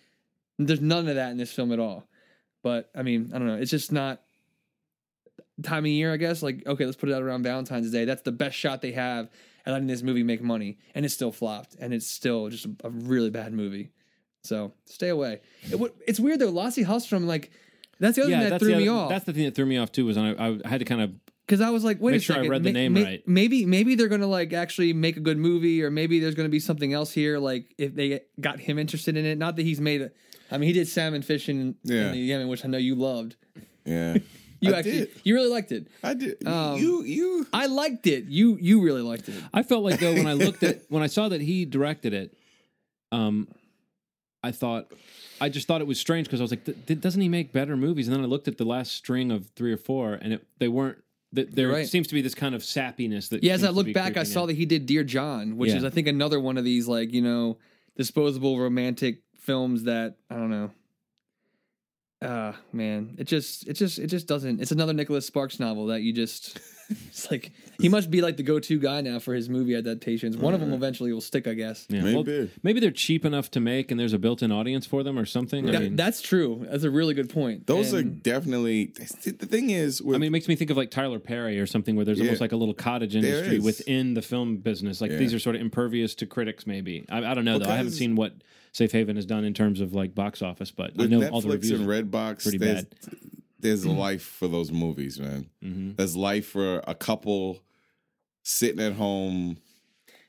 there's 0.58 0.80
none 0.80 1.10
of 1.10 1.16
that 1.16 1.32
in 1.32 1.38
this 1.38 1.52
film 1.52 1.74
at 1.74 1.80
all. 1.80 2.08
But 2.64 2.90
I 2.96 3.04
mean, 3.04 3.32
I 3.36 3.38
don't 3.38 3.48
know. 3.48 3.58
It's 3.58 3.70
just 3.72 3.92
not 3.92 4.22
time 5.64 5.84
of 5.84 5.92
year, 5.92 6.14
I 6.14 6.18
guess. 6.18 6.42
Like, 6.42 6.66
okay, 6.66 6.86
let's 6.86 6.98
put 6.98 7.10
it 7.10 7.14
out 7.14 7.24
around 7.24 7.44
Valentine's 7.44 7.92
Day. 7.92 8.06
That's 8.06 8.22
the 8.22 8.32
best 8.32 8.56
shot 8.56 8.82
they 8.82 8.94
have 8.94 9.30
at 9.66 9.74
letting 9.74 9.88
this 9.88 10.02
movie 10.02 10.24
make 10.24 10.42
money, 10.42 10.78
and 10.96 11.06
it 11.06 11.10
still 11.10 11.34
flopped, 11.34 11.76
and 11.80 11.94
it's 11.94 12.08
still 12.08 12.48
just 12.48 12.68
a 12.86 12.90
really 12.90 13.30
bad 13.30 13.52
movie. 13.54 13.92
So 14.44 14.74
stay 14.86 15.10
away. 15.10 15.42
It, 15.72 15.80
what- 15.80 15.96
it's 16.08 16.20
weird 16.20 16.40
though. 16.40 16.50
Lasse 16.50 16.78
Hallstrom, 16.78 17.26
like, 17.26 17.52
that's 18.00 18.16
the 18.16 18.24
other 18.24 18.32
yeah, 18.32 18.40
thing 18.42 18.50
that 18.50 18.60
threw 18.60 18.72
the 18.72 18.78
me 18.78 18.88
off. 18.88 19.10
That's 19.10 19.26
the 19.26 19.34
thing 19.34 19.46
that 19.46 19.56
threw 19.56 19.66
me 19.66 19.78
off 19.78 19.92
too. 19.92 20.06
Was 20.06 20.18
I, 20.18 20.32
I 20.32 20.68
had 20.68 20.80
to 20.80 20.86
kind 20.86 21.02
of 21.02 21.12
because 21.46 21.62
I 21.62 21.70
was 21.70 21.84
like, 21.84 22.00
wait 22.02 22.12
Make 22.14 22.22
a 22.22 22.24
sure 22.24 22.36
I 22.36 22.40
second, 22.40 22.52
read 22.52 22.64
the 22.64 22.72
name 22.72 22.94
ma- 22.94 23.02
right. 23.02 23.28
Maybe 23.28 23.66
maybe 23.66 23.94
they're 23.96 24.08
gonna 24.08 24.26
like 24.28 24.54
actually 24.54 24.94
make 24.94 25.18
a 25.18 25.20
good 25.20 25.38
movie, 25.38 25.84
or 25.84 25.92
maybe 25.92 26.20
there's 26.20 26.34
gonna 26.36 26.50
be 26.50 26.60
something 26.60 26.94
else 26.94 27.12
here. 27.12 27.38
Like 27.38 27.74
if 27.78 27.94
they 27.94 28.22
got 28.40 28.60
him 28.60 28.80
interested 28.80 29.16
in 29.18 29.26
it, 29.26 29.38
not 29.38 29.56
that 29.58 29.64
he's 29.64 29.80
made 29.82 30.02
it. 30.02 30.16
I 30.50 30.58
mean, 30.58 30.68
he 30.68 30.74
did 30.74 30.88
salmon 30.88 31.22
fishing 31.22 31.60
in, 31.62 31.76
Yeah. 31.84 32.08
in 32.08 32.12
the 32.14 32.18
Yemen, 32.20 32.48
which 32.48 32.66
I 32.66 32.68
know 32.68 32.78
you 32.80 32.96
loved. 32.96 33.36
Yeah, 33.86 34.18
You 34.62 34.74
I 34.74 34.80
actually, 34.80 34.92
did. 35.00 35.10
you 35.24 35.34
really 35.36 35.50
liked 35.50 35.72
it. 35.72 35.88
I 36.04 36.14
did. 36.14 36.46
Um, 36.48 36.78
you, 36.80 37.04
you. 37.04 37.48
I 37.54 37.66
liked 37.68 38.06
it. 38.08 38.26
You 38.26 38.58
you 38.60 38.82
really 38.82 39.02
liked 39.02 39.28
it. 39.30 39.36
I 39.54 39.62
felt 39.64 39.84
like 39.84 40.00
though 40.00 40.14
when 40.14 40.28
I 40.28 40.34
looked 40.34 40.64
at 40.64 40.82
when 40.90 41.04
I 41.04 41.08
saw 41.08 41.30
that 41.30 41.42
he 41.42 41.66
directed 41.66 42.14
it, 42.14 42.36
um, 43.12 43.48
I 44.44 44.52
thought 44.52 44.92
I 45.40 45.50
just 45.50 45.68
thought 45.68 45.82
it 45.82 45.88
was 45.88 46.00
strange 46.00 46.28
because 46.28 46.40
I 46.42 46.44
was 46.44 46.52
like, 46.52 46.66
"Th- 46.66 46.78
th- 46.88 47.00
doesn't 47.02 47.22
he 47.22 47.30
make 47.30 47.52
better 47.54 47.78
movies? 47.78 48.08
And 48.08 48.16
then 48.16 48.24
I 48.24 48.28
looked 48.28 48.48
at 48.48 48.58
the 48.58 48.66
last 48.66 48.94
string 48.94 49.32
of 49.32 49.48
three 49.56 49.72
or 49.72 49.78
four, 49.78 50.14
and 50.16 50.34
it, 50.34 50.48
they 50.60 50.68
weren't. 50.68 50.98
th- 51.36 51.50
There 51.52 51.70
right. 51.70 51.88
seems 51.88 52.08
to 52.08 52.14
be 52.14 52.22
this 52.22 52.36
kind 52.36 52.56
of 52.56 52.62
sappiness 52.62 53.30
that. 53.30 53.44
Yeah, 53.44 53.54
as 53.54 53.64
I 53.64 53.70
look 53.70 53.92
back, 53.94 54.18
I 54.18 54.24
saw 54.24 54.42
in. 54.44 54.48
that 54.48 54.56
he 54.58 54.66
did 54.66 54.86
Dear 54.86 55.04
John, 55.04 55.58
which 55.58 55.70
Yeah. 55.72 55.78
is 55.78 55.84
I 55.84 55.90
think 55.90 56.08
another 56.08 56.40
one 56.40 56.58
of 56.58 56.64
these 56.64 56.88
like 56.88 57.14
you 57.14 57.22
know 57.22 57.58
disposable 57.96 58.58
romantic 58.60 59.22
films 59.38 59.84
that 59.84 60.16
I 60.30 60.36
don't 60.36 60.50
know. 60.50 60.72
Uh 62.22 62.54
man, 62.72 63.16
it 63.18 63.24
just 63.24 63.68
it 63.68 63.74
just 63.74 63.98
it 63.98 64.08
just 64.08 64.28
doesn't. 64.28 64.62
It's 64.62 64.72
another 64.72 64.94
Nicholas 64.94 65.26
Sparks 65.26 65.60
novel 65.60 65.88
that 65.88 66.02
you 66.02 66.14
just. 66.14 66.60
It's 67.08 67.32
like 67.32 67.54
he 67.80 67.88
must 67.88 68.12
be 68.12 68.20
like 68.22 68.36
the 68.36 68.44
go-to 68.44 68.78
guy 68.78 69.00
now 69.00 69.18
for 69.20 69.34
his 69.34 69.48
movie 69.48 69.76
adaptations. 69.76 70.36
One 70.36 70.54
of 70.54 70.60
them 70.60 70.74
eventually 70.74 71.14
will 71.14 71.22
stick, 71.22 71.48
I 71.48 71.54
guess. 71.54 71.86
Yeah, 71.88 72.02
Maybe. 72.02 72.38
well, 72.42 72.48
maybe 72.64 72.82
they're 72.82 72.92
cheap 72.92 73.24
enough 73.24 73.50
to 73.52 73.62
make, 73.62 73.92
and 73.92 73.98
there's 74.00 74.12
a 74.12 74.20
built-in 74.20 74.52
audience 74.52 74.86
for 74.86 75.02
them 75.02 75.18
or 75.18 75.26
something. 75.26 75.70
I 75.70 75.72
That- 75.72 75.82
mean, 75.84 75.96
that's 75.96 76.22
true. 76.22 76.68
That's 76.70 76.84
a 76.84 76.92
really 76.92 77.14
good 77.14 77.30
point. 77.30 77.66
Those 77.66 77.94
are 77.94 78.00
And- 78.00 78.22
definitely. 78.22 78.88
The 79.24 79.46
thing 79.46 79.70
is, 79.70 80.02
with, 80.02 80.18
I 80.18 80.20
mean, 80.20 80.28
it 80.28 80.32
makes 80.32 80.50
me 80.50 80.58
think 80.58 80.70
of 80.70 80.76
like 80.76 80.92
Tyler 80.92 81.20
Perry 81.20 81.62
or 81.62 81.66
something 81.66 81.96
where 81.96 82.04
there's 82.04 82.18
Yeah. 82.20 82.26
almost 82.26 82.42
like 82.42 82.52
a 82.52 82.58
little 82.58 82.74
cottage 82.74 83.16
industry 83.16 83.56
is. 83.60 83.64
within 83.64 84.14
the 84.14 84.22
film 84.22 84.58
business. 84.58 85.00
Like 85.00 85.12
Yeah. 85.12 85.18
these 85.18 85.34
are 85.34 85.40
sort 85.40 85.56
of 85.56 85.62
impervious 85.62 86.14
to 86.16 86.26
critics, 86.26 86.68
maybe. 86.68 87.06
I, 87.08 87.24
I 87.24 87.34
don't 87.36 87.46
know 87.46 87.58
though. 87.58 87.68
I 87.70 87.78
haven't 87.78 87.86
Because- 87.94 88.00
seen 88.00 88.16
what 88.18 88.34
Safe 88.74 88.92
Haven 88.92 89.16
has 89.18 89.26
done 89.26 89.44
in 89.44 89.54
terms 89.54 89.82
of 89.82 89.94
like 89.94 90.16
box 90.16 90.42
office, 90.42 90.72
but 90.72 90.92
I 90.98 91.04
with 91.04 91.12
know 91.12 91.28
all 91.30 91.42
the 91.42 91.50
reviews. 91.50 91.80
and 91.80 91.90
are- 91.90 92.04
Redbox, 92.04 92.44
pretty 92.44 92.58
there's, 92.58 92.86
bad. 92.86 93.16
there's 93.60 93.84
a 93.84 93.92
life 93.92 94.24
for 94.24 94.48
those 94.48 94.72
movies, 94.72 95.20
man. 95.20 95.50
Mhm. 95.64 95.98
There's 95.98 96.16
life 96.16 96.48
for 96.48 96.82
a 96.88 96.96
couple 96.96 97.60
sitting 98.44 98.80
at 98.80 98.94
home, 98.94 99.58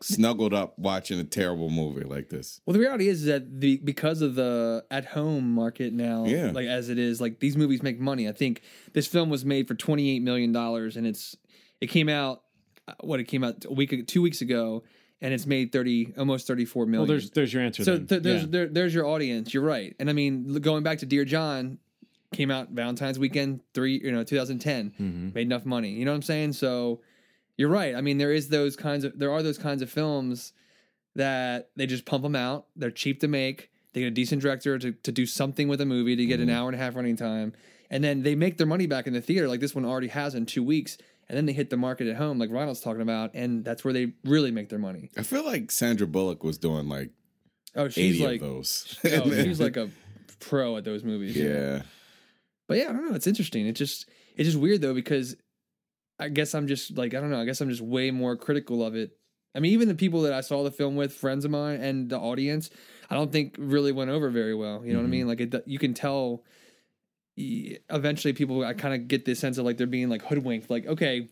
snuggled 0.02 0.52
up, 0.52 0.76
watching 0.78 1.20
a 1.20 1.24
terrible 1.24 1.70
movie 1.70 2.02
like 2.05 2.28
this. 2.31 2.61
Well, 2.66 2.72
the 2.74 2.81
reality 2.81 3.09
is 3.09 3.24
that 3.26 3.61
the 3.61 3.76
because 3.78 4.20
of 4.22 4.35
the 4.35 4.85
at 4.90 5.05
home 5.07 5.52
market 5.52 5.92
now, 5.92 6.24
Yeah. 6.26 6.50
like 6.50 6.66
as 6.66 6.88
it 6.88 6.98
is, 6.98 7.20
like 7.20 7.38
these 7.38 7.57
movies 7.57 7.83
make 7.83 8.00
money. 8.00 8.28
I 8.28 8.33
think 8.33 8.62
this 8.92 9.07
film 9.07 9.31
was 9.31 9.44
made 9.44 9.68
for 9.68 9.74
twenty 9.76 10.11
eight 10.11 10.22
million 10.22 10.50
dollars, 10.52 10.96
and 10.96 11.07
it's 11.07 11.37
it 11.81 11.87
came 11.88 12.09
out 12.09 12.42
uh, 12.88 12.94
what 13.02 13.20
it 13.20 13.24
came 13.28 13.44
out 13.44 13.64
a 13.64 13.72
week 13.72 14.07
two 14.09 14.20
weeks 14.22 14.40
ago, 14.40 14.83
and 15.23 15.33
it's 15.33 15.47
made 15.47 15.73
thirty 15.73 16.13
almost 16.19 16.47
thirty 16.47 16.67
four 16.67 16.85
million. 16.85 17.01
Well, 17.01 17.07
there's 17.07 17.31
there's 17.31 17.53
your 17.55 17.63
answer. 17.63 17.85
so 17.85 17.99
th- 17.99 18.23
there's 18.23 18.43
Yeah. 18.43 18.49
there, 18.51 18.67
there's 18.67 18.93
your 18.95 19.07
audience. 19.07 19.55
You're 19.55 19.63
right, 19.63 19.97
and 19.99 20.11
I 20.11 20.13
mean 20.13 20.53
going 20.61 20.83
back 20.83 20.99
to 20.99 21.07
Dear 21.07 21.25
John, 21.25 21.79
came 22.33 22.51
out 22.51 22.71
Valentine's 22.71 23.19
weekend 23.19 23.61
three 23.73 23.99
you 24.05 24.13
know 24.13 24.25
2010 24.25 24.93
Mhm. 25.01 25.35
made 25.35 25.47
enough 25.47 25.65
money. 25.65 25.93
You 25.93 26.05
know 26.05 26.11
what 26.11 26.17
I'm 26.17 26.23
saying? 26.23 26.53
So 26.55 27.01
you're 27.57 27.69
right. 27.71 27.95
I 27.95 28.01
mean, 28.01 28.19
there 28.19 28.33
is 28.33 28.49
those 28.49 28.77
kinds 28.77 29.05
of 29.05 29.19
there 29.19 29.31
are 29.33 29.43
those 29.43 29.59
kinds 29.59 29.81
of 29.83 29.91
films 29.91 30.53
that 31.15 31.71
they 31.77 31.87
just 31.87 32.05
pump 32.05 32.23
them 32.23 32.35
out. 32.37 32.67
They're 32.77 32.91
cheap 32.91 33.21
to 33.21 33.29
make. 33.29 33.71
They 33.93 34.01
get 34.01 34.07
a 34.07 34.11
decent 34.11 34.41
director 34.41 34.79
to, 34.79 34.93
to 34.93 35.13
do 35.13 35.27
something 35.27 35.69
with 35.69 35.81
a 35.83 35.85
movie 35.87 36.17
to 36.17 36.25
get 36.25 36.41
an 36.41 36.49
hour 36.49 36.69
and 36.69 36.75
a 36.75 36.79
half 36.79 36.97
running 36.97 37.17
time, 37.17 37.53
and 37.91 38.03
then 38.03 38.23
they 38.23 38.35
make 38.35 38.57
their 38.57 38.67
money 38.67 38.87
back 38.87 39.07
in 39.07 39.13
the 39.13 39.21
theater, 39.21 39.47
like 39.49 39.61
this 39.61 39.75
one 39.75 39.85
already 39.85 40.09
has 40.09 40.35
in 40.35 40.47
two 40.47 40.63
weeks. 40.63 40.97
And 41.33 41.38
then 41.38 41.47
they 41.47 41.55
hit 41.55 41.71
the 41.71 41.79
market 41.79 42.09
at 42.09 42.16
home, 42.16 42.38
like 42.38 42.51
Ronald's 42.51 42.81
talking 42.81 43.01
about, 43.01 43.31
and 43.33 43.64
that's 43.64 43.83
where 43.85 43.95
they 43.95 44.12
really 44.23 44.51
make 44.51 44.68
their 44.68 44.79
money. 44.79 45.11
I 45.16 45.23
feel 45.23 45.47
like 45.47 45.71
Sandra 45.71 46.07
Bullock 46.07 46.45
was 46.45 46.59
doing 46.59 46.90
like 46.90 47.09
Oh, 47.75 47.88
she's 47.88 48.16
80 48.16 48.27
like, 48.27 48.42
of 48.42 48.49
those. 48.49 48.99
oh, 49.05 49.31
she's 49.31 49.61
like 49.61 49.79
a 49.79 49.88
pro 50.40 50.77
at 50.77 50.85
those 50.85 51.05
movies. 51.05 51.35
yeah. 51.35 51.83
But 52.68 52.79
yeah, 52.79 52.90
I 52.90 52.92
don't 52.92 53.09
know. 53.09 53.14
It's 53.14 53.27
interesting. 53.27 53.66
It 53.66 53.73
just 53.73 54.09
it's 54.37 54.47
just 54.47 54.59
weird 54.59 54.83
though 54.83 54.95
because 54.95 55.37
I 56.18 56.29
guess 56.29 56.55
I'm 56.55 56.68
just 56.68 56.97
like 56.97 57.14
I 57.14 57.21
don't 57.21 57.31
know. 57.31 57.40
I 57.40 57.45
guess 57.45 57.61
I'm 57.61 57.71
just 57.71 57.81
way 57.81 58.11
more 58.11 58.37
critical 58.37 58.85
of 58.85 58.95
it. 58.95 59.16
I 59.55 59.61
mean, 59.61 59.73
even 59.73 59.88
the 59.88 59.95
people 59.95 60.23
that 60.23 60.33
I 60.33 60.40
saw 60.40 60.62
the 60.62 60.71
film 60.71 60.97
with, 60.97 61.14
friends 61.14 61.45
of 61.45 61.51
mine, 61.51 61.81
and 61.81 62.09
the 62.09 62.18
audience, 62.18 62.71
I 63.11 63.14
don't 63.14 63.31
think 63.31 63.57
really 63.59 63.92
went 63.92 64.11
over 64.11 64.31
very 64.31 64.55
well. 64.55 64.85
You 64.85 64.92
know 64.92 64.99
what 64.99 65.03
I 65.03 65.05
mm-hmm. 65.05 65.11
mean? 65.11 65.29
Like 65.29 65.40
it, 65.40 65.62
you 65.66 65.79
can 65.79 65.95
tell. 65.95 66.45
Eventually, 67.37 68.33
people 68.33 68.64
I 68.64 68.75
kind 68.75 68.95
of 68.95 69.09
get 69.09 69.25
this 69.25 69.38
sense 69.40 69.59
of 69.59 69.64
like 69.64 69.77
they're 69.77 69.87
being 69.87 70.09
like 70.09 70.23
hoodwinked. 70.23 70.71
Like, 70.71 70.87
okay, 70.87 71.29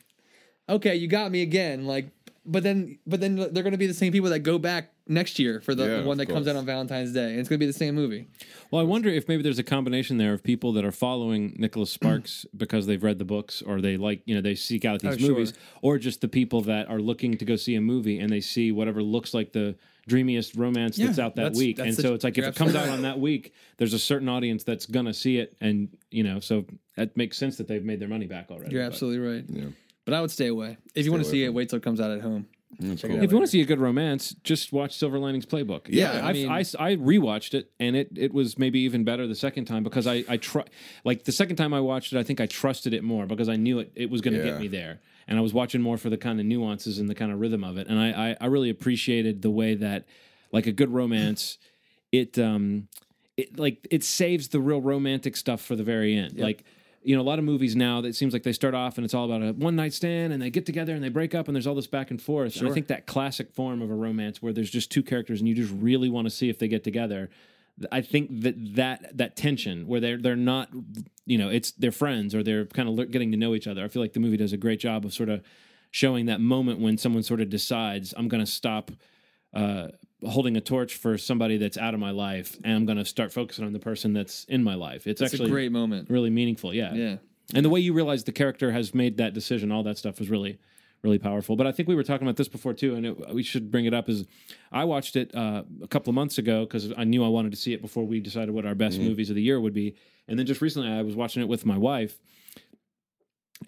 okay, 0.68 0.96
you 0.96 1.08
got 1.08 1.30
me 1.30 1.42
again. 1.42 1.86
Like, 1.86 2.08
but 2.46 2.62
then, 2.62 2.98
but 3.06 3.20
then 3.20 3.36
they're 3.36 3.62
going 3.62 3.72
to 3.72 3.78
be 3.78 3.86
the 3.86 3.94
same 3.94 4.12
people 4.12 4.30
that 4.30 4.38
go 4.40 4.58
back 4.58 4.92
next 5.06 5.38
year 5.38 5.60
for 5.60 5.74
the, 5.74 5.84
Yeah, 5.84 5.96
the 6.00 6.02
one 6.06 6.18
of 6.18 6.26
that 6.26 6.32
comes 6.32 6.48
out 6.48 6.56
on 6.56 6.64
Valentine's 6.64 7.12
Day, 7.12 7.30
and 7.32 7.38
it's 7.40 7.48
going 7.48 7.58
to 7.58 7.62
be 7.62 7.66
the 7.66 7.72
same 7.76 7.94
movie. 7.94 8.28
Well, 8.70 8.80
I 8.80 8.84
wonder 8.84 9.08
if 9.10 9.28
maybe 9.28 9.42
there's 9.42 9.58
a 9.58 9.62
combination 9.64 10.16
there 10.16 10.32
of 10.32 10.42
people 10.42 10.72
that 10.72 10.84
are 10.84 10.92
following 10.92 11.54
Nicholas 11.58 11.90
Sparks 11.92 12.46
because 12.56 12.86
they've 12.86 13.02
read 13.02 13.18
the 13.18 13.24
books 13.26 13.60
or 13.62 13.80
they 13.82 13.96
like, 13.98 14.22
you 14.24 14.34
know, 14.34 14.40
they 14.40 14.54
seek 14.54 14.84
out 14.86 15.00
these 15.00 15.14
Oh, 15.14 15.18
sure. 15.18 15.28
movies, 15.30 15.52
or 15.82 15.98
just 15.98 16.22
the 16.22 16.28
people 16.28 16.62
that 16.62 16.88
are 16.88 17.00
looking 17.00 17.36
to 17.36 17.44
go 17.44 17.56
see 17.56 17.74
a 17.74 17.80
movie 17.80 18.18
and 18.18 18.32
they 18.32 18.40
see 18.40 18.72
whatever 18.72 19.02
looks 19.02 19.34
like 19.34 19.52
the 19.52 19.76
dreamiest 20.08 20.54
romance 20.56 20.96
that's 20.96 21.18
out 21.18 21.34
that 21.36 21.42
that's- 21.42 21.58
week. 21.58 21.76
that's 21.76 21.88
and 21.88 21.96
the- 21.96 22.02
so 22.02 22.14
it's 22.14 22.24
like 22.24 22.38
if 22.38 22.44
it 22.44 22.56
comes 22.56 22.74
out 22.74 22.88
on 22.88 23.02
that 23.02 23.18
week, 23.20 23.52
there's 23.78 23.92
a 23.94 23.98
certain 23.98 24.28
audience 24.28 24.64
that's 24.64 24.86
going 24.86 25.06
to 25.06 25.14
see 25.14 25.38
it. 25.38 25.56
And, 25.60 25.88
you 26.10 26.22
know, 26.24 26.40
so 26.40 26.64
that 26.96 27.16
makes 27.16 27.36
sense 27.36 27.56
that 27.58 27.68
they've 27.68 27.84
made 27.84 28.00
their 28.00 28.08
money 28.08 28.26
back 28.26 28.50
already. 28.50 28.72
You're 28.72 28.82
But- 28.82 28.92
absolutely 28.92 29.18
right. 29.28 29.44
Yeah. 29.48 29.64
But 30.04 30.14
I 30.14 30.20
would 30.20 30.30
stay 30.30 30.46
away. 30.48 30.76
If 30.94 31.04
you 31.04 31.12
want 31.12 31.22
to 31.24 31.30
see 31.30 31.44
it, 31.44 31.52
wait 31.54 31.68
till 31.68 31.76
it 31.76 31.82
comes 31.82 32.00
out 32.00 32.10
at 32.10 32.20
home. 32.20 32.46
Cool. 32.80 32.92
it 32.92 33.04
out. 33.04 33.10
If 33.24 33.30
you 33.32 33.36
want 33.36 33.46
to 33.46 33.50
see 33.50 33.60
a 33.60 33.64
good 33.66 33.80
romance, 33.80 34.34
just 34.44 34.72
watch 34.72 34.96
Silver 34.96 35.18
Linings 35.18 35.44
Playbook. 35.44 35.82
Yeah, 35.88 36.24
I 36.24 36.30
I 36.30 36.32
mean- 36.32 36.48
I, 36.48 36.60
I 36.60 36.96
rewatched 36.96 37.52
it 37.54 37.70
and 37.80 37.96
it 37.96 38.10
it 38.16 38.32
was 38.32 38.58
maybe 38.58 38.78
even 38.80 39.02
better 39.04 39.26
the 39.26 39.34
second 39.34 39.64
time 39.66 39.82
because 39.82 40.06
I 40.06 40.24
I 40.28 40.36
tr- 40.38 40.60
like 41.04 41.24
the 41.24 41.32
second 41.32 41.56
time 41.56 41.74
I 41.74 41.80
watched 41.80 42.12
it, 42.12 42.18
I 42.18 42.22
think 42.22 42.40
I 42.40 42.46
trusted 42.46 42.94
it 42.94 43.02
more 43.04 43.26
because 43.26 43.48
I 43.48 43.56
knew 43.56 43.80
it 43.80 43.92
it 43.96 44.08
was 44.08 44.20
going 44.20 44.34
to 44.34 44.40
Yeah. 44.40 44.52
get 44.52 44.60
me 44.60 44.68
there, 44.68 45.00
and 45.30 45.38
I 45.38 45.42
was 45.42 45.54
watching 45.54 45.80
more 45.80 45.96
for 45.96 46.10
the 46.10 46.18
kind 46.18 46.38
of 46.38 46.44
nuances 46.44 46.98
and 46.98 47.08
the 47.08 47.14
kind 47.14 47.32
of 47.32 47.40
rhythm 47.40 47.64
of 47.64 47.78
it, 47.78 47.86
and 47.86 47.98
I 47.98 48.32
I, 48.32 48.36
I 48.42 48.46
really 48.46 48.68
appreciated 48.68 49.40
the 49.40 49.50
way 49.50 49.74
that 49.76 50.04
like 50.52 50.66
a 50.66 50.72
good 50.72 50.92
romance, 50.92 51.56
it 52.12 52.38
um 52.38 52.88
it 53.38 53.58
like 53.58 53.86
it 53.90 54.04
saves 54.04 54.48
the 54.48 54.60
real 54.60 54.82
romantic 54.82 55.36
stuff 55.36 55.62
for 55.62 55.76
the 55.76 55.84
very 55.84 56.14
end, 56.14 56.38
like. 56.38 56.64
you 57.02 57.16
know, 57.16 57.22
a 57.22 57.30
lot 57.32 57.38
of 57.38 57.46
movies 57.46 57.74
now 57.74 58.02
that 58.02 58.14
seems 58.14 58.34
like 58.34 58.42
they 58.42 58.52
start 58.52 58.74
off 58.74 58.98
and 58.98 59.06
it's 59.06 59.14
all 59.14 59.24
about 59.24 59.40
a 59.40 59.52
one 59.54 59.74
night 59.74 59.94
stand 59.94 60.34
and 60.34 60.42
they 60.42 60.50
get 60.50 60.66
together 60.66 60.94
and 60.94 61.02
they 61.02 61.08
break 61.08 61.34
up 61.34 61.48
and 61.48 61.56
there's 61.56 61.66
all 61.66 61.74
this 61.74 61.86
back 61.86 62.10
and 62.10 62.20
forth. 62.20 62.56
And 62.56 62.68
I 62.68 62.74
think 62.74 62.88
that 62.88 63.06
classic 63.06 63.50
form 63.54 63.80
of 63.80 63.90
a 63.90 63.94
romance 63.94 64.42
where 64.42 64.52
there's 64.52 64.68
just 64.68 64.90
two 64.90 65.02
characters 65.02 65.40
and 65.40 65.48
you 65.48 65.54
just 65.54 65.72
really 65.72 66.10
want 66.10 66.26
to 66.26 66.30
see 66.30 66.50
if 66.50 66.58
they 66.58 66.68
get 66.68 66.84
together. 66.84 67.30
I 67.90 68.00
think 68.02 68.42
that 68.42 68.74
that 68.76 69.16
that 69.16 69.36
tension 69.36 69.86
where 69.86 70.00
they're 70.00 70.18
they're 70.18 70.36
not, 70.36 70.68
you 71.26 71.38
know, 71.38 71.48
it's 71.48 71.72
they're 71.72 71.92
friends 71.92 72.34
or 72.34 72.42
they're 72.42 72.66
kind 72.66 72.88
of 72.88 73.10
getting 73.10 73.30
to 73.32 73.36
know 73.36 73.54
each 73.54 73.66
other. 73.66 73.84
I 73.84 73.88
feel 73.88 74.02
like 74.02 74.12
the 74.12 74.20
movie 74.20 74.36
does 74.36 74.52
a 74.52 74.56
great 74.56 74.80
job 74.80 75.04
of 75.04 75.12
sort 75.12 75.28
of 75.28 75.42
showing 75.90 76.26
that 76.26 76.40
moment 76.40 76.80
when 76.80 76.96
someone 76.98 77.22
sort 77.22 77.40
of 77.40 77.48
decides 77.50 78.14
I'm 78.16 78.28
going 78.28 78.44
to 78.44 78.50
stop 78.50 78.90
uh, 79.54 79.88
holding 80.24 80.56
a 80.56 80.60
torch 80.60 80.94
for 80.94 81.18
somebody 81.18 81.56
that's 81.56 81.76
out 81.78 81.94
of 81.94 82.00
my 82.00 82.10
life 82.10 82.56
and 82.62 82.74
I'm 82.74 82.86
going 82.86 82.98
to 82.98 83.04
start 83.04 83.32
focusing 83.32 83.64
on 83.64 83.72
the 83.72 83.80
person 83.80 84.12
that's 84.12 84.44
in 84.44 84.62
my 84.62 84.74
life. 84.74 85.06
It's, 85.06 85.20
It's 85.20 85.32
actually 85.34 85.48
a 85.48 85.52
great 85.52 85.72
moment. 85.72 86.08
really 86.10 86.30
meaningful. 86.30 86.72
Yeah. 86.72 86.92
Yeah. 86.94 87.16
And 87.54 87.64
the 87.64 87.70
way 87.70 87.80
you 87.80 87.92
realize 87.92 88.22
the 88.24 88.32
character 88.32 88.70
has 88.70 88.94
made 88.94 89.16
that 89.16 89.34
decision, 89.34 89.72
all 89.72 89.82
that 89.82 89.98
stuff 89.98 90.20
was 90.20 90.30
really, 90.30 90.60
really 91.02 91.18
powerful. 91.18 91.56
But 91.56 91.66
I 91.66 91.72
think 91.72 91.88
we 91.88 91.94
were 91.94 92.02
talking 92.02 92.26
about 92.26 92.36
this 92.36 92.48
before 92.48 92.74
too, 92.74 92.94
and 92.94 93.06
it, 93.06 93.34
we 93.34 93.42
should 93.42 93.70
bring 93.70 93.86
it 93.86 93.94
up. 93.94 94.08
Is 94.08 94.26
I 94.72 94.84
watched 94.84 95.16
it 95.16 95.34
uh, 95.34 95.64
a 95.82 95.88
couple 95.88 96.10
of 96.10 96.14
months 96.14 96.38
ago 96.38 96.64
because 96.64 96.92
I 96.96 97.04
knew 97.04 97.24
I 97.24 97.28
wanted 97.28 97.52
to 97.52 97.56
see 97.56 97.72
it 97.72 97.80
before 97.80 98.04
we 98.06 98.20
decided 98.20 98.54
what 98.54 98.66
our 98.66 98.74
best 98.74 98.98
movies 98.98 99.30
of 99.30 99.36
the 99.36 99.42
year 99.42 99.60
would 99.60 99.74
be. 99.74 99.94
And 100.28 100.38
then 100.38 100.46
just 100.46 100.60
recently, 100.60 100.88
I 100.88 101.02
was 101.02 101.16
watching 101.16 101.42
it 101.42 101.48
with 101.48 101.66
my 101.66 101.76
wife. 101.76 102.20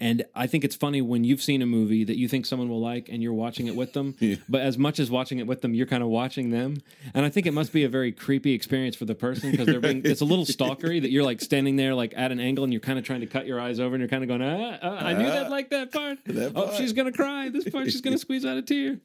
And 0.00 0.24
I 0.34 0.46
think 0.46 0.64
it's 0.64 0.74
funny 0.74 1.02
when 1.02 1.22
you've 1.22 1.42
seen 1.42 1.60
a 1.62 1.66
movie 1.66 2.02
that 2.04 2.16
you 2.16 2.26
think 2.26 2.46
someone 2.46 2.68
will 2.68 2.80
like 2.80 3.08
and 3.10 3.22
you're 3.22 3.34
watching 3.34 3.66
it 3.66 3.76
with 3.76 3.92
them. 3.92 4.16
But 4.48 4.62
as 4.62 4.76
much 4.78 4.98
as 4.98 5.10
watching 5.10 5.38
it 5.38 5.46
with 5.46 5.60
them, 5.60 5.74
you're 5.74 5.86
kind 5.86 6.02
of 6.02 6.08
watching 6.08 6.50
them. 6.50 6.78
And 7.14 7.24
I 7.26 7.28
think 7.28 7.46
it 7.46 7.52
must 7.52 7.72
be 7.72 7.84
a 7.84 7.88
very 7.88 8.10
creepy 8.10 8.52
experience 8.54 8.96
for 8.96 9.04
the 9.04 9.14
person 9.14 9.50
because 9.50 9.66
they're 9.66 9.80
being, 9.80 10.02
it's 10.04 10.20
a 10.22 10.24
little 10.24 10.44
stalkery 10.56 11.00
that 11.02 11.10
you're 11.10 11.24
like 11.24 11.40
standing 11.40 11.76
there 11.76 11.94
like 11.94 12.14
at 12.16 12.32
an 12.32 12.40
angle 12.40 12.64
and 12.64 12.72
you're 12.72 12.80
kind 12.80 12.98
of 12.98 13.04
trying 13.04 13.20
to 13.20 13.26
cut 13.26 13.46
your 13.46 13.60
eyes 13.60 13.78
over 13.80 13.94
and 13.94 14.00
you're 14.00 14.08
kind 14.08 14.22
of 14.24 14.28
going, 14.28 14.42
ah, 14.42 14.78
ah, 14.82 15.06
I 15.06 15.12
knew 15.12 15.26
that 15.26 15.50
like 15.50 15.70
that 15.70 15.92
part. 15.92 16.18
That 16.26 16.52
Oh, 16.56 16.74
she's 16.76 16.92
going 16.92 17.10
to 17.10 17.16
cry. 17.16 17.48
This 17.50 17.68
part, 17.68 17.90
she's 17.90 18.00
going 18.00 18.14
to 18.18 18.18
squeeze 18.18 18.44
out 18.44 18.56
a 18.56 18.62
tear. 18.62 18.98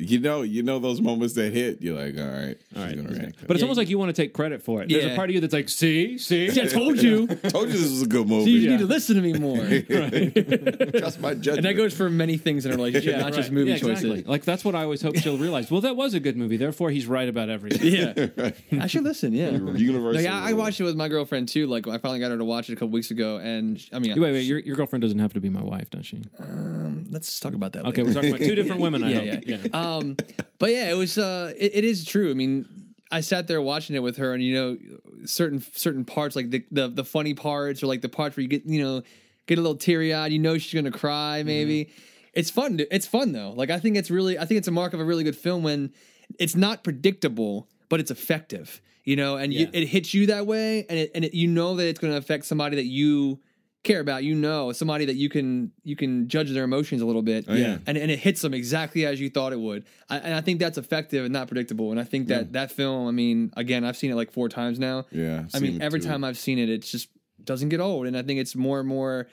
You 0.00 0.20
know, 0.20 0.42
you 0.42 0.62
know 0.62 0.78
those 0.78 1.00
moments 1.00 1.34
that 1.34 1.52
hit. 1.52 1.82
You're 1.82 1.96
like, 1.96 2.16
all 2.16 2.24
right, 2.24 2.56
All 2.76 2.82
right. 2.82 2.92
she's 2.94 3.02
gonna 3.02 3.18
react. 3.18 3.36
But 3.46 3.56
it's 3.56 3.60
Yeah. 3.60 3.64
almost 3.66 3.78
like 3.78 3.88
you 3.88 3.98
want 3.98 4.14
to 4.14 4.22
take 4.22 4.32
credit 4.32 4.62
for 4.62 4.80
it. 4.82 4.88
There's 4.88 5.04
a 5.04 5.08
Yeah. 5.08 5.16
part 5.16 5.28
of 5.28 5.34
you 5.34 5.40
that's 5.40 5.52
like, 5.52 5.68
see, 5.68 6.18
see, 6.18 6.50
See, 6.50 6.62
I 6.62 6.66
told 6.66 7.02
you. 7.02 7.26
Told 7.48 7.66
you 7.68 7.72
this 7.72 7.90
was 7.90 8.02
a 8.02 8.06
good 8.06 8.28
movie. 8.28 8.44
See, 8.44 8.50
you 8.52 8.60
Yeah. 8.60 8.70
need 8.70 8.78
to 8.80 8.86
listen 8.86 9.16
to 9.16 9.22
me 9.22 9.32
more. 9.34 9.56
Trust 11.00 11.20
my 11.20 11.34
judgment. 11.34 11.58
And 11.58 11.64
that 11.66 11.74
goes 11.76 11.94
for 11.94 12.08
many 12.10 12.36
things 12.36 12.64
in 12.66 12.72
a 12.72 12.76
relationship, 12.76 13.18
not 13.18 13.32
just 13.32 13.48
Right. 13.48 13.52
movie 13.52 13.70
Yeah, 13.70 13.76
exactly. 13.76 14.10
choices. 14.10 14.26
Like 14.28 14.44
that's 14.44 14.64
what 14.64 14.74
I 14.74 14.82
always 14.84 15.02
hope 15.02 15.16
she'll 15.16 15.38
realize. 15.38 15.70
Well, 15.70 15.80
that 15.80 15.96
was 15.96 16.14
a 16.14 16.20
good 16.20 16.36
movie. 16.36 16.56
Therefore, 16.56 16.90
he's 16.90 17.06
right 17.06 17.28
about 17.28 17.48
everything. 17.50 17.92
Yeah. 17.92 18.50
I 18.82 18.86
should 18.86 19.04
listen, 19.04 19.32
yeah. 19.32 19.50
Universal. 19.50 20.22
Like, 20.22 20.26
I, 20.26 20.50
I 20.50 20.52
watched 20.52 20.80
it 20.80 20.84
with 20.84 20.96
my 20.96 21.08
girlfriend 21.08 21.48
too. 21.48 21.66
Like 21.66 21.86
I 21.88 21.98
finally 21.98 22.20
got 22.20 22.30
her 22.30 22.38
to 22.38 22.44
watch 22.44 22.68
it 22.70 22.74
a 22.74 22.76
couple 22.76 22.90
weeks 22.90 23.10
ago, 23.10 23.38
and 23.38 23.82
I 23.92 23.98
mean, 23.98 24.12
Wait, 24.20 24.32
wait. 24.32 24.42
Your, 24.42 24.58
your 24.60 24.76
girlfriend 24.76 25.02
doesn't 25.02 25.18
have 25.18 25.32
to 25.34 25.40
be 25.40 25.48
my 25.48 25.62
wife, 25.62 25.90
does 25.90 26.06
she? 26.06 26.22
Um, 26.38 27.06
let's 27.10 27.40
talk 27.40 27.54
about 27.54 27.72
that. 27.72 27.84
Okay, 27.86 28.02
later. 28.02 28.04
we're 28.04 28.14
talking 28.14 28.30
about 28.30 28.40
two 28.46 28.54
different 28.54 28.80
women. 28.80 29.02
I 29.04 29.10
yeah, 29.12 29.34
hope. 29.34 29.44
yeah. 29.46 29.58
Um, 29.96 30.16
but 30.58 30.70
yeah, 30.70 30.90
it 30.90 30.96
was. 30.96 31.18
Uh, 31.18 31.52
it, 31.56 31.72
it 31.76 31.84
is 31.84 32.04
true. 32.04 32.30
I 32.30 32.34
mean, 32.34 32.66
I 33.10 33.20
sat 33.20 33.46
there 33.46 33.62
watching 33.62 33.96
it 33.96 34.02
with 34.02 34.16
her, 34.18 34.34
and 34.34 34.42
you 34.42 34.54
know, 34.54 34.76
certain 35.24 35.62
certain 35.72 36.04
parts, 36.04 36.36
like 36.36 36.50
the 36.50 36.64
the, 36.70 36.88
the 36.88 37.04
funny 37.04 37.34
parts, 37.34 37.82
or 37.82 37.86
like 37.86 38.00
the 38.00 38.08
parts 38.08 38.36
where 38.36 38.42
you 38.42 38.48
get 38.48 38.64
you 38.66 38.82
know 38.82 39.02
get 39.46 39.58
a 39.58 39.62
little 39.62 39.76
teary 39.76 40.12
eyed. 40.12 40.32
You 40.32 40.38
know, 40.38 40.58
she's 40.58 40.74
gonna 40.74 40.90
cry. 40.90 41.42
Maybe 41.42 41.90
it's 42.34 42.50
fun. 42.50 42.78
To, 42.78 42.94
it's 42.94 43.06
fun 43.06 43.32
though. 43.32 43.50
Like 43.50 43.70
I 43.70 43.78
think 43.78 43.96
it's 43.96 44.10
really. 44.10 44.38
I 44.38 44.44
think 44.44 44.58
it's 44.58 44.68
a 44.68 44.72
mark 44.72 44.92
of 44.92 45.00
a 45.00 45.04
really 45.04 45.24
good 45.24 45.36
film 45.36 45.62
when 45.62 45.92
it's 46.38 46.54
not 46.54 46.84
predictable, 46.84 47.68
but 47.88 48.00
it's 48.00 48.10
effective. 48.10 48.80
You 49.04 49.16
know, 49.16 49.36
and 49.36 49.54
you, 49.54 49.70
it 49.72 49.86
hits 49.86 50.12
you 50.12 50.26
that 50.26 50.46
way, 50.46 50.84
and 50.90 50.98
it, 50.98 51.10
and 51.14 51.24
it, 51.24 51.32
you 51.32 51.48
know 51.48 51.76
that 51.76 51.88
it's 51.88 51.98
going 51.98 52.12
to 52.12 52.18
affect 52.18 52.44
somebody 52.44 52.76
that 52.76 52.84
you 52.84 53.40
care 53.84 54.00
about. 54.00 54.24
You 54.24 54.34
know, 54.34 54.72
somebody 54.72 55.04
that 55.06 55.16
you 55.16 55.28
can 55.28 55.72
you 55.84 55.96
can 55.96 56.28
judge 56.28 56.50
their 56.50 56.64
emotions 56.64 57.00
a 57.02 57.06
little 57.06 57.22
bit 57.22 57.44
Oh, 57.48 57.54
yeah. 57.54 57.78
and, 57.86 57.96
and 57.96 58.10
it 58.10 58.18
hits 58.18 58.42
them 58.42 58.52
exactly 58.54 59.06
as 59.06 59.20
you 59.20 59.30
thought 59.30 59.52
it 59.52 59.60
would. 59.60 59.84
I, 60.10 60.18
and 60.18 60.34
I 60.34 60.40
think 60.40 60.58
that's 60.58 60.78
effective 60.78 61.24
and 61.24 61.32
not 61.32 61.48
predictable. 61.48 61.90
And 61.90 62.00
I 62.00 62.04
think 62.04 62.28
that 62.28 62.52
that 62.52 62.70
film, 62.72 63.06
I 63.08 63.12
mean, 63.12 63.52
again, 63.56 63.84
I've 63.84 63.96
seen 63.96 64.10
it 64.10 64.14
like 64.14 64.32
four 64.32 64.48
times 64.48 64.78
now. 64.78 65.06
Yeah, 65.10 65.44
I've 65.46 65.54
I 65.54 65.58
mean, 65.60 65.82
every 65.82 66.00
too. 66.00 66.08
time 66.08 66.24
I've 66.24 66.38
seen 66.38 66.58
it, 66.58 66.68
it 66.68 66.82
just 66.82 67.08
doesn't 67.42 67.68
get 67.68 67.80
old. 67.80 68.06
And 68.06 68.16
I 68.16 68.22
think 68.22 68.40
it's 68.40 68.54
more 68.56 68.80
and 68.80 68.88
more. 68.88 69.28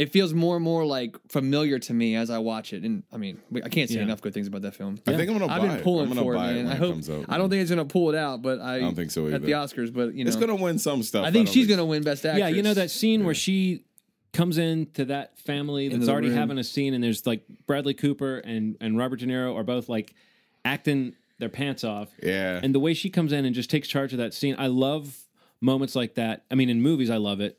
It 0.00 0.12
feels 0.12 0.32
more 0.32 0.56
and 0.56 0.64
more 0.64 0.84
like 0.86 1.16
familiar 1.28 1.78
to 1.78 1.92
me 1.92 2.14
as 2.16 2.30
I 2.30 2.38
watch 2.38 2.72
it, 2.72 2.82
and 2.84 3.02
I 3.12 3.16
mean, 3.18 3.40
I 3.62 3.68
can't 3.68 3.88
say 3.90 3.96
Yeah. 3.96 4.02
enough 4.02 4.20
good 4.22 4.32
things 4.32 4.46
about 4.46 4.62
that 4.62 4.74
film. 4.74 4.98
I 5.06 5.14
think 5.16 5.30
I'm 5.30 5.38
gonna 5.38 5.52
I've 5.52 5.60
buy 5.60 5.66
been 5.68 5.76
it. 5.78 5.82
pulling 5.84 6.04
I'm 6.08 6.14
gonna 6.14 6.22
for 6.22 6.34
it, 6.34 6.38
man. 6.38 6.56
when 6.56 6.66
I 6.68 6.72
it 6.72 6.78
hope. 6.78 6.92
comes 6.92 7.10
out. 7.10 7.24
I 7.28 7.36
don't 7.36 7.50
think 7.50 7.60
it's 7.62 7.70
gonna 7.70 7.84
pull 7.84 8.08
it 8.08 8.16
out, 8.16 8.40
but 8.40 8.60
I, 8.60 8.78
don't 8.80 8.94
think 8.94 9.10
so 9.10 9.26
at 9.28 9.42
the. 9.42 9.52
Oscars. 9.52 9.92
But 9.92 10.14
you 10.14 10.24
know, 10.24 10.28
It's 10.28 10.36
gonna 10.38 10.54
win 10.56 10.78
some 10.78 11.02
stuff. 11.02 11.24
I 11.26 11.30
think 11.30 11.46
don't 11.46 11.54
she's 11.54 11.66
gonna 11.66 11.84
win 11.84 12.02
Best 12.02 12.24
Actress. 12.24 12.40
Yeah, 12.40 12.48
you 12.48 12.62
know 12.62 12.72
that 12.74 12.90
scene 12.90 13.24
where 13.24 13.34
she 13.34 13.84
comes 14.32 14.58
into 14.58 15.04
that 15.06 15.38
family 15.40 15.88
that's 15.88 16.08
already 16.08 16.28
room. 16.28 16.36
having 16.38 16.58
a 16.58 16.64
scene, 16.64 16.94
and 16.94 17.02
there's 17.04 17.26
like 17.26 17.42
Bradley 17.66 17.94
Cooper 17.94 18.38
and 18.38 18.76
and 18.80 18.96
Robert 18.96 19.20
De 19.20 19.26
Niro 19.26 19.54
are 19.56 19.64
both 19.64 19.88
like 19.88 20.14
acting 20.64 21.14
their 21.38 21.48
pants 21.48 21.84
off. 21.84 22.08
Yeah. 22.22 22.60
and 22.62 22.74
the 22.74 22.80
way 22.80 22.94
she 22.94 23.10
comes 23.10 23.32
in 23.32 23.44
and 23.44 23.54
just 23.54 23.70
takes 23.70 23.88
charge 23.88 24.12
of 24.12 24.18
that 24.18 24.34
scene, 24.34 24.54
I 24.58 24.66
love 24.68 25.24
moments 25.60 25.94
like 25.96 26.14
that. 26.14 26.44
I 26.50 26.54
mean, 26.54 26.68
in 26.70 26.80
movies, 26.82 27.10
I 27.10 27.16
love 27.16 27.40
it. 27.40 27.58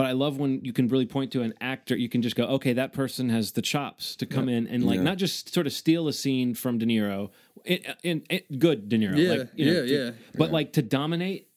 But 0.00 0.06
I 0.06 0.12
love 0.12 0.38
when 0.38 0.64
you 0.64 0.72
can 0.72 0.88
really 0.88 1.04
point 1.04 1.30
to 1.32 1.42
an 1.42 1.52
actor. 1.60 1.94
You 1.94 2.08
can 2.08 2.22
just 2.22 2.34
go, 2.34 2.44
okay, 2.44 2.72
that 2.72 2.94
person 2.94 3.28
has 3.28 3.52
the 3.52 3.60
chops 3.60 4.16
to 4.16 4.24
come 4.24 4.48
in 4.48 4.66
and 4.66 4.82
like 4.82 4.96
Yeah. 4.96 5.02
not 5.02 5.18
just 5.18 5.52
sort 5.52 5.66
of 5.66 5.74
steal 5.74 6.08
a 6.08 6.12
scene 6.14 6.54
from 6.54 6.78
De 6.78 6.86
Niro, 6.86 7.28
in, 7.66 7.80
in, 8.02 8.22
in 8.30 8.58
good 8.58 8.88
De 8.88 8.96
Niro, 8.96 9.14
Yeah, 9.18 9.28
like, 9.40 9.48
you 9.56 9.66
know, 9.66 9.72
yeah, 9.72 9.80
to- 9.82 10.04
yeah. 10.06 10.10
but 10.38 10.52
like 10.52 10.72
to 10.72 10.80
dominate 10.80 11.48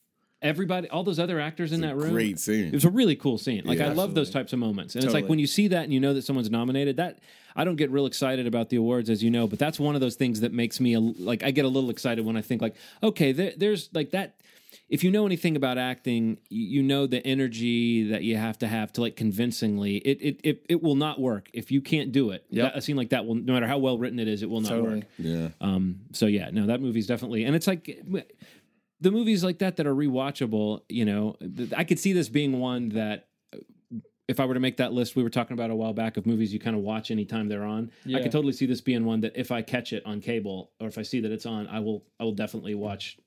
everybody, 0.41 0.89
all 0.89 1.05
those 1.05 1.19
other 1.19 1.39
actors 1.39 1.71
in 1.71 1.79
that 1.81 1.95
room. 1.95 2.11
great 2.11 2.37
scene. 2.37 2.65
It 2.65 2.73
was 2.73 2.83
a 2.83 2.89
really 2.89 3.15
cool 3.15 3.37
scene. 3.37 3.61
Like 3.63 3.79
Yeah, 3.79 3.91
I 3.91 3.93
love 3.93 4.13
those 4.13 4.29
types 4.29 4.51
of 4.51 4.59
moments, 4.59 4.95
and 4.95 5.05
it's 5.05 5.13
like 5.13 5.29
when 5.29 5.39
you 5.39 5.47
see 5.47 5.69
that 5.69 5.85
and 5.85 5.93
you 5.93 6.01
know 6.01 6.13
that 6.13 6.23
someone's 6.23 6.51
nominated. 6.51 6.97
That 6.97 7.19
I 7.55 7.63
don't 7.63 7.77
get 7.77 7.91
real 7.91 8.05
excited 8.05 8.45
about 8.45 8.67
the 8.67 8.75
awards, 8.75 9.09
as 9.09 9.23
you 9.23 9.31
know, 9.31 9.47
but 9.47 9.57
that's 9.57 9.79
one 9.79 9.95
of 9.95 10.01
those 10.01 10.15
things 10.15 10.41
that 10.41 10.51
makes 10.51 10.81
me 10.81 10.97
like 10.97 11.43
I 11.43 11.51
get 11.51 11.63
a 11.63 11.69
little 11.69 11.89
excited 11.89 12.25
when 12.25 12.35
I 12.35 12.41
think 12.41 12.61
like, 12.61 12.75
okay, 13.01 13.31
there, 13.31 13.53
there's 13.55 13.89
like 13.93 14.09
that. 14.11 14.35
If 14.93 15.03
you 15.03 15.09
know 15.09 15.25
anything 15.25 15.55
about 15.55 15.79
acting, 15.79 16.37
you 16.49 16.65
you 16.67 16.83
know 16.83 17.07
the 17.07 17.25
energy 17.25 18.09
that 18.11 18.21
you 18.21 18.37
have 18.37 18.59
to 18.59 18.67
have 18.67 18.93
to 18.93 19.01
like 19.01 19.15
convincingly. 19.15 19.95
It 19.97 20.21
it 20.21 20.39
it, 20.43 20.65
it 20.69 20.83
will 20.83 20.93
not 20.93 21.19
work 21.19 21.49
if 21.51 21.71
you 21.71 21.81
can't 21.81 22.11
do 22.11 22.29
it. 22.29 22.45
Yep. 22.51 22.63
That- 22.63 22.77
a 22.77 22.81
scene 22.81 22.95
like 22.95 23.09
that 23.09 23.25
will, 23.25 23.33
no 23.33 23.53
matter 23.53 23.65
how 23.67 23.79
well 23.79 23.97
written 23.97 24.19
it 24.19 24.27
is, 24.27 24.43
it 24.43 24.49
will 24.51 24.61
not 24.61 24.69
Totally. 24.69 24.95
work. 24.97 25.05
Yeah. 25.17 25.47
Um, 25.61 26.01
so 26.11 26.27
yeah, 26.27 26.51
no, 26.51 26.67
that 26.67 26.79
movie's 26.79 27.07
definitely, 27.07 27.43
and 27.43 27.55
it's 27.55 27.65
like 27.65 27.85
the 29.01 29.11
movies 29.11 29.43
like 29.43 29.57
that 29.59 29.77
that 29.77 29.87
are 29.87 29.95
rewatchable. 29.95 30.81
You 30.89 31.05
know, 31.05 31.37
I 31.75 31.85
could 31.85 31.97
see 31.97 32.13
this 32.13 32.29
being 32.29 32.59
one 32.59 32.89
that 32.89 33.29
uh, 33.51 33.57
if 34.27 34.39
I 34.39 34.45
were 34.45 34.53
to 34.53 34.59
make 34.59 34.77
that 34.77 34.93
list, 34.93 35.15
we 35.15 35.23
were 35.23 35.31
talking 35.31 35.55
about 35.55 35.71
a 35.71 35.75
while 35.75 35.93
back 35.93 36.17
of 36.17 36.27
movies 36.27 36.53
you 36.53 36.59
kind 36.59 36.75
of 36.75 36.83
watch 36.83 37.09
anytime 37.09 37.49
they're 37.49 37.65
on. 37.65 37.89
I 38.07 38.21
could 38.21 38.31
totally 38.31 38.53
see 38.53 38.67
this 38.67 38.81
being 38.81 39.05
one 39.05 39.21
that 39.21 39.33
if 39.35 39.51
I 39.51 39.63
catch 39.63 39.91
it 39.91 40.05
on 40.05 40.21
cable 40.21 40.69
or 40.79 40.87
if 40.87 40.99
I 40.99 41.01
see 41.01 41.19
that 41.21 41.31
it's 41.31 41.47
on, 41.47 41.67
I 41.67 41.79
will 41.79 42.05
I 42.19 42.25
will 42.25 42.31
definitely 42.35 42.75
watch 42.75 43.17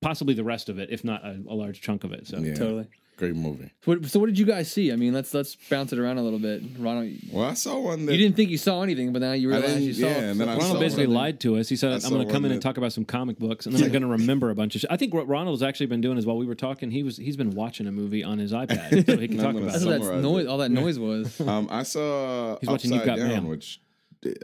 possibly 0.00 0.34
the 0.34 0.44
rest 0.44 0.68
of 0.68 0.78
it, 0.78 0.88
if 0.90 1.04
not 1.04 1.24
a, 1.24 1.40
a 1.48 1.54
large 1.54 1.80
chunk 1.80 2.04
of 2.04 2.12
it. 2.12 2.26
So 2.26 2.38
Yeah. 2.38 2.54
totally. 2.54 2.86
Great 3.16 3.36
movie. 3.36 3.70
What, 3.84 4.06
so 4.06 4.18
what 4.18 4.26
did 4.26 4.38
you 4.38 4.46
guys 4.46 4.72
see? 4.72 4.90
I 4.90 4.96
mean, 4.96 5.12
let's 5.12 5.34
let's 5.34 5.54
bounce 5.68 5.92
it 5.92 5.98
around 5.98 6.16
a 6.16 6.22
little 6.22 6.38
bit. 6.38 6.62
Ronald, 6.78 7.12
Well, 7.30 7.44
I 7.44 7.52
saw 7.52 7.78
one 7.78 8.06
that 8.06 8.12
you 8.12 8.18
didn't 8.18 8.34
think 8.34 8.48
you 8.48 8.56
saw 8.56 8.80
anything, 8.82 9.12
but 9.12 9.20
now 9.20 9.32
you 9.32 9.50
realize 9.50 9.82
you 9.82 9.92
saw. 9.92 10.06
yeah, 10.06 10.30
and 10.30 10.40
then 10.40 10.48
I 10.48 10.54
Ronald 10.54 10.72
saw 10.72 10.80
basically 10.80 11.06
one 11.06 11.16
lied 11.16 11.40
to 11.40 11.58
us. 11.58 11.68
He 11.68 11.76
said, 11.76 11.92
I 11.92 11.96
"I'm 11.96 12.00
going 12.14 12.26
to 12.26 12.32
come 12.32 12.44
one 12.44 12.46
in 12.46 12.52
and 12.52 12.62
talk 12.62 12.78
about 12.78 12.94
some 12.94 13.04
comic 13.04 13.38
books, 13.38 13.66
and 13.66 13.74
then 13.76 13.84
I'm 13.84 13.90
going 13.90 14.00
to 14.00 14.08
remember 14.08 14.48
a 14.48 14.54
bunch 14.54 14.74
of 14.74 14.80
shit." 14.80 14.90
I 14.90 14.96
think 14.96 15.12
what 15.12 15.28
Ronald's 15.28 15.62
actually 15.62 15.84
been 15.88 16.00
doing 16.00 16.16
is 16.16 16.24
while 16.24 16.38
we 16.38 16.46
were 16.46 16.54
talking, 16.54 16.90
he 16.90 17.02
was 17.02 17.18
he's 17.18 17.36
been 17.36 17.50
watching 17.50 17.86
a 17.86 17.92
movie 17.92 18.24
on 18.24 18.38
his 18.38 18.52
iPad, 18.54 19.04
so 19.04 19.18
he 19.18 19.28
can 19.28 19.36
talk 19.46 19.54
about 19.54 19.72
That's 19.72 19.84
what 19.84 20.00
that 20.00 20.16
noise. 20.22 20.46
All 20.46 20.56
that 20.56 20.70
noise 20.70 20.98
was. 20.98 21.38
Um, 21.46 21.68
I 21.70 21.82
saw 21.82 22.56
He's 22.60 22.70
watching 22.70 22.90
Upside 22.94 23.06
You've 23.06 23.18
Got 23.18 23.28
Down, 23.28 23.42
Mail. 23.42 23.50
which 23.50 23.82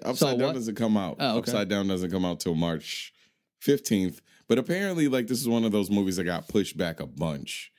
Upside 0.03 0.39
Down 0.39 0.53
doesn't 0.53 0.75
come 0.75 0.99
out. 0.99 1.17
Oh, 1.19 1.31
okay. 1.39 1.39
Upside 1.39 1.71
Down 1.71 1.89
doesn't 1.89 2.11
come 2.11 2.27
out 2.27 2.41
till 2.41 2.55
March 2.55 3.15
fifteenth. 3.59 4.21
But 4.49 4.59
apparently, 4.59 5.09
like 5.09 5.27
this 5.27 5.41
is 5.41 5.49
one 5.49 5.65
of 5.65 5.73
those 5.73 5.91
movies 5.91 6.17
that 6.17 6.25
got 6.25 6.49
pushed 6.49 6.77
back 6.77 7.01
a 7.01 7.07
bunch. 7.07 7.73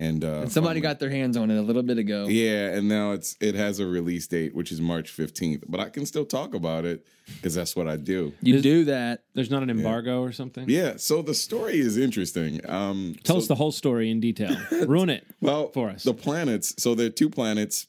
And, 0.00 0.22
uh, 0.24 0.42
And 0.42 0.52
somebody 0.52 0.78
from- 0.78 0.84
got 0.84 1.00
their 1.00 1.10
hands 1.10 1.36
on 1.36 1.50
it 1.50 1.56
a 1.58 1.60
little 1.60 1.82
bit 1.82 1.98
ago. 1.98 2.28
yeah, 2.28 2.68
and 2.76 2.88
now 2.88 3.10
it's 3.10 3.36
it 3.40 3.56
has 3.56 3.80
a 3.80 3.86
release 3.86 4.28
date, 4.28 4.54
which 4.54 4.70
is 4.70 4.80
March 4.80 5.10
fifteenth. 5.10 5.64
But 5.68 5.80
I 5.80 5.88
can 5.88 6.06
still 6.06 6.24
talk 6.24 6.54
about 6.54 6.84
it 6.84 7.04
because 7.34 7.52
that's 7.56 7.74
what 7.74 7.88
I 7.88 7.96
do. 7.96 8.32
You 8.40 8.60
do 8.60 8.84
that. 8.84 9.24
There's 9.34 9.50
not 9.50 9.64
an 9.64 9.70
embargo 9.70 10.22
or 10.22 10.30
something. 10.30 10.66
Yeah, 10.70 10.98
so 10.98 11.20
the 11.20 11.34
story 11.34 11.80
is 11.80 11.96
interesting. 11.96 12.60
Um, 12.70 13.16
Tell 13.24 13.34
so- 13.34 13.38
us 13.40 13.48
the 13.48 13.56
whole 13.56 13.72
story 13.72 14.08
in 14.12 14.20
detail. 14.20 14.56
Ruin 14.86 15.10
it. 15.10 15.26
well 15.40 15.72
for 15.72 15.90
us. 15.90 16.04
The 16.04 16.14
planets. 16.14 16.80
So 16.80 16.94
there 16.94 17.06
are 17.08 17.10
two 17.10 17.28
planets, 17.28 17.88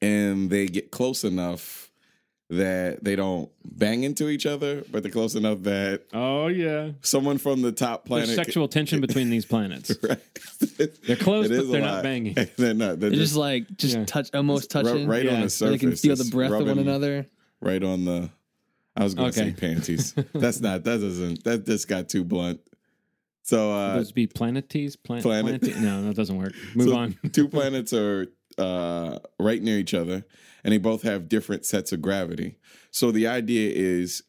and 0.00 0.48
they 0.48 0.66
get 0.66 0.90
close 0.90 1.24
enough 1.24 1.91
that 2.52 3.02
they 3.02 3.16
don't 3.16 3.50
bang 3.64 4.02
into 4.04 4.28
each 4.28 4.44
other, 4.46 4.84
but 4.90 5.02
they're 5.02 5.12
close 5.12 5.34
enough 5.34 5.62
that 5.62 6.02
Oh 6.12 6.48
yeah. 6.48 6.90
someone 7.00 7.38
from 7.38 7.62
the 7.62 7.72
top 7.72 8.04
planet 8.04 8.26
There's 8.26 8.36
sexual 8.36 8.68
tension 8.68 9.00
between 9.06 9.30
these 9.30 9.44
planets. 9.46 9.90
Right. 10.02 10.18
They're 11.06 11.16
close, 11.16 11.48
but 11.48 11.70
they're 11.70 11.80
not 11.80 12.02
banging. 12.02 12.34
they're 12.56 12.74
not. 12.74 13.00
They're 13.00 13.10
It's 13.10 13.18
just 13.18 13.30
just 13.32 13.36
like 13.36 13.76
just 13.76 13.96
Yeah. 13.96 14.04
touch, 14.04 14.30
almost 14.34 14.72
ru- 14.74 14.82
touching. 14.82 15.06
right 15.08 15.24
Yeah. 15.24 15.30
on 15.30 15.36
the 15.36 15.40
Where 15.42 15.48
surface. 15.48 15.72
they 15.72 15.78
can 15.78 15.96
feel 15.96 16.16
the 16.16 16.24
breath 16.30 16.52
of 16.52 16.66
one 16.66 16.78
another. 16.78 17.26
Right 17.60 17.82
on 17.82 18.04
the. 18.04 18.30
I 18.96 19.04
was 19.04 19.14
going 19.14 19.32
to 19.32 19.40
Okay. 19.40 19.50
say 19.50 19.56
panties. 19.58 20.14
That's 20.34 20.60
not. 20.60 20.84
That 20.84 21.00
doesn't. 21.00 21.44
That 21.44 21.64
just 21.64 21.88
got 21.88 22.08
too 22.10 22.24
blunt. 22.24 22.60
So 23.44 23.72
uh, 23.72 23.96
Those 23.96 24.12
be 24.12 24.26
planetes? 24.26 24.96
Plan- 25.02 25.22
Planet- 25.22 25.62
planete- 25.62 25.80
No, 25.80 26.04
that 26.04 26.14
doesn't 26.14 26.36
work. 26.36 26.52
Move 26.74 26.88
so 26.90 26.96
on. 26.96 27.18
two 27.32 27.48
planets 27.48 27.92
are 27.92 28.26
uh, 28.58 29.18
right 29.38 29.62
near 29.62 29.78
each 29.78 29.94
other, 29.94 30.24
and 30.64 30.72
they 30.72 30.78
both 30.78 31.02
have 31.02 31.28
different 31.28 31.64
sets 31.64 31.92
of 31.92 32.02
gravity. 32.02 32.56
So 32.90 33.10
the 33.10 33.26
idea 33.26 33.72
is 33.74 34.22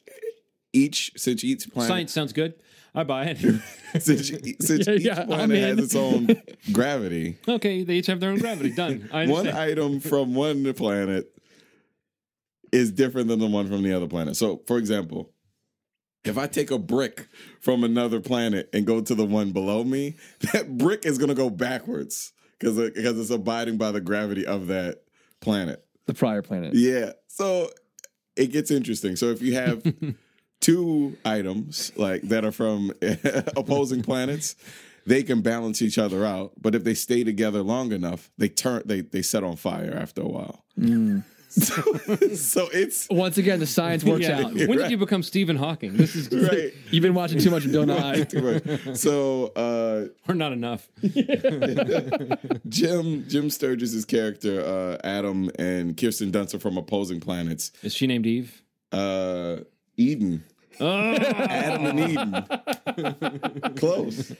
each 0.71 1.11
since 1.17 1.43
each 1.43 1.69
planet 1.71 1.89
Science 1.89 2.11
sounds 2.13 2.33
good. 2.33 2.55
I 2.95 3.03
buy 3.03 3.25
it. 3.25 3.37
since, 3.99 4.29
since 4.59 4.87
Yeah, 4.87 4.93
each 4.93 5.03
yeah, 5.03 5.25
planet 5.25 5.57
has 5.57 5.79
its 5.79 5.95
own 5.95 6.29
gravity, 6.71 7.37
okay, 7.47 7.83
they 7.83 7.95
each 7.95 8.07
have 8.07 8.19
their 8.19 8.31
own 8.31 8.39
gravity. 8.39 8.71
Done. 8.71 9.09
I 9.11 9.27
one 9.27 9.47
item 9.47 9.99
from 9.99 10.35
one 10.35 10.71
planet 10.73 11.29
is 12.71 12.91
different 12.91 13.27
than 13.27 13.39
the 13.39 13.47
one 13.47 13.67
from 13.67 13.83
the 13.83 13.93
other 13.93 14.07
planet. 14.07 14.35
So, 14.35 14.61
for 14.67 14.77
example, 14.77 15.31
if 16.23 16.37
I 16.37 16.47
take 16.47 16.71
a 16.71 16.79
brick 16.79 17.27
from 17.61 17.83
another 17.83 18.19
planet 18.19 18.69
and 18.73 18.85
go 18.85 19.01
to 19.01 19.13
the 19.13 19.25
one 19.25 19.51
below 19.51 19.83
me, 19.83 20.15
that 20.53 20.77
brick 20.77 21.05
is 21.05 21.17
going 21.17 21.29
to 21.29 21.35
go 21.35 21.49
backwards 21.49 22.33
because 22.63 22.91
because 22.91 23.19
it's 23.19 23.29
abiding 23.29 23.77
by 23.77 23.91
the 23.91 24.01
gravity 24.01 24.45
of 24.45 24.67
that 24.67 25.03
planet. 25.41 25.85
The 26.05 26.13
prior 26.13 26.41
planet. 26.41 26.73
Yeah. 26.73 27.11
So 27.27 27.69
it 28.35 28.51
gets 28.51 28.71
interesting. 28.71 29.15
So 29.15 29.27
if 29.27 29.41
you 29.41 29.53
have 29.55 29.83
two 30.61 31.17
items 31.25 31.91
like 31.95 32.21
that 32.23 32.45
are 32.45 32.51
from 32.51 32.91
opposing 33.57 34.01
planets, 34.01 34.55
they 35.05 35.23
can 35.23 35.41
balance 35.41 35.81
each 35.81 35.97
other 35.97 36.25
out. 36.25 36.53
But 36.61 36.75
if 36.75 36.83
they 36.83 36.93
stay 36.93 37.23
together 37.23 37.61
long 37.61 37.91
enough, 37.91 38.31
they 38.37 38.49
turn 38.49 38.83
they 38.85 39.01
they 39.01 39.21
set 39.21 39.43
on 39.43 39.55
fire 39.55 39.93
after 39.95 40.21
a 40.21 40.27
while. 40.27 40.63
Mm. 40.79 41.23
So, 41.53 41.83
so 42.35 42.67
it's 42.73 43.07
Once 43.11 43.37
again, 43.37 43.59
the 43.59 43.67
science 43.67 44.03
works 44.03 44.23
Yeah. 44.23 44.39
out. 44.39 44.53
When 44.55 44.67
Right. 44.69 44.77
did 44.79 44.91
you 44.91 44.97
become 44.97 45.21
Stephen 45.21 45.55
Hawking? 45.55 45.95
This 45.95 46.15
is 46.15 46.27
right. 46.49 46.73
You've 46.89 47.03
been 47.03 47.13
watching 47.13 47.39
too 47.39 47.51
much 47.51 47.71
Bill 47.71 47.85
Nye. 47.93 48.25
right. 48.33 48.97
So 48.97 49.51
uh 49.55 50.07
or 50.27 50.33
not 50.35 50.51
enough. 50.51 50.89
Jim 52.67 53.25
Jim 53.27 53.49
Sturgess' 53.49 54.05
character, 54.05 54.61
uh 54.61 54.97
Adam 55.07 55.51
and 55.59 55.95
Kirsten 55.97 56.31
Dunst 56.31 56.53
are 56.55 56.59
from 56.59 56.77
opposing 56.77 57.19
planets. 57.19 57.71
Is 57.83 57.93
she 57.93 58.07
named 58.07 58.25
Eve? 58.25 58.61
Uh 58.91 59.57
Eden. 59.97 60.43
Oh, 60.79 61.13
Adam 61.15 61.85
and 61.85 61.99
Eden. 61.99 63.73
Close. 63.77 64.33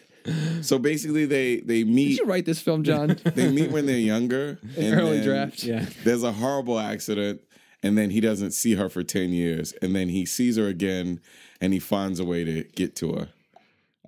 So 0.62 0.80
basically, 0.80 1.26
they 1.26 1.58
they 1.58 1.84
Did 1.84 1.88
meet 1.90 2.20
you 2.20 2.26
write 2.26 2.46
this 2.46 2.60
film, 2.62 2.84
John? 2.84 3.20
they 3.26 3.52
meet 3.52 3.72
when 3.72 3.86
they're 3.86 3.98
younger. 3.98 4.60
and 4.78 4.94
Early 4.96 5.18
then 5.20 5.28
draft. 5.28 5.64
yeah. 5.64 5.86
There's 6.04 6.24
a 6.24 6.32
horrible 6.32 6.80
accident, 6.80 7.42
and 7.82 7.98
then 7.98 8.10
he 8.10 8.20
doesn't 8.22 8.52
see 8.52 8.76
her 8.76 8.90
for 8.90 9.04
ten 9.04 9.32
years, 9.32 9.74
and 9.82 9.96
then 9.96 10.10
he 10.10 10.26
sees 10.26 10.58
her 10.58 10.68
again, 10.68 11.20
and 11.62 11.74
he 11.74 11.80
finds 11.80 12.20
a 12.20 12.26
way 12.26 12.44
to 12.44 12.64
get 12.76 12.96
to 12.98 13.14
her. 13.14 13.30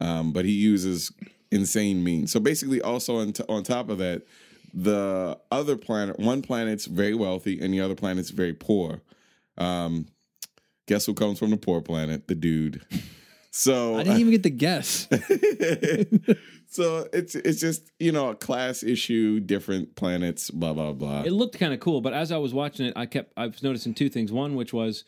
Um, 0.02 0.32
but 0.34 0.46
he 0.46 0.52
uses 0.52 1.12
insane 1.52 2.04
means. 2.04 2.32
So 2.32 2.40
basically, 2.40 2.82
also 2.82 3.18
on, 3.20 3.34
t- 3.34 3.44
on 3.48 3.64
top 3.64 3.90
of 3.90 3.98
that, 4.00 4.24
the 4.74 5.40
other 5.52 5.78
planet, 5.78 6.20
one 6.20 6.42
planet's 6.42 6.86
very 6.86 7.14
wealthy, 7.16 7.60
and 7.62 7.74
the 7.74 7.80
other 7.82 7.96
planet's 7.96 8.30
very 8.30 8.54
poor. 8.54 9.02
Um, 9.58 10.08
guess 10.86 11.06
who 11.06 11.14
comes 11.14 11.40
from 11.40 11.52
the 11.52 11.58
poor 11.58 11.82
planet? 11.82 12.28
The 12.28 12.36
dude. 12.36 12.82
So 13.58 13.96
I 13.96 14.04
didn't 14.04 14.20
even 14.20 14.32
get 14.32 14.44
the 14.44 14.50
guess. 14.50 15.08
so 16.68 17.08
it's 17.14 17.36
it's 17.36 17.62
just 17.62 17.90
you 18.02 18.12
know 18.12 18.32
a 18.32 18.36
class 18.36 18.84
issue, 18.84 19.40
different 19.40 19.96
planets, 19.96 20.52
blah 20.52 20.74
blah 20.74 20.92
blah. 20.92 21.22
It 21.22 21.32
looked 21.32 21.58
kind 21.58 21.74
of 21.74 21.80
cool, 21.80 22.02
but 22.02 22.12
as 22.12 22.34
I 22.34 22.38
was 22.38 22.54
watching 22.54 22.88
it, 22.88 22.94
I 22.98 23.06
kept 23.06 23.32
I 23.38 23.48
was 23.48 23.64
noticing 23.64 23.94
two 23.94 24.10
things. 24.10 24.30
One, 24.30 24.56
which 24.56 24.74
was 24.74 25.06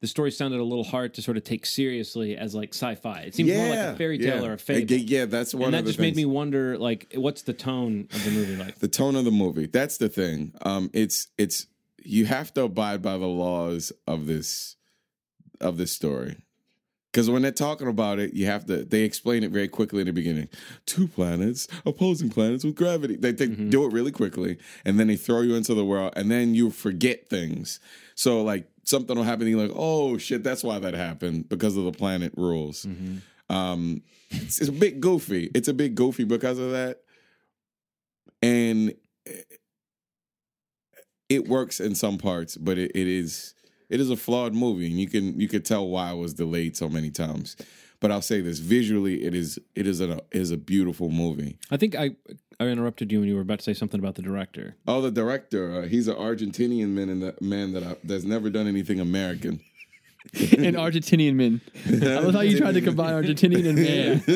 the 0.00 0.06
story 0.06 0.30
sounded 0.30 0.60
a 0.60 0.64
little 0.64 0.84
hard 0.84 1.12
to 1.14 1.22
sort 1.22 1.36
of 1.36 1.44
take 1.44 1.66
seriously 1.66 2.36
as 2.36 2.54
like 2.54 2.70
sci-fi. 2.70 3.20
It 3.20 3.34
seemed 3.34 3.50
more 3.50 3.68
like 3.68 3.78
a 3.78 3.96
fairy 3.96 4.16
tale 4.16 4.42
yeah. 4.42 4.48
or 4.48 4.54
a 4.54 4.58
fable. 4.58 4.90
Yeah, 4.90 5.18
yeah, 5.18 5.24
that's 5.26 5.54
one 5.54 5.66
and 5.66 5.74
that 5.74 5.84
just 5.84 5.98
made 5.98 6.16
me 6.16 6.24
wonder, 6.24 6.78
like, 6.78 7.12
what's 7.14 7.42
the 7.42 7.52
tone 7.52 8.08
of 8.12 8.24
the 8.24 8.30
movie 8.30 8.56
like? 8.56 8.78
the 8.78 8.88
tone 8.88 9.14
of 9.14 9.26
the 9.26 9.30
movie. 9.30 9.66
That's 9.66 9.98
the 9.98 10.08
thing. 10.08 10.54
Um, 10.62 10.90
it's 10.94 11.28
it's 11.36 11.66
you 12.02 12.24
have 12.24 12.54
to 12.54 12.62
abide 12.62 13.02
by 13.02 13.18
the 13.18 13.26
laws 13.26 13.92
of 14.06 14.26
this 14.26 14.76
of 15.60 15.76
this 15.76 15.92
story. 15.92 16.36
Because 17.12 17.28
when 17.28 17.42
they're 17.42 17.50
talking 17.50 17.88
about 17.88 18.20
it, 18.20 18.34
you 18.34 18.46
have 18.46 18.66
to. 18.66 18.84
They 18.84 19.02
explain 19.02 19.42
it 19.42 19.50
very 19.50 19.66
quickly 19.66 20.00
in 20.00 20.06
the 20.06 20.12
beginning. 20.12 20.48
Two 20.86 21.08
planets, 21.08 21.66
opposing 21.84 22.30
planets 22.30 22.62
with 22.62 22.76
gravity. 22.76 23.16
They, 23.16 23.32
they 23.32 23.48
Mm-hmm. 23.48 23.70
do 23.70 23.84
it 23.84 23.92
really 23.92 24.12
quickly, 24.12 24.58
and 24.84 24.98
then 24.98 25.08
they 25.08 25.16
throw 25.16 25.40
you 25.40 25.56
into 25.56 25.74
the 25.74 25.84
world, 25.84 26.12
and 26.14 26.30
then 26.30 26.54
you 26.54 26.70
forget 26.70 27.28
things. 27.28 27.80
So 28.14 28.42
like 28.42 28.70
something 28.84 29.16
will 29.16 29.24
happen, 29.24 29.42
and 29.48 29.50
you're 29.50 29.66
like, 29.66 29.76
"Oh 29.76 30.18
shit, 30.18 30.44
that's 30.44 30.62
why 30.62 30.78
that 30.78 30.94
happened 30.94 31.48
because 31.48 31.76
of 31.76 31.82
the 31.84 31.90
planet 31.92 32.32
rules." 32.36 32.84
Mm-hmm. 32.86 33.16
Um, 33.56 34.02
it's, 34.30 34.60
it's 34.60 34.68
a 34.68 34.72
bit 34.72 35.00
goofy. 35.00 35.50
It's 35.52 35.66
a 35.66 35.74
bit 35.74 35.96
goofy 35.96 36.22
because 36.22 36.60
of 36.60 36.70
that, 36.70 37.00
and 38.40 38.94
it 41.28 41.48
works 41.48 41.80
in 41.80 41.96
some 41.96 42.18
parts, 42.18 42.56
but 42.56 42.78
it, 42.78 42.92
it 42.94 43.06
is 43.08 43.54
it 43.90 44.00
is 44.00 44.08
a 44.08 44.16
flawed 44.16 44.54
movie, 44.54 44.86
and 44.86 44.98
you 44.98 45.08
can 45.08 45.38
you 45.38 45.48
can 45.48 45.62
tell 45.62 45.86
why 45.86 46.12
it 46.12 46.16
was 46.16 46.32
delayed 46.32 46.76
so 46.76 46.88
many 46.88 47.10
times. 47.10 47.56
But 48.00 48.10
I'll 48.10 48.22
say 48.22 48.40
this: 48.40 48.60
visually, 48.60 49.24
it 49.24 49.34
is 49.34 49.58
it 49.74 49.86
is 49.86 50.00
a 50.00 50.20
is 50.30 50.50
a 50.50 50.56
beautiful 50.56 51.10
movie. 51.10 51.58
I 51.70 51.76
think 51.76 51.94
I 51.94 52.12
I 52.58 52.64
interrupted 52.64 53.10
you 53.10 53.20
when 53.20 53.28
you 53.28 53.34
were 53.34 53.42
about 53.42 53.58
to 53.58 53.64
say 53.64 53.74
something 53.74 53.98
about 53.98 54.14
the 54.14 54.22
director. 54.22 54.76
Oh, 54.86 55.00
the 55.00 55.10
director, 55.10 55.80
uh, 55.80 55.86
he's 55.86 56.08
an 56.08 56.16
Argentinian 56.16 56.88
man 56.88 57.08
and 57.08 57.22
that 57.22 57.42
man 57.42 57.72
that 57.72 57.82
I, 57.82 57.96
that's 58.04 58.24
never 58.24 58.48
done 58.48 58.66
anything 58.66 59.00
American. 59.00 59.60
An 60.34 60.74
Argentinian 60.74 61.34
man. 61.34 61.62
I 61.86 62.18
love 62.18 62.34
how 62.34 62.42
you 62.42 62.58
tried 62.58 62.74
to 62.74 62.82
combine 62.82 63.14
Argentinian 63.14 63.66
and 63.66 63.76
man. 63.76 64.20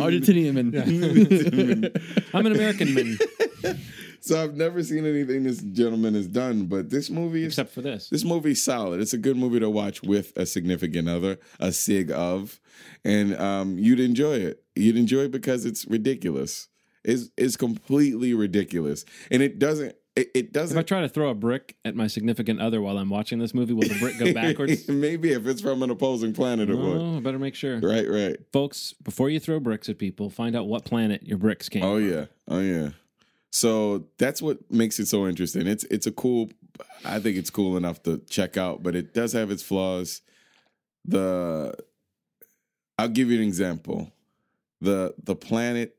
Argentinian 0.00 0.54
man. 0.54 1.92
I'm 2.32 2.46
an 2.46 2.52
American 2.52 2.94
man, 2.94 3.18
So 4.26 4.42
I've 4.42 4.56
never 4.56 4.82
seen 4.82 5.06
anything 5.06 5.44
this 5.44 5.62
gentleman 5.62 6.14
has 6.14 6.26
done, 6.26 6.66
but 6.66 6.90
this 6.90 7.10
movie 7.10 7.42
is 7.44 7.52
except 7.52 7.70
for 7.72 7.80
this. 7.80 8.08
This 8.08 8.24
movie's 8.24 8.60
solid. 8.60 9.00
It's 9.00 9.12
a 9.12 9.18
good 9.18 9.36
movie 9.36 9.60
to 9.60 9.70
watch 9.70 10.02
with 10.02 10.32
a 10.36 10.44
significant 10.46 11.08
other, 11.08 11.38
a 11.60 11.70
sig 11.70 12.10
of, 12.10 12.58
and 13.04 13.36
um, 13.36 13.78
you'd 13.78 14.00
enjoy 14.00 14.34
it. 14.34 14.64
You'd 14.74 14.96
enjoy 14.96 15.20
it 15.26 15.30
because 15.30 15.64
it's 15.64 15.86
ridiculous. 15.86 16.66
It's 17.04 17.30
it's 17.36 17.56
completely 17.56 18.34
ridiculous, 18.34 19.04
and 19.30 19.42
it 19.42 19.60
doesn't. 19.60 19.94
It, 20.16 20.30
it 20.34 20.52
doesn't. 20.52 20.76
If 20.76 20.80
I 20.80 20.82
try 20.82 21.02
to 21.02 21.08
throw 21.08 21.28
a 21.28 21.34
brick 21.34 21.76
at 21.84 21.94
my 21.94 22.08
significant 22.08 22.60
other 22.60 22.80
while 22.82 22.98
I'm 22.98 23.10
watching 23.10 23.38
this 23.38 23.54
movie, 23.54 23.74
will 23.74 23.86
the 23.86 23.98
brick 24.00 24.18
go 24.18 24.32
backwards? 24.34 24.88
Maybe 24.88 25.30
if 25.30 25.46
it's 25.46 25.60
from 25.60 25.84
an 25.84 25.90
opposing 25.90 26.32
planet, 26.32 26.68
it 26.68 26.74
would. 26.74 26.96
oh, 27.00 27.18
I 27.18 27.20
better 27.20 27.38
make 27.38 27.54
sure. 27.54 27.78
Right, 27.78 28.08
right. 28.08 28.36
Folks, 28.52 28.92
before 29.04 29.30
you 29.30 29.38
throw 29.38 29.60
bricks 29.60 29.88
at 29.88 29.98
people, 29.98 30.30
find 30.30 30.56
out 30.56 30.66
what 30.66 30.84
planet 30.84 31.22
your 31.22 31.38
bricks 31.38 31.68
came 31.68 31.84
Oh 31.84 31.96
from. 32.00 32.10
yeah, 32.10 32.24
oh 32.48 32.60
yeah. 32.60 32.88
So 33.56 34.04
that's 34.18 34.42
what 34.42 34.70
makes 34.70 34.98
it 35.00 35.06
so 35.06 35.26
interesting. 35.26 35.66
It's 35.66 35.84
it's 35.84 36.06
a 36.06 36.12
cool. 36.12 36.50
I 37.06 37.18
think 37.20 37.38
it's 37.38 37.48
cool 37.48 37.78
enough 37.78 38.02
to 38.02 38.18
check 38.28 38.58
out, 38.58 38.82
but 38.82 38.94
it 38.94 39.14
does 39.14 39.32
have 39.32 39.50
its 39.50 39.62
flaws. 39.62 40.20
The 41.06 41.74
I'll 42.98 43.08
give 43.08 43.30
you 43.30 43.38
an 43.40 43.46
example. 43.48 44.12
The 44.82 45.14
the 45.24 45.34
planet, 45.34 45.96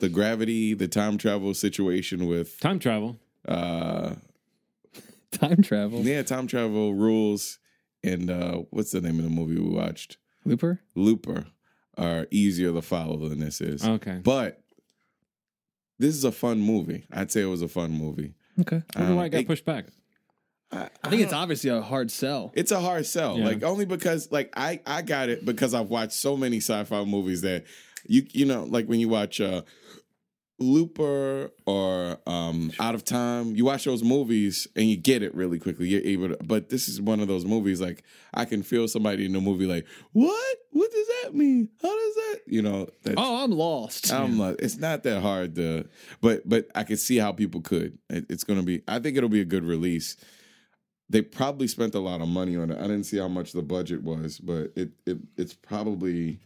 the 0.00 0.08
gravity, 0.08 0.74
the 0.74 0.88
time 0.88 1.16
travel 1.16 1.54
situation 1.54 2.26
with 2.26 2.58
Time 2.58 2.80
travel. 2.80 3.20
uh 3.46 4.16
Time 5.30 5.62
travel. 5.62 6.00
yeah, 6.00 6.22
time 6.24 6.48
travel 6.48 6.92
rules 6.94 7.60
and 8.02 8.28
uh 8.30 8.62
what's 8.70 8.90
the 8.90 9.00
name 9.00 9.18
of 9.18 9.24
the 9.24 9.30
movie 9.30 9.60
we 9.60 9.70
watched? 9.76 10.16
Looper? 10.44 10.80
Looper 10.96 11.46
are 11.96 12.26
easier 12.32 12.72
to 12.72 12.82
follow 12.82 13.28
than 13.28 13.38
this 13.38 13.60
is. 13.60 13.86
Okay. 13.86 14.18
But 14.24 14.60
this 15.98 16.14
is 16.14 16.24
a 16.24 16.32
fun 16.32 16.60
movie. 16.60 17.06
I'd 17.12 17.30
say 17.32 17.42
it 17.42 17.46
was 17.46 17.62
a 17.62 17.68
fun 17.68 17.90
movie. 17.92 18.34
Okay. 18.60 18.82
I 18.94 18.98
wonder 19.00 19.10
Um, 19.12 19.16
why 19.16 19.26
it 19.26 19.30
got 19.30 19.40
it- 19.42 19.46
pushed 19.46 19.64
back. 19.64 19.86
I, 20.72 20.88
I 21.04 21.10
think 21.10 21.22
it's 21.22 21.32
obviously 21.32 21.70
a 21.70 21.80
hard 21.80 22.10
sell. 22.10 22.50
it's 22.54 22.72
a 22.72 22.80
hard 22.80 23.06
sell. 23.06 23.38
Yeah. 23.38 23.44
Like 23.44 23.62
only 23.62 23.84
because 23.84 24.32
like 24.32 24.52
I 24.56 24.80
I 24.84 25.02
got 25.02 25.28
it 25.28 25.44
because 25.44 25.74
I've 25.74 25.88
watched 25.90 26.14
so 26.14 26.36
many 26.36 26.56
sci-fi 26.58 27.04
movies 27.04 27.42
that 27.42 27.64
you 28.06 28.26
you 28.32 28.46
know 28.46 28.64
like 28.64 28.86
when 28.86 28.98
you 28.98 29.08
watch 29.08 29.40
uh 29.40 29.62
Looper 30.58 31.50
or 31.66 32.18
um 32.26 32.72
Out 32.80 32.94
of 32.94 33.04
Time, 33.04 33.54
you 33.56 33.64
watch 33.66 33.84
those 33.84 34.02
movies 34.02 34.66
and 34.74 34.86
you 34.86 34.96
get 34.96 35.22
it 35.22 35.34
really 35.34 35.58
quickly. 35.58 35.88
You're 35.88 36.00
able 36.02 36.28
to, 36.30 36.38
but 36.44 36.70
this 36.70 36.88
is 36.88 37.00
one 37.00 37.20
of 37.20 37.28
those 37.28 37.44
movies 37.44 37.80
like 37.80 38.02
I 38.32 38.44
can 38.46 38.62
feel 38.62 38.88
somebody 38.88 39.26
in 39.26 39.32
the 39.32 39.40
movie 39.40 39.66
like, 39.66 39.86
"What? 40.12 40.56
What 40.70 40.90
does 40.90 41.06
that 41.22 41.34
mean? 41.34 41.68
How 41.82 41.94
does 41.94 42.14
that?" 42.14 42.40
You 42.46 42.62
know, 42.62 42.88
that's, 43.02 43.16
Oh, 43.18 43.44
I'm 43.44 43.50
lost. 43.52 44.12
I'm 44.12 44.38
like, 44.38 44.56
it's 44.60 44.78
not 44.78 45.02
that 45.02 45.20
hard 45.20 45.54
to, 45.56 45.86
but 46.20 46.48
but 46.48 46.68
I 46.74 46.84
can 46.84 46.96
see 46.96 47.18
how 47.18 47.32
people 47.32 47.60
could. 47.60 47.98
It, 48.08 48.26
it's 48.30 48.44
gonna 48.44 48.62
be. 48.62 48.82
I 48.88 48.98
think 48.98 49.16
it'll 49.16 49.28
be 49.28 49.40
a 49.42 49.44
good 49.46 49.64
release. 49.64 50.16
They 51.08 51.22
probably 51.22 51.68
spent 51.68 51.94
a 51.94 52.00
lot 52.00 52.20
of 52.20 52.28
money 52.28 52.56
on 52.56 52.70
it. 52.70 52.78
I 52.78 52.82
didn't 52.82 53.04
see 53.04 53.18
how 53.18 53.28
much 53.28 53.52
the 53.52 53.62
budget 53.62 54.02
was, 54.02 54.38
but 54.38 54.72
it, 54.74 54.90
it 55.06 55.18
it's 55.36 55.54
probably 55.54 56.40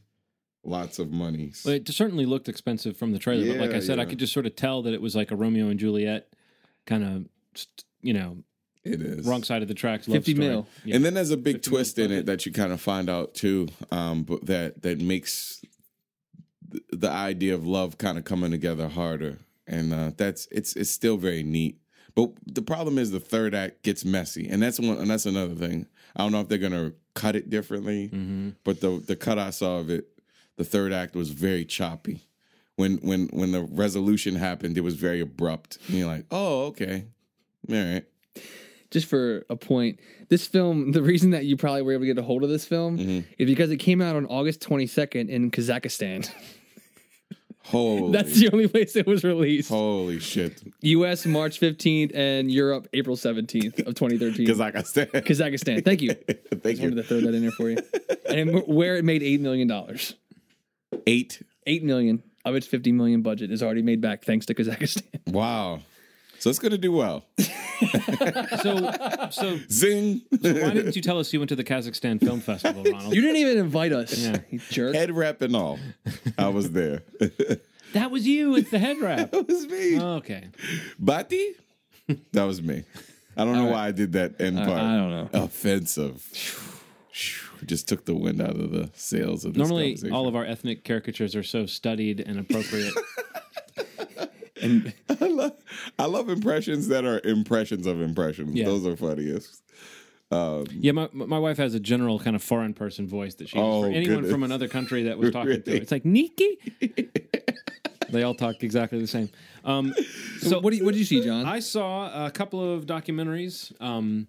lots 0.64 0.98
of 0.98 1.10
money. 1.10 1.52
Well, 1.64 1.74
it 1.74 1.88
certainly 1.88 2.26
looked 2.26 2.48
expensive 2.48 2.96
from 2.96 3.12
the 3.12 3.18
trailer, 3.18 3.46
but 3.52 3.60
like 3.60 3.70
I 3.70 3.74
Yeah, 3.74 3.80
said, 3.80 3.98
I 3.98 4.04
could 4.04 4.18
just 4.18 4.32
sort 4.32 4.46
of 4.46 4.56
tell 4.56 4.82
that 4.82 4.94
it 4.94 5.00
was 5.02 5.14
like 5.16 5.30
a 5.30 5.36
Romeo 5.36 5.68
and 5.68 5.78
Juliet 5.80 6.32
kind 6.86 7.04
of, 7.04 7.66
you 8.02 8.12
know, 8.12 8.38
It 8.84 9.00
is 9.02 9.26
wrong 9.26 9.42
side 9.42 9.62
of 9.62 9.68
the 9.68 9.74
tracks. 9.74 10.08
Love 10.08 10.16
50 10.24 10.32
story. 10.34 10.48
mil. 10.48 10.66
Yeah. 10.84 10.96
And 10.96 11.04
then 11.04 11.14
there's 11.14 11.30
a 11.30 11.36
big 11.36 11.62
twist 11.62 11.98
in 11.98 12.10
it 12.12 12.26
that 12.26 12.46
you 12.46 12.52
kind 12.52 12.72
of 12.72 12.80
find 12.80 13.08
out 13.10 13.34
too, 13.34 13.68
um, 13.90 14.22
but 14.24 14.46
that 14.46 14.82
that 14.82 15.00
makes 15.00 15.60
th- 16.70 16.84
the 16.90 17.10
idea 17.10 17.54
of 17.54 17.66
love 17.66 17.98
kind 17.98 18.18
of 18.18 18.24
coming 18.24 18.50
together 18.50 18.88
harder, 18.88 19.38
and 19.66 19.92
uh, 19.92 20.10
that's 20.16 20.46
it's 20.50 20.76
it's 20.76 20.90
still 20.90 21.16
very 21.16 21.42
neat. 21.42 21.78
But 22.14 22.30
the 22.44 22.62
problem 22.62 22.98
is 22.98 23.10
the 23.12 23.20
third 23.20 23.54
act 23.54 23.82
gets 23.82 24.04
messy, 24.04 24.48
and 24.48 24.62
that's 24.62 24.80
one, 24.80 24.98
and 24.98 25.08
that's 25.10 25.26
another 25.26 25.54
thing. 25.54 25.86
I 26.16 26.22
don't 26.22 26.32
know 26.32 26.40
if 26.40 26.48
they're 26.48 26.58
gonna 26.58 26.92
cut 27.14 27.36
it 27.36 27.50
differently, 27.50 28.08
Mm-hmm. 28.08 28.50
but 28.64 28.80
the 28.80 29.02
the 29.06 29.14
cut 29.16 29.38
I 29.38 29.50
saw 29.50 29.78
of 29.78 29.90
it, 29.90 30.08
the 30.60 30.64
third 30.66 30.92
act 30.92 31.14
was 31.16 31.30
very 31.30 31.64
choppy. 31.64 32.20
When 32.76 32.98
when 32.98 33.28
when 33.32 33.52
the 33.52 33.62
resolution 33.62 34.34
happened, 34.36 34.76
it 34.76 34.82
was 34.82 34.94
very 34.94 35.20
abrupt. 35.20 35.78
And 35.88 35.96
you're 35.96 36.06
like, 36.06 36.26
oh, 36.30 36.66
okay, 36.66 37.06
all 37.68 37.74
right. 37.76 38.04
Just 38.90 39.06
for 39.06 39.46
a 39.48 39.56
point, 39.56 40.00
this 40.28 40.46
film, 40.46 40.92
the 40.98 41.02
reason 41.02 41.30
that 41.30 41.46
you 41.46 41.56
probably 41.56 41.80
were 41.82 41.92
able 41.92 42.02
to 42.02 42.06
get 42.12 42.18
a 42.18 42.22
hold 42.22 42.42
of 42.44 42.50
this 42.50 42.66
film 42.66 42.98
Mm-hmm. 42.98 43.20
is 43.38 43.46
because 43.46 43.70
it 43.70 43.78
came 43.78 44.02
out 44.02 44.16
on 44.16 44.26
August 44.26 44.60
22nd 44.68 45.28
in 45.30 45.50
Kazakhstan. 45.50 46.28
Holy, 47.64 48.10
That's 48.10 48.38
the 48.40 48.50
only 48.52 48.66
place 48.68 48.96
it 48.96 49.06
was 49.06 49.22
released. 49.22 49.68
holy 49.68 50.18
shit. 50.18 50.60
US 50.80 51.24
March 51.26 51.60
15th 51.60 52.10
and 52.14 52.50
Europe 52.50 52.88
April 52.94 53.16
17th 53.16 53.86
of 53.86 53.94
2013. 53.94 54.44
Because 54.44 54.58
like 54.66 54.74
I 54.74 54.80
Kazakhstan. 54.82 55.84
Thank 55.84 56.00
you. 56.02 56.14
thank 56.14 56.80
Wanted 56.80 56.80
you. 56.80 56.90
to 56.96 57.02
throw 57.04 57.20
that 57.20 57.34
in 57.34 57.42
there 57.42 57.50
for 57.52 57.70
you. 57.70 57.76
And 58.28 58.62
where 58.66 58.96
it 58.96 59.04
made 59.04 59.22
$8 59.22 59.40
million. 59.40 59.68
Eight. 61.06 61.42
8 61.66 61.84
million 61.84 62.22
of 62.44 62.54
its 62.54 62.66
50 62.66 62.92
million 62.92 63.22
budget 63.22 63.50
is 63.50 63.62
already 63.62 63.82
made 63.82 64.00
back 64.00 64.24
thanks 64.24 64.46
to 64.46 64.54
Kazakhstan. 64.54 65.02
Wow. 65.32 65.80
So 66.38 66.48
it's 66.48 66.58
gonna 66.58 66.78
do 66.78 66.92
well. 66.92 67.24
So, 68.62 68.92
so 69.30 69.58
Zing. 69.70 70.20
why 70.30 70.70
didn't 70.70 70.94
you 70.94 71.00
tell 71.00 71.18
us 71.18 71.32
you 71.32 71.38
went 71.40 71.48
to 71.48 71.56
the 71.56 71.64
Kazakhstan 71.64 72.20
Film 72.22 72.40
Festival, 72.40 72.84
Ronald? 72.92 73.14
You 73.14 73.22
didn't 73.22 73.36
even 73.38 73.56
invite 73.56 73.92
us. 73.92 74.18
Yeah. 74.18 74.36
You 74.50 74.58
jerk. 74.58 74.94
Head 74.94 75.10
wrap 75.16 75.40
and 75.40 75.56
all. 75.56 75.78
I 76.36 76.48
was 76.48 76.72
there. 76.72 77.02
that 77.20 77.62
that 77.94 78.10
was 78.10 78.26
you 78.26 78.50
with 78.50 78.70
the 78.70 78.78
head 78.78 78.98
wrap. 78.98 79.30
That 79.30 79.48
was 79.48 79.66
me. 79.66 79.98
Oh, 79.98 80.16
okay. 80.16 80.48
Bati? 80.98 81.54
That 82.32 82.44
was 82.44 82.60
me. 82.60 82.84
I 83.34 83.44
don't 83.46 83.56
know 83.56 83.66
why 83.70 83.86
I 83.86 83.92
did 83.92 84.12
that 84.12 84.38
end 84.40 84.58
part. 84.58 84.68
I 84.70 84.96
don't 84.96 85.10
know. 85.10 85.28
Offensive. 85.32 86.26
Just 87.66 87.88
took 87.88 88.04
the 88.04 88.14
wind 88.14 88.40
out 88.40 88.56
of 88.56 88.70
the 88.70 88.90
sails 88.94 89.44
of 89.44 89.54
this 89.54 89.58
Normally, 89.68 89.98
all 90.10 90.26
of 90.26 90.34
our 90.36 90.44
ethnic 90.44 90.84
caricatures 90.84 91.34
are 91.36 91.42
so 91.42 91.66
studied 91.66 92.20
and 92.20 92.38
appropriate. 92.38 92.94
And 94.62 94.92
I 95.08 95.26
love, 95.26 95.52
I 95.98 96.04
love 96.06 96.28
impressions 96.28 96.88
that 96.88 97.04
are 97.04 97.20
impressions 97.24 97.86
of 97.86 98.00
impressions. 98.00 98.54
Yeah. 98.54 98.66
Those 98.66 98.86
are 98.86 98.96
funniest. 98.96 99.62
yeah, 100.30 100.92
my 100.92 101.08
my 101.12 101.38
wife 101.38 101.56
has 101.56 101.74
a 101.74 101.80
general 101.80 102.18
kind 102.18 102.36
of 102.36 102.42
foreign 102.42 102.74
person 102.74 103.06
voice 103.08 103.34
that 103.36 103.48
she 103.48 103.58
Oh, 103.58 103.82
for 103.82 103.88
anyone 103.88 104.16
goodness. 104.16 104.30
from 104.30 104.42
another 104.42 104.68
country 104.68 105.04
that 105.04 105.18
was 105.18 105.32
talking 105.32 105.62
to 105.62 105.70
her. 105.70 105.76
It's 105.76 105.90
like 105.90 106.04
Nikki. 106.04 106.58
they 108.10 108.22
all 108.22 108.34
talk 108.34 108.62
exactly 108.62 109.00
the 109.00 109.06
same. 109.06 109.30
Um, 109.64 109.94
so 110.40 110.60
what, 110.60 110.70
do 110.70 110.76
you, 110.76 110.84
what 110.84 110.92
did 110.92 110.98
you 110.98 111.04
see, 111.04 111.22
John? 111.22 111.46
I 111.46 111.60
saw 111.60 112.26
a 112.26 112.30
couple 112.30 112.74
of 112.74 112.86
documentaries. 112.86 113.72
Um, 113.80 114.26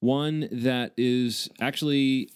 one 0.00 0.48
that 0.50 0.92
is 0.96 1.48
actually 1.60 2.30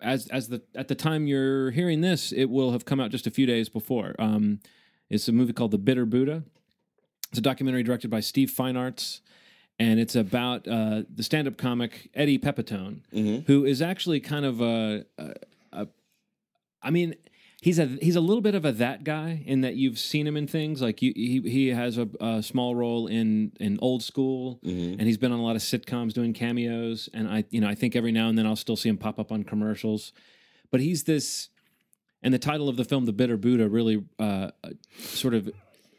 as 0.00 0.26
as 0.28 0.48
the 0.48 0.62
at 0.74 0.88
the 0.88 0.94
time 0.94 1.26
you're 1.26 1.70
hearing 1.70 2.00
this, 2.00 2.32
it 2.32 2.46
will 2.46 2.72
have 2.72 2.84
come 2.84 3.00
out 3.00 3.10
just 3.10 3.26
a 3.26 3.30
few 3.30 3.46
days 3.46 3.68
before. 3.68 4.14
Um, 4.18 4.60
it's 5.10 5.28
a 5.28 5.32
movie 5.32 5.52
called 5.52 5.70
The 5.70 5.78
Bitter 5.78 6.06
Buddha. 6.06 6.44
It's 7.30 7.38
a 7.38 7.42
documentary 7.42 7.82
directed 7.82 8.10
by 8.10 8.20
Steve 8.20 8.50
Feinartz, 8.50 9.20
and 9.78 9.98
it's 9.98 10.14
about 10.14 10.68
uh, 10.68 11.02
the 11.12 11.22
stand-up 11.22 11.56
comic 11.56 12.10
Eddie 12.14 12.38
Pepitone, 12.38 13.00
who 13.46 13.64
is 13.64 13.82
actually 13.82 14.20
kind 14.20 14.44
of 14.44 14.60
a, 14.60 15.04
a, 15.18 15.34
a 15.72 15.88
I 16.82 16.90
mean, 16.90 17.14
he's 17.64 17.78
a 17.78 17.86
he's 18.02 18.14
a 18.14 18.20
little 18.20 18.42
bit 18.42 18.54
of 18.54 18.66
a 18.66 18.72
that 18.72 19.04
guy 19.04 19.42
in 19.46 19.62
that 19.62 19.74
you've 19.74 19.98
seen 19.98 20.26
him 20.26 20.36
in 20.36 20.46
things 20.46 20.82
like 20.82 21.00
you, 21.00 21.14
he 21.16 21.40
he 21.40 21.68
has 21.68 21.96
a, 21.96 22.06
a 22.20 22.42
small 22.42 22.74
role 22.74 23.06
in 23.06 23.52
in 23.58 23.78
Old 23.80 24.02
School, 24.02 24.60
and 24.98 25.00
he's 25.00 25.16
been 25.16 25.32
on 25.32 25.38
a 25.38 25.42
lot 25.42 25.56
of 25.56 25.62
sitcoms 25.62 26.12
doing 26.12 26.34
cameos, 26.34 27.08
and 27.14 27.26
I 27.26 27.44
you 27.48 27.62
know 27.62 27.68
I 27.68 27.74
think 27.74 27.96
every 27.96 28.12
now 28.12 28.28
and 28.28 28.36
then 28.36 28.46
I'll 28.46 28.54
still 28.54 28.76
see 28.76 28.90
him 28.90 28.98
pop 28.98 29.18
up 29.18 29.32
on 29.32 29.44
commercials, 29.44 30.12
but 30.70 30.80
he's 30.80 31.04
this. 31.04 31.48
And 32.22 32.32
the 32.32 32.38
title 32.38 32.70
of 32.70 32.78
the 32.78 32.84
film, 32.84 33.04
The 33.04 33.12
Bitter 33.12 33.36
Buddha, 33.36 33.68
really 33.68 34.02
uh, 34.18 34.50
sort 34.98 35.34
of 35.34 35.50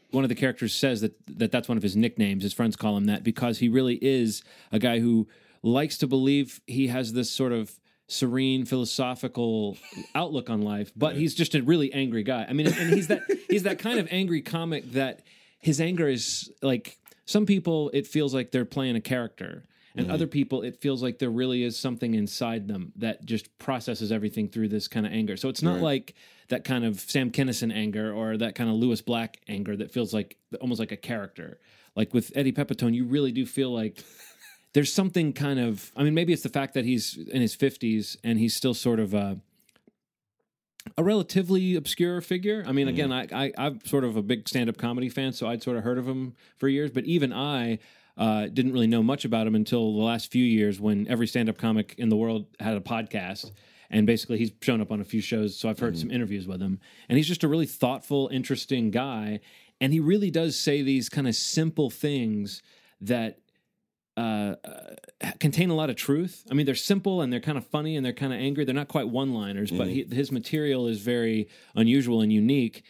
one 0.10 0.24
of 0.24 0.30
the 0.30 0.36
characters 0.36 0.74
says 0.74 1.02
that, 1.02 1.14
that 1.28 1.52
that's 1.52 1.68
one 1.68 1.78
of 1.78 1.84
his 1.84 1.96
nicknames. 1.96 2.42
His 2.42 2.54
friends 2.54 2.76
call 2.76 2.98
him 2.98 3.06
that 3.06 3.24
because 3.24 3.60
he 3.60 3.70
really 3.70 4.00
is 4.02 4.42
a 4.72 4.80
guy 4.80 5.00
who 5.00 5.28
likes 5.62 6.00
to 6.00 6.08
believe 6.08 6.62
he 6.66 6.88
has 6.88 7.14
this 7.14 7.30
sort 7.30 7.52
of 7.52 7.80
serene 8.08 8.66
philosophical 8.66 9.78
outlook 10.14 10.50
on 10.50 10.62
life, 10.62 10.92
but 10.96 11.16
he's 11.16 11.34
just 11.34 11.56
a 11.56 11.64
really 11.64 11.92
angry 11.94 12.24
guy. 12.24 12.46
I 12.48 12.54
mean, 12.54 12.68
and 12.68 12.94
he's 12.94 13.08
that 13.08 13.22
he's 13.50 13.64
that 13.64 13.80
kind 13.80 14.00
of 14.00 14.08
angry 14.12 14.42
comic 14.42 14.92
that 14.92 15.22
his 15.60 15.82
anger 15.82 16.08
is 16.08 16.52
like 16.62 16.98
some 17.26 17.46
people 17.46 17.90
it 17.94 18.06
feels 18.08 18.34
like 18.34 18.52
they're 18.52 18.66
playing 18.66 18.96
a 18.96 19.02
character. 19.02 19.64
And 19.98 20.08
mm-hmm. 20.08 20.14
other 20.14 20.28
people, 20.28 20.62
it 20.62 20.82
feels 20.82 21.02
like 21.02 21.20
there 21.20 21.30
really 21.30 21.64
is 21.64 21.80
something 21.80 22.16
inside 22.16 22.68
them 22.68 22.92
that 22.98 23.26
just 23.26 23.58
processes 23.60 24.12
everything 24.12 24.50
through 24.50 24.68
this 24.68 24.90
kind 24.90 25.06
of 25.06 25.14
anger. 25.14 25.38
So 25.38 25.48
it's 25.48 25.62
not 25.62 25.80
like 25.80 26.16
that 26.50 26.66
kind 26.66 26.84
of 26.84 27.00
Sam 27.00 27.32
Kinison 27.32 27.74
anger 27.74 28.14
or 28.14 28.36
that 28.36 28.56
kind 28.56 28.70
of 28.70 28.76
Lewis 28.76 29.02
Black 29.02 29.40
anger 29.48 29.76
that 29.78 29.92
feels 29.92 30.14
like 30.14 30.38
almost 30.60 30.82
like 30.82 30.92
a 30.92 30.98
character. 30.98 31.60
Like 31.96 32.14
with 32.14 32.34
Eddie 32.36 32.52
Pepitone, 32.52 32.94
you 32.94 33.06
really 33.06 33.32
do 33.32 33.46
feel 33.46 33.74
like 33.74 34.04
there's 34.76 34.94
something 34.94 35.32
kind 35.32 35.58
of. 35.58 35.90
I 35.96 36.04
mean, 36.04 36.14
maybe 36.14 36.34
it's 36.34 36.44
the 36.44 36.50
fact 36.50 36.74
that 36.74 36.84
he's 36.84 37.18
in 37.32 37.42
his 37.42 37.56
50s 37.56 38.18
and 38.26 38.38
he's 38.38 38.54
still 38.54 38.74
sort 38.74 39.00
of 39.00 39.14
a 39.14 39.40
a 40.98 41.04
relatively 41.04 41.76
obscure 41.76 42.20
figure. 42.20 42.64
I 42.68 42.74
mean, 42.74 42.90
again, 42.90 43.12
I, 43.12 43.26
I 43.32 43.54
I'm 43.58 43.80
sort 43.86 44.04
of 44.04 44.18
a 44.18 44.22
big 44.22 44.50
stand 44.50 44.70
up 44.70 44.78
comedy 44.78 45.08
fan, 45.08 45.32
so 45.32 45.48
I'd 45.48 45.64
sort 45.64 45.78
of 45.78 45.84
heard 45.84 45.98
of 45.98 46.06
him 46.06 46.36
for 46.58 46.68
years. 46.68 46.92
But 46.92 47.06
even 47.06 47.32
I 47.32 47.80
uh, 48.18 48.48
didn't 48.48 48.74
really 48.74 48.86
know 48.86 49.02
much 49.02 49.24
about 49.24 49.48
him 49.48 49.56
until 49.56 49.94
the 49.94 50.04
last 50.04 50.30
few 50.30 50.44
years 50.44 50.78
when 50.78 51.08
every 51.08 51.26
stand 51.26 51.48
up 51.48 51.58
comic 51.58 51.96
in 51.98 52.10
the 52.10 52.18
world 52.18 52.46
had 52.60 52.76
a 52.76 52.82
podcast. 52.82 53.52
And 53.90 54.06
basically, 54.06 54.40
he's 54.40 54.52
shown 54.62 54.82
up 54.82 54.92
on 54.92 55.00
a 55.00 55.06
few 55.06 55.22
shows, 55.22 55.58
so 55.58 55.70
I've 55.70 55.80
heard 55.80 55.98
some 55.98 56.12
interviews 56.12 56.48
with 56.48 56.62
him. 56.62 56.82
And 57.08 57.18
he's 57.18 57.28
just 57.28 57.46
a 57.46 57.48
really 57.48 57.68
thoughtful, 57.68 58.28
interesting 58.28 58.92
guy. 58.92 59.40
And 59.80 59.94
he 59.94 60.02
really 60.02 60.32
does 60.32 60.60
say 60.60 60.82
these 60.82 61.08
kind 61.08 61.30
of 61.30 61.36
simple 61.36 61.90
things 61.90 62.62
that 63.00 63.40
uh, 64.18 64.56
uh, 64.64 65.32
contain 65.40 65.70
a 65.70 65.76
lot 65.76 65.90
of 65.90 65.96
truth. 65.96 66.46
I 66.50 66.54
mean, 66.54 66.66
they're 66.66 66.76
simple 66.76 67.22
and 67.22 67.32
they're 67.32 67.42
kind 67.42 67.58
of 67.58 67.68
funny 67.68 67.96
and 67.98 68.06
they're 68.06 68.14
kind 68.14 68.32
of 68.34 68.40
angry. 68.40 68.64
They're 68.64 68.76
not 68.76 68.88
quite 68.88 69.10
one-liners, 69.10 69.72
but 69.72 69.88
he, 69.88 70.06
his 70.10 70.32
material 70.32 70.88
is 70.88 71.02
very 71.02 71.50
unusual 71.76 72.22
and 72.22 72.32
unique. 72.32 72.84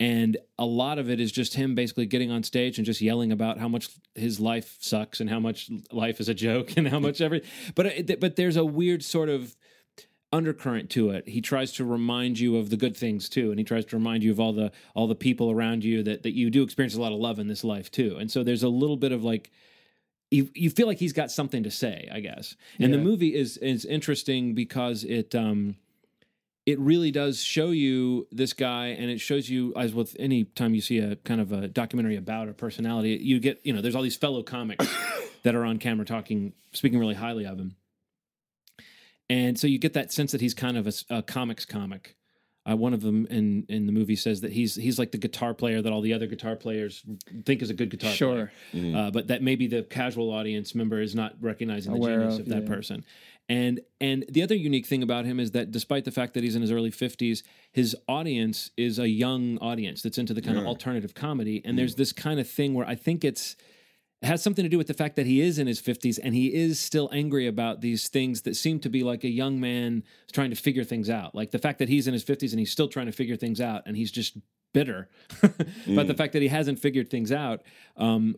And 0.00 0.36
a 0.56 0.64
lot 0.64 1.00
of 1.00 1.10
it 1.10 1.18
is 1.18 1.32
just 1.32 1.54
him 1.54 1.74
basically 1.74 2.06
getting 2.06 2.30
on 2.30 2.44
stage 2.44 2.78
and 2.78 2.86
just 2.86 3.00
yelling 3.00 3.32
about 3.32 3.58
how 3.58 3.66
much 3.66 3.88
his 4.14 4.38
life 4.38 4.76
sucks 4.78 5.18
and 5.18 5.28
how 5.28 5.40
much 5.40 5.68
life 5.90 6.20
is 6.20 6.28
a 6.28 6.34
joke 6.34 6.72
and 6.76 6.86
how 6.86 7.00
much 7.00 7.20
every. 7.20 7.42
But 7.74 8.20
but 8.20 8.36
there's 8.36 8.56
a 8.56 8.64
weird 8.64 9.02
sort 9.02 9.28
of 9.28 9.56
undercurrent 10.32 10.90
to 10.90 11.10
it. 11.10 11.26
He 11.26 11.40
tries 11.40 11.72
to 11.72 11.84
remind 11.84 12.38
you 12.38 12.56
of 12.56 12.70
the 12.70 12.76
good 12.76 12.96
things 12.96 13.28
too, 13.28 13.50
and 13.50 13.58
he 13.58 13.64
tries 13.64 13.86
to 13.86 13.96
remind 13.96 14.22
you 14.22 14.30
of 14.30 14.38
all 14.38 14.52
the 14.52 14.70
all 14.94 15.08
the 15.08 15.16
people 15.16 15.50
around 15.50 15.82
you 15.82 16.04
that 16.04 16.22
that 16.22 16.34
you 16.34 16.50
do 16.50 16.62
experience 16.62 16.94
a 16.94 17.00
lot 17.00 17.12
of 17.12 17.18
love 17.18 17.40
in 17.40 17.48
this 17.48 17.64
life 17.64 17.90
too. 17.90 18.16
And 18.20 18.30
so 18.30 18.44
there's 18.44 18.62
a 18.62 18.68
little 18.68 18.96
bit 18.96 19.10
of 19.10 19.24
like 19.24 19.50
you 20.30 20.50
you 20.54 20.70
feel 20.70 20.86
like 20.86 20.98
he's 20.98 21.12
got 21.12 21.30
something 21.30 21.62
to 21.62 21.70
say, 21.70 22.08
I 22.12 22.20
guess. 22.20 22.56
And 22.78 22.92
the 22.92 22.98
movie 22.98 23.34
is 23.34 23.56
is 23.58 23.84
interesting 23.84 24.54
because 24.54 25.04
it 25.04 25.34
um 25.34 25.76
it 26.66 26.78
really 26.78 27.10
does 27.10 27.42
show 27.42 27.70
you 27.70 28.26
this 28.30 28.52
guy 28.52 28.88
and 28.88 29.10
it 29.10 29.20
shows 29.20 29.48
you 29.48 29.72
as 29.74 29.94
with 29.94 30.14
any 30.18 30.44
time 30.44 30.74
you 30.74 30.82
see 30.82 30.98
a 30.98 31.16
kind 31.16 31.40
of 31.40 31.50
a 31.50 31.66
documentary 31.66 32.16
about 32.16 32.46
a 32.46 32.52
personality 32.52 33.18
you 33.22 33.40
get 33.40 33.58
you 33.64 33.72
know 33.72 33.80
there's 33.80 33.94
all 33.94 34.02
these 34.02 34.16
fellow 34.16 34.42
comics 34.42 34.86
that 35.44 35.54
are 35.54 35.64
on 35.64 35.78
camera 35.78 36.04
talking 36.04 36.52
speaking 36.72 36.98
really 36.98 37.14
highly 37.14 37.46
of 37.46 37.58
him. 37.58 37.76
And 39.30 39.58
so 39.58 39.66
you 39.66 39.78
get 39.78 39.92
that 39.94 40.12
sense 40.12 40.32
that 40.32 40.40
he's 40.40 40.54
kind 40.54 40.76
of 40.76 41.02
a 41.10 41.22
comics 41.22 41.64
comic 41.64 42.17
uh, 42.68 42.76
one 42.76 42.92
of 42.92 43.00
them 43.00 43.26
in 43.26 43.64
in 43.68 43.86
the 43.86 43.92
movie 43.92 44.16
says 44.16 44.40
that 44.40 44.52
he's 44.52 44.74
he's 44.74 44.98
like 44.98 45.12
the 45.12 45.18
guitar 45.18 45.54
player 45.54 45.80
that 45.80 45.92
all 45.92 46.00
the 46.00 46.12
other 46.12 46.26
guitar 46.26 46.56
players 46.56 47.02
think 47.44 47.62
is 47.62 47.70
a 47.70 47.74
good 47.74 47.90
guitar 47.90 48.10
Sure. 48.12 48.50
player 48.72 48.96
uh, 48.96 49.10
but 49.10 49.28
that 49.28 49.42
maybe 49.42 49.66
the 49.66 49.82
casual 49.82 50.30
audience 50.30 50.74
member 50.74 51.00
is 51.00 51.14
not 51.14 51.34
recognizing 51.40 51.92
the 51.92 51.98
Aware 51.98 52.18
genius 52.18 52.34
of, 52.34 52.40
of, 52.40 52.48
that 52.48 52.62
yeah. 52.62 52.68
person. 52.68 53.04
And 53.48 53.80
and 54.00 54.26
the 54.28 54.42
other 54.42 54.54
unique 54.54 54.86
thing 54.86 55.02
about 55.02 55.24
him 55.24 55.40
is 55.40 55.52
that 55.52 55.70
despite 55.70 56.04
the 56.04 56.10
fact 56.10 56.34
that 56.34 56.42
he's 56.42 56.54
in 56.54 56.60
his 56.60 56.70
early 56.70 56.90
fifties, 56.90 57.42
his 57.72 57.96
audience 58.06 58.70
is 58.76 58.98
a 58.98 59.08
young 59.08 59.56
audience 59.58 60.02
that's 60.02 60.18
into 60.18 60.34
the 60.34 60.42
kind 60.42 60.58
of 60.58 60.66
alternative 60.66 61.14
comedy. 61.14 61.62
And 61.64 61.78
there's 61.78 61.94
this 61.94 62.12
kind 62.12 62.38
of 62.40 62.48
thing 62.48 62.74
where 62.74 62.86
I 62.86 62.94
think 62.94 63.24
it's 63.24 63.56
it 64.22 64.26
has 64.26 64.42
something 64.42 64.64
to 64.64 64.68
do 64.68 64.78
with 64.78 64.88
the 64.88 64.94
fact 64.94 65.16
that 65.16 65.26
he 65.26 65.40
is 65.40 65.58
in 65.58 65.66
his 65.66 65.80
50s 65.80 66.18
and 66.22 66.34
he 66.34 66.52
is 66.52 66.80
still 66.80 67.08
angry 67.12 67.46
about 67.46 67.80
these 67.80 68.08
things 68.08 68.42
that 68.42 68.56
seem 68.56 68.80
to 68.80 68.88
be 68.88 69.04
like 69.04 69.22
a 69.22 69.28
young 69.28 69.60
man 69.60 70.02
trying 70.32 70.50
to 70.50 70.56
figure 70.56 70.82
things 70.82 71.08
out. 71.08 71.34
Like 71.34 71.52
the 71.52 71.58
fact 71.58 71.78
that 71.78 71.88
he's 71.88 72.08
in 72.08 72.14
his 72.14 72.24
50s 72.24 72.50
and 72.50 72.58
he's 72.58 72.72
still 72.72 72.88
trying 72.88 73.06
to 73.06 73.12
figure 73.12 73.36
things 73.36 73.60
out 73.60 73.82
and 73.86 73.96
he's 73.96 74.10
just 74.10 74.36
bitter 74.74 75.08
about 75.42 76.08
the 76.08 76.14
fact 76.14 76.32
that 76.32 76.42
he 76.42 76.48
hasn't 76.48 76.80
figured 76.80 77.10
things 77.10 77.30
out. 77.30 77.62
Um, 77.96 78.36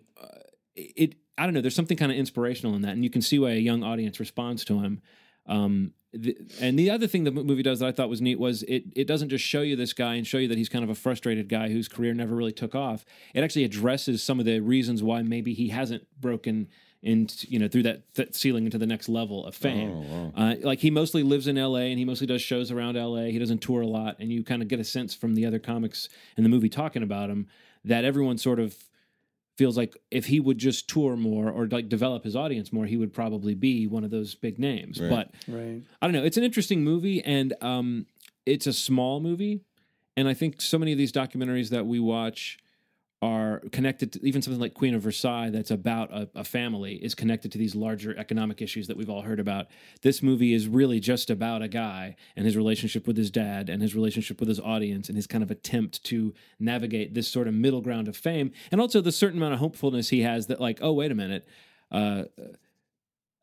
it, 0.76 1.14
I 1.38 1.44
don't 1.44 1.54
know, 1.54 1.62
there's 1.62 1.74
something 1.74 1.96
kind 1.96 2.12
of 2.12 2.18
inspirational 2.18 2.74
in 2.74 2.82
that. 2.82 2.92
And 2.92 3.02
you 3.02 3.10
can 3.10 3.22
see 3.22 3.38
why 3.38 3.52
a 3.52 3.58
young 3.58 3.82
audience 3.82 4.20
responds 4.20 4.66
to 4.66 4.80
him. 4.80 5.00
Um, 5.46 5.94
the, 6.12 6.36
and 6.60 6.78
the 6.78 6.90
other 6.90 7.06
thing 7.06 7.24
the 7.24 7.30
movie 7.30 7.62
does 7.62 7.78
that 7.78 7.86
I 7.86 7.92
thought 7.92 8.08
was 8.08 8.20
neat 8.20 8.38
was 8.38 8.62
it 8.64 8.84
it 8.96 9.06
doesn't 9.06 9.28
just 9.28 9.44
show 9.44 9.60
you 9.62 9.76
this 9.76 9.92
guy 9.92 10.14
and 10.14 10.26
show 10.26 10.38
you 10.38 10.48
that 10.48 10.58
he's 10.58 10.68
kind 10.68 10.82
of 10.82 10.90
a 10.90 10.94
frustrated 10.94 11.48
guy 11.48 11.68
whose 11.68 11.88
career 11.88 12.14
never 12.14 12.34
really 12.34 12.52
took 12.52 12.74
off. 12.74 13.04
It 13.34 13.44
actually 13.44 13.64
addresses 13.64 14.22
some 14.22 14.40
of 14.40 14.44
the 14.46 14.60
reasons 14.60 15.02
why 15.02 15.22
maybe 15.22 15.54
he 15.54 15.68
hasn't 15.68 16.04
broken 16.20 16.68
into 17.02 17.50
you 17.50 17.58
know 17.58 17.68
through 17.68 17.84
that, 17.84 18.02
that 18.14 18.34
ceiling 18.34 18.64
into 18.64 18.76
the 18.76 18.86
next 18.86 19.08
level 19.08 19.46
of 19.46 19.54
fame. 19.54 20.32
Uh, 20.36 20.56
like 20.62 20.80
he 20.80 20.90
mostly 20.90 21.22
lives 21.22 21.46
in 21.46 21.56
L.A. 21.56 21.90
and 21.90 21.98
he 21.98 22.04
mostly 22.04 22.26
does 22.26 22.42
shows 22.42 22.70
around 22.70 22.96
L.A. 22.96 23.30
He 23.30 23.38
doesn't 23.38 23.60
tour 23.62 23.82
a 23.82 23.86
lot, 23.86 24.16
and 24.18 24.30
you 24.30 24.42
kind 24.42 24.62
of 24.62 24.68
get 24.68 24.80
a 24.80 24.84
sense 24.84 25.14
from 25.14 25.34
the 25.34 25.46
other 25.46 25.58
comics 25.58 26.08
in 26.36 26.42
the 26.42 26.50
movie 26.50 26.68
talking 26.68 27.02
about 27.02 27.30
him 27.30 27.46
that 27.84 28.04
everyone 28.04 28.36
sort 28.36 28.58
of 28.58 28.76
feels 29.60 29.76
like 29.76 29.94
if 30.10 30.24
he 30.24 30.40
would 30.40 30.56
just 30.56 30.88
tour 30.88 31.16
more 31.16 31.50
or 31.50 31.66
like 31.66 31.86
develop 31.90 32.24
his 32.24 32.34
audience 32.34 32.72
more, 32.72 32.86
he 32.86 32.96
would 32.96 33.12
probably 33.12 33.54
be 33.54 33.86
one 33.86 34.04
of 34.04 34.10
those 34.10 34.34
big 34.34 34.58
names. 34.58 34.98
Right. 34.98 35.10
But 35.10 35.30
Right. 35.46 35.82
I 36.00 36.06
don't 36.06 36.14
know. 36.14 36.24
It's 36.24 36.38
an 36.38 36.44
interesting 36.44 36.82
movie, 36.82 37.22
and 37.22 37.52
um, 37.60 38.06
it's 38.46 38.66
a 38.66 38.72
small 38.72 39.20
movie, 39.20 39.60
and 40.16 40.26
I 40.26 40.32
think 40.32 40.62
so 40.62 40.78
many 40.78 40.92
of 40.92 40.98
these 40.98 41.12
documentaries 41.12 41.68
that 41.68 41.84
we 41.84 42.00
watch 42.00 42.56
are 43.22 43.60
connected 43.70 44.12
to 44.12 44.26
even 44.26 44.40
something 44.40 44.60
like 44.60 44.72
Queen 44.72 44.94
of 44.94 45.02
Versailles 45.02 45.50
that's 45.50 45.70
about 45.70 46.10
a, 46.10 46.28
a 46.34 46.44
family 46.44 46.94
is 46.94 47.14
connected 47.14 47.52
to 47.52 47.58
these 47.58 47.74
larger 47.74 48.16
economic 48.16 48.62
issues 48.62 48.86
that 48.86 48.96
we've 48.96 49.10
all 49.10 49.22
heard 49.22 49.38
about. 49.38 49.66
This 50.00 50.22
movie 50.22 50.54
is 50.54 50.66
really 50.66 51.00
just 51.00 51.28
about 51.28 51.60
a 51.60 51.68
guy 51.68 52.16
and 52.34 52.46
his 52.46 52.56
relationship 52.56 53.06
with 53.06 53.18
his 53.18 53.30
dad 53.30 53.68
and 53.68 53.82
his 53.82 53.94
relationship 53.94 54.40
with 54.40 54.48
his 54.48 54.58
audience 54.58 55.08
and 55.08 55.16
his 55.16 55.26
kind 55.26 55.44
of 55.44 55.50
attempt 55.50 56.02
to 56.04 56.32
navigate 56.58 57.12
this 57.12 57.28
sort 57.28 57.46
of 57.46 57.52
middle 57.52 57.82
ground 57.82 58.08
of 58.08 58.16
fame 58.16 58.52
and 58.72 58.80
also 58.80 59.02
the 59.02 59.12
certain 59.12 59.38
amount 59.38 59.52
of 59.52 59.60
hopefulness 59.60 60.08
he 60.08 60.22
has 60.22 60.46
that 60.46 60.60
like 60.60 60.78
oh 60.80 60.92
wait 60.92 61.12
a 61.12 61.14
minute 61.14 61.46
uh, 61.92 62.24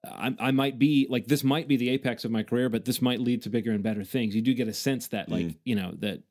I, 0.05 0.35
I 0.39 0.51
might 0.51 0.79
be 0.79 1.07
like 1.09 1.25
this 1.25 1.43
might 1.43 1.67
be 1.67 1.77
the 1.77 1.89
apex 1.89 2.23
of 2.25 2.31
my 2.31 2.43
career, 2.43 2.69
but 2.69 2.85
this 2.85 3.01
might 3.01 3.19
lead 3.19 3.41
to 3.43 3.49
bigger 3.49 3.71
and 3.71 3.83
better 3.83 4.03
things. 4.03 4.35
You 4.35 4.41
do 4.41 4.53
get 4.53 4.67
a 4.67 4.73
sense 4.73 5.07
that 5.07 5.29
like 5.29 5.55
you 5.63 5.75
know 5.75 5.93
that 5.99 6.21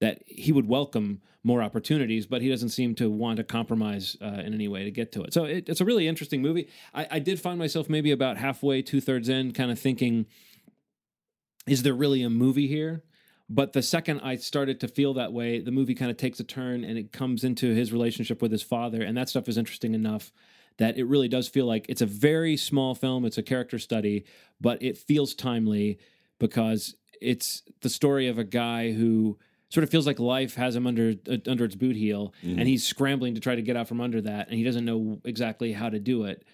that 0.00 0.22
he 0.26 0.52
would 0.52 0.68
welcome 0.68 1.20
more 1.42 1.62
opportunities, 1.62 2.26
but 2.26 2.42
he 2.42 2.48
doesn't 2.48 2.70
seem 2.70 2.94
to 2.96 3.08
want 3.08 3.36
to 3.36 3.44
compromise 3.44 4.16
uh, 4.20 4.42
in 4.44 4.52
any 4.52 4.68
way 4.68 4.84
to 4.84 4.90
get 4.90 5.12
to 5.12 5.22
it. 5.22 5.32
So 5.32 5.44
it, 5.44 5.68
it's 5.68 5.80
a 5.80 5.84
really 5.84 6.08
interesting 6.08 6.42
movie. 6.42 6.68
I, 6.92 7.06
I 7.12 7.18
did 7.20 7.40
find 7.40 7.58
myself 7.58 7.88
maybe 7.88 8.10
about 8.10 8.36
halfway, 8.36 8.82
two 8.82 9.00
thirds 9.00 9.28
in, 9.28 9.52
kind 9.52 9.70
of 9.70 9.78
thinking, 9.78 10.26
is 11.66 11.82
there 11.82 11.94
really 11.94 12.22
a 12.22 12.30
movie 12.30 12.66
here? 12.66 13.04
But 13.48 13.74
the 13.74 13.82
second 13.82 14.20
I 14.20 14.36
started 14.36 14.80
to 14.80 14.88
feel 14.88 15.14
that 15.14 15.32
way, 15.32 15.60
the 15.60 15.70
movie 15.70 15.94
kind 15.94 16.10
of 16.10 16.16
takes 16.16 16.40
a 16.40 16.44
turn 16.44 16.82
and 16.82 16.98
it 16.98 17.12
comes 17.12 17.44
into 17.44 17.74
his 17.74 17.92
relationship 17.92 18.42
with 18.42 18.50
his 18.50 18.62
father, 18.62 19.02
and 19.02 19.16
that 19.16 19.28
stuff 19.28 19.48
is 19.48 19.56
interesting 19.56 19.94
enough 19.94 20.32
that 20.78 20.98
it 20.98 21.04
really 21.04 21.28
does 21.28 21.48
feel 21.48 21.64
like 21.64 21.86
it's 21.88 22.02
a 22.02 22.06
very 22.06 22.56
small 22.56 22.94
film. 22.94 23.24
It's 23.24 23.38
a 23.38 23.42
character 23.42 23.78
study, 23.78 24.24
but 24.60 24.82
it 24.82 24.98
feels 24.98 25.34
timely 25.34 25.98
because 26.38 26.96
it's 27.20 27.62
the 27.80 27.88
story 27.88 28.26
of 28.26 28.38
a 28.38 28.44
guy 28.44 28.92
who 28.92 29.38
sort 29.76 29.84
of 29.84 29.90
feels 29.90 30.06
like 30.06 30.18
life 30.18 30.54
has 30.54 30.74
him 30.74 30.86
under 30.86 31.12
uh, 31.30 31.36
under 31.46 31.66
its 31.66 31.74
boot 31.74 31.96
heel, 31.96 32.32
and 32.42 32.62
he's 32.66 32.82
scrambling 32.82 33.34
to 33.34 33.42
try 33.42 33.54
to 33.54 33.60
get 33.60 33.76
out 33.76 33.86
from 33.88 34.00
under 34.00 34.22
that, 34.22 34.48
and 34.48 34.56
he 34.56 34.64
doesn't 34.64 34.86
know 34.86 35.20
exactly 35.22 35.70
how 35.70 35.90
to 35.90 35.98
do 35.98 36.24
it. 36.24 36.46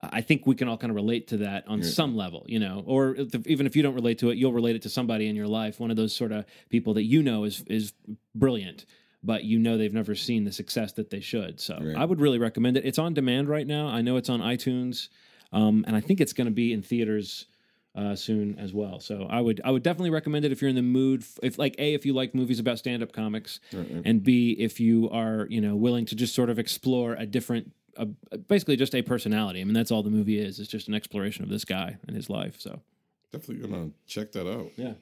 I 0.00 0.20
think 0.20 0.46
we 0.46 0.54
can 0.54 0.68
all 0.68 0.78
kind 0.78 0.92
of 0.92 0.94
relate 0.94 1.26
to 1.28 1.38
that 1.38 1.66
on 1.66 1.82
some 1.82 2.16
level, 2.16 2.44
you 2.46 2.60
know, 2.60 2.84
or 2.86 3.16
if, 3.16 3.34
even 3.48 3.66
if 3.66 3.74
you 3.74 3.82
don't 3.82 3.96
relate 3.96 4.18
to 4.20 4.30
it, 4.30 4.38
you'll 4.38 4.52
relate 4.52 4.76
it 4.76 4.82
to 4.82 4.88
somebody 4.88 5.26
in 5.26 5.34
your 5.34 5.48
life, 5.48 5.80
one 5.80 5.90
of 5.90 5.96
those 5.96 6.14
sort 6.14 6.30
of 6.30 6.44
people 6.68 6.94
that 6.94 7.02
you 7.02 7.20
know 7.20 7.42
is 7.42 7.64
is 7.66 7.92
brilliant, 8.32 8.86
but 9.24 9.42
you 9.42 9.58
know 9.58 9.76
they've 9.76 9.92
never 9.92 10.14
seen 10.14 10.44
the 10.44 10.52
success 10.52 10.92
that 10.92 11.10
they 11.10 11.18
should. 11.18 11.58
So 11.60 11.78
Right. 11.80 11.96
I 11.96 12.04
would 12.04 12.20
really 12.20 12.38
recommend 12.38 12.76
it. 12.76 12.84
It's 12.84 13.00
on 13.00 13.12
demand 13.12 13.48
right 13.48 13.66
now. 13.66 13.88
I 13.88 14.02
know 14.02 14.16
it's 14.18 14.28
on 14.30 14.40
iTunes, 14.40 15.08
um, 15.52 15.84
and 15.88 15.96
I 15.96 16.00
think 16.00 16.20
it's 16.20 16.32
going 16.32 16.46
to 16.46 16.54
be 16.64 16.72
in 16.72 16.82
theaters 16.82 17.46
uh, 17.98 18.14
soon 18.14 18.58
as 18.58 18.72
well. 18.72 19.00
So 19.00 19.26
I 19.28 19.40
would 19.40 19.60
I 19.64 19.70
would 19.72 19.82
definitely 19.82 20.10
recommend 20.10 20.44
it 20.44 20.52
if 20.52 20.62
you're 20.62 20.68
in 20.70 20.76
the 20.76 20.82
mood. 20.82 21.22
f- 21.22 21.38
If 21.42 21.58
like 21.58 21.74
a 21.78 21.94
if 21.94 22.06
you 22.06 22.12
like 22.12 22.34
movies 22.34 22.58
about 22.60 22.78
stand 22.78 23.02
up 23.02 23.12
comics, 23.12 23.60
and 23.72 24.22
b 24.22 24.52
if 24.58 24.78
you 24.80 25.10
are 25.10 25.46
you 25.50 25.60
know 25.60 25.74
willing 25.76 26.06
to 26.06 26.14
just 26.14 26.34
sort 26.34 26.50
of 26.50 26.58
explore 26.58 27.14
a 27.14 27.26
different. 27.26 27.72
A, 28.00 28.06
basically, 28.36 28.76
just 28.76 28.94
a 28.94 29.02
personality. 29.02 29.60
I 29.60 29.64
mean, 29.64 29.74
that's 29.74 29.90
all 29.90 30.04
the 30.04 30.10
movie 30.10 30.38
is. 30.38 30.60
It's 30.60 30.70
just 30.70 30.86
an 30.86 30.94
exploration 30.94 31.42
of 31.42 31.50
this 31.50 31.64
guy 31.64 31.96
and 32.06 32.14
his 32.14 32.30
life. 32.30 32.60
So, 32.60 32.80
Definitely 33.32 33.66
gonna 33.68 33.90
check 34.06 34.30
that 34.32 34.48
out. 34.48 34.70
yeah. 34.76 34.92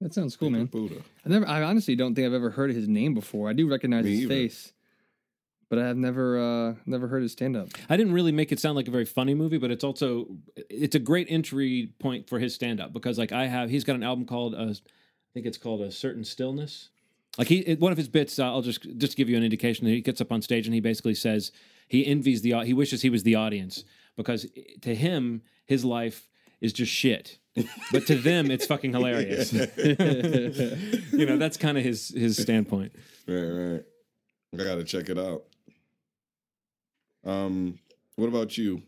That 0.00 0.14
sounds 0.14 0.34
cool, 0.36 0.48
man. 0.48 0.64
Buddha. 0.64 1.02
I 1.26 1.28
never. 1.28 1.46
I 1.46 1.62
honestly 1.62 1.94
don't 1.94 2.14
think 2.14 2.26
I've 2.26 2.32
ever 2.32 2.48
heard 2.50 2.70
his 2.72 2.88
name 2.88 3.12
before. 3.12 3.50
I 3.50 3.52
do 3.52 3.68
recognize 3.70 4.04
Me 4.04 4.12
his 4.12 4.20
either. 4.22 4.28
face, 4.34 4.72
but 5.72 5.78
I 5.78 5.86
have 5.86 5.96
never, 5.96 6.38
uh 6.38 6.74
never 6.84 7.08
heard 7.08 7.22
his 7.22 7.32
stand 7.32 7.56
up. 7.56 7.68
I 7.88 7.96
didn't 7.96 8.12
really 8.12 8.30
make 8.30 8.52
it 8.52 8.60
sound 8.60 8.76
like 8.76 8.88
a 8.88 8.90
very 8.90 9.06
funny 9.06 9.32
movie, 9.32 9.56
but 9.56 9.70
it's 9.70 9.82
also 9.82 10.26
it's 10.68 10.94
a 10.94 10.98
great 10.98 11.28
entry 11.30 11.94
point 11.98 12.28
for 12.28 12.38
his 12.38 12.54
stand 12.54 12.78
up 12.78 12.92
because 12.92 13.16
like 13.18 13.32
I 13.32 13.46
have 13.46 13.70
he's 13.70 13.82
got 13.82 13.96
an 13.96 14.02
album 14.02 14.26
called 14.26 14.54
uh, 14.54 14.58
I 14.64 14.74
think 15.32 15.46
it's 15.46 15.56
called 15.56 15.80
a 15.80 15.90
certain 15.90 16.24
stillness. 16.24 16.90
Like 17.38 17.48
he 17.48 17.60
it- 17.60 17.80
one 17.80 17.90
of 17.90 17.96
his 17.96 18.08
bits 18.08 18.38
uh, 18.38 18.44
I'll 18.44 18.60
just 18.60 18.86
just 18.98 19.16
give 19.16 19.30
you 19.30 19.36
an 19.38 19.42
indication 19.42 19.86
that 19.86 19.92
he 19.92 20.02
gets 20.02 20.20
up 20.20 20.30
on 20.30 20.42
stage 20.42 20.66
and 20.66 20.74
he 20.74 20.80
basically 20.80 21.14
says 21.14 21.52
he 21.88 22.04
envies 22.04 22.42
the 22.42 22.52
he 22.66 22.74
wishes 22.74 23.00
he 23.00 23.08
was 23.08 23.22
the 23.22 23.36
audience 23.36 23.84
because 24.14 24.46
to 24.82 24.94
him 24.94 25.40
his 25.64 25.86
life 25.86 26.28
is 26.60 26.74
just 26.74 26.92
shit. 26.92 27.38
but 27.92 28.06
to 28.08 28.16
them 28.16 28.50
it's 28.50 28.66
fucking 28.66 28.92
hilarious. 28.92 29.52
you 31.14 31.24
know, 31.24 31.38
that's 31.38 31.56
kind 31.56 31.78
of 31.78 31.82
his 31.82 32.08
his 32.10 32.36
standpoint. 32.36 32.92
Right, 33.26 33.40
right. 33.40 33.84
I 34.52 34.64
gotta 34.64 34.84
check 34.84 35.08
it 35.08 35.16
out. 35.18 35.44
Um, 37.24 37.78
what 38.16 38.28
about 38.28 38.56
you, 38.58 38.82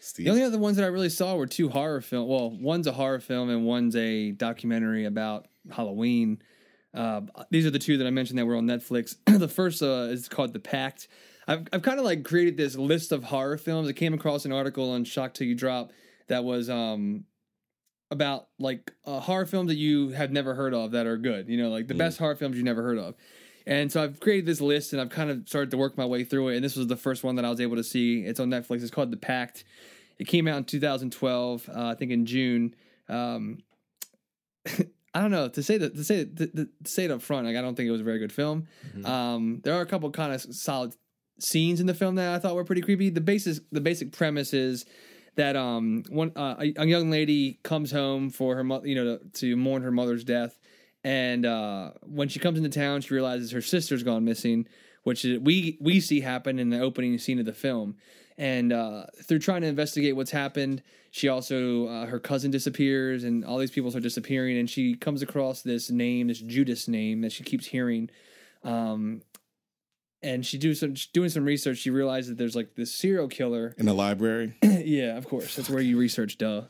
Steve? 0.00 0.26
The 0.26 0.30
only 0.30 0.42
other 0.42 0.58
ones 0.58 0.76
that 0.76 0.84
I 0.84 0.88
really 0.88 1.08
saw 1.08 1.36
were 1.36 1.46
two 1.46 1.68
horror 1.68 2.00
film. 2.00 2.28
Well, 2.28 2.50
one's 2.50 2.86
a 2.86 2.92
horror 2.92 3.20
film 3.20 3.50
and 3.50 3.64
one's 3.64 3.96
a 3.96 4.32
documentary 4.32 5.04
about 5.04 5.46
Halloween. 5.70 6.42
Uh, 6.92 7.22
these 7.50 7.66
are 7.66 7.70
the 7.70 7.78
two 7.78 7.98
that 7.98 8.06
I 8.06 8.10
mentioned 8.10 8.38
that 8.38 8.46
were 8.46 8.56
on 8.56 8.66
Netflix. 8.66 9.16
the 9.26 9.48
first 9.48 9.82
uh, 9.82 10.08
is 10.10 10.28
called 10.28 10.52
The 10.52 10.60
Pact. 10.60 11.08
I've 11.46 11.66
I've 11.72 11.82
kind 11.82 11.98
of 11.98 12.04
like 12.04 12.24
created 12.24 12.56
this 12.56 12.76
list 12.76 13.12
of 13.12 13.24
horror 13.24 13.58
films. 13.58 13.88
I 13.88 13.92
came 13.92 14.14
across 14.14 14.44
an 14.44 14.52
article 14.52 14.90
on 14.92 15.04
Shock 15.04 15.34
Till 15.34 15.46
You 15.46 15.54
Drop 15.54 15.92
that 16.28 16.44
was 16.44 16.70
um 16.70 17.24
about 18.10 18.48
like 18.58 18.92
uh, 19.04 19.20
horror 19.20 19.46
films 19.46 19.68
that 19.68 19.76
you 19.76 20.10
have 20.10 20.30
never 20.30 20.54
heard 20.54 20.72
of 20.72 20.92
that 20.92 21.06
are 21.06 21.16
good. 21.16 21.48
You 21.48 21.58
know, 21.58 21.70
like 21.70 21.88
the 21.88 21.94
best 21.94 22.18
horror 22.18 22.36
films 22.36 22.56
you 22.56 22.62
never 22.62 22.82
heard 22.82 22.98
of. 22.98 23.14
And 23.66 23.90
so 23.90 24.02
I've 24.02 24.20
created 24.20 24.46
this 24.46 24.60
list 24.60 24.92
and 24.92 25.00
I've 25.00 25.08
kind 25.10 25.30
of 25.30 25.48
started 25.48 25.70
to 25.70 25.76
work 25.76 25.96
my 25.96 26.04
way 26.04 26.24
through 26.24 26.48
it. 26.48 26.56
And 26.56 26.64
this 26.64 26.76
was 26.76 26.86
the 26.86 26.96
first 26.96 27.24
one 27.24 27.36
that 27.36 27.44
I 27.44 27.50
was 27.50 27.60
able 27.60 27.76
to 27.76 27.84
see. 27.84 28.20
It's 28.20 28.38
on 28.38 28.50
Netflix. 28.50 28.82
It's 28.82 28.90
called 28.90 29.10
The 29.10 29.16
Pact. 29.16 29.64
It 30.18 30.26
came 30.26 30.46
out 30.46 30.58
in 30.58 30.64
2012, 30.64 31.68
uh, 31.68 31.86
I 31.86 31.94
think 31.94 32.10
in 32.10 32.26
June. 32.26 32.74
Um, 33.08 33.58
I 35.14 35.20
don't 35.20 35.30
know 35.30 35.48
to 35.48 35.62
say 35.62 35.78
that 35.78 35.94
to 35.94 36.02
say 36.02 36.24
to, 36.24 36.46
to 36.48 36.68
say 36.84 37.04
it 37.04 37.10
up 37.12 37.22
front. 37.22 37.46
Like 37.46 37.56
I 37.56 37.62
don't 37.62 37.76
think 37.76 37.88
it 37.88 37.92
was 37.92 38.00
a 38.00 38.04
very 38.04 38.18
good 38.18 38.32
film. 38.32 38.66
Um, 39.04 39.60
there 39.62 39.74
are 39.74 39.80
a 39.80 39.86
couple 39.86 40.10
kind 40.10 40.32
of 40.32 40.40
solid 40.40 40.94
scenes 41.38 41.80
in 41.80 41.86
the 41.86 41.94
film 41.94 42.16
that 42.16 42.34
I 42.34 42.38
thought 42.40 42.54
were 42.56 42.64
pretty 42.64 42.80
creepy. 42.82 43.10
The 43.10 43.20
basis, 43.20 43.60
the 43.70 43.80
basic 43.80 44.12
premise 44.12 44.52
is 44.52 44.84
that 45.36 45.54
um 45.56 46.02
one 46.08 46.32
uh, 46.34 46.56
a, 46.58 46.74
a 46.76 46.86
young 46.86 47.10
lady 47.10 47.60
comes 47.62 47.92
home 47.92 48.30
for 48.30 48.56
her 48.56 48.64
mother, 48.64 48.88
you 48.88 48.96
know, 48.96 49.18
to, 49.18 49.28
to 49.34 49.56
mourn 49.56 49.82
her 49.82 49.92
mother's 49.92 50.24
death, 50.24 50.58
and 51.04 51.44
uh, 51.44 51.90
when 52.02 52.28
she 52.28 52.38
comes 52.38 52.56
into 52.58 52.70
town, 52.70 53.02
she 53.02 53.12
realizes 53.12 53.50
her 53.50 53.60
sister's 53.60 54.02
gone 54.02 54.24
missing, 54.24 54.66
which 55.02 55.24
is, 55.24 55.38
we 55.38 55.76
we 55.80 56.00
see 56.00 56.20
happen 56.20 56.58
in 56.58 56.70
the 56.70 56.80
opening 56.80 57.18
scene 57.18 57.38
of 57.38 57.44
the 57.44 57.52
film. 57.52 57.96
And 58.36 58.72
uh, 58.72 59.04
through 59.22 59.38
trying 59.38 59.60
to 59.60 59.68
investigate 59.68 60.16
what's 60.16 60.32
happened, 60.32 60.82
she 61.10 61.28
also 61.28 61.86
uh, 61.86 62.06
her 62.06 62.18
cousin 62.18 62.50
disappears, 62.50 63.22
and 63.22 63.44
all 63.44 63.58
these 63.58 63.70
people 63.70 63.90
start 63.90 64.02
disappearing. 64.02 64.56
And 64.56 64.68
she 64.68 64.94
comes 64.96 65.22
across 65.22 65.60
this 65.60 65.90
name, 65.90 66.28
this 66.28 66.40
Judas 66.40 66.88
name 66.88 67.20
that 67.20 67.32
she 67.32 67.44
keeps 67.44 67.66
hearing. 67.66 68.10
Um, 68.64 69.20
and 70.22 70.44
she 70.44 70.56
do 70.56 70.74
some 70.74 70.94
she's 70.94 71.12
doing 71.12 71.28
some 71.28 71.44
research. 71.44 71.78
She 71.78 71.90
realizes 71.90 72.30
that 72.30 72.38
there's 72.38 72.56
like 72.56 72.74
this 72.76 72.92
serial 72.94 73.28
killer. 73.28 73.74
in 73.76 73.84
the 73.84 73.92
library? 73.92 74.56
yeah, 74.62 75.18
of 75.18 75.28
course, 75.28 75.54
that's 75.54 75.68
where 75.68 75.82
you 75.82 75.98
research. 75.98 76.38
Duh. 76.38 76.62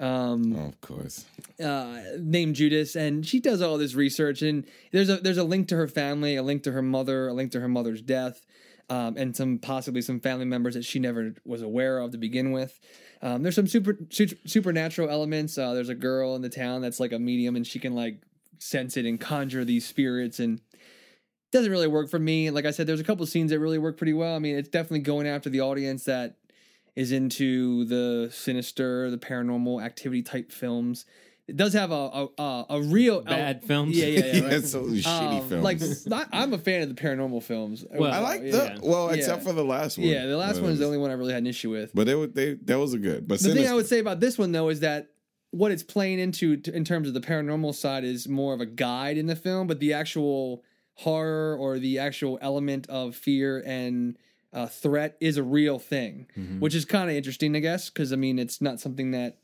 Um, 0.00 0.56
oh, 0.56 0.68
of 0.68 0.80
course. 0.80 1.26
uh, 1.62 2.00
named 2.18 2.54
Judas, 2.56 2.96
and 2.96 3.26
she 3.26 3.38
does 3.38 3.60
all 3.60 3.76
this 3.76 3.94
research. 3.94 4.40
And 4.40 4.64
there's 4.92 5.10
a 5.10 5.18
there's 5.18 5.36
a 5.36 5.44
link 5.44 5.68
to 5.68 5.76
her 5.76 5.86
family, 5.88 6.36
a 6.36 6.42
link 6.42 6.62
to 6.62 6.72
her 6.72 6.82
mother, 6.82 7.28
a 7.28 7.34
link 7.34 7.52
to 7.52 7.60
her 7.60 7.68
mother's 7.68 8.00
death, 8.00 8.46
um, 8.88 9.16
and 9.18 9.36
some 9.36 9.58
possibly 9.58 10.00
some 10.00 10.18
family 10.18 10.46
members 10.46 10.74
that 10.74 10.84
she 10.86 10.98
never 10.98 11.34
was 11.44 11.60
aware 11.60 11.98
of 11.98 12.12
to 12.12 12.18
begin 12.18 12.50
with. 12.52 12.80
Um, 13.22 13.42
there's 13.42 13.54
some 13.54 13.66
super, 13.66 13.98
su- 14.08 14.38
supernatural 14.46 15.10
elements. 15.10 15.58
Uh, 15.58 15.74
there's 15.74 15.90
a 15.90 15.94
girl 15.94 16.34
in 16.34 16.40
the 16.40 16.48
town 16.48 16.80
that's 16.80 16.98
like 16.98 17.12
a 17.12 17.18
medium, 17.18 17.54
and 17.54 17.66
she 17.66 17.78
can 17.78 17.94
like 17.94 18.22
sense 18.58 18.96
it 18.96 19.04
and 19.04 19.20
conjure 19.20 19.64
these 19.64 19.86
spirits 19.86 20.40
and 20.40 20.60
doesn't 21.52 21.70
really 21.70 21.88
work 21.88 22.08
for 22.08 22.18
me. 22.18 22.50
Like 22.50 22.64
I 22.64 22.70
said, 22.70 22.86
there's 22.86 23.00
a 23.00 23.04
couple 23.04 23.26
scenes 23.26 23.50
that 23.50 23.58
really 23.58 23.78
work 23.78 23.98
pretty 23.98 24.12
well. 24.14 24.34
I 24.34 24.38
mean, 24.38 24.56
it's 24.56 24.68
definitely 24.68 25.00
going 25.00 25.26
after 25.26 25.50
the 25.50 25.60
audience 25.60 26.04
that 26.04 26.36
is 26.96 27.12
into 27.12 27.84
the 27.86 28.30
sinister, 28.32 29.10
the 29.10 29.18
paranormal 29.18 29.82
activity 29.84 30.22
type 30.22 30.50
films. 30.52 31.04
It 31.48 31.56
does 31.56 31.72
have 31.72 31.90
a 31.90 31.94
a, 31.94 32.28
a, 32.38 32.66
a 32.70 32.82
real 32.82 33.22
Bad 33.22 33.64
films. 33.64 33.96
Yeah, 33.96 34.06
yeah, 34.06 34.18
yeah. 34.18 34.32
Yeah, 34.36 34.42
right. 34.44 34.52
it's 34.52 34.70
so 34.70 34.84
shitty 34.84 35.40
Um, 35.40 35.48
films. 35.48 35.64
Like 36.10 36.28
I, 36.32 36.42
I'm 36.42 36.52
a 36.52 36.58
fan 36.58 36.82
of 36.82 36.88
the 36.94 36.94
paranormal 37.00 37.42
films. 37.42 37.84
Well, 37.90 38.12
I 38.12 38.18
like 38.20 38.42
yeah. 38.44 38.50
the 38.74 38.80
well, 38.82 39.08
except 39.10 39.42
Yeah. 39.42 39.48
for 39.48 39.52
the 39.52 39.64
last 39.64 39.98
one. 39.98 40.06
Yeah, 40.06 40.26
the 40.26 40.36
last 40.36 40.60
one 40.60 40.70
it 40.70 40.74
is 40.74 40.78
the 40.78 40.86
only 40.86 40.98
one 40.98 41.10
I 41.10 41.14
really 41.14 41.32
had 41.32 41.42
an 41.42 41.48
issue 41.48 41.70
with. 41.70 41.90
But 41.94 42.06
they 42.06 42.14
were 42.14 42.28
they 42.28 42.54
that 42.54 42.78
was 42.78 42.94
a 42.94 42.98
good. 42.98 43.26
But 43.26 43.40
The 43.40 43.52
thing 43.54 43.66
I 43.66 43.74
would 43.74 43.86
say 43.88 43.98
about 43.98 44.20
this 44.20 44.38
one 44.38 44.52
though 44.52 44.68
is 44.68 44.80
that 44.80 45.08
what 45.50 45.72
it's 45.72 45.82
playing 45.82 46.20
into 46.20 46.56
t- 46.58 46.72
in 46.72 46.84
terms 46.84 47.08
of 47.08 47.14
the 47.14 47.20
paranormal 47.20 47.74
side 47.74 48.04
is 48.04 48.28
more 48.28 48.54
of 48.54 48.60
a 48.60 48.66
guide 48.66 49.16
in 49.18 49.26
the 49.26 49.34
film, 49.34 49.66
but 49.66 49.80
the 49.80 49.92
actual 49.92 50.62
horror 50.94 51.56
or 51.56 51.80
the 51.80 51.98
actual 51.98 52.38
element 52.40 52.86
of 52.88 53.16
fear 53.16 53.60
and 53.66 54.16
uh, 54.52 54.66
threat 54.66 55.16
is 55.20 55.36
a 55.36 55.42
real 55.42 55.78
thing, 55.78 56.26
which 56.58 56.74
is 56.74 56.84
kind 56.84 57.08
of 57.08 57.16
interesting, 57.16 57.54
I 57.54 57.60
guess, 57.60 57.88
because 57.90 58.12
I 58.12 58.16
mean, 58.16 58.38
it's 58.38 58.60
not 58.60 58.80
something 58.80 59.12
that 59.12 59.38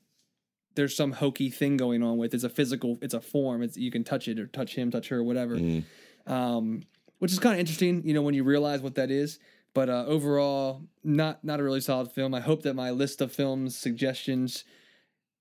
there's 0.74 0.94
some 0.96 1.12
hokey 1.12 1.48
thing 1.50 1.76
going 1.76 2.02
on 2.02 2.18
with. 2.18 2.34
It's 2.34 2.44
a 2.44 2.48
physical, 2.50 2.98
it's 3.00 3.14
a 3.14 3.20
form. 3.20 3.62
It's 3.62 3.76
you 3.76 3.90
can 3.90 4.04
touch 4.04 4.28
it 4.28 4.38
or 4.38 4.46
touch 4.46 4.74
him, 4.74 4.90
touch 4.90 5.08
her, 5.08 5.22
whatever. 5.22 5.56
Um, 6.26 6.82
which 7.18 7.32
is 7.32 7.38
kind 7.38 7.54
of 7.54 7.60
interesting, 7.60 8.02
you 8.04 8.12
know, 8.12 8.22
when 8.22 8.34
you 8.34 8.44
realize 8.44 8.80
what 8.80 8.96
that 8.96 9.10
is. 9.10 9.38
But 9.74 9.88
uh, 9.88 10.04
overall, 10.06 10.82
not 11.04 11.44
not 11.44 11.60
a 11.60 11.62
really 11.62 11.80
solid 11.80 12.10
film. 12.10 12.34
I 12.34 12.40
hope 12.40 12.62
that 12.62 12.74
my 12.74 12.90
list 12.90 13.20
of 13.20 13.30
films 13.32 13.76
suggestions 13.76 14.64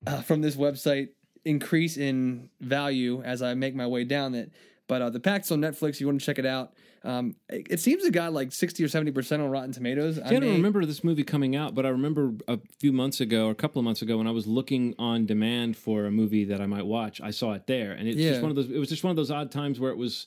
uh, 0.06 0.22
from 0.22 0.42
this 0.42 0.56
website 0.56 1.08
increase 1.44 1.96
in 1.96 2.50
value 2.60 3.22
as 3.22 3.40
I 3.40 3.54
make 3.54 3.74
my 3.74 3.86
way 3.86 4.04
down 4.04 4.34
it. 4.34 4.52
But 4.88 5.02
uh, 5.02 5.10
the 5.10 5.20
Pact's 5.20 5.50
on 5.50 5.60
Netflix. 5.60 5.98
You 6.00 6.06
want 6.06 6.20
to 6.20 6.24
check 6.26 6.38
it 6.38 6.46
out. 6.46 6.72
Um, 7.02 7.34
it, 7.48 7.66
it 7.70 7.80
seems 7.80 8.04
it 8.04 8.12
got 8.12 8.32
like 8.32 8.52
sixty 8.52 8.82
or 8.84 8.88
seventy 8.88 9.10
percent 9.12 9.42
on 9.42 9.50
Rotten 9.50 9.72
Tomatoes. 9.72 10.16
See, 10.16 10.22
I 10.22 10.30
don't 10.30 10.42
remember 10.44 10.84
this 10.84 11.02
movie 11.04 11.24
coming 11.24 11.56
out, 11.56 11.74
but 11.74 11.84
I 11.86 11.88
remember 11.90 12.32
a 12.48 12.58
few 12.80 12.92
months 12.92 13.20
ago 13.20 13.46
or 13.48 13.50
a 13.50 13.54
couple 13.56 13.80
of 13.80 13.84
months 13.84 14.02
ago 14.02 14.18
when 14.18 14.26
I 14.26 14.30
was 14.32 14.46
looking 14.46 14.94
on 14.98 15.26
demand 15.26 15.76
for 15.76 16.06
a 16.06 16.10
movie 16.10 16.44
that 16.46 16.60
I 16.60 16.66
might 16.66 16.86
watch. 16.86 17.20
I 17.20 17.30
saw 17.30 17.52
it 17.52 17.66
there, 17.66 17.92
and 17.92 18.08
it's 18.08 18.16
Yeah. 18.18 18.30
just 18.30 18.42
one 18.42 18.50
of 18.50 18.56
those. 18.56 18.70
It 18.70 18.78
was 18.78 18.88
just 18.88 19.02
one 19.04 19.10
of 19.10 19.16
those 19.16 19.30
odd 19.30 19.50
times 19.50 19.78
where 19.80 19.90
it 19.90 19.96
was, 19.98 20.26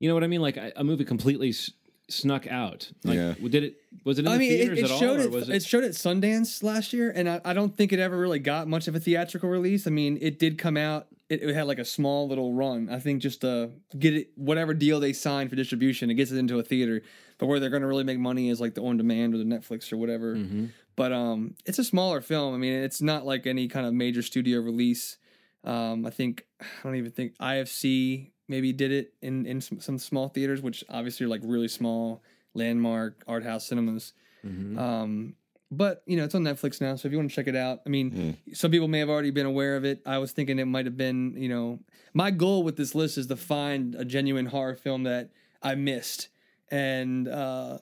you 0.00 0.08
know 0.08 0.14
what 0.14 0.24
I 0.24 0.28
mean, 0.28 0.40
like 0.42 0.56
a, 0.56 0.72
a 0.76 0.84
movie 0.84 1.04
completely 1.04 1.50
s- 1.50 1.70
snuck 2.08 2.46
out. 2.46 2.90
Like, 3.04 3.16
Yeah. 3.16 3.34
did 3.48 3.64
it? 3.64 3.76
Was 4.04 4.18
it 4.18 4.22
in 4.26 4.28
I 4.28 4.32
the 4.34 4.38
mean, 4.38 4.52
it, 4.52 4.56
theaters 4.58 4.78
it 4.78 4.84
at 4.86 4.90
all, 4.90 4.98
showed 5.00 5.20
or 5.20 5.22
it, 5.24 5.30
was 5.30 5.48
it? 5.48 5.56
it? 5.56 5.62
showed 5.62 5.84
at 5.84 5.92
Sundance 5.92 6.62
last 6.62 6.92
year, 6.94 7.10
and 7.14 7.28
I, 7.28 7.40
I 7.44 7.52
don't 7.54 7.76
think 7.76 7.92
it 7.92 7.98
ever 7.98 8.16
really 8.18 8.38
got 8.38 8.68
much 8.68 8.86
of 8.88 8.94
a 8.94 9.00
theatrical 9.00 9.48
release. 9.48 9.86
I 9.86 9.90
mean, 9.90 10.18
it 10.20 10.38
did 10.38 10.56
come 10.58 10.76
out. 10.76 11.06
It, 11.28 11.42
it 11.42 11.54
had 11.54 11.66
like 11.66 11.78
a 11.78 11.84
small 11.84 12.26
little 12.28 12.54
run. 12.54 12.88
I 12.90 12.98
think 13.00 13.20
just 13.22 13.42
to 13.42 13.70
get 13.98 14.14
it, 14.14 14.30
whatever 14.34 14.72
deal 14.74 14.98
they 15.00 15.12
signed 15.12 15.50
for 15.50 15.56
distribution, 15.56 16.10
it 16.10 16.14
gets 16.14 16.30
it 16.30 16.38
into 16.38 16.58
a 16.58 16.62
theater. 16.62 17.02
But 17.38 17.46
where 17.46 17.60
they're 17.60 17.70
going 17.70 17.82
to 17.82 17.88
really 17.88 18.04
make 18.04 18.18
money 18.18 18.48
is 18.48 18.60
like 18.60 18.74
the 18.74 18.82
on 18.82 18.96
demand 18.96 19.34
or 19.34 19.38
the 19.38 19.44
Netflix 19.44 19.92
or 19.92 19.96
whatever. 19.96 20.34
Mm-hmm. 20.34 20.66
But 20.96 21.12
um, 21.12 21.54
it's 21.64 21.78
a 21.78 21.84
smaller 21.84 22.20
film. 22.20 22.54
I 22.54 22.58
mean, 22.58 22.72
it's 22.72 23.00
not 23.00 23.24
like 23.24 23.46
any 23.46 23.68
kind 23.68 23.86
of 23.86 23.94
major 23.94 24.22
studio 24.22 24.60
release. 24.60 25.18
Um, 25.64 26.04
I 26.06 26.10
think 26.10 26.44
I 26.60 26.66
don't 26.82 26.96
even 26.96 27.12
think 27.12 27.36
IFC 27.38 28.30
maybe 28.48 28.72
did 28.72 28.90
it 28.90 29.12
in 29.22 29.46
in 29.46 29.60
some, 29.60 29.80
some 29.80 29.98
small 29.98 30.28
theaters, 30.28 30.60
which 30.62 30.82
obviously 30.88 31.26
are 31.26 31.28
like 31.28 31.42
really 31.44 31.68
small 31.68 32.22
landmark 32.54 33.22
art 33.28 33.44
house 33.44 33.66
cinemas. 33.68 34.12
Mhm. 34.44 34.78
Um, 34.78 35.34
but 35.70 36.02
you 36.06 36.16
know, 36.16 36.24
it's 36.24 36.34
on 36.34 36.42
Netflix 36.42 36.80
now, 36.80 36.96
so 36.96 37.06
if 37.06 37.12
you 37.12 37.18
want 37.18 37.30
to 37.30 37.36
check 37.36 37.46
it 37.46 37.56
out, 37.56 37.80
I 37.86 37.90
mean, 37.90 38.36
some 38.52 38.70
people 38.70 38.88
may 38.88 39.00
have 39.00 39.10
already 39.10 39.30
been 39.30 39.46
aware 39.46 39.76
of 39.76 39.84
it. 39.84 40.00
I 40.06 40.18
was 40.18 40.32
thinking 40.32 40.58
it 40.58 40.64
might 40.64 40.86
have 40.86 40.96
been, 40.96 41.34
you 41.36 41.48
know, 41.48 41.80
my 42.14 42.30
goal 42.30 42.62
with 42.62 42.76
this 42.76 42.94
list 42.94 43.18
is 43.18 43.26
to 43.26 43.36
find 43.36 43.94
a 43.94 44.04
genuine 44.04 44.46
horror 44.46 44.74
film 44.74 45.02
that 45.04 45.30
I 45.62 45.74
missed, 45.74 46.28
and 46.70 47.28
uh, 47.28 47.78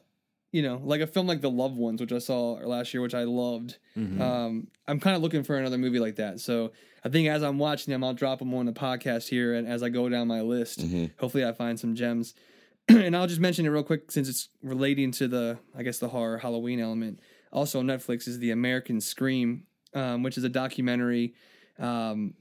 you 0.53 0.62
know, 0.62 0.80
like 0.82 1.01
a 1.01 1.07
film 1.07 1.26
like 1.26 1.41
The 1.43 1.51
Loved 1.51 1.76
Ones, 1.76 2.01
which 2.01 2.12
I 2.12 2.18
saw 2.18 2.55
last 2.55 2.93
year, 2.93 3.03
which 3.03 3.14
I 3.14 3.24
loved. 3.24 3.76
Mm-hmm. 3.97 4.20
Um, 4.20 4.68
I'm 4.89 5.01
kind 5.01 5.14
of 5.14 5.22
looking 5.22 5.45
for 5.45 5.57
another 5.57 5.78
movie 5.78 6.01
like 6.01 6.16
that. 6.16 6.41
So 6.41 6.72
I 7.05 7.09
think 7.09 7.28
as 7.28 7.43
I'm 7.43 7.59
watching 7.59 7.93
them, 7.93 8.03
I'll 8.03 8.14
drop 8.14 8.41
them 8.41 8.53
on 8.55 8.66
the 8.66 8.72
podcast 8.72 9.28
here, 9.28 9.55
and 9.55 9.68
as 9.68 9.82
I 9.82 9.91
go 9.91 10.09
down 10.09 10.26
my 10.26 10.41
list, 10.41 10.80
hopefully 11.18 11.45
I 11.45 11.53
find 11.53 11.78
some 11.78 11.95
gems. 11.95 12.34
and 12.89 13.16
I'll 13.16 13.26
just 13.26 13.41
mention 13.41 13.66
it 13.66 13.68
real 13.68 13.82
quick 13.82 14.11
since 14.11 14.28
it's 14.28 14.49
relating 14.62 15.11
to 15.12 15.28
the, 15.28 15.59
I 15.76 15.82
guess, 15.82 15.99
the 15.99 16.09
horror 16.09 16.39
Halloween 16.39 16.80
element. 16.80 17.20
Also, 17.57 17.80
on 17.80 17.86
Netflix 17.86 18.28
is 18.28 18.38
the 18.38 18.50
American 18.50 19.00
Scream, 19.00 19.64
um, 19.94 20.22
which 20.22 20.36
is 20.36 20.44
a 20.44 20.48
documentary 20.48 21.34
um, 21.78 22.34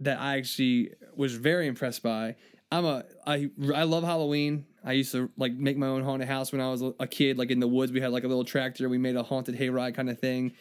that 0.00 0.18
I 0.18 0.38
actually 0.38 0.92
was 1.14 1.34
very 1.34 1.66
impressed 1.66 2.02
by. 2.02 2.36
I'm 2.72 2.86
a 2.86 3.04
I 3.26 3.50
I 3.74 3.82
love 3.82 4.02
Halloween. 4.02 4.64
I 4.82 4.92
used 4.92 5.12
to 5.12 5.30
like 5.36 5.52
make 5.52 5.76
my 5.76 5.88
own 5.88 6.02
haunted 6.02 6.26
house 6.26 6.52
when 6.52 6.62
I 6.62 6.70
was 6.70 6.82
a 6.98 7.06
kid. 7.06 7.36
Like 7.36 7.50
in 7.50 7.60
the 7.60 7.68
woods, 7.68 7.92
we 7.92 8.00
had 8.00 8.12
like 8.12 8.24
a 8.24 8.28
little 8.28 8.46
tractor. 8.46 8.88
We 8.88 8.96
made 8.96 9.14
a 9.14 9.22
haunted 9.22 9.58
hayride 9.58 9.94
kind 9.94 10.08
of 10.08 10.18
thing. 10.18 10.52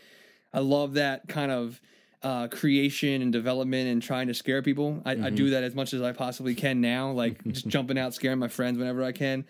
I 0.53 0.59
love 0.59 0.95
that 0.95 1.29
kind 1.29 1.49
of 1.49 1.79
uh, 2.21 2.49
creation 2.49 3.21
and 3.21 3.31
development 3.31 3.87
and 3.89 4.01
trying 4.01 4.27
to 4.27 4.33
scare 4.33 4.61
people. 4.61 5.01
I, 5.05 5.11
I 5.11 5.29
do 5.29 5.51
that 5.51 5.63
as 5.63 5.73
much 5.73 5.93
as 5.93 6.01
I 6.01 6.11
possibly 6.11 6.53
can 6.53 6.81
now, 6.81 7.11
like 7.11 7.43
just 7.47 7.67
jumping 7.67 7.97
out, 7.97 8.13
scaring 8.13 8.39
my 8.39 8.49
friends 8.49 8.77
whenever 8.77 9.03
I 9.03 9.13
can. 9.13 9.45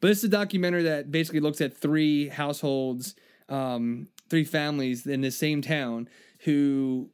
But 0.00 0.08
this 0.08 0.18
is 0.18 0.24
a 0.24 0.28
documentary 0.28 0.84
that 0.84 1.10
basically 1.10 1.40
looks 1.40 1.60
at 1.60 1.76
three 1.76 2.28
households, 2.28 3.16
um, 3.48 4.08
three 4.28 4.44
families 4.44 5.06
in 5.06 5.20
the 5.20 5.30
same 5.30 5.62
town 5.62 6.08
who 6.40 7.10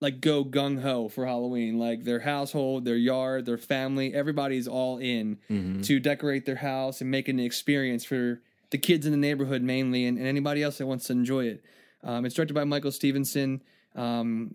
like 0.00 0.20
go 0.20 0.44
gung 0.44 0.80
ho 0.80 1.08
for 1.08 1.26
Halloween. 1.26 1.78
Like 1.78 2.04
their 2.04 2.20
household, 2.20 2.84
their 2.84 2.96
yard, 2.96 3.46
their 3.46 3.58
family, 3.58 4.14
everybody's 4.14 4.66
all 4.66 4.98
in 4.98 5.38
to 5.82 6.00
decorate 6.00 6.46
their 6.46 6.56
house 6.56 7.00
and 7.00 7.10
make 7.10 7.28
an 7.28 7.38
experience 7.38 8.04
for 8.04 8.40
the 8.70 8.78
kids 8.78 9.04
in 9.04 9.12
the 9.12 9.18
neighborhood 9.18 9.62
mainly 9.62 10.06
and, 10.06 10.16
and 10.16 10.26
anybody 10.26 10.62
else 10.62 10.78
that 10.78 10.86
wants 10.86 11.06
to 11.06 11.12
enjoy 11.12 11.44
it. 11.46 11.64
Um, 12.02 12.24
it's 12.24 12.34
directed 12.34 12.54
by 12.54 12.64
Michael 12.64 12.92
Stephenson. 12.92 13.62
Um, 13.94 14.54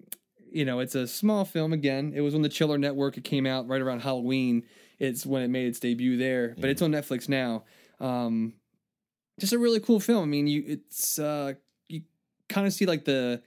you 0.52 0.66
know, 0.66 0.80
it's 0.80 0.96
a 0.96 1.06
small 1.06 1.44
film 1.46 1.74
again. 1.74 2.14
It 2.16 2.22
was 2.22 2.34
on 2.34 2.42
the 2.42 2.50
Chiller 2.50 2.78
Network. 2.78 3.18
It 3.18 3.24
came 3.26 3.46
out 3.46 3.68
right 3.68 3.82
around 3.82 4.00
Halloween. 4.02 4.64
It's 5.00 5.26
when 5.26 5.44
it 5.44 5.50
made 5.50 5.68
its 5.68 5.80
debut 5.80 6.18
there, 6.18 6.56
but 6.58 6.70
it's 6.70 6.82
on 6.82 6.92
Netflix 6.92 7.28
now. 7.28 7.66
Um, 8.00 8.54
just 9.40 9.54
a 9.54 9.60
really 9.60 9.80
cool 9.80 10.00
film. 10.00 10.24
I 10.24 10.28
mean, 10.28 10.48
you 10.48 10.64
it's 10.68 11.20
uh, 11.20 11.54
you 11.88 12.02
kind 12.50 12.68
of 12.68 12.74
see 12.74 12.86
like 12.86 13.06
the 13.06 13.42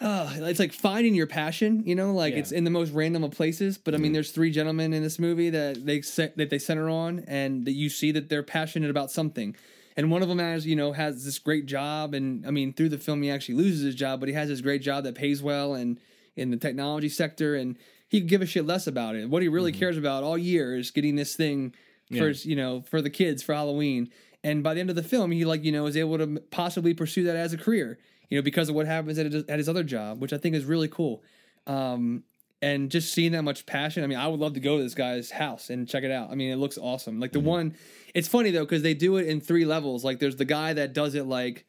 uh, 0.00 0.28
it's 0.38 0.58
like 0.58 0.72
finding 0.72 1.14
your 1.14 1.26
passion, 1.28 1.84
you 1.86 1.94
know, 1.94 2.12
like 2.12 2.32
Yeah. 2.34 2.40
it's 2.40 2.52
in 2.52 2.64
the 2.64 2.70
most 2.70 2.90
random 2.92 3.22
of 3.22 3.30
places. 3.30 3.78
But 3.78 3.94
I 3.94 3.98
mean, 3.98 4.12
there's 4.12 4.32
three 4.32 4.50
gentlemen 4.50 4.92
in 4.92 5.02
this 5.02 5.18
movie 5.20 5.50
that 5.50 5.86
they 5.86 6.02
set, 6.02 6.36
that 6.36 6.50
they 6.50 6.58
center 6.58 6.88
on, 6.88 7.20
and 7.28 7.64
that 7.64 7.72
you 7.72 7.88
see 7.88 8.10
that 8.12 8.28
they're 8.28 8.42
passionate 8.42 8.90
about 8.90 9.10
something. 9.12 9.54
And 9.96 10.10
one 10.10 10.22
of 10.22 10.28
them 10.28 10.40
has, 10.40 10.66
you 10.66 10.74
know, 10.74 10.90
has 10.92 11.24
this 11.24 11.38
great 11.38 11.66
job, 11.66 12.12
and 12.14 12.44
I 12.44 12.50
mean, 12.50 12.72
through 12.72 12.88
the 12.88 12.98
film, 12.98 13.22
he 13.22 13.30
actually 13.30 13.54
loses 13.54 13.82
his 13.82 13.94
job, 13.94 14.18
but 14.18 14.28
he 14.28 14.34
has 14.34 14.48
this 14.48 14.60
great 14.60 14.82
job 14.82 15.04
that 15.04 15.14
pays 15.14 15.40
well, 15.40 15.74
and 15.74 16.00
in 16.34 16.50
the 16.50 16.56
technology 16.56 17.08
sector, 17.08 17.54
and 17.54 17.78
he 18.08 18.20
could 18.20 18.28
give 18.28 18.42
a 18.42 18.46
shit 18.46 18.66
less 18.66 18.88
about 18.88 19.14
it. 19.14 19.30
What 19.30 19.42
he 19.42 19.48
really 19.48 19.70
cares 19.70 19.96
about 19.96 20.24
all 20.24 20.36
year 20.36 20.76
is 20.76 20.90
getting 20.90 21.14
this 21.14 21.36
thing 21.36 21.72
for 22.08 22.30
you 22.30 22.56
know 22.56 22.80
for 22.82 23.00
the 23.00 23.10
kids 23.10 23.44
for 23.44 23.54
Halloween. 23.54 24.10
And 24.44 24.62
by 24.62 24.74
the 24.74 24.80
end 24.80 24.90
of 24.90 24.94
the 24.96 25.02
film, 25.02 25.32
he 25.32 25.44
like 25.44 25.64
you 25.64 25.72
know 25.72 25.86
is 25.86 25.96
able 25.96 26.18
to 26.18 26.40
possibly 26.50 26.94
pursue 26.94 27.24
that 27.24 27.34
as 27.36 27.52
a 27.52 27.58
career, 27.58 27.98
you 28.30 28.38
know, 28.38 28.42
because 28.42 28.68
of 28.68 28.74
what 28.76 28.86
happens 28.86 29.18
at 29.18 29.32
his, 29.32 29.44
at 29.48 29.58
his 29.58 29.68
other 29.68 29.82
job, 29.82 30.20
which 30.20 30.32
I 30.32 30.38
think 30.38 30.54
is 30.54 30.64
really 30.64 30.88
cool. 30.88 31.22
Um, 31.66 32.24
and 32.62 32.90
just 32.90 33.12
seeing 33.12 33.32
that 33.32 33.42
much 33.42 33.66
passion, 33.66 34.04
I 34.04 34.06
mean, 34.06 34.18
I 34.18 34.26
would 34.26 34.40
love 34.40 34.54
to 34.54 34.60
go 34.60 34.76
to 34.78 34.82
this 34.82 34.94
guy's 34.94 35.30
house 35.30 35.68
and 35.70 35.88
check 35.88 36.02
it 36.04 36.10
out. 36.10 36.30
I 36.30 36.34
mean, 36.34 36.50
it 36.50 36.56
looks 36.56 36.78
awesome. 36.78 37.20
Like 37.20 37.32
the 37.32 37.40
one, 37.40 37.74
it's 38.14 38.28
funny 38.28 38.50
though 38.52 38.64
because 38.64 38.82
they 38.82 38.94
do 38.94 39.16
it 39.16 39.26
in 39.26 39.40
three 39.40 39.64
levels. 39.64 40.04
Like 40.04 40.18
there's 40.18 40.36
the 40.36 40.44
guy 40.46 40.72
that 40.74 40.92
does 40.94 41.14
it 41.14 41.26
like 41.26 41.66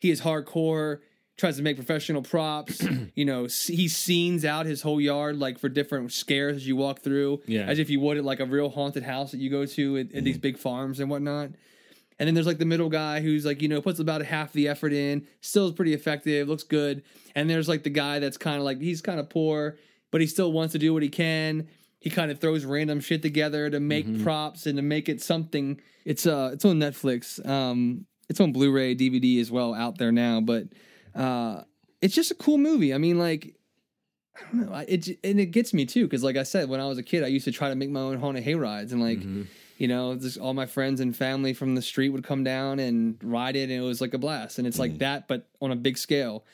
he 0.00 0.10
is 0.10 0.20
hardcore, 0.20 0.98
tries 1.38 1.56
to 1.56 1.62
make 1.62 1.76
professional 1.76 2.20
props. 2.22 2.82
you 3.14 3.24
know, 3.24 3.44
he 3.44 3.88
scenes 3.88 4.44
out 4.44 4.66
his 4.66 4.82
whole 4.82 5.00
yard 5.00 5.38
like 5.38 5.58
for 5.58 5.68
different 5.70 6.12
scares 6.12 6.56
as 6.56 6.66
you 6.66 6.76
walk 6.76 7.00
through, 7.00 7.40
Yeah. 7.46 7.62
as 7.66 7.78
if 7.78 7.88
you 7.88 8.00
would 8.00 8.18
at 8.18 8.24
like 8.24 8.40
a 8.40 8.46
real 8.46 8.68
haunted 8.70 9.02
house 9.02 9.30
that 9.32 9.38
you 9.40 9.48
go 9.50 9.64
to 9.66 9.96
at, 9.98 10.14
at 10.14 10.24
these 10.24 10.38
big 10.38 10.58
farms 10.58 11.00
and 11.00 11.08
whatnot. 11.10 11.50
And 12.18 12.26
then 12.26 12.34
there's 12.34 12.46
like 12.46 12.58
the 12.58 12.64
middle 12.64 12.88
guy 12.88 13.20
who's 13.20 13.44
like, 13.44 13.60
you 13.60 13.68
know, 13.68 13.80
puts 13.80 13.98
about 13.98 14.22
half 14.22 14.52
the 14.52 14.68
effort 14.68 14.92
in, 14.92 15.26
still 15.40 15.66
is 15.66 15.72
pretty 15.72 15.94
effective, 15.94 16.48
looks 16.48 16.62
good. 16.62 17.02
And 17.34 17.50
there's 17.50 17.68
like 17.68 17.82
the 17.82 17.90
guy 17.90 18.20
that's 18.20 18.36
kind 18.36 18.56
of 18.56 18.62
like, 18.62 18.80
he's 18.80 19.00
kind 19.00 19.18
of 19.18 19.28
poor, 19.28 19.76
but 20.10 20.20
he 20.20 20.26
still 20.26 20.52
wants 20.52 20.72
to 20.72 20.78
do 20.78 20.92
what 20.92 21.02
he 21.02 21.08
can. 21.08 21.68
He 21.98 22.10
kind 22.10 22.30
of 22.30 22.38
throws 22.38 22.64
random 22.64 23.00
shit 23.00 23.22
together 23.22 23.70
to 23.70 23.80
make 23.80 24.22
props 24.22 24.66
and 24.66 24.76
to 24.76 24.82
make 24.82 25.08
it 25.08 25.22
something. 25.22 25.80
It's 26.04 26.26
uh 26.26 26.50
it's 26.52 26.64
on 26.64 26.78
Netflix. 26.78 27.44
Um 27.48 28.06
it's 28.28 28.40
on 28.40 28.52
Blu-ray, 28.52 28.94
DVD 28.94 29.40
as 29.40 29.50
well 29.50 29.74
out 29.74 29.98
there 29.98 30.12
now, 30.12 30.40
but 30.40 30.64
uh 31.14 31.62
it's 32.02 32.14
just 32.14 32.30
a 32.30 32.34
cool 32.34 32.58
movie. 32.58 32.92
I 32.92 32.98
mean 32.98 33.18
like 33.18 33.56
I 34.36 34.40
don't 34.52 34.70
know. 34.70 34.84
It 34.86 35.08
and 35.24 35.40
it 35.40 35.46
gets 35.46 35.72
me 35.72 35.86
too 35.86 36.04
because, 36.04 36.22
like 36.22 36.36
I 36.36 36.42
said, 36.42 36.68
when 36.68 36.80
I 36.80 36.86
was 36.86 36.98
a 36.98 37.02
kid, 37.02 37.22
I 37.22 37.28
used 37.28 37.44
to 37.44 37.52
try 37.52 37.68
to 37.68 37.74
make 37.74 37.90
my 37.90 38.00
own 38.00 38.18
haunted 38.18 38.42
hay 38.42 38.54
rides, 38.54 38.92
and 38.92 39.00
like, 39.00 39.20
you 39.76 39.88
know, 39.88 40.14
just 40.14 40.38
all 40.38 40.54
my 40.54 40.66
friends 40.66 41.00
and 41.00 41.16
family 41.16 41.52
from 41.52 41.74
the 41.74 41.82
street 41.82 42.10
would 42.10 42.24
come 42.24 42.44
down 42.44 42.78
and 42.78 43.16
ride 43.22 43.56
it, 43.56 43.64
and 43.64 43.72
it 43.72 43.80
was 43.80 44.00
like 44.00 44.14
a 44.14 44.18
blast. 44.18 44.58
And 44.58 44.66
it's 44.66 44.78
like 44.78 44.98
that, 44.98 45.28
but 45.28 45.48
on 45.60 45.70
a 45.72 45.76
big 45.76 45.98
scale. 45.98 46.44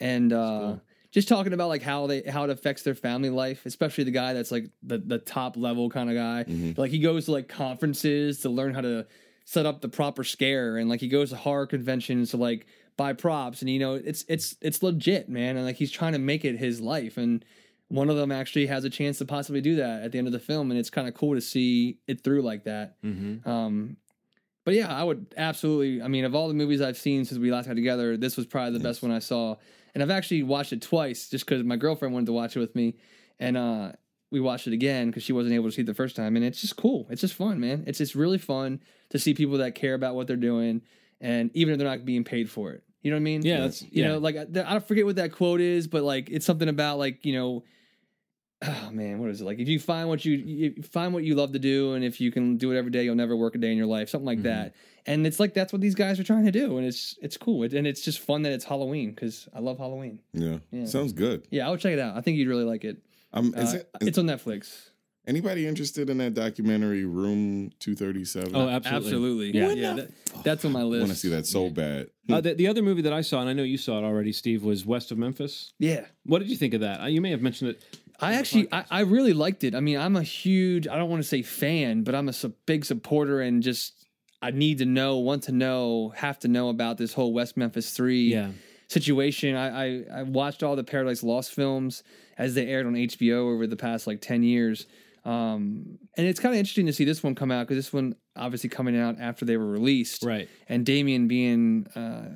And 0.00 0.32
uh, 0.32 0.76
just 1.12 1.28
talking 1.28 1.52
about 1.52 1.68
like 1.68 1.82
how 1.82 2.08
they 2.08 2.22
how 2.22 2.44
it 2.44 2.50
affects 2.50 2.82
their 2.82 2.96
family 2.96 3.30
life, 3.30 3.64
especially 3.66 4.04
the 4.04 4.10
guy 4.10 4.32
that's 4.32 4.50
like 4.50 4.70
the 4.82 4.98
the 4.98 5.18
top 5.18 5.56
level 5.56 5.88
kind 5.88 6.10
of 6.10 6.16
guy. 6.16 6.44
Like 6.76 6.90
he 6.90 6.98
goes 6.98 7.26
to 7.26 7.32
like 7.32 7.48
conferences 7.48 8.40
to 8.40 8.48
learn 8.48 8.74
how 8.74 8.80
to 8.80 9.06
set 9.44 9.66
up 9.66 9.80
the 9.80 9.88
proper 9.88 10.24
scare, 10.24 10.76
and 10.76 10.88
like 10.88 11.00
he 11.00 11.08
goes 11.08 11.30
to 11.30 11.36
horror 11.36 11.66
conventions 11.66 12.30
to 12.30 12.36
like 12.36 12.66
buy 12.96 13.12
props, 13.12 13.60
and 13.60 13.70
you 13.70 13.78
know 13.78 13.94
it's 13.94 14.24
it's 14.28 14.56
it's 14.60 14.82
legit, 14.82 15.28
man. 15.28 15.56
And 15.56 15.64
like 15.64 15.76
he's 15.76 15.92
trying 15.92 16.14
to 16.14 16.18
make 16.18 16.44
it 16.44 16.58
his 16.58 16.80
life, 16.80 17.16
and 17.16 17.44
one 17.94 18.10
of 18.10 18.16
them 18.16 18.32
actually 18.32 18.66
has 18.66 18.84
a 18.84 18.90
chance 18.90 19.18
to 19.18 19.24
possibly 19.24 19.60
do 19.60 19.76
that 19.76 20.02
at 20.02 20.10
the 20.10 20.18
end 20.18 20.26
of 20.26 20.32
the 20.32 20.40
film, 20.40 20.72
and 20.72 20.80
it's 20.80 20.90
kind 20.90 21.06
of 21.06 21.14
cool 21.14 21.34
to 21.34 21.40
see 21.40 21.98
it 22.08 22.24
through 22.24 22.42
like 22.42 22.64
that. 22.64 23.00
Mm-hmm. 23.02 23.48
Um, 23.48 23.96
but 24.64 24.74
yeah, 24.74 24.92
I 24.92 25.04
would 25.04 25.32
absolutely. 25.36 26.02
I 26.02 26.08
mean, 26.08 26.24
of 26.24 26.34
all 26.34 26.48
the 26.48 26.54
movies 26.54 26.80
I've 26.80 26.98
seen 26.98 27.24
since 27.24 27.38
we 27.38 27.52
last 27.52 27.68
got 27.68 27.76
together, 27.76 28.16
this 28.16 28.36
was 28.36 28.46
probably 28.46 28.76
the 28.76 28.82
best 28.82 29.00
one 29.00 29.12
I 29.12 29.20
saw. 29.20 29.56
And 29.94 30.02
I've 30.02 30.10
actually 30.10 30.42
watched 30.42 30.72
it 30.72 30.82
twice 30.82 31.28
just 31.28 31.46
because 31.46 31.62
my 31.62 31.76
girlfriend 31.76 32.14
wanted 32.14 32.26
to 32.26 32.32
watch 32.32 32.56
it 32.56 32.58
with 32.58 32.74
me, 32.74 32.96
and 33.38 33.56
uh, 33.56 33.92
we 34.32 34.40
watched 34.40 34.66
it 34.66 34.72
again 34.72 35.06
because 35.06 35.22
she 35.22 35.32
wasn't 35.32 35.54
able 35.54 35.66
to 35.66 35.72
see 35.72 35.82
it 35.82 35.86
the 35.86 35.94
first 35.94 36.16
time. 36.16 36.34
And 36.34 36.44
it's 36.44 36.60
just 36.60 36.74
cool. 36.74 37.06
It's 37.10 37.20
just 37.20 37.34
fun, 37.34 37.60
man. 37.60 37.84
It's 37.86 37.98
just 37.98 38.16
really 38.16 38.38
fun 38.38 38.80
to 39.10 39.20
see 39.20 39.34
people 39.34 39.58
that 39.58 39.76
care 39.76 39.94
about 39.94 40.16
what 40.16 40.26
they're 40.26 40.36
doing, 40.36 40.82
and 41.20 41.48
even 41.54 41.74
if 41.74 41.78
they're 41.78 41.88
not 41.88 42.04
being 42.04 42.24
paid 42.24 42.50
for 42.50 42.72
it. 42.72 42.82
You 43.02 43.12
know 43.12 43.18
what 43.18 43.20
I 43.20 43.24
mean? 43.24 43.42
Yeah, 43.42 43.58
that's- 43.58 43.82
you 43.82 44.02
yeah. 44.02 44.08
know, 44.08 44.18
like 44.18 44.34
I 44.34 44.40
I 44.40 44.72
don't 44.72 44.88
forget 44.88 45.04
what 45.04 45.16
that 45.16 45.30
quote 45.30 45.60
is, 45.60 45.86
but 45.86 46.02
like 46.02 46.28
it's 46.28 46.44
something 46.44 46.68
about 46.68 46.98
like 46.98 47.24
you 47.24 47.34
know 47.34 47.62
oh 48.62 48.90
man, 48.92 49.18
what 49.18 49.30
is 49.30 49.40
it 49.40 49.44
like? 49.44 49.58
If 49.58 49.68
you 49.68 49.78
find 49.78 50.08
what 50.08 50.24
you, 50.24 50.32
you 50.36 50.82
find 50.82 51.12
what 51.12 51.24
you 51.24 51.34
love 51.34 51.52
to 51.52 51.58
do, 51.58 51.94
and 51.94 52.04
if 52.04 52.20
you 52.20 52.30
can 52.32 52.56
do 52.56 52.72
it 52.72 52.78
every 52.78 52.90
day, 52.90 53.04
you'll 53.04 53.14
never 53.14 53.36
work 53.36 53.54
a 53.54 53.58
day 53.58 53.70
in 53.70 53.76
your 53.76 53.86
life, 53.86 54.08
something 54.08 54.26
like 54.26 54.42
that. 54.42 54.74
And 55.06 55.26
it's 55.26 55.38
like 55.38 55.52
that's 55.54 55.72
what 55.72 55.82
these 55.82 55.94
guys 55.94 56.18
are 56.18 56.24
trying 56.24 56.44
to 56.46 56.52
do, 56.52 56.78
and 56.78 56.86
it's 56.86 57.18
it's 57.20 57.36
cool, 57.36 57.62
it, 57.64 57.74
and 57.74 57.86
it's 57.86 58.00
just 58.02 58.20
fun 58.20 58.42
that 58.42 58.52
it's 58.52 58.64
Halloween 58.64 59.10
because 59.10 59.48
I 59.54 59.58
love 59.60 59.78
Halloween. 59.78 60.20
Yeah. 60.32 60.58
Yeah. 60.70 60.86
Sounds 60.86 61.12
good. 61.12 61.46
Yeah, 61.50 61.66
I 61.68 61.70
would 61.70 61.80
check 61.80 61.92
it 61.92 61.98
out. 61.98 62.16
I 62.16 62.20
think 62.20 62.38
you'd 62.38 62.48
really 62.48 62.64
like 62.64 62.84
it. 62.84 62.98
Um, 63.32 63.52
is 63.56 63.74
Uh, 63.74 63.76
it, 63.78 63.90
is 64.00 64.08
it's 64.08 64.18
on 64.18 64.26
Netflix. 64.26 64.88
anybody 65.26 65.66
interested 65.66 66.08
in 66.08 66.18
that 66.18 66.34
documentary, 66.34 67.04
Room 67.04 67.70
237? 67.80 68.54
Oh, 68.54 68.68
absolutely. 68.68 69.06
absolutely. 69.08 69.50
Yeah, 69.58 69.72
yeah, 69.72 69.94
that- 69.94 70.10
that's 70.44 70.64
on 70.64 70.72
my 70.72 70.82
list. 70.84 71.00
I 71.00 71.02
want 71.04 71.12
to 71.12 71.18
see 71.18 71.28
that 71.30 71.46
so 71.46 71.68
bad. 71.70 72.08
Uh, 72.30 72.40
the, 72.40 72.54
the 72.54 72.66
other 72.68 72.82
movie 72.82 73.02
that 73.02 73.12
I 73.12 73.22
saw, 73.22 73.40
and 73.40 73.48
I 73.48 73.52
know 73.54 73.62
you 73.62 73.76
saw 73.78 73.98
it 73.98 74.04
already, 74.04 74.32
Steve, 74.32 74.62
was 74.62 74.86
West 74.86 75.10
of 75.10 75.18
Memphis. 75.18 75.72
Yeah, 75.78 76.04
What 76.24 76.38
did 76.40 76.48
you 76.50 76.56
think 76.56 76.74
of 76.74 76.80
that? 76.80 77.00
Uh, 77.02 77.06
You 77.06 77.20
may 77.20 77.30
have 77.30 77.42
mentioned 77.42 77.70
it. 77.70 77.82
I 78.24 78.34
actually, 78.34 78.68
I, 78.72 78.84
I 78.90 79.00
really 79.00 79.32
liked 79.32 79.64
it. 79.64 79.74
I 79.74 79.80
mean, 79.80 79.98
I'm 79.98 80.16
a 80.16 80.22
huge, 80.22 80.88
I 80.88 80.96
don't 80.96 81.08
want 81.10 81.22
to 81.22 81.28
say 81.28 81.42
fan, 81.42 82.02
but 82.02 82.14
I'm 82.14 82.28
a 82.28 82.32
su- 82.32 82.54
big 82.66 82.84
supporter 82.84 83.40
and 83.40 83.62
just, 83.62 84.06
I 84.42 84.50
need 84.50 84.78
to 84.78 84.84
know, 84.86 85.18
want 85.18 85.44
to 85.44 85.52
know, 85.52 86.12
have 86.16 86.38
to 86.40 86.48
know 86.48 86.68
about 86.68 86.98
this 86.98 87.12
whole 87.14 87.32
West 87.32 87.56
Memphis 87.56 87.90
3 87.92 88.22
Yeah. 88.30 88.50
situation. 88.88 89.56
I, 89.56 89.68
I, 89.86 90.04
I 90.18 90.22
watched 90.22 90.62
all 90.62 90.76
the 90.76 90.84
Paradise 90.84 91.22
Lost 91.22 91.52
films 91.52 92.02
as 92.36 92.54
they 92.54 92.66
aired 92.66 92.86
on 92.86 92.94
HBO 92.94 93.52
over 93.54 93.66
the 93.66 93.76
past 93.76 94.06
like 94.06 94.20
10 94.20 94.42
years. 94.42 94.86
Um, 95.24 95.98
and 96.18 96.26
it's 96.26 96.38
kind 96.38 96.54
of 96.54 96.58
interesting 96.58 96.84
to 96.86 96.92
see 96.92 97.04
this 97.04 97.22
one 97.22 97.34
come 97.34 97.50
out 97.50 97.66
because 97.66 97.78
this 97.82 97.92
one 97.92 98.14
obviously 98.36 98.68
coming 98.68 98.98
out 98.98 99.18
after 99.18 99.44
they 99.46 99.56
were 99.56 99.66
released 99.70 100.22
Right. 100.22 100.48
and 100.68 100.84
Damien 100.84 101.28
being 101.28 101.86
uh, 101.94 102.28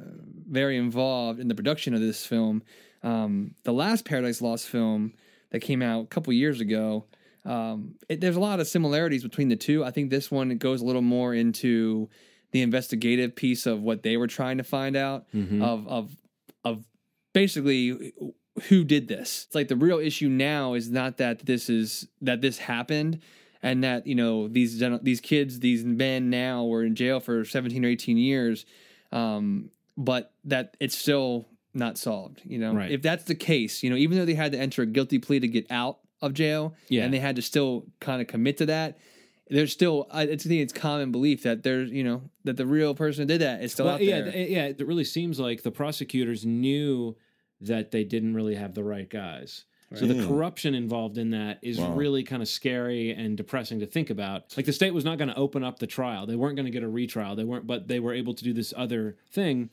very 0.49 0.79
involved 0.79 1.39
in 1.41 1.49
the 1.49 1.55
production 1.55 1.93
of 1.93 2.01
this 2.01 2.25
film. 2.25 2.63
Um, 3.03 3.55
the 3.65 3.73
last 3.73 4.05
Paradise 4.07 4.41
Lost 4.41 4.69
film 4.69 5.13
that 5.51 5.61
came 5.61 5.83
out 5.83 6.05
a 6.05 6.07
couple 6.07 6.33
years 6.33 6.61
ago, 6.61 7.07
um, 7.45 7.95
it, 8.09 8.21
there's 8.21 8.37
a 8.37 8.41
lot 8.41 8.61
of 8.61 8.69
similarities 8.69 9.23
between 9.23 9.49
the 9.49 9.57
two. 9.57 9.85
I 9.85 9.91
think 9.91 10.11
this 10.11 10.31
one 10.31 10.57
goes 10.59 10.81
a 10.81 10.85
little 10.85 11.03
more 11.03 11.35
into 11.35 12.09
the 12.53 12.63
investigative 12.63 13.35
piece 13.37 13.67
of 13.67 13.83
what 13.83 14.03
they 14.03 14.17
were 14.17 14.27
trying 14.27 14.59
to 14.59 14.65
find 14.65 14.97
out 14.97 15.27
of 15.63 15.87
of 15.89 16.11
of 16.65 16.85
basically 17.33 18.13
who 18.69 18.85
did 18.85 19.09
this. 19.09 19.45
It's 19.47 19.55
like 19.55 19.69
the 19.69 19.77
real 19.77 19.99
issue 19.99 20.29
now 20.29 20.75
is 20.75 20.91
not 20.91 21.19
that 21.19 21.47
this 21.47 21.69
is 21.71 22.09
that 22.23 22.41
this 22.41 22.59
happened 22.59 23.21
and 23.63 23.85
that 23.85 24.07
you 24.07 24.15
know 24.15 24.49
these 24.49 24.83
these 25.03 25.21
kids 25.21 25.61
these 25.61 25.85
men 25.85 26.31
now 26.31 26.65
were 26.65 26.85
in 26.85 26.95
jail 26.95 27.21
for 27.21 27.45
17 27.45 27.85
or 27.85 27.89
18 27.89 28.17
years 28.17 28.65
um 29.11 29.71
but 29.97 30.33
that 30.45 30.77
it's 30.79 30.97
still 30.97 31.49
not 31.79 31.97
solved 31.97 32.43
you 32.45 32.59
know 32.59 32.75
Right. 32.75 32.91
if 32.91 33.01
that's 33.03 33.25
the 33.25 33.35
case 33.35 33.83
you 33.83 33.91
know 33.91 33.97
even 33.97 34.19
though 34.19 34.25
they 34.27 34.35
had 34.35 34.53
to 34.53 34.59
enter 34.59 34.83
a 34.83 34.87
guilty 34.87 35.19
plea 35.19 35.41
to 35.41 35.49
get 35.49 35.67
out 35.71 35.99
of 36.21 36.35
jail 36.35 36.75
Yeah. 36.89 37.05
and 37.05 37.15
they 37.15 37.19
had 37.21 37.37
to 37.37 37.43
still 37.43 37.87
kind 38.01 38.21
of 38.21 38.27
commit 38.29 38.57
to 38.59 38.67
that 38.67 38.99
there's 39.51 39.73
still 39.73 40.07
I 40.11 40.23
I 40.23 40.27
think 40.37 40.61
it's 40.61 40.73
common 40.75 41.11
belief 41.13 41.43
that 41.45 41.63
there's 41.63 41.91
you 41.91 42.05
know 42.05 42.23
that 42.45 42.57
the 42.59 42.67
real 42.67 42.95
person 42.95 43.23
who 43.23 43.29
did 43.29 43.41
that 43.41 43.63
is 43.63 43.73
still 43.73 43.87
Well, 43.87 43.95
out 43.95 44.03
yeah, 44.05 44.21
there 44.21 44.33
th- 44.33 44.51
yeah. 44.51 44.65
It 44.67 44.87
really 44.87 45.05
seems 45.05 45.41
like 45.41 45.63
the 45.63 45.71
prosecutors 45.71 46.45
knew 46.45 47.17
that 47.63 47.91
they 47.91 48.05
didn't 48.05 48.35
really 48.35 48.57
have 48.57 48.75
the 48.75 48.85
right 48.85 49.09
guys. 49.09 49.65
So 49.95 50.05
the 50.07 50.27
corruption 50.27 50.75
involved 50.75 51.17
in 51.17 51.31
that 51.31 51.61
is 51.63 51.79
Wow. 51.79 51.95
really 51.95 52.23
kind 52.25 52.43
of 52.43 52.49
scary 52.49 53.11
and 53.13 53.39
depressing 53.39 53.81
to 53.81 53.87
think 53.87 54.11
about. 54.11 54.55
Like 54.55 54.67
the 54.67 54.73
state 54.75 54.93
was 54.93 55.03
not 55.07 55.17
going 55.17 55.29
to 55.31 55.37
open 55.37 55.65
up 55.65 55.79
the 55.79 55.87
trial; 55.87 56.27
they 56.27 56.37
weren't 56.37 56.57
going 56.57 56.67
to 56.67 56.71
get 56.71 56.83
a 56.83 56.89
retrial. 56.89 57.35
They 57.35 57.45
weren't, 57.45 57.67
but 57.67 57.89
they 57.89 58.01
were 58.01 58.13
able 58.13 58.35
to 58.35 58.45
do 58.45 58.53
this 58.53 58.75
other 58.77 59.17
thing. 59.33 59.71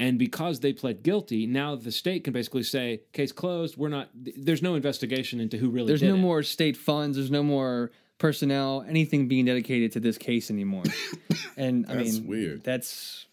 And 0.00 0.18
because 0.18 0.58
they 0.60 0.72
pled 0.72 1.02
guilty, 1.04 1.46
now 1.46 1.76
the 1.76 1.92
state 1.92 2.24
can 2.24 2.32
basically 2.32 2.64
say, 2.64 3.02
"Case 3.12 3.30
closed. 3.30 3.76
We're 3.76 3.88
not. 3.90 4.10
There's 4.14 4.60
no 4.62 4.74
investigation 4.74 5.38
into 5.40 5.56
who 5.56 5.70
really 5.70 5.86
there's 5.86 6.00
did 6.00 6.08
no 6.08 6.16
it." 6.16 6.18
more 6.18 6.42
state 6.42 6.76
funds 6.76 7.16
there's 7.16 7.30
no 7.30 7.42
more 7.44 7.92
personnel 8.18 8.84
anything 8.88 9.26
being 9.28 9.44
dedicated 9.44 9.92
to 9.92 10.00
this 10.00 10.16
case 10.16 10.48
anymore 10.50 10.84
and 11.56 11.84
i 11.88 11.94
That's 11.96 12.18
mean 12.20 12.28
weird. 12.28 12.62
that's 12.62 13.26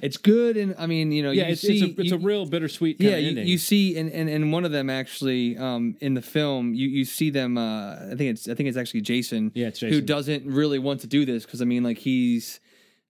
it's 0.00 0.16
good 0.16 0.56
and 0.56 0.74
i 0.78 0.86
mean 0.86 1.12
you 1.12 1.22
know 1.22 1.32
Yeah, 1.32 1.46
you 1.48 1.52
it's, 1.52 1.60
see 1.60 1.82
it's, 1.84 1.98
a, 1.98 2.00
it's 2.00 2.10
you- 2.10 2.16
a 2.16 2.18
real 2.18 2.46
bittersweet. 2.46 2.98
Kind 2.98 3.10
yeah 3.10 3.16
of 3.16 3.22
you, 3.22 3.28
ending. 3.30 3.46
you 3.46 3.58
see 3.58 3.98
and, 3.98 4.10
and 4.10 4.30
and 4.30 4.52
one 4.52 4.64
of 4.64 4.72
them 4.72 4.88
actually 4.88 5.56
um 5.58 5.96
in 6.00 6.14
the 6.14 6.22
film 6.22 6.72
you 6.74 6.88
you 6.88 7.04
see 7.04 7.28
them 7.30 7.58
uh 7.58 7.96
i 7.96 8.14
think 8.16 8.30
it's 8.32 8.48
i 8.48 8.54
think 8.54 8.68
it's 8.70 8.78
actually 8.78 9.02
jason 9.02 9.52
Yeah, 9.54 9.66
it's 9.68 9.80
who 9.80 10.00
doesn't 10.00 10.46
really 10.46 10.78
want 10.78 11.00
to 11.02 11.06
do 11.06 11.24
this 11.26 11.44
because 11.44 11.60
i 11.60 11.64
mean 11.66 11.82
like 11.82 11.98
he's 11.98 12.58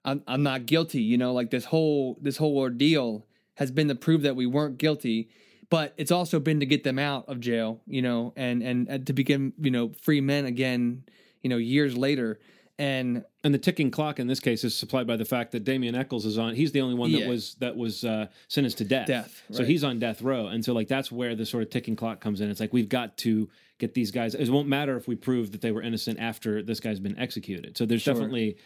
I'm, 0.05 0.23
I'm 0.27 0.43
not 0.43 0.67
guilty 0.67 1.03
you 1.03 1.19
know 1.19 1.33
like 1.33 1.51
this 1.51 1.67
whole 1.67 2.19
this 2.21 2.37
whole 2.37 2.57
ordeal 2.59 3.27
has 3.55 3.71
been 3.71 3.89
to 3.89 3.95
prove 3.95 4.23
that 4.23 4.37
we 4.37 4.47
weren't 4.47 4.79
guilty 4.79 5.29
but 5.69 5.93
it's 5.97 6.11
also 6.11 6.41
been 6.41 6.61
to 6.61 6.67
get 6.67 6.85
them 6.85 6.99
out 6.99 7.29
of 7.29 7.41
jail 7.41 7.81
you 7.87 8.03
know 8.03 8.33
and 8.37 8.63
and, 8.63 8.89
and 8.89 9.07
to 9.07 9.13
become 9.13 9.53
you 9.61 9.71
know 9.71 9.93
free 10.03 10.21
men 10.21 10.45
again 10.47 11.05
you 11.43 11.51
know 11.51 11.57
years 11.59 11.97
later 11.97 12.39
and 12.79 13.25
and 13.45 13.53
the 13.53 13.59
ticking 13.59 13.91
clock 13.91 14.19
in 14.19 14.27
this 14.27 14.41
case 14.41 14.65
is 14.65 14.75
supplied 14.75 15.07
by 15.07 15.17
the 15.17 15.25
fact 15.27 15.53
that 15.53 15.65
Damien 15.65 15.95
Echols 15.95 16.25
is 16.25 16.39
on. 16.39 16.55
He's 16.55 16.73
the 16.73 16.81
only 16.81 16.95
one 16.95 17.13
that 17.13 17.21
Yeah. 17.21 17.29
was 17.29 17.57
that 17.57 17.77
was 17.77 18.05
uh, 18.05 18.29
sentenced 18.49 18.79
to 18.79 18.85
death. 18.85 19.07
Death, 19.07 19.43
So 19.51 19.65
he's 19.65 19.85
on 19.85 19.99
death 19.99 20.23
row, 20.23 20.47
and 20.47 20.65
so 20.65 20.73
like 20.73 20.89
that's 20.89 21.13
where 21.13 21.35
the 21.35 21.45
sort 21.45 21.63
of 21.63 21.69
ticking 21.69 21.95
clock 21.95 22.23
comes 22.23 22.41
in. 22.41 22.49
It's 22.49 22.59
like 22.59 22.73
we've 22.73 22.89
got 22.89 23.19
to 23.19 23.51
get 23.79 23.93
these 23.93 24.11
guys. 24.11 24.35
It 24.35 24.49
won't 24.49 24.67
matter 24.67 24.97
if 24.97 25.07
we 25.07 25.15
prove 25.15 25.53
that 25.53 25.61
they 25.61 25.73
were 25.73 25.83
innocent 25.83 26.19
after 26.21 26.63
this 26.63 26.81
guy's 26.81 27.01
been 27.01 27.19
executed. 27.19 27.77
So 27.77 27.85
there's 27.85 28.03
definitely. 28.05 28.57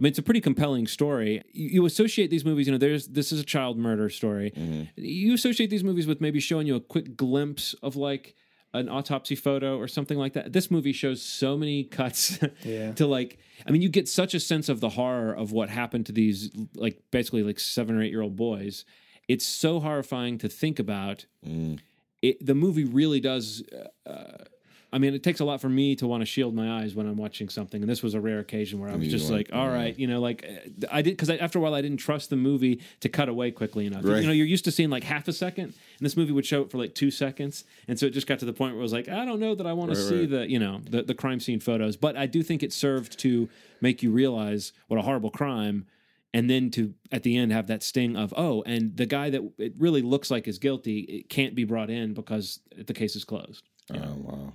I 0.00 0.02
mean, 0.02 0.08
it's 0.10 0.18
a 0.18 0.22
pretty 0.22 0.40
compelling 0.40 0.86
story. 0.86 1.42
You, 1.52 1.68
you 1.68 1.84
associate 1.84 2.30
these 2.30 2.44
movies, 2.44 2.66
you 2.66 2.72
know, 2.72 2.78
there's 2.78 3.06
this 3.08 3.32
is 3.32 3.40
a 3.40 3.44
child 3.44 3.76
murder 3.76 4.08
story. 4.08 4.50
Mm-hmm. 4.56 4.84
You 4.96 5.34
associate 5.34 5.68
these 5.68 5.84
movies 5.84 6.06
with 6.06 6.22
maybe 6.22 6.40
showing 6.40 6.66
you 6.66 6.74
a 6.74 6.80
quick 6.80 7.18
glimpse 7.18 7.74
of 7.82 7.96
like 7.96 8.34
an 8.72 8.88
autopsy 8.88 9.34
photo 9.34 9.76
or 9.76 9.86
something 9.86 10.16
like 10.16 10.32
that. 10.32 10.54
This 10.54 10.70
movie 10.70 10.94
shows 10.94 11.20
so 11.20 11.58
many 11.58 11.84
cuts 11.84 12.38
Yeah. 12.64 12.92
to 12.92 13.06
like 13.06 13.38
I 13.66 13.72
mean 13.72 13.82
you 13.82 13.90
get 13.90 14.08
such 14.08 14.32
a 14.32 14.40
sense 14.40 14.70
of 14.70 14.80
the 14.80 14.88
horror 14.88 15.34
of 15.34 15.52
what 15.52 15.68
happened 15.68 16.06
to 16.06 16.12
these 16.12 16.50
like 16.74 17.02
basically 17.10 17.42
like 17.42 17.60
7 17.60 17.94
or 17.94 18.02
8 18.02 18.10
year 18.10 18.22
old 18.22 18.36
boys. 18.36 18.86
It's 19.28 19.46
so 19.46 19.80
horrifying 19.80 20.38
to 20.38 20.48
think 20.48 20.78
about. 20.78 21.26
Mm. 21.46 21.78
It, 22.22 22.44
the 22.44 22.54
movie 22.54 22.84
really 22.84 23.20
does 23.20 23.62
uh, 24.06 24.08
uh 24.08 24.44
I 24.92 24.98
mean, 24.98 25.14
it 25.14 25.22
takes 25.22 25.38
a 25.38 25.44
lot 25.44 25.60
for 25.60 25.68
me 25.68 25.94
to 25.96 26.06
want 26.06 26.22
to 26.22 26.26
shield 26.26 26.54
my 26.54 26.80
eyes 26.80 26.94
when 26.96 27.06
I'm 27.06 27.16
watching 27.16 27.48
something, 27.48 27.80
and 27.80 27.88
this 27.88 28.02
was 28.02 28.14
a 28.14 28.20
rare 28.20 28.40
occasion 28.40 28.80
where 28.80 28.90
I 28.90 28.96
was 28.96 29.08
just 29.08 29.30
like, 29.30 29.50
"All 29.52 29.68
right, 29.68 29.96
you 29.96 30.08
know, 30.08 30.20
like 30.20 30.44
uh, 30.44 30.86
I 30.90 31.02
did," 31.02 31.10
because 31.10 31.30
after 31.30 31.58
a 31.58 31.62
while 31.62 31.74
I 31.74 31.80
didn't 31.80 31.98
trust 31.98 32.30
the 32.30 32.36
movie 32.36 32.80
to 33.00 33.08
cut 33.08 33.28
away 33.28 33.52
quickly 33.52 33.86
enough. 33.86 34.04
Right. 34.04 34.20
You 34.20 34.26
know, 34.26 34.32
you're 34.32 34.46
used 34.46 34.64
to 34.64 34.72
seeing 34.72 34.90
like 34.90 35.04
half 35.04 35.28
a 35.28 35.32
second, 35.32 35.64
and 35.64 35.74
this 36.00 36.16
movie 36.16 36.32
would 36.32 36.46
show 36.46 36.62
it 36.62 36.70
for 36.70 36.78
like 36.78 36.94
two 36.94 37.10
seconds, 37.10 37.64
and 37.86 37.98
so 37.98 38.06
it 38.06 38.10
just 38.10 38.26
got 38.26 38.40
to 38.40 38.44
the 38.44 38.52
point 38.52 38.74
where 38.74 38.80
I 38.80 38.82
was 38.82 38.92
like, 38.92 39.08
"I 39.08 39.24
don't 39.24 39.38
know 39.38 39.54
that 39.54 39.66
I 39.66 39.72
want 39.72 39.90
to 39.90 39.96
see 39.96 40.20
right. 40.20 40.30
the 40.30 40.50
you 40.50 40.58
know 40.58 40.80
the 40.88 41.02
the 41.02 41.14
crime 41.14 41.38
scene 41.38 41.60
photos," 41.60 41.96
but 41.96 42.16
I 42.16 42.26
do 42.26 42.42
think 42.42 42.62
it 42.64 42.72
served 42.72 43.18
to 43.20 43.48
make 43.80 44.02
you 44.02 44.10
realize 44.10 44.72
what 44.88 44.98
a 44.98 45.02
horrible 45.02 45.30
crime. 45.30 45.86
And 46.32 46.48
then 46.48 46.70
to 46.72 46.94
at 47.10 47.24
the 47.24 47.36
end 47.36 47.50
have 47.50 47.66
that 47.66 47.82
sting 47.82 48.16
of 48.16 48.32
oh, 48.36 48.62
and 48.64 48.96
the 48.96 49.06
guy 49.06 49.30
that 49.30 49.42
it 49.58 49.74
really 49.78 50.00
looks 50.00 50.30
like 50.30 50.46
is 50.46 50.58
guilty, 50.58 51.00
it 51.00 51.28
can't 51.28 51.56
be 51.56 51.64
brought 51.64 51.90
in 51.90 52.14
because 52.14 52.60
the 52.76 52.94
case 52.94 53.16
is 53.16 53.24
closed. 53.24 53.68
Oh 53.92 54.14
wow. 54.16 54.52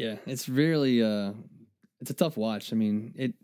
Yeah, 0.00 0.16
it's 0.26 0.48
really 0.48 1.02
uh 1.02 1.32
it's 2.00 2.10
a 2.10 2.14
tough 2.14 2.36
watch. 2.36 2.72
I 2.72 2.76
mean, 2.76 3.12
it 3.16 3.34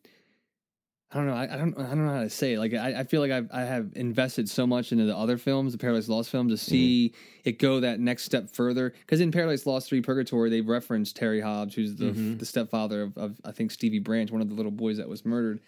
I 1.12 1.18
don't 1.18 1.26
know. 1.28 1.34
I, 1.34 1.44
I 1.44 1.56
don't. 1.56 1.78
I 1.78 1.88
don't 1.90 2.04
know 2.04 2.14
how 2.14 2.22
to 2.22 2.30
say 2.30 2.54
it. 2.54 2.58
Like, 2.58 2.74
I, 2.74 3.00
I 3.00 3.04
feel 3.04 3.20
like 3.20 3.30
I've, 3.30 3.48
I 3.52 3.60
have 3.60 3.92
invested 3.94 4.50
so 4.50 4.66
much 4.66 4.90
into 4.90 5.04
the 5.04 5.16
other 5.16 5.38
films, 5.38 5.70
the 5.70 5.78
Paradise 5.78 6.08
Lost 6.08 6.30
film, 6.30 6.48
to 6.48 6.56
see 6.56 7.14
it 7.44 7.60
go 7.60 7.78
that 7.78 8.00
next 8.00 8.24
step 8.24 8.50
further. 8.50 8.90
Because 8.90 9.20
in 9.20 9.30
Paradise 9.30 9.66
Lost 9.66 9.88
Three 9.88 10.00
Purgatory, 10.00 10.50
they 10.50 10.62
referenced 10.62 11.14
Terry 11.14 11.40
Hobbs, 11.40 11.76
who's 11.76 11.94
the 11.94 12.06
the 12.38 12.44
stepfather 12.44 13.02
of, 13.02 13.16
of 13.16 13.40
I 13.44 13.52
think 13.52 13.70
Stevie 13.70 14.00
Branch, 14.00 14.32
one 14.32 14.42
of 14.42 14.48
the 14.48 14.56
little 14.56 14.72
boys 14.72 14.96
that 14.96 15.08
was 15.08 15.24
murdered, 15.24 15.60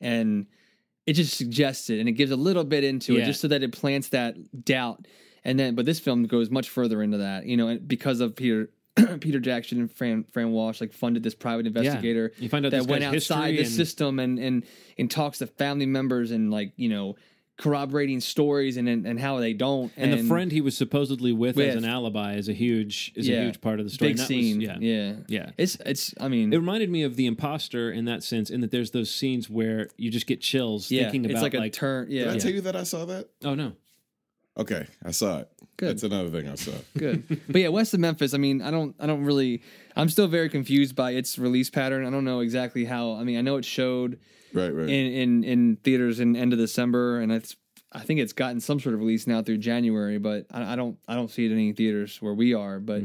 and 0.00 0.46
it 1.06 1.14
just 1.14 1.36
suggests 1.36 1.90
it, 1.90 1.98
and 1.98 2.08
it 2.08 2.12
gives 2.12 2.30
a 2.30 2.36
little 2.36 2.64
bit 2.64 2.84
into 2.84 3.16
it, 3.16 3.26
just 3.26 3.40
so 3.40 3.48
that 3.48 3.64
it 3.64 3.72
plants 3.72 4.10
that 4.10 4.64
doubt. 4.64 5.06
And 5.42 5.58
then, 5.58 5.74
but 5.74 5.86
this 5.86 5.98
film 5.98 6.22
goes 6.24 6.50
much 6.50 6.70
further 6.70 7.02
into 7.02 7.18
that, 7.18 7.46
you 7.46 7.56
know, 7.56 7.66
and 7.66 7.86
because 7.86 8.20
of 8.20 8.36
Peter. 8.36 8.70
Peter 9.20 9.40
Jackson 9.40 9.80
and 9.80 9.90
Fran 9.92 10.24
Fran 10.32 10.52
Walsh 10.52 10.80
like 10.80 10.92
funded 10.92 11.22
this 11.22 11.34
private 11.34 11.66
investigator 11.66 12.32
You 12.38 12.48
find 12.48 12.64
out 12.64 12.72
that 12.72 12.86
went 12.86 13.02
outside 13.04 13.54
the 13.54 13.60
and- 13.60 13.68
system 13.68 14.18
and 14.18 14.38
and 14.38 14.64
and 14.98 15.10
talks 15.10 15.38
to 15.38 15.46
family 15.46 15.86
members 15.86 16.30
and 16.30 16.50
like 16.50 16.72
you 16.76 16.88
know 16.88 17.16
corroborating 17.56 18.20
stories 18.20 18.76
and 18.76 18.88
and, 18.88 19.06
and 19.06 19.18
how 19.20 19.38
they 19.38 19.52
don't. 19.52 19.92
And, 19.96 20.12
the 20.12 20.24
friend 20.24 20.50
he 20.50 20.60
was 20.60 20.76
supposedly 20.76 21.32
with, 21.32 21.54
With. 21.56 21.68
as 21.68 21.76
an 21.76 21.84
alibi 21.88 22.34
is 22.34 22.48
a 22.48 22.52
huge 22.52 23.12
is 23.14 23.28
Yeah. 23.28 23.42
a 23.42 23.44
huge 23.44 23.60
part 23.60 23.78
of 23.78 23.86
the 23.86 23.90
story. 23.90 24.12
big 24.12 24.18
And 24.20 24.28
that 24.28 24.34
was- 24.34 24.44
scene, 24.44 24.60
yeah, 24.60 24.76
yeah, 24.80 25.12
yeah. 25.28 25.50
It's 25.56 25.76
it's. 25.86 26.12
I 26.20 26.26
mean, 26.28 26.52
It 26.52 26.56
reminded 26.56 26.90
me 26.90 27.02
of 27.04 27.14
the 27.16 27.26
imposter 27.26 27.92
in 27.92 28.06
that 28.06 28.22
sense, 28.24 28.50
in 28.50 28.60
that 28.62 28.70
there's 28.72 28.90
those 28.90 29.08
scenes 29.10 29.48
where 29.48 29.88
you 29.96 30.10
just 30.10 30.26
get 30.26 30.40
chills 30.40 30.90
yeah, 30.90 31.02
thinking 31.04 31.24
about 31.26 31.34
it's 31.34 31.42
like 31.42 31.54
a 31.54 31.70
turn. 31.70 32.08
Did 32.08 32.14
Yeah, 32.26 32.32
I 32.32 32.38
tell 32.38 32.50
you 32.52 32.60
that 32.62 32.74
I 32.76 32.82
saw 32.82 33.04
that? 33.06 33.28
oh 33.44 33.54
no, 33.54 33.72
Okay, 34.56 34.86
I 35.04 35.10
saw 35.10 35.40
it. 35.40 35.48
Good. 35.76 35.88
That's 35.90 36.02
another 36.04 36.30
thing 36.30 36.48
I 36.48 36.54
saw. 36.54 36.72
good. 36.96 37.24
but 37.48 37.60
yeah, 37.60 37.68
West 37.68 37.92
of 37.94 38.00
Memphis. 38.00 38.34
I 38.34 38.38
mean, 38.38 38.62
I 38.62 38.70
don't, 38.70 38.94
I 39.00 39.06
don't 39.06 39.24
really. 39.24 39.62
I'm 39.96 40.08
still 40.08 40.28
very 40.28 40.48
confused 40.48 40.94
by 40.94 41.10
its 41.12 41.38
release 41.38 41.70
pattern. 41.70 42.06
I 42.06 42.10
don't 42.10 42.24
know 42.24 42.40
exactly 42.40 42.84
how. 42.84 43.14
I 43.14 43.24
mean, 43.24 43.36
I 43.36 43.40
know 43.40 43.56
it 43.56 43.64
showed 43.64 44.20
Right, 44.52 44.70
right. 44.70 44.88
in 44.88 45.12
in, 45.12 45.44
in 45.44 45.76
theaters 45.82 46.20
in 46.20 46.36
end 46.36 46.52
of 46.52 46.58
December, 46.58 47.18
and 47.20 47.32
it's. 47.32 47.56
I 47.96 48.00
think 48.00 48.18
it's 48.18 48.32
gotten 48.32 48.60
some 48.60 48.80
sort 48.80 48.94
of 48.94 49.00
release 49.00 49.26
now 49.28 49.40
through 49.42 49.58
January, 49.58 50.18
but 50.18 50.46
I, 50.50 50.72
I 50.72 50.76
don't, 50.76 50.98
I 51.06 51.14
don't 51.14 51.30
see 51.30 51.46
it 51.46 51.52
in 51.52 51.58
any 51.58 51.72
theaters 51.72 52.20
where 52.20 52.34
we 52.34 52.52
are. 52.52 52.80
But 52.80 53.02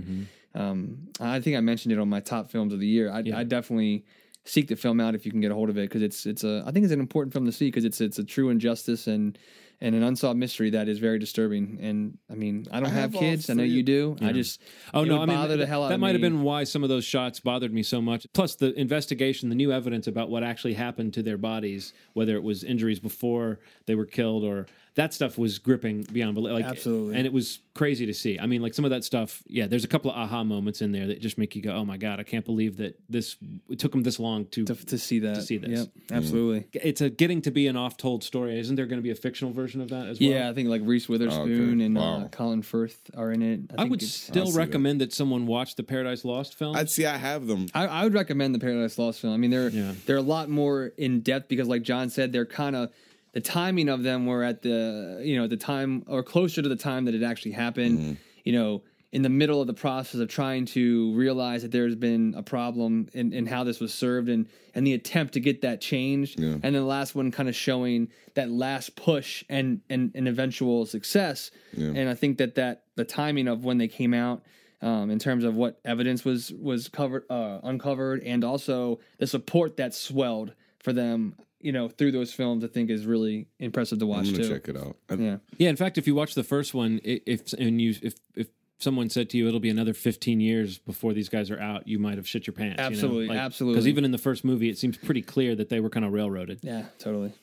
um, 0.56 1.10
I 1.20 1.39
think 1.41 1.58
I 1.58 1.60
mentioned 1.62 1.91
it 1.93 2.00
on 2.00 2.10
my 2.10 2.20
top 2.22 2.50
films 2.50 2.74
of 2.74 2.80
the 2.80 2.88
year. 2.88 3.12
I, 3.12 3.20
Yeah. 3.20 3.38
I 3.38 3.43
definitely 3.43 4.04
seek 4.45 4.68
the 4.68 4.76
film 4.76 5.00
out 5.00 5.14
if 5.14 5.26
you 5.28 5.32
can 5.32 5.41
get 5.41 5.52
a 5.52 5.54
hold 5.54 5.70
of 5.70 5.78
it 5.78 5.89
because 5.89 6.02
it's, 6.02 6.26
it's 6.26 6.43
a. 6.43 6.64
I 6.66 6.72
think 6.72 6.86
it's 6.86 6.93
an 6.93 7.00
important 7.00 7.34
film 7.34 7.45
to 7.45 7.52
see 7.52 7.68
because 7.68 7.86
it's, 7.86 8.02
it's 8.02 8.18
a 8.20 8.24
true 8.24 8.50
injustice 8.50 9.08
and. 9.08 9.38
And 9.82 9.96
an 9.96 10.04
unsolved 10.04 10.38
mystery 10.38 10.72
that 10.72 10.90
is 10.90 11.00
very 11.00 11.20
disturbing, 11.20 11.78
and 11.82 12.18
I 12.30 12.36
mean, 12.36 12.68
I 12.70 12.82
don't 12.82 12.90
I 12.90 12.94
have, 12.94 13.14
have 13.14 13.20
kids. 13.22 13.50
I 13.50 13.54
know 13.54 13.64
you 13.64 13.82
do. 13.82 14.18
I 14.22 14.34
just 14.34 14.62
Oh 14.94 15.04
it 15.04 15.06
no! 15.08 15.14
would 15.14 15.22
I 15.22 15.26
mean, 15.28 15.38
bother 15.38 15.56
the 15.56 15.66
hell 15.66 15.86
out 15.86 15.90
that 15.90 16.00
might 16.02 16.16
have 16.16 16.22
been 16.22 16.42
why 16.42 16.66
some 16.66 16.84
of 16.84 16.90
those 16.90 17.06
shots 17.06 17.40
bothered 17.40 17.74
me 17.74 17.82
so 17.82 18.02
much. 18.02 18.28
Plus, 18.34 18.56
the 18.56 18.78
investigation, 18.78 19.48
the 19.48 19.56
new 19.56 19.72
evidence 19.72 20.06
about 20.06 20.30
what 20.30 20.44
actually 20.44 20.74
happened 20.74 21.14
to 21.14 21.24
their 21.24 21.38
bodies, 21.38 21.94
whether 22.12 22.36
it 22.36 22.44
was 22.44 22.66
injuries 22.66 23.00
before 23.00 23.60
they 23.86 23.96
were 23.96 24.06
killed 24.06 24.44
or 24.44 24.68
that 24.96 25.14
stuff, 25.14 25.38
was 25.38 25.60
gripping 25.60 26.04
beyond 26.12 26.36
belief. 26.36 26.54
Like, 26.54 26.66
Absolutely. 26.66 27.16
and 27.16 27.26
it 27.26 27.32
was 27.34 27.60
crazy 27.74 28.06
to 28.06 28.14
see. 28.14 28.38
I 28.38 28.46
mean, 28.46 28.62
like 28.62 28.74
some 28.74 28.84
of 28.86 28.92
that 28.92 29.04
stuff. 29.04 29.42
Yeah, 29.48 29.68
there's 29.68 29.84
a 29.86 29.88
couple 29.88 30.12
of 30.12 30.18
aha 30.18 30.44
moments 30.44 30.82
in 30.82 30.92
there 30.92 31.08
that 31.08 31.22
just 31.22 31.38
make 31.38 31.56
you 31.56 31.62
go, 31.62 31.72
"Oh 31.72 31.86
my 31.86 31.96
god, 31.98 32.20
I 32.20 32.24
can't 32.24 32.44
believe 32.44 32.78
that 32.78 33.00
this 33.10 33.38
it 33.70 33.80
took 33.80 33.92
them 33.92 34.04
this 34.04 34.20
long 34.20 34.46
to." 34.48 34.66
to, 34.66 34.76
to 34.76 34.98
see 34.98 35.20
that. 35.20 35.44
see 35.44 35.58
this. 35.58 35.80
Yep, 35.80 35.88
absolutely. 36.12 36.68
it's 36.74 37.02
a 37.02 37.10
getting 37.10 37.42
to 37.44 37.52
be 37.52 37.68
an 37.68 37.78
off 37.78 37.98
told 37.98 38.24
story. 38.24 38.60
Isn't 38.60 38.76
there 38.76 38.86
going 38.86 39.00
to 39.00 39.04
be 39.04 39.12
a 39.12 39.16
fictional 39.16 39.54
version 39.54 39.80
of 39.82 39.90
that 39.90 40.08
as 40.08 40.20
well? 40.20 40.30
Yeah, 40.30 40.50
I 40.50 40.54
think 40.54 40.68
like 40.70 40.82
Reese 40.84 41.08
Witherspoon 41.08 41.76
Okay. 41.76 41.86
and 41.86 41.98
uh, 41.98 42.28
Colin 42.32 42.62
Firth 42.62 43.10
are 43.16 43.32
in 43.32 43.42
it. 43.42 43.62
I 43.74 43.84
think 43.84 43.92
would 43.92 44.02
still 44.02 44.48
see 44.48 44.52
that. 44.52 44.58
recommend 44.58 45.02
that. 45.02 45.14
someone 45.14 45.46
watch 45.48 45.76
the 45.76 45.84
Paradise 45.84 46.26
Lost 46.26 46.56
film. 46.56 46.76
I'd 46.76 46.90
see 46.90 47.06
I 47.06 47.18
have 47.18 47.48
them. 47.48 47.68
I, 47.74 47.88
I 47.88 48.04
would 48.04 48.14
recommend 48.14 48.54
the 48.56 48.60
Paradise 48.60 48.98
Lost 48.98 49.22
film. 49.22 49.34
I 49.34 49.38
mean, 49.38 49.52
they're 49.52 49.70
Yeah. 49.70 49.94
they're 50.06 50.18
a 50.18 50.22
lot 50.22 50.50
more 50.50 50.92
in 50.98 51.22
depth 51.22 51.48
because, 51.48 51.68
like 51.68 51.84
John 51.84 52.10
said, 52.10 52.32
they're 52.32 52.46
kind 52.46 52.76
of 52.76 52.92
the 53.34 53.42
timing 53.42 53.90
of 53.90 54.04
them 54.04 54.26
were 54.26 54.44
at 54.44 54.62
the 54.62 55.22
you 55.24 55.38
know 55.38 55.48
the 55.48 55.58
time 55.58 56.04
or 56.08 56.24
closer 56.24 56.62
to 56.62 56.70
the 56.70 56.76
time 56.76 57.06
that 57.06 57.16
it 57.16 57.24
actually 57.24 57.52
happened. 57.52 58.18
You 58.44 58.54
know, 58.54 58.84
in 59.12 59.24
the 59.24 59.30
middle 59.30 59.60
of 59.60 59.68
the 59.68 59.74
process 59.74 60.22
of 60.22 60.28
trying 60.28 60.66
to 60.66 61.14
realize 61.14 61.64
that 61.64 61.72
there's 61.72 61.96
been 61.96 62.36
a 62.38 62.44
problem 62.44 63.10
in, 63.14 63.34
in 63.34 63.46
how 63.48 63.64
this 63.64 63.80
was 63.80 63.94
served 63.94 64.30
and 64.30 64.48
and 64.76 64.86
the 64.86 64.94
attempt 64.94 65.34
to 65.34 65.40
get 65.40 65.62
that 65.62 65.82
changed. 65.82 66.40
Yeah. 66.40 66.50
And 66.50 66.62
then 66.62 66.74
the 66.74 66.84
last 66.84 67.16
one 67.16 67.32
kind 67.32 67.50
of 67.50 67.56
showing 67.56 68.10
that 68.36 68.50
last 68.50 68.96
push 68.96 69.44
and 69.50 69.82
and, 69.90 70.12
and 70.14 70.28
eventual 70.28 70.86
success. 70.86 71.50
Yeah. 71.76 71.88
And 71.96 72.10
I 72.10 72.14
think 72.14 72.38
that 72.38 72.56
that 72.56 72.84
the 72.96 73.06
timing 73.06 73.48
of 73.48 73.66
when 73.66 73.78
they 73.78 73.88
came 73.88 74.14
out 74.14 74.44
um, 74.82 75.10
in 75.10 75.20
terms 75.20 75.44
of 75.44 75.56
what 75.56 75.80
evidence 75.84 76.24
was 76.24 76.52
was 76.54 76.88
covered 76.88 77.26
uh, 77.30 77.60
uncovered 77.64 78.22
and 78.24 78.44
also 78.44 79.00
the 79.18 79.28
support 79.28 79.78
that 79.78 79.94
swelled 79.96 80.54
for 80.80 80.94
them 80.94 81.36
you 81.62 81.72
know 81.72 81.88
through 81.89 82.12
those 82.12 82.32
films 82.34 82.64
i 82.64 82.68
think 82.68 82.89
is 82.89 83.05
really 83.05 83.47
impressive 83.60 83.99
to 83.99 84.05
watch 84.05 84.28
I'm 84.28 84.34
watch 84.34 84.34
gonna 84.34 84.43
too 84.43 84.53
check 84.53 84.70
it 84.70 84.78
out. 84.78 84.95
I- 85.10 85.16
yeah 85.16 85.38
Yeah, 85.57 85.70
in 85.70 85.76
fact, 85.76 85.97
if 85.97 86.07
you 86.07 86.16
watch 86.16 86.34
the 86.36 86.43
first 86.43 86.74
one, 86.74 86.99
i- 87.05 87.22
if 87.26 87.53
and 87.53 87.82
you 87.82 87.95
if 88.01 88.16
if 88.36 88.47
someone 88.80 89.10
said 89.10 89.30
to 89.30 89.38
you 89.38 89.45
it'll 89.47 89.60
be 89.60 89.70
another 89.70 89.93
15 89.93 90.39
years 90.39 90.78
before 90.78 91.14
these 91.14 91.28
guys 91.28 91.51
are 91.51 91.60
out, 91.60 91.86
you 91.86 91.99
might 91.99 92.16
have 92.16 92.26
shit 92.26 92.47
your 92.47 92.53
pants. 92.53 92.80
Absolutely, 92.80 93.36
absolutely. 93.36 93.76
Because 93.76 93.88
even 93.89 94.05
in 94.05 94.12
the 94.12 94.18
first 94.18 94.45
movie, 94.45 94.70
it 94.70 94.78
seems 94.78 94.95
pretty 94.97 95.22
clear 95.22 95.53
that 95.55 95.68
they 95.68 95.82
were 95.82 95.89
kind 95.89 96.05
of 96.05 96.14
railroaded. 96.14 96.60
yeah 96.64 96.86
totally 96.97 97.34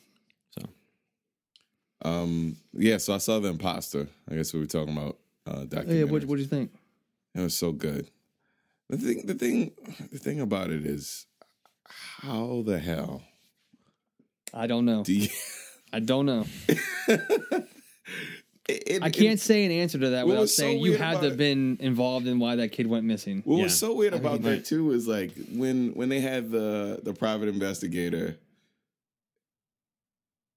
So 0.57 0.65
Um, 2.01 2.57
yeah, 2.73 2.97
so 2.97 3.13
I 3.13 3.17
saw 3.19 3.39
the 3.39 3.49
imposter. 3.49 4.07
I 4.29 4.35
guess 4.35 4.53
we 4.53 4.59
were 4.59 4.65
talking 4.65 4.97
about 4.97 5.19
uh, 5.45 5.65
yeah 5.87 6.03
what 6.03 6.25
what 6.25 6.35
do 6.37 6.41
you 6.41 6.47
think 6.47 6.71
It 7.35 7.41
was 7.41 7.55
so 7.55 7.71
good. 7.71 8.09
The 8.89 8.97
thing, 8.97 9.25
the 9.25 9.33
thing, 9.35 9.71
the 10.11 10.17
thing 10.19 10.39
about 10.39 10.71
it 10.71 10.85
is, 10.85 11.25
how 11.87 12.63
the 12.65 12.79
hell 12.79 13.21
i 14.53 14.67
don't 14.67 14.85
know 14.85 15.03
do 15.03 15.13
you? 15.13 15.29
i 15.93 15.99
don't 15.99 16.25
know 16.25 16.45
It- 18.69 19.01
i 19.01 19.09
can't 19.09 19.39
say 19.39 19.63
an 19.65 19.71
answer 19.71 19.97
to 19.97 20.09
that 20.09 20.27
without 20.27 20.41
was 20.41 20.55
so 20.55 20.63
saying 20.63 20.79
you 20.79 20.91
weird 20.91 20.99
had 21.01 21.21
to 21.21 21.29
have 21.29 21.37
been 21.37 21.77
involved 21.79 22.27
in 22.27 22.37
why 22.37 22.57
that 22.57 22.73
kid 22.73 22.85
went 22.87 23.05
missing 23.05 23.41
What 23.45 23.57
Yeah. 23.57 23.63
was 23.63 23.77
so 23.77 23.93
weird 23.95 24.13
about 24.13 24.33
mean, 24.33 24.41
that 24.43 24.65
too 24.65 24.91
is 24.91 25.07
like 25.07 25.31
when 25.53 25.91
when 25.93 26.09
they 26.09 26.19
had 26.19 26.51
the 26.51 26.99
the 27.01 27.13
private 27.13 27.47
investigator, 27.47 28.37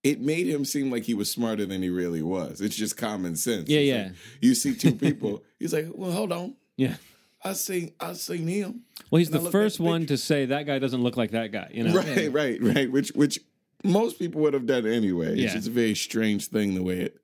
it 0.02 0.20
made 0.20 0.46
him 0.48 0.64
seem 0.64 0.90
like 0.90 1.04
he 1.04 1.14
was 1.14 1.30
smarter 1.30 1.66
than 1.66 1.82
he 1.82 1.90
really 1.90 2.22
was. 2.22 2.60
It's 2.60 2.74
just 2.74 2.96
common 2.96 3.36
sense. 3.36 3.68
Yeah, 3.68 3.78
It's 3.80 3.88
yeah. 3.88 4.02
like, 4.04 4.12
you 4.40 4.54
see 4.56 4.74
two 4.74 4.92
people, 4.94 5.44
he's 5.60 5.72
like, 5.74 5.86
"Well, 5.94 6.10
hold 6.10 6.32
on, 6.32 6.54
yeah. 6.76 6.96
I 7.44 7.52
seen 7.52 7.92
I 8.00 8.14
seen 8.14 8.48
him." 8.48 8.80
Well, 9.10 9.18
he's 9.18 9.30
the 9.30 9.38
first 9.52 9.76
the 9.76 9.84
one 9.84 10.00
picture. 10.02 10.14
to 10.14 10.18
say 10.18 10.46
that 10.46 10.66
guy 10.66 10.78
doesn't 10.80 11.02
look 11.02 11.16
like 11.16 11.30
that 11.32 11.52
guy. 11.52 11.70
You 11.72 11.84
know, 11.84 11.94
Right, 11.94 12.32
right, 12.32 12.58
right. 12.62 12.90
Which 12.90 13.10
which 13.10 13.38
most 13.84 14.18
people 14.18 14.40
would 14.42 14.54
have 14.54 14.66
done 14.66 14.86
anyway. 14.86 15.32
It's 15.32 15.40
Yeah. 15.40 15.54
just 15.54 15.68
a 15.68 15.72
very 15.72 15.94
strange 15.94 16.48
thing 16.48 16.74
the 16.74 16.82
way 16.82 17.00
it 17.00 17.16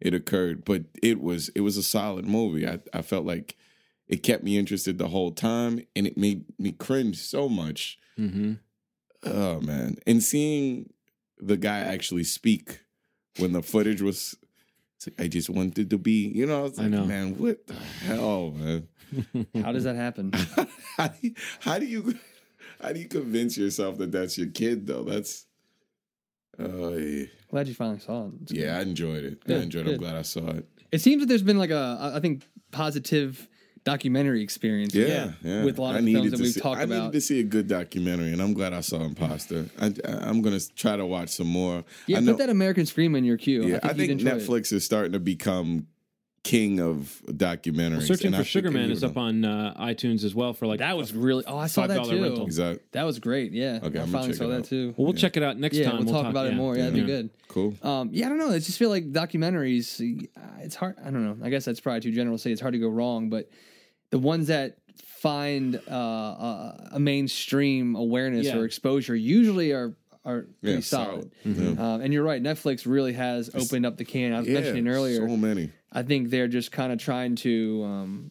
it 0.00 0.14
occurred. 0.14 0.64
But 0.64 0.84
it 1.02 1.20
was 1.20 1.48
it 1.50 1.60
was 1.60 1.76
a 1.76 1.82
solid 1.82 2.24
movie. 2.26 2.66
I, 2.66 2.78
I 2.92 3.02
felt 3.02 3.24
like 3.26 3.56
it 4.06 4.22
kept 4.22 4.42
me 4.44 4.56
interested 4.58 4.96
the 4.98 5.08
whole 5.08 5.32
time 5.32 5.84
and 5.94 6.06
it 6.06 6.16
made 6.16 6.44
me 6.58 6.72
cringe 6.72 7.18
so 7.18 7.48
much. 7.48 7.98
Mm-hmm. 8.18 8.54
Oh 9.24 9.60
man. 9.60 9.96
And 10.06 10.22
seeing 10.22 10.92
the 11.38 11.56
guy 11.56 11.80
actually 11.80 12.24
speak 12.24 12.80
when 13.38 13.52
the 13.52 13.62
footage 13.62 14.02
was. 14.02 14.36
Like, 15.06 15.20
I 15.20 15.28
just 15.28 15.48
wanted 15.48 15.90
to 15.90 15.96
be, 15.98 16.26
you 16.34 16.44
know, 16.44 16.64
it's 16.66 16.76
I 16.78 16.82
like, 16.82 16.90
know. 16.90 17.04
man, 17.04 17.38
what 17.38 17.64
the 17.68 17.74
hell, 17.74 18.50
man? 18.50 18.88
how 19.62 19.70
does 19.70 19.84
that 19.84 19.94
happen 19.94 20.32
how, 20.96 21.06
do 21.08 21.14
you, 21.22 21.34
how 21.60 21.78
do 21.78 21.86
you 21.86 22.18
how 22.82 22.92
do 22.92 22.98
you 23.00 23.06
convince 23.08 23.56
yourself 23.56 23.96
that 23.98 24.10
that's 24.12 24.36
your 24.36 24.48
kid 24.48 24.86
though? 24.88 25.04
That's 25.04 25.46
oh 26.58 26.96
yeah. 26.96 27.26
glad 27.50 27.68
you 27.68 27.74
finally 27.74 27.98
saw 27.98 28.26
it 28.26 28.32
It's 28.42 28.52
Yeah, 28.52 28.78
I 28.78 28.82
enjoyed 28.82 29.24
it. 29.24 29.38
I 29.48 29.54
enjoyed 29.54 29.86
it. 29.86 29.92
I'm 29.92 29.98
glad 29.98 30.16
I 30.16 30.22
saw 30.22 30.48
it. 30.48 30.66
It 30.90 31.00
seems 31.00 31.20
that 31.20 31.26
there's 31.26 31.42
been 31.42 31.58
like 31.58 31.70
a, 31.70 32.12
I 32.14 32.20
think, 32.20 32.46
positive 32.70 33.46
documentary 33.84 34.42
experience. 34.42 34.94
Yeah, 34.94 35.32
yeah. 35.42 35.64
With 35.64 35.78
a 35.78 35.82
lot 35.82 35.96
of 35.96 36.04
the 36.04 36.14
films 36.14 36.30
that 36.30 36.40
we've 36.40 36.52
see, 36.52 36.60
talked 36.60 36.80
I 36.80 36.84
needed 36.84 37.12
to 37.12 37.20
see 37.20 37.40
a 37.40 37.44
good 37.44 37.68
documentary, 37.68 38.32
and 38.32 38.40
I'm 38.40 38.54
glad 38.54 38.72
I 38.72 38.80
saw 38.80 39.00
Imposter. 39.02 39.66
I, 39.80 39.92
I'm 40.04 40.42
gonna 40.42 40.60
try 40.76 40.96
to 40.96 41.06
watch 41.06 41.30
some 41.30 41.46
more. 41.46 41.84
Yeah, 42.06 42.18
I 42.18 42.20
know, 42.20 42.32
put 42.32 42.38
that 42.38 42.50
American 42.50 42.86
Scream 42.86 43.14
in 43.14 43.24
your 43.24 43.36
queue. 43.36 43.66
yeah, 43.66 43.80
I 43.82 43.88
think, 43.88 43.98
you'd 43.98 44.10
enjoy 44.10 44.30
it. 44.30 44.42
Netflix 44.42 44.72
is 44.72 44.84
starting 44.84 45.12
to 45.12 45.20
become 45.20 45.86
king 46.44 46.80
of 46.80 47.20
documentaries. 47.26 48.02
Searching 48.06 48.28
and 48.28 48.36
for 48.36 48.40
I 48.40 48.44
Sugar 48.44 48.70
Man 48.70 48.90
is 48.90 49.04
up 49.04 49.16
on 49.16 49.44
uh, 49.44 49.74
iTunes 49.78 50.24
as 50.24 50.34
well 50.34 50.52
for 50.54 50.66
like 50.66 50.78
That 50.78 50.96
was 50.96 51.12
really. 51.14 51.44
Oh, 51.46 51.58
I 51.58 51.66
saw 51.66 51.86
that 51.86 52.04
too. 52.04 52.22
rental. 52.22 52.46
Is 52.46 52.56
that 52.56 52.80
That 52.92 53.02
was 53.04 53.18
great. 53.18 53.52
Yeah. 53.52 53.80
Okay, 53.82 53.84
I 53.84 53.86
I'm 53.86 53.92
gonna 53.92 54.06
finally 54.06 54.28
check 54.30 54.36
saw 54.38 54.44
it 54.44 54.48
that 54.48 54.64
too. 54.64 54.94
Well, 54.96 55.06
we'll 55.06 55.14
check 55.14 55.36
it 55.36 55.42
out 55.42 55.58
next 55.58 55.76
yeah, 55.76 55.90
time. 55.90 56.04
we'll, 56.04 56.14
talk, 56.14 56.26
about 56.30 56.46
it 56.46 56.54
more. 56.54 56.74
Yeah, 56.76 56.84
that'd 56.84 56.94
be 56.94 57.02
good. 57.04 57.30
cool? 57.48 57.74
Um, 57.82 58.10
yeah, 58.12 58.26
I 58.26 58.28
don't 58.28 58.38
know. 58.38 58.50
I 58.50 58.58
just 58.58 58.78
feel 58.78 58.90
like 58.90 59.12
documentaries. 59.12 60.00
uh, 60.36 60.40
It's 60.60 60.74
hard. 60.74 60.96
I 61.00 61.10
don't 61.10 61.24
know. 61.24 61.44
I 61.44 61.50
guess 61.50 61.64
that's 61.64 61.80
probably 61.80 62.00
too 62.00 62.12
general 62.12 62.36
to 62.36 62.42
say. 62.42 62.50
It's 62.52 62.60
hard 62.60 62.72
to 62.74 62.78
go 62.80 62.88
wrong, 62.88 63.30
but 63.30 63.50
the 64.10 64.18
ones 64.18 64.46
that 64.48 64.78
find 65.20 65.76
uh, 65.90 65.94
a, 65.94 66.88
a 66.92 66.98
mainstream 67.00 67.94
awareness 67.96 68.46
Yeah. 68.46 68.58
or 68.58 68.64
exposure 68.64 69.14
usually 69.16 69.72
are 69.72 69.94
are 70.24 70.46
pretty 70.60 70.76
Yeah, 70.76 70.80
solid. 70.80 71.08
solid. 71.10 71.30
Mm-hmm. 71.46 71.80
Yeah. 71.80 71.94
Um, 71.94 72.00
and 72.02 72.12
you're 72.12 72.22
right. 72.22 72.42
Netflix 72.42 72.84
really 72.86 73.14
has 73.14 73.50
opened 73.54 73.86
up 73.86 73.96
the 73.96 74.04
can. 74.04 74.32
I 74.34 74.40
was 74.40 74.48
Yeah, 74.48 74.54
mentioning 74.60 74.86
earlier. 74.88 75.26
so 75.26 75.36
many. 75.36 75.70
I 75.92 76.02
think 76.02 76.30
they're 76.30 76.48
just 76.48 76.70
kind 76.72 76.92
of 76.92 76.98
trying 76.98 77.36
to, 77.36 77.82
um, 77.84 78.30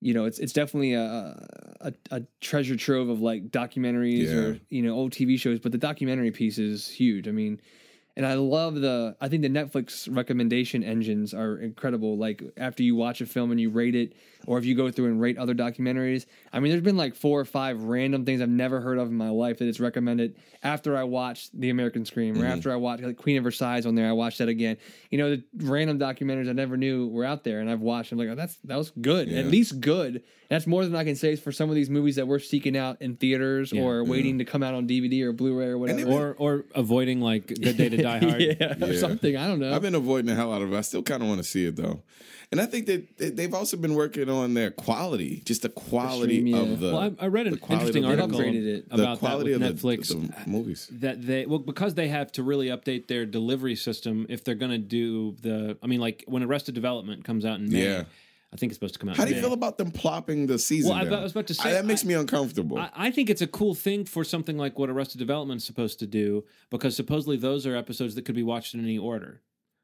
you 0.00 0.14
know, 0.14 0.24
it's 0.24 0.38
it's 0.38 0.52
definitely 0.52 0.94
a, 0.94 1.46
a 1.80 1.92
a 2.10 2.22
treasure 2.40 2.76
trove 2.76 3.08
of 3.08 3.20
like 3.20 3.50
documentaries 3.50 4.28
Yeah. 4.28 4.40
or 4.40 4.60
you 4.70 4.82
know 4.82 4.94
old 4.94 5.12
TV 5.12 5.38
shows, 5.38 5.58
but 5.60 5.72
the 5.72 5.78
documentary 5.78 6.30
piece 6.30 6.58
is 6.58 6.88
huge. 6.88 7.28
I 7.28 7.30
mean, 7.30 7.60
and 8.16 8.26
I 8.26 8.34
love 8.34 8.76
the 8.76 9.16
I 9.20 9.28
think 9.28 9.42
the 9.42 9.48
Netflix 9.48 10.08
recommendation 10.14 10.82
engines 10.82 11.32
are 11.34 11.56
incredible. 11.58 12.16
Like 12.16 12.42
after 12.56 12.82
you 12.82 12.96
watch 12.96 13.20
a 13.20 13.26
film 13.26 13.50
and 13.50 13.60
you 13.60 13.70
rate 13.70 13.94
it, 13.94 14.14
or 14.46 14.58
if 14.58 14.64
you 14.64 14.74
go 14.74 14.90
through 14.90 15.06
and 15.06 15.20
rate 15.20 15.38
other 15.38 15.54
documentaries. 15.54 16.26
I 16.52 16.60
mean, 16.60 16.70
there's 16.72 16.82
been 16.82 16.96
like 16.96 17.14
four 17.14 17.40
or 17.40 17.44
five 17.44 17.82
random 17.82 18.24
things 18.24 18.40
I've 18.40 18.48
never 18.48 18.80
heard 18.80 18.98
of 18.98 19.08
in 19.08 19.16
my 19.16 19.30
life 19.30 19.58
that 19.58 19.68
it's 19.68 19.80
recommended 19.80 20.36
after 20.62 20.96
I 20.96 21.04
watched 21.04 21.58
The 21.58 21.70
American 21.70 22.04
Scream 22.04 22.34
or 22.34 22.38
mm-hmm. 22.38 22.46
after 22.46 22.72
I 22.72 22.76
watched 22.76 23.02
like 23.02 23.16
Queen 23.16 23.38
of 23.38 23.44
Versailles 23.44 23.84
on 23.86 23.94
there. 23.94 24.08
I 24.08 24.12
watched 24.12 24.38
that 24.38 24.48
again. 24.48 24.76
You 25.10 25.18
know, 25.18 25.36
the 25.36 25.44
random 25.54 25.98
documentaries 25.98 26.48
I 26.48 26.52
never 26.52 26.76
knew 26.76 27.08
were 27.08 27.24
out 27.24 27.44
there, 27.44 27.60
and 27.60 27.70
I've 27.70 27.80
watched. 27.80 28.12
I'm 28.12 28.18
like, 28.18 28.28
oh, 28.28 28.34
that's 28.34 28.56
that 28.64 28.76
was 28.76 28.92
good, 29.00 29.28
Yeah. 29.28 29.40
at 29.40 29.46
least 29.46 29.80
good. 29.80 30.22
That's 30.48 30.66
more 30.66 30.84
than 30.84 30.94
I 30.94 31.04
can 31.04 31.16
say 31.16 31.34
for 31.36 31.50
some 31.50 31.70
of 31.70 31.74
these 31.74 31.88
movies 31.88 32.16
that 32.16 32.28
we're 32.28 32.38
seeking 32.38 32.76
out 32.76 33.00
in 33.00 33.16
theaters 33.16 33.72
or 33.72 34.04
waiting 34.04 34.34
mm. 34.34 34.38
to 34.38 34.44
come 34.44 34.62
out 34.62 34.74
on 34.74 34.86
DVD 34.86 35.22
or 35.22 35.32
Blu-ray 35.32 35.68
or 35.68 35.78
whatever. 35.78 36.00
it- 36.00 36.06
or 36.06 36.36
or 36.38 36.64
avoiding 36.74 37.20
like 37.22 37.46
Good 37.46 37.76
Day 37.76 37.88
to 37.88 37.96
Die 37.96 38.18
Hard. 38.28 38.40
yeah, 38.42 38.84
or 38.84 38.94
something. 38.94 39.36
I 39.36 39.46
don't 39.46 39.60
know. 39.60 39.74
I've 39.74 39.82
been 39.82 39.94
avoiding 39.94 40.26
the 40.26 40.34
hell 40.34 40.52
out 40.52 40.60
of 40.60 40.72
it. 40.72 40.76
I 40.76 40.82
still 40.82 41.02
kind 41.02 41.22
of 41.22 41.28
want 41.28 41.38
to 41.40 41.44
see 41.44 41.64
it 41.64 41.76
though, 41.76 42.02
and 42.52 42.60
I 42.60 42.66
think 42.66 42.86
that 42.86 43.16
they- 43.18 43.30
they've 43.30 43.52
also 43.54 43.76
been 43.76 43.94
working 43.94 44.28
on 44.28 44.54
their 44.54 44.70
quality, 44.70 45.42
just 45.44 45.62
the 45.62 45.68
quality 45.70 46.34
stream, 46.40 46.46
yeah. 46.48 46.58
of 46.58 46.80
the. 46.80 46.92
Well, 46.92 47.14
I, 47.18 47.24
I 47.24 47.26
read 47.28 47.46
an 47.48 47.54
interesting 47.68 48.04
article 48.04 48.28
upgraded 48.38 48.66
it. 48.66 48.88
the 48.88 48.94
about 48.94 49.14
that 49.14 49.18
quality 49.18 49.52
with 49.52 49.62
of 49.62 49.80
the- 49.82 49.88
Netflix. 49.88 50.08
the 50.08 50.36
uh, 50.36 50.42
movies. 50.46 50.88
that 50.92 51.26
they 51.26 51.46
well 51.46 51.58
because 51.58 51.94
they 51.94 52.08
have 52.08 52.30
to 52.32 52.42
really 52.42 52.68
update 52.68 53.08
their 53.08 53.26
delivery 53.26 53.74
system 53.74 54.26
if 54.28 54.44
they're 54.44 54.54
going 54.54 54.70
to 54.70 54.78
do 54.78 55.34
the 55.40 55.76
I 55.82 55.86
mean 55.86 56.00
like 56.00 56.24
when 56.28 56.42
Arrested 56.42 56.74
Development 56.74 57.24
comes 57.24 57.44
out 57.44 57.58
in 57.58 57.70
May 57.72 57.84
Yeah. 57.84 58.04
I 58.52 58.56
think 58.58 58.70
it's 58.70 58.76
supposed 58.76 58.92
to 58.92 59.00
come 59.00 59.08
out 59.08 59.16
How 59.16 59.24
do 59.24 59.30
you 59.30 59.36
May. 59.36 59.40
feel 59.42 59.54
about 59.54 59.78
them 59.78 59.90
plopping 59.90 60.46
the 60.46 60.58
season? 60.58 60.90
Well, 60.90 60.98
I- 61.00 61.04
down? 61.04 61.14
I 61.20 61.22
was 61.22 61.32
about 61.32 61.46
to 61.46 61.54
say, 61.54 61.70
I- 61.70 61.72
that 61.72 61.86
makes 61.86 62.04
I- 62.04 62.08
me 62.08 62.12
uncomfortable. 62.14 62.76
I, 62.76 62.90
I 62.94 63.10
think 63.10 63.30
it's 63.30 63.40
a 63.40 63.46
cool 63.46 63.74
thing 63.74 64.04
for 64.04 64.24
something 64.24 64.58
like 64.58 64.78
what 64.78 64.90
Arrested 64.90 65.16
Development 65.18 65.58
is 65.58 65.64
supposed 65.64 65.98
to 66.00 66.06
do 66.06 66.44
because 66.68 66.94
supposedly 66.94 67.38
those 67.38 67.66
are 67.66 67.74
episodes 67.74 68.14
that 68.16 68.26
could 68.26 68.34
be 68.34 68.42
watched 68.42 68.74
in 68.74 68.80
any 68.80 68.98
order. 68.98 69.40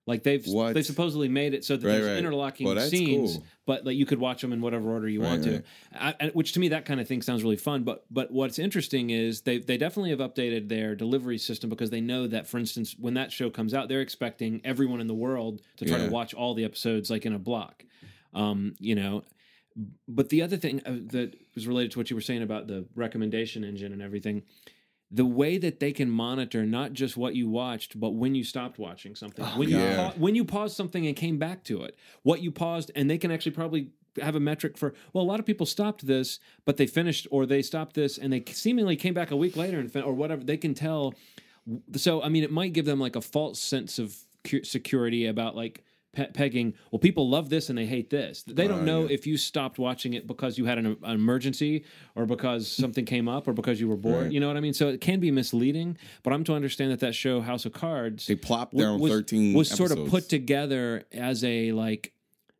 Like 0.09 0.23
they've 0.25 0.45
What? 0.47 0.73
they 0.75 0.83
supposedly 0.83 1.29
made 1.29 1.53
it 1.55 1.65
so 1.65 1.77
that 1.77 1.87
Right, 1.87 1.93
there's 1.99 2.07
right. 2.09 2.17
interlocking 2.17 2.67
Well, 2.67 2.81
scenes, 2.81 3.35
cool. 3.35 3.45
but 3.67 3.85
like 3.85 3.97
you 3.97 4.07
could 4.07 4.19
watch 4.19 4.41
them 4.41 4.53
in 4.53 4.61
whatever 4.61 4.91
order 4.91 5.09
you 5.09 5.21
want 5.21 5.45
Right, 5.45 5.63
to. 5.93 6.19
I, 6.25 6.31
which 6.33 6.53
to 6.55 6.61
me 6.61 6.69
that 6.69 6.85
kind 6.87 6.99
of 7.01 7.07
thing 7.07 7.21
sounds 7.23 7.43
really 7.45 7.57
fun. 7.57 7.85
But 7.85 8.07
but 8.11 8.31
what's 8.33 8.59
interesting 8.59 9.11
is 9.11 9.43
they 9.43 9.59
they 9.59 9.77
definitely 9.77 10.11
have 10.11 10.21
updated 10.21 10.69
their 10.69 10.95
delivery 10.97 11.39
system 11.39 11.69
because 11.71 11.91
they 11.91 12.01
know 12.01 12.27
that 12.27 12.47
for 12.47 12.59
instance 12.59 12.97
when 12.99 13.15
that 13.15 13.31
show 13.31 13.51
comes 13.51 13.75
out 13.75 13.89
they're 13.89 14.01
expecting 14.01 14.61
everyone 14.65 15.01
in 15.01 15.07
the 15.07 15.15
world 15.15 15.61
to 15.77 15.85
try 15.85 15.99
Yeah. 15.99 16.07
to 16.07 16.11
watch 16.11 16.33
all 16.35 16.55
the 16.55 16.65
episodes 16.65 17.11
like 17.11 17.27
in 17.27 17.35
a 17.35 17.39
block. 17.39 17.85
Um, 18.35 18.75
you 18.79 18.95
know, 18.95 19.25
but 20.09 20.29
the 20.31 20.43
other 20.43 20.57
thing 20.57 20.81
uh, 20.87 20.97
that 21.13 21.37
was 21.55 21.67
related 21.69 21.93
to 21.93 21.99
what 21.99 22.11
you 22.11 22.17
were 22.17 22.23
saying 22.23 22.43
about 22.43 22.67
the 22.67 22.87
recommendation 22.95 23.63
engine 23.65 23.93
and 23.93 24.03
everything 24.03 24.43
the 25.11 25.25
way 25.25 25.57
that 25.59 25.81
they 25.81 25.93
can 25.93 26.11
monitor 26.11 26.67
not 26.67 26.93
just 26.93 27.17
what 27.17 27.35
you 27.35 27.49
watched 27.49 27.99
but 27.99 28.11
when 28.11 28.35
you 28.35 28.45
stopped 28.45 28.79
watching 28.79 29.15
something. 29.15 29.45
Oh, 29.45 29.59
when 29.59 29.69
you 29.71 29.77
pa- 29.79 30.13
when 30.19 30.35
you 30.35 30.45
paused 30.45 30.77
something 30.77 31.07
and 31.07 31.17
came 31.17 31.39
back 31.39 31.65
to 31.65 31.83
it 31.83 31.97
what 32.23 32.43
you 32.43 32.51
paused 32.51 32.91
and 32.95 33.09
they 33.09 33.17
can 33.19 33.31
actually 33.31 33.53
probably 33.53 33.89
have 34.21 34.35
a 34.35 34.41
metric 34.41 34.77
for 34.77 34.95
well 35.13 35.25
a 35.25 35.27
lot 35.27 35.41
of 35.41 35.47
people 35.47 35.65
stopped 35.65 36.07
this 36.07 36.41
but 36.65 36.77
they 36.77 36.87
finished 36.87 37.27
or 37.31 37.47
they 37.47 37.63
stopped 37.63 37.95
this 37.95 38.19
and 38.19 38.33
they 38.33 38.43
seemingly 38.49 38.97
came 38.97 39.15
back 39.15 39.31
a 39.31 39.37
week 39.37 39.57
later 39.57 39.79
and 39.79 39.91
fin- 39.93 40.03
or 40.03 40.13
whatever. 40.13 40.43
They 40.45 40.57
can 40.57 40.75
tell 40.75 41.15
so 41.97 42.23
i 42.23 42.29
mean 42.29 42.43
it 42.45 42.51
might 42.51 42.73
give 42.73 42.85
them 42.87 42.99
like 42.99 43.17
a 43.17 43.21
false 43.21 43.61
sense 43.61 43.99
of 43.99 44.17
security 44.63 45.27
about 45.27 45.55
like 45.55 45.85
pe- 46.13 46.31
pegging 46.33 46.75
well 46.91 46.99
people 46.99 47.29
love 47.29 47.49
this 47.51 47.69
and 47.69 47.79
they 47.79 47.87
hate 47.87 48.11
this 48.11 48.43
they 48.45 48.67
don't 48.67 48.81
Oh, 48.81 48.85
know 48.85 49.01
yeah. 49.03 49.15
if 49.15 49.27
you 49.27 49.37
stopped 49.37 49.79
watching 49.79 50.15
it 50.15 50.27
because 50.27 50.59
you 50.59 50.65
had 50.65 50.79
an, 50.79 50.87
an 51.03 51.15
emergency 51.15 51.85
or 52.15 52.27
because 52.27 52.67
something 52.71 53.05
came 53.05 53.29
up 53.29 53.47
or 53.49 53.53
because 53.53 53.81
you 53.81 53.89
were 53.89 53.97
bored 53.97 54.25
Right. 54.25 54.33
you 54.33 54.41
know 54.41 54.49
what 54.49 54.57
i 54.57 54.61
mean 54.61 54.75
so 54.75 54.89
it 54.89 55.01
can 55.01 55.21
be 55.21 55.31
misleading 55.31 55.97
but 56.23 56.33
i'm 56.33 56.45
to 56.45 56.55
understand 56.55 56.91
that 56.93 57.01
that 57.01 57.15
show 57.15 57.41
house 57.41 57.65
of 57.67 57.73
cards 57.73 58.27
they 58.27 58.35
plopped 58.37 58.77
down 58.77 58.99
was, 59.01 59.13
thirteen. 59.13 59.55
was 59.55 59.69
sort 59.71 59.91
of 59.91 60.09
put 60.09 60.29
together 60.29 61.05
as 61.13 61.45
a 61.45 61.73
like 61.73 62.13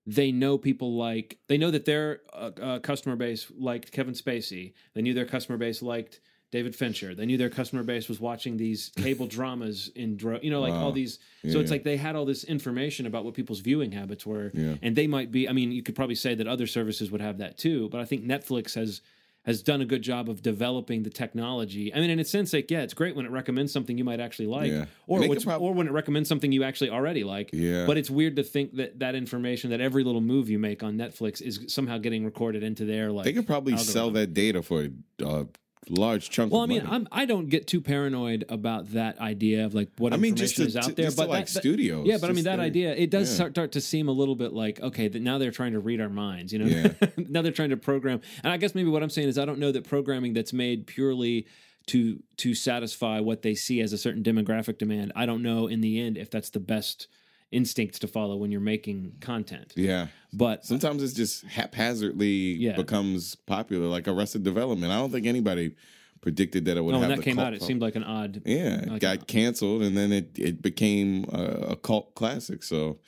they 0.07 0.33
know 0.33 0.57
people 0.57 0.97
like 0.97 1.39
they 1.49 1.59
know 1.59 1.71
that 1.71 1.85
their 1.85 2.21
uh, 2.33 2.51
uh, 2.63 2.79
customer 2.79 3.15
base 3.15 3.53
liked 3.59 3.93
Kevin 3.93 4.15
Spacey. 4.15 4.73
They 4.95 5.03
knew 5.03 5.13
their 5.13 5.27
customer 5.27 5.59
base 5.59 5.83
liked 5.83 6.21
David 6.51 6.75
Fincher. 6.75 7.15
They 7.15 7.27
knew 7.27 7.37
their 7.37 7.51
customer 7.51 7.83
base 7.83 8.09
was 8.09 8.21
watching 8.21 8.57
these 8.57 8.91
cable 8.97 9.27
dramas 9.27 9.91
in 9.95 10.17
dro- 10.17 10.41
you 10.43 10.51
know 10.51 10.61
like 10.61 10.73
Wow. 10.73 10.85
all 10.85 10.93
these. 10.93 11.19
So 11.43 11.61
it's 11.61 11.71
Yeah. 11.71 11.75
like 11.75 11.85
they 11.85 11.97
had 11.97 12.17
all 12.17 12.25
this 12.25 12.45
information 12.45 13.07
about 13.07 13.25
what 13.25 13.35
people's 13.35 13.61
viewing 13.61 13.93
habits 13.93 14.25
were, 14.25 14.51
Yeah. 14.55 14.77
and 14.83 14.97
they 14.97 15.07
might 15.07 15.31
be. 15.31 15.49
I 15.49 15.53
mean, 15.53 15.73
you 15.73 15.83
could 15.83 15.95
probably 15.95 16.15
say 16.15 16.35
that 16.35 16.47
other 16.47 16.67
services 16.67 17.11
would 17.11 17.21
have 17.21 17.39
that 17.39 17.59
too, 17.59 17.89
but 17.91 18.01
I 18.01 18.05
think 18.05 18.25
Netflix 18.25 18.75
has 18.75 19.01
has 19.45 19.63
done 19.63 19.81
a 19.81 19.85
good 19.87 20.03
job 20.03 20.29
of 20.29 20.43
developing 20.43 21.05
the 21.05 21.11
technology. 21.11 21.95
I 21.95 22.01
mean, 22.01 22.11
in 22.11 22.19
a 22.19 22.25
sense, 22.25 22.53
like 22.53 22.71
yeah, 22.71 22.83
it's 22.83 22.93
great 22.93 23.17
when 23.17 23.25
it 23.25 23.31
recommends 23.31 23.73
something 23.73 23.97
you 23.97 24.05
might 24.05 24.21
actually 24.21 24.47
like, 24.49 24.71
Yeah. 24.71 24.85
or 25.07 25.21
prob- 25.41 25.63
or 25.63 25.73
when 25.73 25.87
it 25.87 25.93
recommends 25.93 26.29
something 26.29 26.53
you 26.53 26.65
actually 26.65 26.91
already 26.91 27.25
like. 27.25 27.51
Yeah. 27.55 27.87
But 27.87 27.97
it's 27.97 28.11
weird 28.11 28.37
to 28.37 28.43
think 28.43 28.75
that 28.77 28.99
that 28.99 29.15
information, 29.15 29.71
that 29.71 29.81
every 29.81 30.05
little 30.05 30.21
move 30.21 30.51
you 30.51 30.59
make 30.59 30.83
on 30.83 30.99
Netflix, 30.99 31.41
is 31.41 31.61
somehow 31.69 31.97
getting 31.97 32.27
recorded 32.27 32.63
into 32.63 32.85
their 32.85 33.11
like. 33.11 33.25
They 33.25 33.33
could 33.33 33.47
probably 33.47 33.73
algorithm. 33.73 33.93
sell 33.93 34.11
that 34.11 34.35
data 34.35 34.61
for 34.63 34.89
a 35.23 35.47
large 35.89 36.31
chunk. 36.31 36.53
Well, 36.53 36.63
I 36.63 36.67
mean. 36.67 36.87
I'm 36.89 37.09
I 37.13 37.25
don't 37.25 37.49
get 37.49 37.67
too 37.67 37.81
paranoid 37.81 38.45
about 38.49 38.93
that 38.93 39.19
idea 39.21 39.65
of 39.65 39.75
like 39.75 39.89
what 39.99 40.13
I 40.13 40.17
mean, 40.17 40.33
information 40.33 40.39
just 40.39 40.57
to- 40.57 40.63
is 40.67 40.77
out 40.77 40.85
to- 40.85 40.93
there, 40.95 41.05
just 41.07 41.17
to, 41.17 41.23
but 41.23 41.29
like, 41.31 41.47
that- 41.47 41.61
studios, 41.61 42.07
Yeah, 42.07 42.19
but 42.21 42.31
I 42.31 42.33
mean 42.33 42.45
that 42.45 42.61
idea 42.61 42.95
it 42.95 43.11
does 43.11 43.29
yeah. 43.31 43.35
start, 43.37 43.53
start 43.53 43.73
to 43.73 43.81
seem 43.81 44.09
a 44.09 44.13
little 44.13 44.35
bit 44.37 44.53
like 44.53 44.81
okay, 44.81 45.09
that 45.09 45.23
now 45.23 45.39
they're 45.39 45.51
trying 45.51 45.73
to 45.73 45.81
read 45.81 46.01
our 46.01 46.09
minds, 46.09 46.53
you 46.53 46.59
know. 46.59 46.67
Yeah. 46.67 47.09
now 47.17 47.43
they're 47.43 47.53
trying 47.53 47.71
to 47.71 47.77
program, 47.77 48.21
and 48.43 48.53
I 48.53 48.57
guess 48.57 48.75
maybe 48.75 48.91
what 48.91 49.03
I'm 49.03 49.11
saying 49.11 49.29
is 49.29 49.39
I 49.39 49.45
don't 49.45 49.59
know 49.59 49.73
that 49.73 49.87
programming 49.89 50.33
that's 50.33 50.53
made 50.53 50.87
purely 50.87 51.47
to 51.87 52.23
to 52.39 52.55
satisfy 52.55 53.21
what 53.21 53.43
they 53.43 53.55
see 53.55 53.81
as 53.81 53.93
a 53.93 53.99
certain 53.99 54.23
demographic 54.23 54.79
demand. 54.79 55.13
I 55.17 55.27
don't 55.27 55.43
know 55.43 55.67
in 55.69 55.81
the 55.81 56.01
end 56.01 56.19
if 56.19 56.31
that's 56.31 56.51
the 56.51 56.61
best 56.61 57.09
instincts 57.51 57.99
to 58.01 58.07
follow 58.09 58.37
when 58.37 58.51
you're 58.51 58.61
making 58.61 59.15
content. 59.21 59.73
yeah. 59.77 60.09
But 60.33 60.67
Sometimes 60.67 61.03
it's 61.03 61.15
just 61.15 61.45
haphazardly 61.47 62.55
Yeah. 62.57 62.77
becomes 62.77 63.35
popular, 63.35 63.87
like 63.87 64.07
Arrested 64.07 64.43
Development. 64.43 64.93
I 64.93 64.97
don't 64.97 65.11
think 65.11 65.27
anybody 65.27 65.75
predicted 66.21 66.67
that 66.67 66.77
it 66.77 66.83
would 66.85 66.93
no, 66.93 66.99
have 67.01 67.09
when 67.09 67.17
that 67.19 67.25
the 67.25 67.31
came 67.31 67.39
out, 67.39 67.55
it 67.55 67.63
seemed 67.63 67.81
like 67.81 67.97
an 67.97 68.05
odd. 68.05 68.43
Yeah, 68.45 68.81
it 68.83 68.89
Like 68.89 69.01
got 69.01 69.27
canceled, 69.27 69.83
and 69.83 69.97
then 69.97 70.13
it 70.13 70.39
it 70.39 70.61
became 70.61 71.25
a, 71.33 71.43
a 71.71 71.77
cult 71.77 72.15
classic. 72.15 72.63
So 72.63 72.99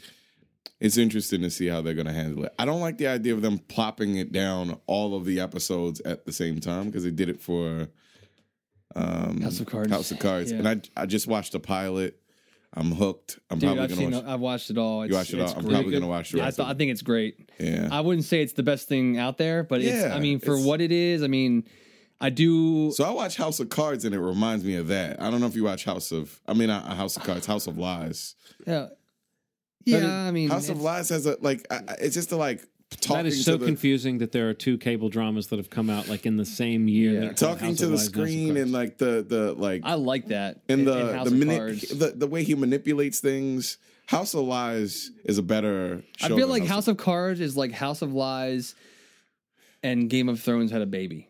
it's 0.80 0.96
interesting 0.96 1.42
to 1.42 1.50
see 1.50 1.66
how 1.66 1.82
they're 1.82 1.92
going 1.92 2.06
to 2.06 2.12
handle 2.14 2.44
it. 2.44 2.54
I 2.58 2.64
don't 2.64 2.80
like 2.80 2.96
the 2.96 3.08
idea 3.08 3.34
of 3.34 3.42
them 3.42 3.58
plopping 3.58 4.16
it 4.16 4.32
down 4.32 4.80
all 4.86 5.14
of 5.14 5.26
the 5.26 5.38
episodes 5.40 6.00
at 6.06 6.24
the 6.24 6.32
same 6.32 6.58
time 6.60 6.86
because 6.86 7.04
they 7.04 7.10
did 7.10 7.28
it 7.28 7.42
for 7.42 7.88
um, 8.96 9.42
House 9.42 9.60
of 9.60 9.66
Cards. 9.66 9.90
House 9.90 10.10
of 10.10 10.18
Cards, 10.18 10.50
Yeah. 10.50 10.58
and 10.58 10.68
I 10.68 10.80
I 11.02 11.04
just 11.06 11.26
watched 11.26 11.52
the 11.52 11.60
pilot. 11.60 12.16
I'm 12.74 12.92
hooked. 12.92 13.40
I'm 13.50 13.58
Dude, 13.58 13.66
probably 13.68 13.82
I've 13.82 13.88
gonna 13.90 14.00
seen. 14.00 14.10
watch. 14.12 14.24
I've 14.24 14.40
watched 14.40 14.70
it 14.70 14.78
all. 14.78 15.02
It's, 15.02 15.12
watched 15.14 15.32
it 15.34 15.40
all? 15.40 15.46
it's 15.46 15.54
I'm 15.54 15.64
probably 15.64 15.92
gonna 15.92 16.06
watch 16.06 16.30
the 16.30 16.38
Yeah, 16.38 16.46
I, 16.46 16.50
th- 16.52 16.68
I 16.68 16.74
think 16.74 16.92
it's 16.92 17.02
great. 17.02 17.50
yeah, 17.58 17.88
I 17.90 18.00
wouldn't 18.00 18.24
say 18.24 18.42
it's 18.42 18.52
the 18.52 18.62
best 18.62 18.86
thing 18.88 19.18
out 19.18 19.38
there, 19.38 19.64
but 19.64 19.80
it's. 19.80 19.90
Yeah, 20.02 20.14
I 20.14 20.20
mean, 20.20 20.38
for 20.38 20.56
what 20.56 20.80
it 20.80 20.92
is, 20.92 21.22
I 21.24 21.26
mean, 21.26 21.64
I 22.20 22.30
do. 22.30 22.92
So 22.92 23.02
I 23.04 23.10
watch 23.10 23.36
House 23.36 23.58
of 23.58 23.70
Cards, 23.70 24.04
and 24.04 24.14
it 24.14 24.20
reminds 24.20 24.64
me 24.64 24.76
of 24.76 24.86
that. 24.88 25.20
I 25.20 25.30
don't 25.30 25.40
know 25.40 25.46
if 25.48 25.56
you 25.56 25.64
watch 25.64 25.84
House 25.84 26.12
of. 26.12 26.40
I 26.46 26.54
mean, 26.54 26.68
not 26.68 26.86
House 26.96 27.16
of 27.16 27.24
Cards, 27.24 27.44
House 27.46 27.66
of 27.66 27.76
Lies. 27.76 28.36
yeah, 28.66 28.86
But 28.88 28.98
yeah. 29.86 29.98
it- 29.98 30.28
I 30.28 30.30
mean, 30.30 30.48
House 30.50 30.68
of 30.68 30.80
Lies 30.80 31.08
has 31.08 31.26
a 31.26 31.36
like. 31.40 31.66
I, 31.72 31.80
it's 32.00 32.14
just 32.14 32.30
a 32.30 32.36
like 32.36 32.64
That 33.08 33.24
is 33.26 33.44
so 33.44 33.56
the, 33.56 33.66
confusing 33.66 34.18
that 34.18 34.32
there 34.32 34.50
are 34.50 34.54
two 34.54 34.76
cable 34.76 35.08
dramas 35.08 35.46
that 35.48 35.58
have 35.58 35.70
come 35.70 35.88
out 35.90 36.08
like 36.08 36.26
in 36.26 36.36
the 36.36 36.44
same 36.44 36.88
year. 36.88 37.12
Yeah. 37.12 37.20
that 37.20 37.24
are 37.24 37.26
called 37.28 37.58
talking 37.58 37.68
House 37.68 37.78
to 37.78 37.86
the 37.86 37.92
Lies 37.92 38.06
and 38.08 38.16
House 38.16 38.22
of 38.24 38.28
screen 38.30 38.56
and 38.56 38.72
like 38.72 38.98
the 38.98 39.24
the 39.26 39.52
like 39.54 39.82
I 39.84 39.94
like 39.94 40.26
that. 40.28 40.60
and 40.68 40.80
in- 40.80 40.86
the 40.86 41.16
in 41.18 41.24
the, 41.38 41.46
mani- 41.46 41.74
the 41.74 42.12
the 42.16 42.26
way 42.26 42.42
he 42.44 42.54
manipulates 42.54 43.20
things. 43.20 43.78
House 44.06 44.34
of 44.34 44.44
Lies 44.44 45.12
is 45.24 45.38
a 45.38 45.42
better. 45.42 46.02
Show. 46.16 46.34
I 46.34 46.36
feel 46.36 46.48
like 46.48 46.64
House 46.66 46.88
of 46.88 46.92
of 46.98 47.04
Cards 47.04 47.38
is 47.40 47.56
like 47.56 47.70
House 47.70 48.02
of 48.02 48.12
Lies, 48.12 48.74
and 49.84 50.10
Game 50.10 50.28
of 50.28 50.40
Thrones 50.40 50.72
had 50.72 50.82
a 50.82 50.86
baby. 50.86 51.28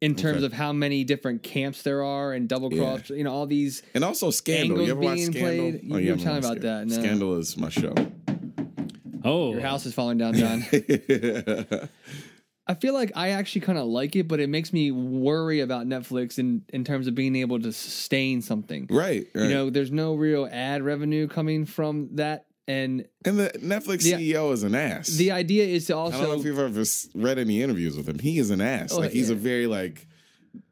In 0.00 0.16
terms 0.16 0.38
Okay. 0.38 0.46
of 0.46 0.52
how 0.54 0.72
many 0.72 1.04
different 1.04 1.42
camps 1.44 1.82
there 1.82 2.02
are 2.02 2.32
and 2.32 2.48
double 2.48 2.70
cross, 2.70 3.08
you 3.10 3.22
know, 3.22 3.30
all 3.32 3.46
these 3.46 3.82
and 3.94 4.02
also 4.04 4.30
Scandal. 4.30 4.82
You 4.82 4.92
ever 4.92 5.00
watch 5.00 5.14
being 5.16 5.32
Scandal? 5.32 5.70
played. 5.70 5.74
Oh, 5.92 5.96
you- 5.98 6.02
you 6.04 6.08
haven't 6.10 6.18
were 6.18 6.24
telling 6.24 6.42
watched 6.42 6.58
about 6.58 6.60
that, 6.62 6.86
no. 6.88 6.94
Scandal 7.02 7.36
is 7.36 7.56
my 7.58 7.68
show. 7.68 7.94
Oh, 9.24 9.52
your 9.52 9.60
house 9.60 9.86
is 9.86 9.94
falling 9.94 10.18
down, 10.18 10.34
John. 10.34 10.64
I 12.66 12.74
feel 12.74 12.94
like 12.94 13.10
I 13.16 13.30
actually 13.30 13.62
kind 13.62 13.76
of 13.76 13.86
like 13.86 14.14
it, 14.14 14.28
but 14.28 14.38
it 14.38 14.48
makes 14.48 14.72
me 14.72 14.92
worry 14.92 15.60
about 15.60 15.86
Netflix 15.86 16.38
in 16.38 16.62
in 16.72 16.84
terms 16.84 17.06
of 17.08 17.14
being 17.14 17.34
able 17.36 17.58
to 17.60 17.72
sustain 17.72 18.40
something. 18.40 18.86
right, 18.88 19.26
right. 19.34 19.44
You 19.44 19.48
know, 19.48 19.70
there's 19.70 19.90
no 19.90 20.14
real 20.14 20.48
ad 20.50 20.82
revenue 20.82 21.26
coming 21.26 21.66
from 21.66 22.10
that, 22.12 22.46
and 22.68 23.06
and 23.24 23.38
the 23.38 23.50
Netflix 23.58 24.02
The- 24.04 24.12
CEO 24.12 24.52
is 24.52 24.62
an 24.62 24.76
ass. 24.76 25.08
the 25.08 25.32
idea 25.32 25.64
is 25.66 25.86
to 25.86 25.96
also. 25.96 26.16
I 26.16 26.20
don't 26.20 26.30
know 26.30 26.38
if 26.40 26.44
you've 26.46 26.58
ever 26.58 26.84
read 27.16 27.38
any 27.38 27.62
interviews 27.62 27.96
with 27.96 28.08
him. 28.08 28.20
He 28.20 28.38
is 28.38 28.50
an 28.50 28.60
ass. 28.60 28.92
Oh, 28.92 28.98
like 29.00 29.10
he's 29.10 29.30
a 29.30 29.34
very 29.34 29.66
like 29.66 30.06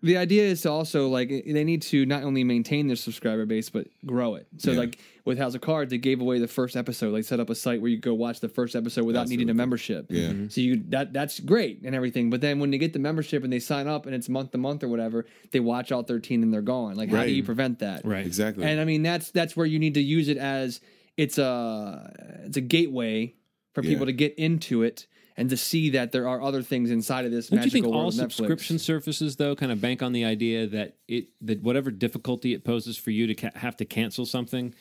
the 0.03 0.17
idea 0.17 0.45
is 0.45 0.63
to 0.63 0.71
also 0.71 1.09
like 1.09 1.31
eh, 1.31 1.43
they 1.47 1.65
need 1.65 1.83
to 1.83 2.05
not 2.07 2.23
only 2.23 2.45
maintain 2.45 2.87
their 2.87 2.97
subscriber 2.97 3.47
base 3.47 3.71
but 3.71 3.87
grow 4.05 4.35
it. 4.35 4.47
So 4.59 4.73
Yeah. 4.73 4.79
like 4.81 4.99
with 5.25 5.39
House 5.39 5.55
of 5.55 5.61
Cards, 5.61 5.91
they 5.91 5.99
gave 5.99 6.21
away 6.21 6.39
the 6.39 6.49
first 6.49 6.77
episode. 6.77 7.13
They 7.13 7.23
set 7.23 7.41
up 7.41 7.51
a 7.51 7.55
site 7.55 7.81
where 7.81 7.91
you 7.91 7.99
go 7.99 8.15
watch 8.15 8.41
the 8.41 8.49
first 8.49 8.75
episode 8.75 9.05
without 9.05 9.21
That's 9.21 9.31
needing 9.31 9.47
really 9.47 9.57
a 9.57 9.63
membership. 9.63 10.07
Yeah. 10.11 10.29
Mm-hmm. 10.29 10.49
So 10.49 10.61
you 10.61 10.83
that 10.89 11.13
that's 11.13 11.41
great 11.41 11.83
and 11.85 11.95
everything. 11.95 12.31
But 12.31 12.41
then 12.41 12.59
when 12.59 12.71
they 12.71 12.79
get 12.79 12.93
the 12.93 12.99
membership 12.99 13.45
and 13.45 13.53
they 13.53 13.59
sign 13.61 13.87
up 13.87 14.07
and 14.07 14.15
it's 14.15 14.29
month 14.29 14.51
to 14.53 14.59
month 14.59 14.83
or 14.83 14.89
whatever, 14.89 15.27
they 15.53 15.61
watch 15.61 15.93
all 15.93 16.03
thirteen 16.03 16.43
and 16.43 16.53
they're 16.53 16.63
gone. 16.63 16.95
Like 16.97 17.11
how 17.11 17.25
do 17.25 17.31
you 17.31 17.43
prevent 17.45 17.79
that? 17.81 18.05
right. 18.05 18.27
exactly. 18.27 18.65
And 18.65 18.81
I 18.81 18.85
mean 18.85 19.03
that's 19.03 19.31
that's 19.31 19.57
where 19.57 19.67
you 19.67 19.79
need 19.79 19.95
to 19.95 20.03
use 20.03 20.29
it 20.29 20.37
as 20.39 20.81
it's 21.17 21.39
a 21.39 22.13
it's 22.47 22.57
a 22.57 22.61
gateway 22.63 23.35
for 23.75 23.83
people 23.83 24.01
Yeah. 24.01 24.07
to 24.07 24.13
get 24.13 24.35
into 24.37 24.83
it 24.83 25.07
and 25.41 25.51
to 25.51 25.57
see 25.57 25.91
that 25.91 26.13
there 26.13 26.29
are 26.29 26.41
other 26.41 26.63
things 26.63 26.91
inside 26.91 27.25
of 27.25 27.33
this 27.33 27.49
Don't 27.49 27.57
you 27.59 27.65
magical 27.65 27.83
think 27.83 27.87
all 27.95 28.01
world 28.03 28.15
of 28.15 28.21
Netflix. 28.29 28.33
subscription 28.35 28.79
services 28.79 29.37
though 29.37 29.57
kind 29.57 29.73
of 29.73 29.81
bank 29.81 30.03
on 30.03 30.13
the 30.13 30.25
idea 30.25 30.67
that 30.69 30.97
it 31.09 31.29
that 31.41 31.63
whatever 31.63 31.91
difficulty 31.91 32.53
it 32.55 32.63
poses 32.65 32.97
for 32.97 33.11
you 33.11 33.27
to 33.27 33.35
ca- 33.35 33.51
have 33.57 33.77
to 33.79 33.85
cancel 33.85 34.25
something 34.27 34.75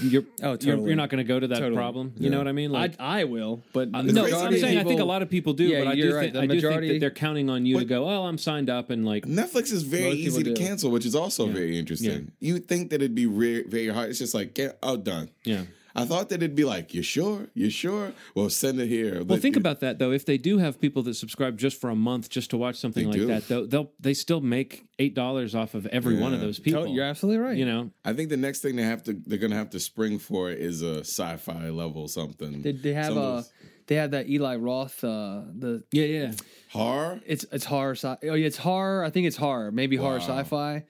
you're 0.00 0.22
Oh, 0.40 0.50
you're, 0.50 0.56
totally. 0.58 0.86
you're 0.86 0.96
not 0.96 1.10
going 1.10 1.18
to 1.18 1.28
go 1.34 1.40
to 1.40 1.48
that 1.48 1.58
Totally. 1.58 1.74
problem. 1.74 2.12
You 2.16 2.30
know 2.30 2.38
what 2.38 2.46
I 2.46 2.52
mean? 2.52 2.70
Like, 2.70 2.94
I 3.00 3.22
I 3.22 3.24
will, 3.24 3.64
but 3.72 3.88
uh, 3.92 4.02
no, 4.02 4.22
I'm 4.26 4.56
saying 4.56 4.78
of 4.78 4.86
I 4.86 4.88
think 4.88 5.00
a 5.00 5.04
lot 5.04 5.22
of 5.22 5.28
people 5.28 5.54
do, 5.54 5.64
Yeah, 5.64 5.80
but 5.82 5.88
I 5.88 5.92
you're 5.94 6.10
do 6.10 6.14
right. 6.14 6.22
think 6.22 6.34
The 6.34 6.40
I 6.40 6.46
do 6.46 6.60
think 6.60 6.82
that 6.92 7.00
they're 7.00 7.10
counting 7.10 7.50
on 7.50 7.66
you 7.66 7.80
to 7.80 7.84
go. 7.84 8.08
Oh, 8.08 8.22
I'm 8.26 8.38
signed 8.38 8.70
up 8.70 8.90
and 8.90 9.04
like 9.04 9.24
Netflix 9.26 9.72
is 9.72 9.82
very 9.82 10.12
easy 10.12 10.44
to 10.44 10.54
do. 10.54 10.64
cancel, 10.64 10.92
which 10.92 11.04
is 11.04 11.16
also 11.16 11.46
very 11.48 11.76
interesting. 11.80 12.30
You 12.38 12.58
think 12.60 12.90
that 12.90 13.02
it'd 13.02 13.16
be 13.16 13.26
re- 13.26 13.64
very 13.64 13.88
hard. 13.88 14.10
It's 14.10 14.20
just 14.20 14.34
like, 14.34 14.54
get 14.54 14.78
oh, 14.84 14.96
done. 14.98 15.30
yeah. 15.44 15.62
I 15.94 16.04
thought 16.04 16.28
that 16.30 16.36
it'd 16.36 16.54
be 16.56 16.64
like, 16.64 16.94
you 16.94 17.02
sure? 17.02 17.48
You 17.54 17.68
sure? 17.70 18.12
Well, 18.34 18.48
send 18.50 18.80
it 18.80 18.88
here. 18.88 19.22
Well, 19.24 19.38
think 19.38 19.56
about 19.56 19.80
that 19.80 19.98
though. 19.98 20.10
If 20.12 20.24
they 20.24 20.38
do 20.38 20.58
have 20.58 20.80
people 20.80 21.02
that 21.04 21.14
subscribe 21.14 21.58
just 21.58 21.80
for 21.80 21.90
a 21.90 21.94
month 21.96 22.28
just 22.30 22.50
to 22.50 22.56
watch 22.56 22.76
something 22.76 23.06
like 23.06 23.16
do. 23.16 23.26
that, 23.26 23.48
they'll, 23.48 23.66
they'll 23.66 23.92
they 24.00 24.14
still 24.14 24.40
make 24.40 24.84
eight 24.98 25.14
dollars 25.14 25.54
off 25.54 25.74
of 25.74 25.86
every 25.86 26.18
one 26.18 26.32
of 26.32 26.40
those 26.40 26.58
people. 26.58 26.82
Oh, 26.82 26.84
you're 26.86 27.04
absolutely 27.04 27.42
right. 27.42 27.56
You 27.56 27.66
know, 27.66 27.90
I 28.04 28.12
think 28.12 28.30
the 28.30 28.36
next 28.36 28.60
thing 28.60 28.76
they 28.76 28.82
have 28.84 29.02
to 29.04 29.12
they're 29.26 29.38
gonna 29.38 29.56
have 29.56 29.70
to 29.70 29.80
spring 29.80 30.18
for 30.18 30.50
is 30.50 30.82
a 30.82 31.00
sci-fi 31.00 31.68
level 31.70 32.08
something. 32.08 32.62
they, 32.62 32.72
they 32.72 32.92
have 32.94 33.06
Some 33.06 33.18
of 33.18 33.24
uh 33.40 33.42
they 33.88 33.96
have 33.96 34.12
that 34.12 34.28
Eli 34.30 34.56
Roth 34.56 35.02
uh 35.04 35.42
the 35.54 35.82
yeah, 35.92 36.04
yeah. 36.04 36.32
horror. 36.70 37.20
it's 37.26 37.44
it's 37.52 37.64
horror 37.64 37.94
sci- 37.96 38.16
oh 38.30 38.34
yeah 38.34 38.46
it's 38.46 38.56
horror 38.56 39.04
I 39.04 39.10
think 39.10 39.26
it's 39.26 39.36
horror 39.36 39.70
maybe 39.72 39.96
horror 39.96 40.18
Wow. 40.20 40.38
sci-fi. 40.38 40.84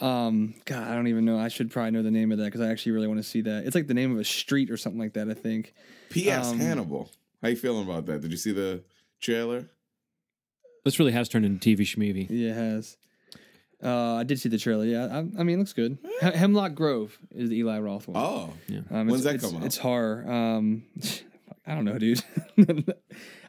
Um, 0.00 0.54
God, 0.66 0.86
I 0.88 0.94
don't 0.94 1.06
even 1.08 1.24
know. 1.24 1.38
I 1.38 1.48
should 1.48 1.70
probably 1.70 1.92
know 1.92 2.02
the 2.02 2.10
name 2.10 2.30
of 2.32 2.38
that 2.38 2.44
because 2.46 2.60
I 2.60 2.68
actually 2.70 2.92
really 2.92 3.06
want 3.08 3.18
to 3.20 3.24
see 3.28 3.40
that. 3.42 3.64
It's 3.64 3.74
like 3.74 3.86
the 3.86 3.94
name 3.94 4.12
of 4.12 4.18
a 4.18 4.24
street 4.24 4.70
or 4.70 4.76
something 4.76 5.00
like 5.00 5.14
that. 5.14 5.28
I 5.30 5.34
think. 5.34 5.72
P.S. 6.10 6.48
Um, 6.50 6.58
Hannibal. 6.60 7.10
How 7.42 7.48
you 7.48 7.56
feeling 7.56 7.84
about 7.88 8.06
that? 8.06 8.20
Did 8.20 8.30
you 8.30 8.36
see 8.36 8.52
the 8.52 8.82
trailer? 9.20 9.68
This 10.84 10.98
really 10.98 11.12
has 11.12 11.28
turned 11.28 11.44
into 11.44 11.74
TV 11.76 11.80
schmeevy. 11.80 12.26
Yeah, 12.28 12.50
it 12.50 12.54
has. 12.56 12.96
Uh, 13.82 14.14
I 14.16 14.24
did 14.24 14.38
see 14.40 14.48
the 14.48 14.58
trailer. 14.58 14.84
Yeah, 14.84 15.06
I, 15.06 15.18
I 15.18 15.42
mean, 15.42 15.56
it 15.56 15.58
looks 15.58 15.72
good. 15.72 15.98
Hem- 16.20 16.32
Hemlock 16.32 16.74
Grove 16.74 17.18
is 17.34 17.50
the 17.50 17.56
Eli 17.58 17.78
Roth 17.78 18.06
one. 18.08 18.16
Oh, 18.22 18.52
Um, 18.90 19.08
When's 19.08 19.20
it's- 19.20 19.22
that 19.24 19.34
it's- 19.34 19.50
come 19.50 19.60
out? 19.60 19.66
It's 19.66 19.76
horror. 19.78 20.24
Um, 20.30 20.84
I 21.66 21.74
don't 21.74 21.84
know, 21.84 21.98
dude. 21.98 22.22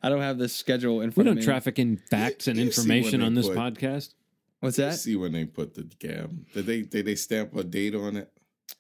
I 0.03 0.09
don't 0.09 0.21
have 0.21 0.37
the 0.39 0.49
schedule 0.49 1.01
in 1.01 1.13
We 1.15 1.23
don't 1.23 1.33
of 1.33 1.37
me. 1.37 1.43
traffic 1.43 1.77
in 1.79 1.97
facts 1.97 2.47
and 2.47 2.57
information 2.59 3.21
on 3.21 3.35
this 3.35 3.47
put- 3.47 3.57
podcast. 3.57 4.13
What's 4.59 4.77
that? 4.77 4.95
see 4.95 5.15
when 5.15 5.31
they 5.33 5.45
put 5.45 5.75
the 5.75 5.83
gam. 5.83 6.45
Did 6.53 6.65
they 6.65 6.81
did 6.81 7.05
they 7.05 7.15
stamp 7.15 7.55
a 7.55 7.63
date 7.63 7.95
on 7.95 8.17
it? 8.17 8.31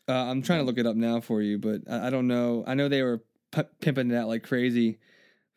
Uh, 0.07 0.13
I'm 0.13 0.41
trying 0.41 0.59
to 0.59 0.65
look 0.65 0.77
it 0.77 0.85
up 0.85 0.95
now 0.95 1.21
for 1.21 1.41
you, 1.41 1.57
but 1.59 1.81
I, 1.89 2.07
I 2.07 2.09
don't 2.09 2.27
know. 2.27 2.63
I 2.65 2.73
know 2.73 2.89
they 2.89 3.03
were 3.03 3.23
p- 3.51 3.61
pimping 3.81 4.11
it 4.11 4.15
out 4.15 4.27
like 4.27 4.43
crazy 4.43 4.97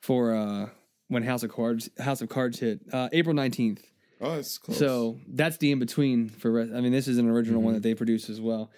for 0.01 0.35
uh, 0.35 0.69
when 1.09 1.23
House 1.23 1.43
of 1.43 1.53
Cards 1.53 1.89
House 1.99 2.21
of 2.21 2.29
Cards 2.29 2.59
hit 2.59 2.81
uh, 2.93 3.09
April 3.13 3.35
19th. 3.35 3.81
Oh, 4.21 4.35
it's 4.35 4.59
close. 4.59 4.79
So 4.79 5.19
that's 5.27 5.57
the 5.57 5.73
in 5.73 5.79
between 5.79 6.29
for. 6.29 6.53
Re- 6.53 6.73
I 6.75 6.81
mean, 6.81 6.93
this 6.93 7.09
is 7.09 7.19
an 7.19 7.29
original 7.29 7.63
one 7.63 7.75
that 7.75 7.83
they 7.83 7.95
produced 7.95 8.29
as 8.29 8.41
well. 8.41 8.71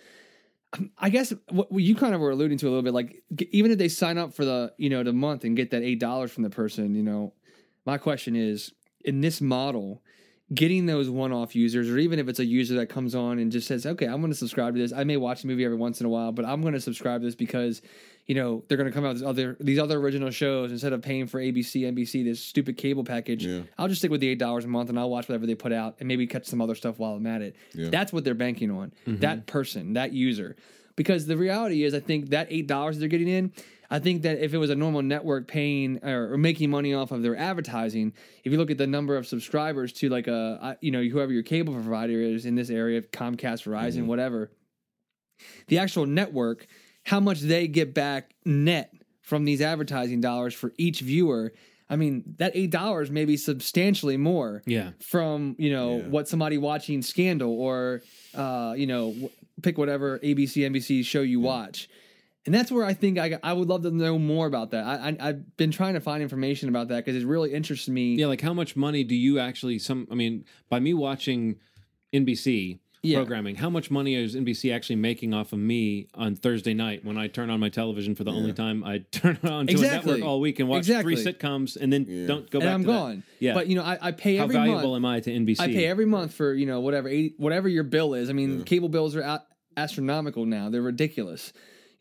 Um, 0.74 0.90
I 0.96 1.10
guess 1.10 1.34
what 1.50 1.72
what 1.72 1.82
you 1.82 1.96
kind 1.96 2.14
of 2.14 2.20
were 2.20 2.30
alluding 2.30 2.58
to 2.58 2.66
a 2.66 2.70
little 2.70 2.82
bit, 2.82 2.94
like 2.94 3.22
even 3.50 3.72
if 3.72 3.78
they 3.78 3.88
sign 3.88 4.18
up 4.18 4.34
for 4.34 4.44
the 4.44 4.72
you 4.78 4.88
know 4.88 5.02
the 5.02 5.12
month 5.12 5.44
and 5.44 5.56
get 5.56 5.72
that 5.72 5.82
eight 5.82 5.98
dollars 5.98 6.30
from 6.30 6.44
the 6.44 6.50
person, 6.50 6.94
you 6.94 7.02
know, 7.02 7.34
my 7.84 7.98
question 7.98 8.36
is 8.36 8.72
in 9.04 9.20
this 9.20 9.40
model, 9.40 10.02
getting 10.54 10.86
those 10.86 11.08
one-off 11.08 11.54
users, 11.54 11.88
or 11.88 11.98
even 11.98 12.18
if 12.18 12.28
it's 12.28 12.38
a 12.38 12.44
user 12.44 12.76
that 12.76 12.88
comes 12.88 13.14
on 13.14 13.38
and 13.38 13.52
just 13.52 13.66
says, 13.66 13.86
"Okay, 13.86 14.06
I'm 14.06 14.20
going 14.20 14.32
to 14.32 14.38
subscribe 14.38 14.74
to 14.74 14.80
this. 14.80 14.92
I 14.92 15.04
may 15.04 15.16
watch 15.16 15.44
a 15.44 15.46
movie 15.46 15.64
every 15.64 15.76
once 15.76 16.00
in 16.00 16.06
a 16.06 16.08
while, 16.08 16.32
but 16.32 16.44
I'm 16.44 16.60
going 16.60 16.74
to 16.74 16.80
subscribe 16.80 17.20
to 17.20 17.26
this 17.26 17.34
because." 17.34 17.82
You 18.24 18.36
know 18.36 18.62
they're 18.68 18.78
going 18.78 18.88
to 18.88 18.94
come 18.94 19.04
out 19.04 19.14
with 19.14 19.24
other 19.24 19.56
these 19.58 19.80
other 19.80 19.98
original 19.98 20.30
shows 20.30 20.70
instead 20.70 20.92
of 20.92 21.02
paying 21.02 21.26
for 21.26 21.40
ABC, 21.40 21.82
NBC, 21.92 22.22
this 22.22 22.40
stupid 22.40 22.76
cable 22.76 23.02
package. 23.02 23.44
Yeah. 23.44 23.62
I'll 23.76 23.88
just 23.88 24.00
stick 24.00 24.12
with 24.12 24.20
the 24.20 24.28
eight 24.28 24.38
dollars 24.38 24.64
a 24.64 24.68
month 24.68 24.90
and 24.90 24.98
I'll 24.98 25.10
watch 25.10 25.28
whatever 25.28 25.44
they 25.44 25.56
put 25.56 25.72
out 25.72 25.96
and 25.98 26.06
maybe 26.06 26.28
catch 26.28 26.46
some 26.46 26.60
other 26.60 26.76
stuff 26.76 27.00
while 27.00 27.14
I'm 27.14 27.26
at 27.26 27.42
it. 27.42 27.56
Yeah. 27.74 27.90
That's 27.90 28.12
what 28.12 28.22
they're 28.22 28.34
banking 28.34 28.70
on. 28.70 28.92
That 29.08 29.38
mm-hmm. 29.38 29.46
person, 29.46 29.94
that 29.94 30.12
user. 30.12 30.54
Because 30.94 31.26
the 31.26 31.36
reality 31.36 31.82
is 31.82 31.94
I 31.94 32.00
think 32.00 32.30
that 32.30 32.46
eight 32.48 32.68
dollars 32.68 33.00
they're 33.00 33.08
getting 33.08 33.26
in, 33.26 33.52
I 33.92 33.98
think 33.98 34.22
that 34.22 34.38
if 34.42 34.54
it 34.54 34.58
was 34.58 34.70
a 34.70 34.74
normal 34.74 35.02
network 35.02 35.46
paying 35.46 35.98
or, 36.02 36.32
or 36.32 36.38
making 36.38 36.70
money 36.70 36.94
off 36.94 37.12
of 37.12 37.22
their 37.22 37.36
advertising, 37.36 38.14
if 38.42 38.50
you 38.50 38.58
look 38.58 38.70
at 38.70 38.78
the 38.78 38.86
number 38.86 39.16
of 39.16 39.26
subscribers 39.26 39.92
to 39.94 40.08
like 40.08 40.26
a 40.28 40.78
you 40.80 40.90
know, 40.90 41.02
whoever 41.02 41.32
your 41.32 41.42
cable 41.42 41.74
provider 41.74 42.20
is 42.20 42.46
in 42.46 42.54
this 42.54 42.70
area, 42.70 43.02
Comcast, 43.02 43.64
Verizon, 43.64 44.06
whatever, 44.06 44.50
the 45.68 45.78
actual 45.78 46.06
network, 46.06 46.66
how 47.04 47.20
much 47.20 47.40
they 47.40 47.68
get 47.68 47.94
back 47.94 48.34
net 48.44 48.92
from 49.20 49.44
these 49.44 49.60
advertising 49.60 50.20
dollars 50.20 50.54
for 50.54 50.72
each 50.78 51.00
viewer. 51.00 51.52
I 51.90 51.96
mean, 51.96 52.22
that 52.38 52.52
eight 52.54 52.70
dollars 52.70 53.10
may 53.10 53.24
be 53.26 53.36
substantially 53.36 54.16
more 54.16 54.62
Yeah. 54.66 54.92
from 55.00 55.54
you 55.58 55.70
know 55.70 55.98
Yeah. 55.98 56.08
what 56.08 56.28
somebody 56.28 56.56
watching 56.58 57.02
Scandal 57.02 57.52
or 57.60 58.02
uh, 58.34 58.74
you 58.76 58.86
know 58.86 59.08
w- 59.10 59.30
pick 59.62 59.76
whatever 59.76 60.18
ABC 60.20 60.62
NBC 60.62 61.04
show 61.04 61.20
you 61.20 61.40
watch, 61.40 61.88
and 62.44 62.54
that's 62.54 62.70
where 62.72 62.84
I 62.84 62.92
think 62.94 63.18
I 63.18 63.38
I 63.42 63.52
would 63.52 63.68
love 63.68 63.82
to 63.82 63.90
know 63.90 64.18
more 64.18 64.46
about 64.46 64.70
that. 64.72 64.84
I, 64.84 65.08
I 65.10 65.28
I've 65.28 65.56
been 65.56 65.70
trying 65.70 65.94
to 65.94 66.00
find 66.00 66.22
information 66.22 66.68
about 66.68 66.88
that 66.88 67.04
because 67.04 67.22
it 67.22 67.26
really 67.26 67.52
interests 67.52 67.88
me. 67.88 68.14
Yeah, 68.16 68.26
like 68.26 68.40
how 68.40 68.54
much 68.54 68.76
money 68.76 69.04
do 69.04 69.14
you 69.14 69.38
actually 69.38 69.78
some 69.78 70.06
I 70.10 70.14
mean, 70.14 70.44
by 70.68 70.80
me 70.80 70.92
watching 70.94 71.56
NBC 72.12 72.78
Yeah. 73.02 73.18
programming, 73.18 73.56
how 73.56 73.70
much 73.70 73.90
money 73.90 74.14
is 74.14 74.34
NBC 74.36 74.72
actually 74.74 74.96
making 74.96 75.32
off 75.34 75.52
of 75.52 75.58
me 75.58 76.08
on 76.14 76.36
Thursday 76.36 76.74
night 76.74 77.04
when 77.04 77.16
I 77.16 77.26
turn 77.28 77.48
on 77.50 77.58
my 77.60 77.68
television 77.68 78.14
for 78.14 78.24
the 78.24 78.30
only 78.32 78.52
time 78.52 78.84
I 78.84 78.98
turn 79.12 79.38
on 79.44 79.66
to 79.66 79.72
Exactly. 79.72 80.12
a 80.12 80.14
network 80.16 80.28
all 80.28 80.40
week 80.40 80.60
and 80.60 80.68
watch 80.68 80.78
Exactly. 80.80 81.16
three 81.16 81.24
sitcoms 81.32 81.76
and 81.76 81.92
then 81.92 82.26
don't 82.26 82.50
go 82.50 82.58
and 82.58 82.66
back 82.66 82.74
I'm 82.74 82.80
to 82.82 82.86
that? 82.88 82.92
gone. 82.92 83.22
Yeah. 83.40 83.54
but 83.54 83.66
you 83.68 83.76
know 83.76 83.82
I, 83.82 83.98
I 84.08 84.12
pay 84.12 84.36
how 84.36 84.44
every 84.44 84.54
valuable 84.56 84.90
month. 84.90 84.96
am 84.96 85.04
I 85.06 85.20
to 85.20 85.30
NBC? 85.30 85.60
I 85.60 85.66
pay 85.68 85.86
every 85.86 86.06
month 86.06 86.34
for 86.34 86.52
you 86.54 86.66
know 86.66 86.80
whatever 86.80 87.08
80, 87.08 87.34
whatever 87.38 87.68
your 87.68 87.84
bill 87.84 88.14
is. 88.14 88.28
I 88.30 88.32
mean, 88.34 88.62
cable 88.64 88.88
bills 88.88 89.16
are 89.16 89.22
out, 89.22 89.42
astronomical 89.76 90.44
now; 90.46 90.68
they're 90.70 90.82
ridiculous. 90.82 91.52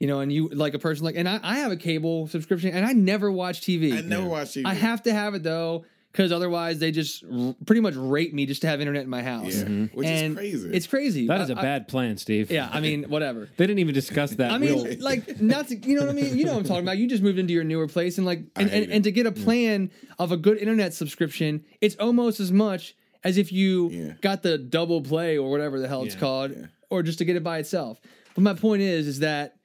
You 0.01 0.07
know, 0.07 0.19
and 0.19 0.33
you 0.33 0.49
like 0.49 0.73
a 0.73 0.79
person 0.79 1.05
like, 1.05 1.15
and 1.15 1.29
I, 1.29 1.39
I 1.43 1.57
have 1.57 1.71
a 1.71 1.77
cable 1.77 2.25
subscription, 2.25 2.71
and 2.71 2.83
I 2.83 2.93
never 2.93 3.31
watch 3.31 3.61
TV. 3.61 3.95
I 3.95 4.01
never 4.01 4.25
watched 4.25 4.55
TV. 4.55 4.65
I 4.65 4.73
have 4.73 5.03
to 5.03 5.13
have 5.13 5.35
it 5.35 5.43
though, 5.43 5.85
because 6.11 6.31
otherwise 6.31 6.79
they 6.79 6.89
just 6.89 7.23
r- 7.23 7.53
pretty 7.67 7.81
much 7.81 7.93
rape 7.93 8.33
me 8.33 8.47
just 8.47 8.63
to 8.63 8.67
have 8.67 8.81
internet 8.81 9.03
in 9.03 9.11
my 9.11 9.21
house. 9.21 9.57
Yeah, 9.57 9.65
mm-hmm. 9.65 9.95
which 9.95 10.07
and 10.07 10.31
is 10.31 10.35
crazy. 10.35 10.69
It's 10.73 10.87
crazy. 10.87 11.27
That 11.27 11.41
is 11.41 11.51
a 11.51 11.53
a 11.53 11.55
bad 11.55 11.87
plan, 11.87 12.17
Steve. 12.17 12.49
yeah, 12.49 12.67
I 12.73 12.79
mean, 12.79 13.03
whatever. 13.09 13.47
They 13.57 13.67
didn't 13.67 13.77
even 13.77 13.93
discuss 13.93 14.31
that. 14.31 14.49
I 14.49 14.57
mean, 14.57 14.73
We'll- 14.73 14.95
like 15.01 15.39
not 15.39 15.67
to, 15.67 15.75
you 15.75 15.93
know 15.93 16.07
what 16.07 16.09
I 16.09 16.13
mean. 16.13 16.35
You 16.35 16.45
know 16.45 16.53
what 16.53 16.61
I'm 16.61 16.65
talking 16.65 16.81
about. 16.81 16.97
You 16.97 17.07
just 17.07 17.21
moved 17.21 17.37
into 17.37 17.53
your 17.53 17.63
newer 17.63 17.87
place, 17.87 18.17
and 18.17 18.25
like, 18.25 18.39
and, 18.55 18.71
and, 18.71 18.91
and 18.91 19.03
to 19.03 19.11
get 19.11 19.27
a 19.27 19.31
mm. 19.31 19.43
plan 19.43 19.91
of 20.17 20.31
a 20.31 20.37
good 20.37 20.57
internet 20.57 20.95
subscription, 20.95 21.63
it's 21.79 21.95
almost 21.97 22.39
as 22.39 22.51
much 22.51 22.95
as 23.23 23.37
if 23.37 23.51
you 23.51 23.89
Yeah. 23.89 24.13
got 24.21 24.41
the 24.41 24.57
double 24.57 25.03
play 25.03 25.37
or 25.37 25.51
whatever 25.51 25.79
the 25.79 25.87
hell 25.87 26.01
it's 26.01 26.15
Yeah. 26.15 26.21
called, 26.21 26.67
or 26.89 27.03
just 27.03 27.19
to 27.19 27.25
get 27.25 27.35
it 27.35 27.43
by 27.43 27.59
itself. 27.59 28.01
But 28.33 28.41
my 28.41 28.55
point 28.55 28.81
is, 28.81 29.05
is 29.05 29.19
that 29.19 29.57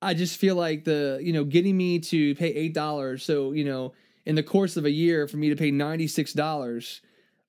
I 0.00 0.14
just 0.14 0.38
feel 0.38 0.54
like 0.54 0.84
the 0.84 1.20
you 1.22 1.32
know 1.32 1.44
getting 1.44 1.76
me 1.76 1.98
to 2.00 2.34
pay 2.36 2.48
eight 2.48 2.74
dollars, 2.74 3.24
so 3.24 3.52
you 3.52 3.64
know 3.64 3.92
in 4.26 4.34
the 4.34 4.42
course 4.42 4.76
of 4.76 4.84
a 4.84 4.90
year 4.90 5.26
for 5.26 5.36
me 5.36 5.48
to 5.48 5.56
pay 5.56 5.70
ninety 5.70 6.06
six 6.06 6.32
dollars, 6.32 7.00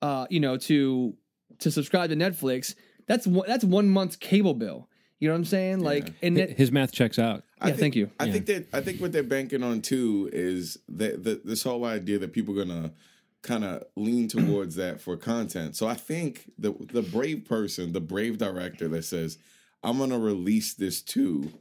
uh, 0.02 0.26
you 0.30 0.40
know 0.40 0.58
to 0.58 1.16
to 1.60 1.72
subscribe 1.72 2.10
to 2.10 2.16
Netflix, 2.16 2.76
that's 3.08 3.28
one, 3.28 3.48
that's 3.48 3.64
one 3.64 3.90
month's 3.90 4.16
cable 4.16 4.54
bill. 4.54 4.88
You 5.20 5.28
know 5.28 5.34
what 5.34 5.40
I'm 5.40 5.46
saying? 5.46 5.82
Like, 5.82 6.14
and 6.22 6.38
that, 6.38 6.52
his 6.52 6.72
math 6.72 6.94
checks 6.94 7.20
out. 7.20 7.44
I 7.60 7.68
Yeah, 7.68 7.74
think, 7.74 7.80
thank 7.82 7.96
you. 7.98 8.10
I 8.20 8.26
Yeah. 8.26 8.32
think 8.32 8.46
that 8.46 8.68
I 8.74 8.80
think 8.82 9.02
what 9.02 9.12
they're 9.12 9.22
banking 9.24 9.64
on 9.64 9.82
too 9.82 10.30
is 10.32 10.78
that 10.88 11.24
the, 11.24 11.42
this 11.44 11.64
whole 11.64 11.84
idea 11.84 12.20
that 12.20 12.32
people 12.32 12.58
are 12.58 12.66
gonna 12.66 12.94
kind 13.42 13.64
of 13.66 13.84
lean 13.96 14.28
towards 14.28 14.76
that 14.76 15.02
for 15.02 15.18
content. 15.18 15.76
So 15.76 15.88
I 15.88 15.96
think 15.96 16.52
the 16.58 16.74
the 16.94 17.02
brave 17.02 17.46
person, 17.46 17.92
the 17.92 18.02
brave 18.02 18.38
director 18.38 18.88
that 18.88 19.04
says, 19.04 19.38
"I'm 19.84 19.98
gonna 19.98 20.20
release 20.20 20.74
this 20.74 21.02
to 21.02 21.52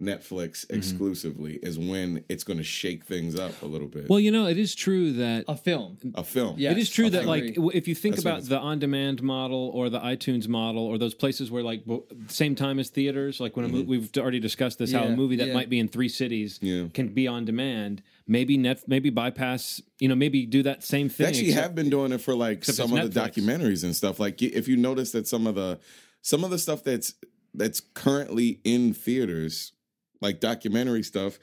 Netflix 0.00 0.66
Mm-hmm. 0.66 0.76
exclusively," 0.76 1.58
is 1.62 1.78
when 1.78 2.24
it's 2.28 2.44
gonna 2.44 2.62
shake 2.62 3.04
things 3.04 3.38
up 3.38 3.60
a 3.62 3.66
little 3.66 3.88
bit. 3.88 4.08
Well, 4.08 4.20
you 4.20 4.30
know, 4.30 4.46
it 4.46 4.58
is 4.58 4.74
true 4.74 5.12
that 5.14 5.44
a 5.48 5.56
film. 5.56 5.98
a 6.14 6.24
film, 6.24 6.56
Yeah. 6.58 6.72
it 6.72 6.78
is 6.78 6.88
true 6.90 7.06
I 7.06 7.10
that 7.10 7.18
agree. 7.28 7.54
like 7.56 7.74
if 7.74 7.86
you 7.88 7.94
think 7.94 8.16
That's 8.16 8.24
about 8.24 8.42
the 8.44 8.58
on-demand 8.58 9.22
model 9.22 9.70
or 9.74 9.90
the 9.90 10.00
iTunes 10.00 10.48
model 10.48 10.82
or 10.84 10.98
those 10.98 11.14
places 11.14 11.50
where 11.50 11.62
like 11.62 11.84
bo- 11.84 12.06
same 12.28 12.54
time 12.54 12.78
as 12.78 12.90
theaters, 12.90 13.40
like 13.40 13.56
when 13.56 13.66
a 13.66 13.68
mo- 13.68 13.82
we've 13.82 14.10
already 14.16 14.40
discussed 14.40 14.78
this, 14.78 14.92
how 14.92 15.04
a 15.04 15.16
movie 15.16 15.36
that 15.36 15.48
yeah. 15.48 15.54
might 15.54 15.68
be 15.70 15.78
in 15.78 15.88
three 15.88 16.08
cities 16.08 16.58
Yeah. 16.62 16.86
can 16.94 17.08
be 17.08 17.26
on 17.28 17.44
demand. 17.44 18.02
Maybe 18.26 18.56
net, 18.56 18.84
maybe 18.86 19.10
bypass, 19.10 19.82
you 19.98 20.08
know, 20.08 20.14
maybe 20.14 20.46
do 20.46 20.62
that 20.62 20.84
same 20.84 21.08
They 21.08 21.14
thing. 21.14 21.26
actually 21.26 21.48
except- 21.48 21.62
have 21.62 21.74
been 21.74 21.90
doing 21.90 22.12
it 22.12 22.20
for 22.20 22.34
like 22.34 22.64
some 22.64 22.92
it's 22.96 23.06
of 23.06 23.12
the 23.14 23.20
documentaries 23.20 23.82
and 23.84 23.94
stuff. 23.94 24.20
Like 24.20 24.40
if 24.42 24.68
you 24.68 24.76
notice 24.76 25.10
that 25.12 25.26
some 25.26 25.46
of 25.46 25.54
the 25.56 25.78
some 26.22 26.44
of 26.44 26.50
the 26.50 26.58
stuff 26.58 26.84
that's 26.84 27.14
that's 27.54 27.80
currently 27.94 28.60
in 28.62 28.92
theaters, 28.94 29.72
like 30.20 30.40
documentary 30.40 31.02
stuff, 31.02 31.38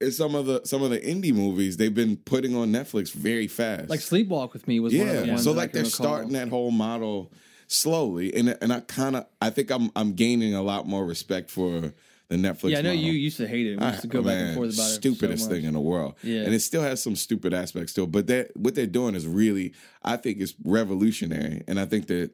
is 0.00 0.16
some 0.16 0.34
of 0.34 0.46
the 0.46 0.60
some 0.64 0.82
of 0.82 0.90
the 0.90 0.98
indie 1.00 1.32
movies 1.34 1.76
they've 1.76 1.94
been 1.94 2.16
putting 2.18 2.54
on 2.54 2.70
Netflix 2.72 3.12
very 3.12 3.46
fast. 3.48 3.88
Like 3.90 4.00
Sleepwalk 4.00 4.52
with 4.52 4.66
Me 4.68 4.80
was 4.80 4.94
one 4.94 5.08
of 5.08 5.14
the 5.16 5.26
yeah, 5.26 5.32
ones 5.32 5.44
so 5.44 5.52
I 5.52 5.54
like 5.54 5.72
they're 5.72 5.82
recall. 5.84 6.06
starting 6.06 6.32
that 6.32 6.48
whole 6.48 6.70
model 6.70 7.32
slowly, 7.68 8.34
and 8.34 8.56
and 8.60 8.72
I 8.72 8.80
kind 8.80 9.16
of 9.16 9.26
I 9.40 9.50
think 9.50 9.70
I'm 9.70 9.90
I'm 9.96 10.12
gaining 10.12 10.54
a 10.54 10.62
lot 10.62 10.86
more 10.86 11.04
respect 11.04 11.50
for 11.50 11.92
the 12.28 12.36
Netflix. 12.36 12.70
Yeah, 12.70 12.78
I 12.78 12.82
know 12.82 12.88
model. 12.90 13.04
you 13.04 13.12
used 13.12 13.36
to 13.38 13.46
hate 13.46 13.66
it. 13.68 13.80
We 13.80 13.86
used 13.86 14.00
to 14.02 14.06
go 14.08 14.18
Ah, 14.20 14.22
back 14.22 14.32
and 14.34 14.44
man, 14.46 14.54
forth 14.56 14.74
about 14.74 14.90
it. 14.90 14.94
Stupidest 14.94 15.44
so 15.44 15.50
thing 15.50 15.64
in 15.64 15.74
the 15.74 15.80
world. 15.80 16.14
Yeah. 16.22 16.42
and 16.42 16.52
it 16.54 16.60
still 16.60 16.82
has 16.82 17.02
some 17.02 17.14
stupid 17.16 17.54
aspects 17.54 17.92
still. 17.92 18.06
But 18.06 18.26
that 18.26 18.56
what 18.56 18.74
they're 18.74 18.86
doing 18.86 19.14
is 19.14 19.26
really, 19.26 19.74
I 20.02 20.16
think, 20.16 20.38
is 20.38 20.54
revolutionary, 20.64 21.62
and 21.68 21.78
I 21.80 21.84
think 21.86 22.08
that 22.08 22.32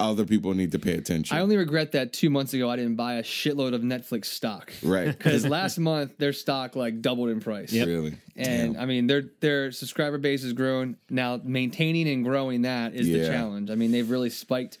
other 0.00 0.24
people 0.24 0.54
need 0.54 0.72
to 0.72 0.78
pay 0.78 0.94
attention. 0.94 1.36
I 1.36 1.40
only 1.40 1.56
regret 1.56 1.92
that 1.92 2.12
two 2.12 2.30
months 2.30 2.54
ago 2.54 2.68
I 2.70 2.76
didn't 2.76 2.96
buy 2.96 3.14
a 3.14 3.22
shitload 3.22 3.74
of 3.74 3.82
Netflix 3.82 4.26
stock. 4.26 4.72
right. 4.82 5.06
Because 5.20 5.46
last 5.58 5.78
month 5.78 6.16
their 6.18 6.32
stock 6.32 6.74
like 6.74 7.02
doubled 7.02 7.28
in 7.28 7.40
price. 7.40 7.72
Really. 7.72 8.16
And 8.36 8.76
I 8.78 8.86
mean 8.86 9.06
their 9.06 9.24
their 9.40 9.70
subscriber 9.72 10.18
base 10.18 10.42
has 10.42 10.52
grown. 10.54 10.96
Now 11.10 11.40
maintaining 11.42 12.08
and 12.08 12.24
growing 12.24 12.62
that 12.62 12.94
is 12.94 13.06
the 13.06 13.26
challenge. 13.26 13.70
I 13.70 13.74
mean 13.74 13.92
they've 13.92 14.08
really 14.08 14.30
spiked. 14.30 14.78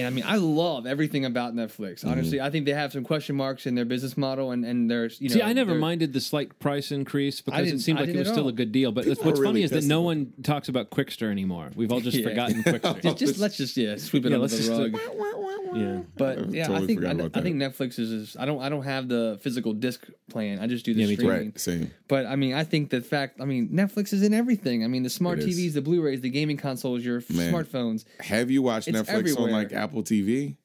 And 0.00 0.06
I 0.06 0.10
mean 0.10 0.24
I 0.26 0.36
love 0.36 0.86
everything 0.86 1.24
about 1.24 1.54
Netflix. 1.54 2.00
Mm-hmm. 2.00 2.08
Honestly, 2.08 2.40
I 2.40 2.50
think 2.50 2.66
they 2.66 2.72
have 2.72 2.92
some 2.92 3.04
question 3.04 3.36
marks 3.36 3.66
in 3.66 3.74
their 3.74 3.84
business 3.84 4.16
model 4.16 4.50
and 4.50 4.64
and 4.64 4.90
there's 4.90 5.20
you 5.20 5.28
know 5.28 5.34
See, 5.36 5.42
I 5.42 5.52
never 5.52 5.74
minded 5.74 6.12
the 6.12 6.20
slight 6.20 6.58
price 6.58 6.90
increase 6.92 7.40
because 7.40 7.70
it 7.70 7.80
seemed 7.80 8.00
like 8.00 8.08
it 8.08 8.16
was 8.16 8.28
still 8.28 8.44
all. 8.44 8.48
a 8.48 8.52
good 8.52 8.72
deal. 8.72 8.92
But 8.92 9.04
People 9.04 9.24
what's 9.26 9.40
are 9.40 9.44
funny 9.44 9.60
really 9.60 9.62
is 9.64 9.70
that 9.70 9.84
no 9.84 10.00
one 10.02 10.32
talks 10.42 10.68
about 10.68 10.90
Qwikster 10.90 11.30
anymore. 11.30 11.70
We've 11.74 11.92
all 11.92 12.00
just 12.08 12.16
Yeah. 12.16 12.28
forgotten 12.28 12.62
Qwikster. 12.62 13.02
Just, 13.02 13.18
just 13.18 13.38
let's 13.38 13.56
just 13.56 13.76
yeah 13.76 13.96
sweep 13.96 14.24
it 14.26 14.30
Yeah, 14.30 14.36
under 14.36 14.42
let's 14.42 14.56
the 14.56 14.62
just, 14.64 14.70
uh, 14.72 14.82
rug. 14.82 15.76
yeah. 15.76 16.00
But 16.16 16.38
I 16.38 16.42
yeah, 16.50 16.66
totally 16.66 16.84
I 16.84 16.86
think 16.86 17.04
I, 17.34 17.38
I 17.38 17.42
think. 17.42 17.56
Netflix 17.56 17.98
is, 17.98 18.10
is. 18.10 18.36
I 18.38 18.44
don't. 18.46 18.60
I 18.60 18.68
don't 18.68 18.82
have 18.84 19.08
the 19.08 19.38
physical 19.42 19.72
disc 19.72 20.06
plan. 20.30 20.58
I 20.60 20.66
just 20.66 20.84
do 20.84 20.94
the 20.94 21.02
Yeah, 21.02 21.14
streaming. 21.14 21.36
Right. 21.46 21.60
Same. 21.60 21.90
But 22.08 22.26
I 22.26 22.36
mean, 22.36 22.54
I 22.54 22.64
think 22.64 22.90
the 22.90 23.00
fact. 23.00 23.40
I 23.40 23.44
mean, 23.44 23.68
Netflix 23.68 24.12
is 24.12 24.22
in 24.22 24.32
everything. 24.34 24.84
I 24.84 24.86
mean, 24.88 25.02
the 25.02 25.10
smart 25.10 25.38
It 25.40 25.48
is. 25.48 25.58
TVs, 25.58 25.74
the 25.74 25.82
Blu-rays, 25.82 26.20
the 26.20 26.30
gaming 26.30 26.56
consoles, 26.56 27.04
your 27.04 27.22
Man. 27.30 27.52
smartphones. 27.52 28.04
Have 28.20 28.50
you 28.50 28.62
watched 28.62 28.88
It's 28.88 28.98
Netflix 28.98 29.38
on 29.38 29.50
like 29.50 29.72
Apple 29.72 29.89
TV? 29.98 30.56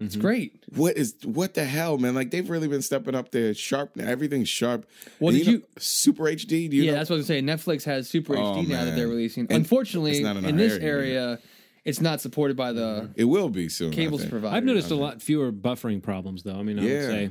It's 0.00 0.14
mm-hmm. 0.14 0.20
great. 0.22 0.64
What 0.74 0.96
is 0.96 1.14
what 1.24 1.54
the 1.54 1.64
hell, 1.64 1.98
man? 1.98 2.14
Like 2.14 2.30
they've 2.30 2.48
really 2.48 2.66
been 2.66 2.82
stepping 2.82 3.14
up 3.14 3.30
their 3.30 3.54
sharp. 3.54 3.98
Everything's 3.98 4.48
sharp. 4.48 4.86
Well, 5.20 5.28
And 5.34 5.38
did 5.38 5.46
know- 5.46 5.52
you- 5.52 5.62
Super 5.78 6.24
HD? 6.24 6.68
Do 6.70 6.76
you 6.76 6.82
Yeah, 6.84 6.92
know? 6.92 6.96
that's 6.98 7.10
what 7.10 7.16
I 7.16 7.18
was 7.18 7.26
saying. 7.26 7.44
Netflix 7.44 7.84
has 7.84 8.08
Super 8.08 8.36
Oh, 8.36 8.40
HD 8.54 8.66
now 8.68 8.78
that 8.80 8.84
man. 8.86 8.96
they're 8.96 9.08
releasing. 9.08 9.44
And 9.44 9.52
Unfortunately, 9.52 10.12
it's 10.12 10.20
not 10.20 10.36
in 10.36 10.44
in 10.44 10.52
our 10.52 10.56
this 10.58 10.72
area. 10.74 11.20
area, 11.20 11.38
it's 11.84 12.00
not 12.00 12.20
supported 12.20 12.56
by 12.56 12.72
the 12.72 13.10
It 13.16 13.24
will 13.24 13.48
be 13.50 13.68
soon. 13.68 13.92
I 13.92 13.94
cables 13.94 14.22
think. 14.22 14.30
provider. 14.32 14.56
I've 14.56 14.64
noticed 14.64 14.90
a 14.90 14.94
lot 14.96 15.20
fewer 15.20 15.52
buffering 15.52 16.02
problems, 16.02 16.42
though. 16.42 16.58
I 16.58 16.62
mean, 16.62 16.78
I 16.78 16.82
would 16.82 16.90
say 17.02 17.30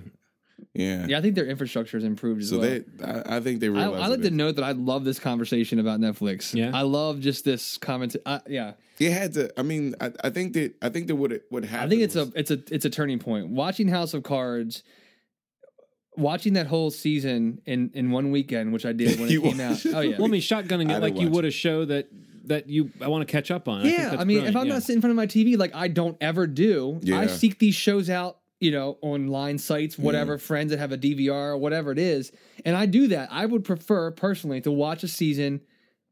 Yeah. 0.73 1.05
Yeah, 1.07 1.17
I 1.17 1.21
think 1.21 1.35
their 1.35 1.45
infrastructure 1.47 1.97
has 1.97 2.03
improved 2.03 2.41
as 2.41 2.49
So 2.49 2.59
well. 2.59 2.69
they, 2.69 2.83
I, 3.05 3.37
I 3.37 3.39
think 3.39 3.59
they 3.59 3.67
I, 3.67 3.71
realize. 3.71 4.01
I 4.01 4.07
like 4.07 4.21
to 4.21 4.31
note 4.31 4.55
that 4.55 4.63
I 4.63 4.71
love 4.71 5.03
this 5.03 5.19
conversation 5.19 5.79
about 5.79 5.99
Netflix. 5.99 6.53
Yeah? 6.53 6.71
I 6.73 6.81
love 6.83 7.19
just 7.19 7.43
this 7.45 7.77
comment. 7.77 8.15
Uh, 8.25 8.39
yeah, 8.47 8.73
It 8.99 9.11
had 9.11 9.33
to. 9.33 9.59
I 9.59 9.63
mean, 9.63 9.95
I, 9.99 10.11
I 10.23 10.29
think 10.29 10.53
that. 10.53 10.75
I 10.81 10.89
think 10.89 11.07
that 11.07 11.15
what 11.15 11.31
it 11.31 11.43
what 11.49 11.63
happened. 11.65 11.87
I 11.87 11.89
think 11.89 12.01
it's 12.01 12.15
was- 12.15 12.29
a 12.33 12.39
it's 12.39 12.51
a 12.51 12.59
it's 12.73 12.85
a 12.85 12.89
turning 12.89 13.19
point. 13.19 13.49
Watching 13.49 13.87
House 13.87 14.13
of 14.13 14.23
Cards, 14.23 14.83
watching 16.15 16.53
that 16.53 16.67
whole 16.67 16.91
season 16.91 17.61
in 17.65 17.91
in 17.93 18.11
one 18.11 18.31
weekend, 18.31 18.73
which 18.73 18.85
I 18.85 18.93
did 18.93 19.19
when 19.19 19.29
it 19.29 19.41
came 19.43 19.59
out. 19.59 19.85
Oh 19.93 19.99
yeah. 20.01 20.17
well, 20.17 20.25
I 20.25 20.31
mean, 20.31 20.41
shotgunning 20.41 20.89
it 20.89 20.99
like 21.01 21.17
you 21.19 21.29
would 21.29 21.45
a 21.45 21.51
show 21.51 21.85
that 21.85 22.07
that 22.45 22.67
you 22.67 22.91
I 23.01 23.07
want 23.07 23.27
to 23.27 23.31
catch 23.31 23.51
up 23.51 23.67
on. 23.67 23.79
I 23.79 23.83
think 23.83 23.97
yeah, 23.97 24.09
that's 24.09 24.21
I 24.21 24.25
mean, 24.25 24.45
if 24.45 24.55
I'm 24.55 24.67
yeah. 24.67 24.73
not 24.73 24.81
sitting 24.83 24.97
in 24.97 25.01
front 25.01 25.11
of 25.11 25.17
my 25.17 25.27
TV 25.27 25.57
like 25.57 25.75
I 25.75 25.87
don't 25.87 26.17
ever 26.21 26.47
do, 26.47 26.99
yeah. 27.01 27.19
I 27.19 27.27
seek 27.27 27.59
these 27.59 27.75
shows 27.75 28.09
out, 28.09 28.37
you 28.61 28.71
know, 28.71 28.97
online 29.01 29.57
sites, 29.57 29.97
whatever, 29.97 30.37
friends 30.37 30.69
that 30.71 30.79
have 30.79 30.93
a 30.93 30.97
DVR 30.97 31.31
or 31.49 31.57
whatever 31.57 31.91
it 31.91 31.99
is, 31.99 32.31
and 32.63 32.75
I 32.77 32.85
do 32.85 33.07
that. 33.09 33.27
I 33.31 33.45
would 33.45 33.65
prefer 33.65 34.11
personally 34.11 34.61
to 34.61 34.71
watch 34.71 35.03
a 35.03 35.07
season 35.09 35.59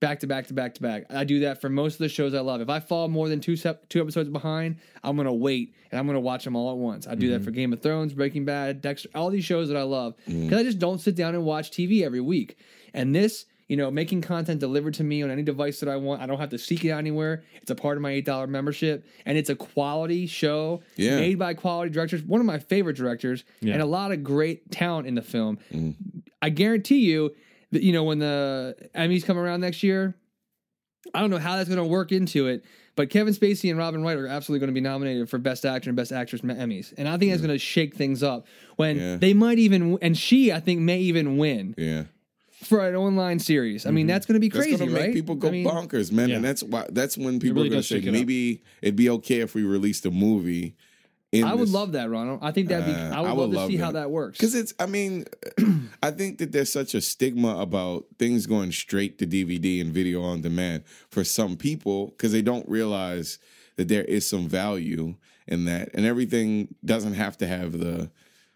back 0.02 0.20
to 0.22 0.28
back 0.28 0.48
to 0.48 0.54
back 0.54 0.74
to 0.76 0.82
back. 0.82 1.04
I 1.10 1.24
do 1.26 1.42
that 1.42 1.62
for 1.62 1.70
most 1.70 1.94
of 1.94 2.00
the 2.00 2.10
shows 2.10 2.34
I 2.34 2.40
love. 2.40 2.60
If 2.62 2.70
I 2.70 2.80
fall 2.80 3.08
more 3.08 3.30
than 3.30 3.40
two 3.40 3.56
sep- 3.56 3.88
two 3.90 4.02
episodes 4.02 4.30
behind, 4.30 4.78
I'm 5.04 5.16
gonna 5.16 5.34
wait 5.34 5.74
and 5.92 6.00
I'm 6.00 6.08
gonna 6.08 6.20
watch 6.20 6.44
them 6.44 6.56
all 6.56 6.72
at 6.72 6.78
once. 6.78 7.06
I 7.08 7.16
do 7.16 7.28
Mm-hmm. 7.28 7.34
that 7.38 7.44
for 7.44 7.52
Game 7.52 7.72
of 7.74 7.82
Thrones, 7.82 8.14
Breaking 8.14 8.46
Bad, 8.46 8.82
Dexter, 8.82 9.10
all 9.14 9.30
these 9.30 9.46
shows 9.46 9.68
that 9.70 9.78
I 9.78 9.84
love 9.84 10.16
because 10.26 10.60
I 10.60 10.64
just 10.64 10.80
don't 10.80 11.00
sit 11.00 11.16
down 11.16 11.36
and 11.36 11.46
watch 11.46 11.72
TV 11.72 12.04
every 12.04 12.22
week. 12.22 12.58
And 12.94 13.14
this, 13.14 13.46
you 13.70 13.78
know, 13.78 13.90
making 13.90 14.20
content 14.22 14.60
delivered 14.60 14.96
to 14.96 15.04
me 15.04 15.22
on 15.24 15.30
any 15.32 15.44
device 15.44 15.80
that 15.80 15.88
I 15.88 15.96
want, 15.96 16.22
I 16.22 16.26
don't 16.26 16.40
have 16.40 16.50
to 16.50 16.58
seek 16.58 16.84
it 16.84 16.90
out 16.92 16.98
anywhere. 16.98 17.44
It's 17.62 17.72
a 17.72 17.76
part 17.76 17.96
of 17.98 18.02
my 18.02 18.12
eight 18.12 18.26
dollar 18.26 18.48
membership, 18.48 19.06
and 19.26 19.38
it's 19.38 19.50
a 19.50 19.56
quality 19.56 20.26
show 20.28 20.82
Yeah. 20.98 21.16
made 21.18 21.40
by 21.40 21.54
quality 21.54 21.92
directors. 21.92 22.22
One 22.24 22.42
of 22.42 22.46
my 22.48 22.60
favorite 22.60 22.98
directors, 22.98 23.46
Yeah. 23.62 23.74
and 23.74 23.82
a 23.82 23.86
lot 23.86 24.12
of 24.12 24.24
great 24.24 24.72
talent 24.72 25.08
in 25.08 25.16
the 25.16 25.22
film. 25.22 25.60
Mm. 25.72 25.96
I 26.42 26.50
guarantee 26.50 27.00
you 27.00 27.34
that 27.72 27.84
you 27.84 27.94
know 27.94 28.04
when 28.04 28.20
the 28.20 28.76
Emmys 28.96 29.24
come 29.24 29.38
around 29.38 29.62
next 29.62 29.84
year, 29.84 30.16
I 31.14 31.22
don't 31.22 31.30
know 31.30 31.38
how 31.38 31.56
that's 31.56 31.70
going 31.70 31.78
to 31.78 31.84
work 31.86 32.12
into 32.12 32.48
it, 32.48 32.66
but 32.96 33.10
Kevin 33.10 33.34
Spacey 33.34 33.70
and 33.70 33.78
Robin 33.78 34.02
Wright 34.04 34.18
are 34.18 34.28
absolutely 34.28 34.60
going 34.60 34.74
to 34.74 34.74
be 34.74 34.82
nominated 34.82 35.30
for 35.30 35.38
Best 35.38 35.66
Actor 35.66 35.90
and 35.90 35.96
Best 35.98 36.12
Actress 36.12 36.42
Emmys, 36.42 36.94
and 36.98 37.08
I 37.08 37.18
think 37.18 37.32
that's 37.32 37.42
going 37.44 37.54
to 37.54 37.60
shake 37.60 37.96
things 37.96 38.24
up. 38.24 38.48
When 38.78 38.98
Yeah. 38.98 39.16
they 39.18 39.34
might 39.34 39.60
even, 39.60 39.98
and 40.02 40.18
she, 40.18 40.52
I 40.52 40.60
think, 40.60 40.82
may 40.82 41.00
even 41.02 41.38
win 41.38 41.76
Yeah. 41.78 42.06
For 42.64 42.88
an 42.88 42.96
online 42.96 43.40
series. 43.40 43.86
I 43.86 43.92
mean, 43.92 44.08
that's 44.08 44.26
going 44.26 44.34
to 44.36 44.40
be 44.40 44.50
crazy, 44.50 44.72
That's 44.72 44.82
gonna 44.82 44.92
make 44.92 45.02
right? 45.04 45.14
people 45.14 45.36
go 45.36 45.48
I 45.48 45.52
mean, 45.52 45.66
bonkers, 45.66 46.12
man. 46.12 46.30
Yeah. 46.30 46.36
And 46.38 46.46
that's 46.46 46.62
why. 46.64 46.86
That's 46.90 47.18
when 47.18 47.40
people 47.40 47.58
really 47.64 47.70
are 47.70 47.72
going 47.72 47.82
to 47.82 47.88
say 47.88 47.96
shake 47.96 48.06
it 48.06 48.10
up. 48.10 48.14
maybe 48.14 48.64
it'd 48.82 48.96
be 48.96 49.10
okay 49.12 49.40
if 49.40 49.56
we 49.56 49.64
released 49.64 50.06
a 50.06 50.12
movie. 50.12 50.76
In 51.32 51.44
I 51.44 51.54
would 51.54 51.68
this- 51.68 51.74
love 51.74 51.92
that, 51.92 52.10
Ronald. 52.10 52.40
I 52.42 52.52
think 52.52 52.70
that'd 52.70 52.86
be. 52.86 52.92
Uh, 52.92 53.16
I 53.16 53.22
would 53.22 53.28
I 53.28 53.30
love 53.32 53.38
would 53.38 53.52
to 53.52 53.58
love 53.58 53.70
see 53.70 53.78
how 53.78 53.92
that. 53.92 54.02
that 54.02 54.12
works. 54.12 54.38
Because 54.40 54.56
it's, 54.56 54.74
I 54.80 54.88
mean, 54.88 55.26
I 56.04 56.10
think 56.12 56.40
that 56.40 56.52
there's 56.52 56.72
such 56.72 56.96
a 56.96 57.02
stigma 57.02 57.60
about 57.60 58.06
things 58.18 58.46
going 58.48 58.72
straight 58.72 59.20
to 59.20 59.28
DVD 59.28 59.80
and 59.80 59.94
video 59.94 60.24
on 60.24 60.42
demand 60.42 60.84
for 61.10 61.24
some 61.24 61.56
people 61.56 62.08
because 62.08 62.32
they 62.32 62.42
don't 62.42 62.68
realize 62.68 63.38
that 63.76 63.88
there 63.90 64.04
is 64.06 64.28
some 64.28 64.48
value 64.48 65.16
in 65.48 65.66
that, 65.66 65.90
and 65.94 66.06
everything 66.06 66.74
doesn't 66.84 67.14
have 67.14 67.38
to 67.38 67.48
have 67.48 67.80
the 67.80 68.10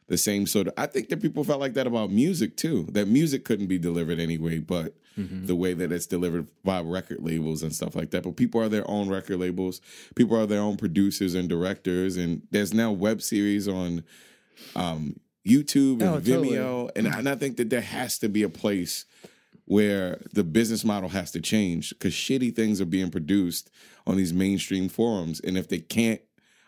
the 0.07 0.17
same 0.17 0.45
sort 0.47 0.67
of. 0.67 0.73
I 0.77 0.85
think 0.87 1.09
that 1.09 1.21
people 1.21 1.43
felt 1.43 1.59
like 1.59 1.73
that 1.73 1.87
about 1.87 2.11
music 2.11 2.57
too. 2.57 2.87
That 2.91 3.07
music 3.07 3.45
couldn't 3.45 3.67
be 3.67 3.77
delivered 3.77 4.19
anyway, 4.19 4.59
but 4.59 4.95
the 5.15 5.55
way 5.55 5.75
that 5.75 5.91
it's 5.91 6.07
delivered 6.07 6.47
by 6.63 6.81
record 6.81 7.19
labels 7.21 7.61
and 7.61 7.71
stuff 7.73 7.95
like 7.95 8.09
that. 8.11 8.23
But 8.23 8.35
people 8.35 8.59
are 8.61 8.67
their 8.69 8.89
own 8.89 9.09
record 9.09 9.37
labels. 9.39 9.79
People 10.15 10.35
are 10.35 10.47
their 10.47 10.59
own 10.61 10.75
producers 10.75 11.35
and 11.35 11.47
directors, 11.47 12.17
and 12.17 12.41
there's 12.49 12.73
now 12.73 12.91
web 12.91 13.21
series 13.21 13.67
on 13.67 14.03
um, 14.75 15.19
YouTube 15.47 16.01
and 16.01 16.03
Oh, 16.03 16.19
totally. 16.19 16.51
Vimeo, 16.51 16.89
and, 16.95 17.05
and 17.05 17.29
I 17.29 17.35
think 17.35 17.57
that 17.57 17.69
there 17.69 17.81
has 17.81 18.17
to 18.19 18.27
be 18.27 18.41
a 18.41 18.49
place 18.49 19.05
where 19.65 20.19
the 20.33 20.43
business 20.43 20.83
model 20.83 21.09
has 21.09 21.31
to 21.31 21.39
change 21.41 21.89
because 21.91 22.13
shitty 22.13 22.55
things 22.55 22.81
are 22.81 22.85
being 22.85 23.11
produced 23.11 23.69
on 24.07 24.17
these 24.17 24.33
mainstream 24.33 24.89
forums, 24.89 25.39
and 25.39 25.57
if 25.57 25.67
they 25.67 25.79
can't 25.79 26.21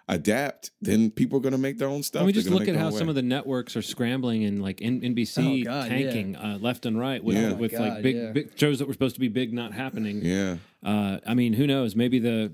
adapt, 0.07 0.71
then 0.81 1.09
people 1.09 1.37
are 1.37 1.41
going 1.41 1.51
to 1.53 1.57
make 1.57 1.77
their 1.79 1.87
own 1.87 2.03
stuff. 2.03 2.21
I 2.21 2.25
mean, 2.25 2.35
just 2.35 2.49
look 2.49 2.67
at 2.67 2.75
how 2.75 2.91
some 2.91 3.07
way. 3.07 3.09
of 3.11 3.15
the 3.15 3.21
networks 3.21 3.75
are 3.75 3.81
scrambling 3.81 4.43
and 4.43 4.61
like 4.61 4.81
N- 4.81 5.01
NBC 5.01 5.61
Oh, 5.61 5.63
God, 5.65 5.89
tanking 5.89 6.35
uh, 6.35 6.57
left 6.61 6.85
and 6.85 6.99
right 6.99 7.23
with 7.23 7.35
Yeah. 7.35 7.53
with 7.53 7.73
Oh, 7.73 7.79
like 7.79 8.03
big, 8.03 8.15
yeah. 8.15 8.31
big 8.31 8.51
shows 8.57 8.79
that 8.79 8.87
were 8.87 8.93
supposed 8.93 9.15
to 9.15 9.19
be 9.21 9.27
big 9.29 9.51
not 9.53 9.73
happening. 9.73 10.21
yeah. 10.23 10.57
Uh, 10.83 11.19
I 11.25 11.33
mean, 11.33 11.53
who 11.53 11.65
knows? 11.65 11.95
Maybe 11.95 12.19
the 12.19 12.51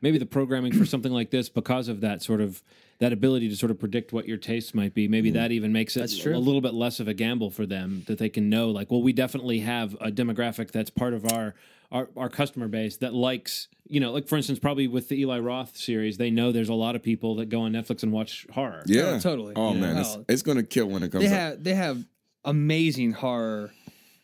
maybe 0.00 0.18
the 0.18 0.26
programming 0.26 0.72
for 0.72 0.84
something 0.86 1.12
like 1.12 1.30
this, 1.30 1.48
because 1.48 1.88
of 1.88 2.00
that 2.02 2.22
sort 2.22 2.40
of 2.40 2.62
that 2.98 3.12
ability 3.12 3.48
to 3.48 3.56
sort 3.56 3.72
of 3.72 3.80
predict 3.80 4.12
what 4.12 4.28
your 4.28 4.36
tastes 4.36 4.72
might 4.74 4.94
be, 4.94 5.08
maybe 5.08 5.30
that 5.32 5.50
even 5.50 5.72
makes 5.72 5.96
it 5.96 6.08
true. 6.20 6.36
a 6.36 6.38
little 6.38 6.60
bit 6.60 6.72
less 6.72 7.00
of 7.00 7.08
a 7.08 7.14
gamble 7.14 7.50
for 7.50 7.66
them 7.66 8.04
that 8.06 8.18
they 8.18 8.28
can 8.28 8.48
know, 8.48 8.70
like, 8.70 8.92
well, 8.92 9.02
we 9.02 9.12
definitely 9.12 9.58
have 9.60 9.94
a 10.00 10.12
demographic 10.12 10.70
that's 10.70 10.90
part 10.90 11.12
of 11.12 11.32
our 11.32 11.54
our, 11.92 12.08
our 12.16 12.28
customer 12.28 12.66
base 12.68 12.96
that 12.96 13.14
likes, 13.14 13.68
you 13.86 14.00
know, 14.00 14.10
like 14.12 14.26
for 14.26 14.36
instance, 14.36 14.58
probably 14.58 14.88
with 14.88 15.08
the 15.08 15.20
Eli 15.20 15.38
Roth 15.38 15.76
series, 15.76 16.16
they 16.16 16.30
know 16.30 16.50
there's 16.50 16.68
a 16.70 16.74
lot 16.74 16.96
of 16.96 17.02
people 17.02 17.36
that 17.36 17.48
go 17.50 17.60
on 17.60 17.72
Netflix 17.72 18.02
and 18.02 18.10
watch 18.10 18.46
horror. 18.52 18.82
Yeah, 18.86 19.02
oh, 19.16 19.20
totally. 19.20 19.52
Oh 19.54 19.74
Yeah. 19.74 19.80
man, 19.80 19.98
it's, 19.98 20.16
Oh. 20.16 20.24
it's 20.28 20.42
gonna 20.42 20.62
kill 20.64 20.86
when 20.86 21.02
it 21.04 21.12
comes. 21.12 21.22
they 21.24 21.30
out. 21.30 21.32
have 21.38 21.64
they 21.64 21.74
have 21.74 22.04
amazing 22.44 23.12
horror. 23.12 23.72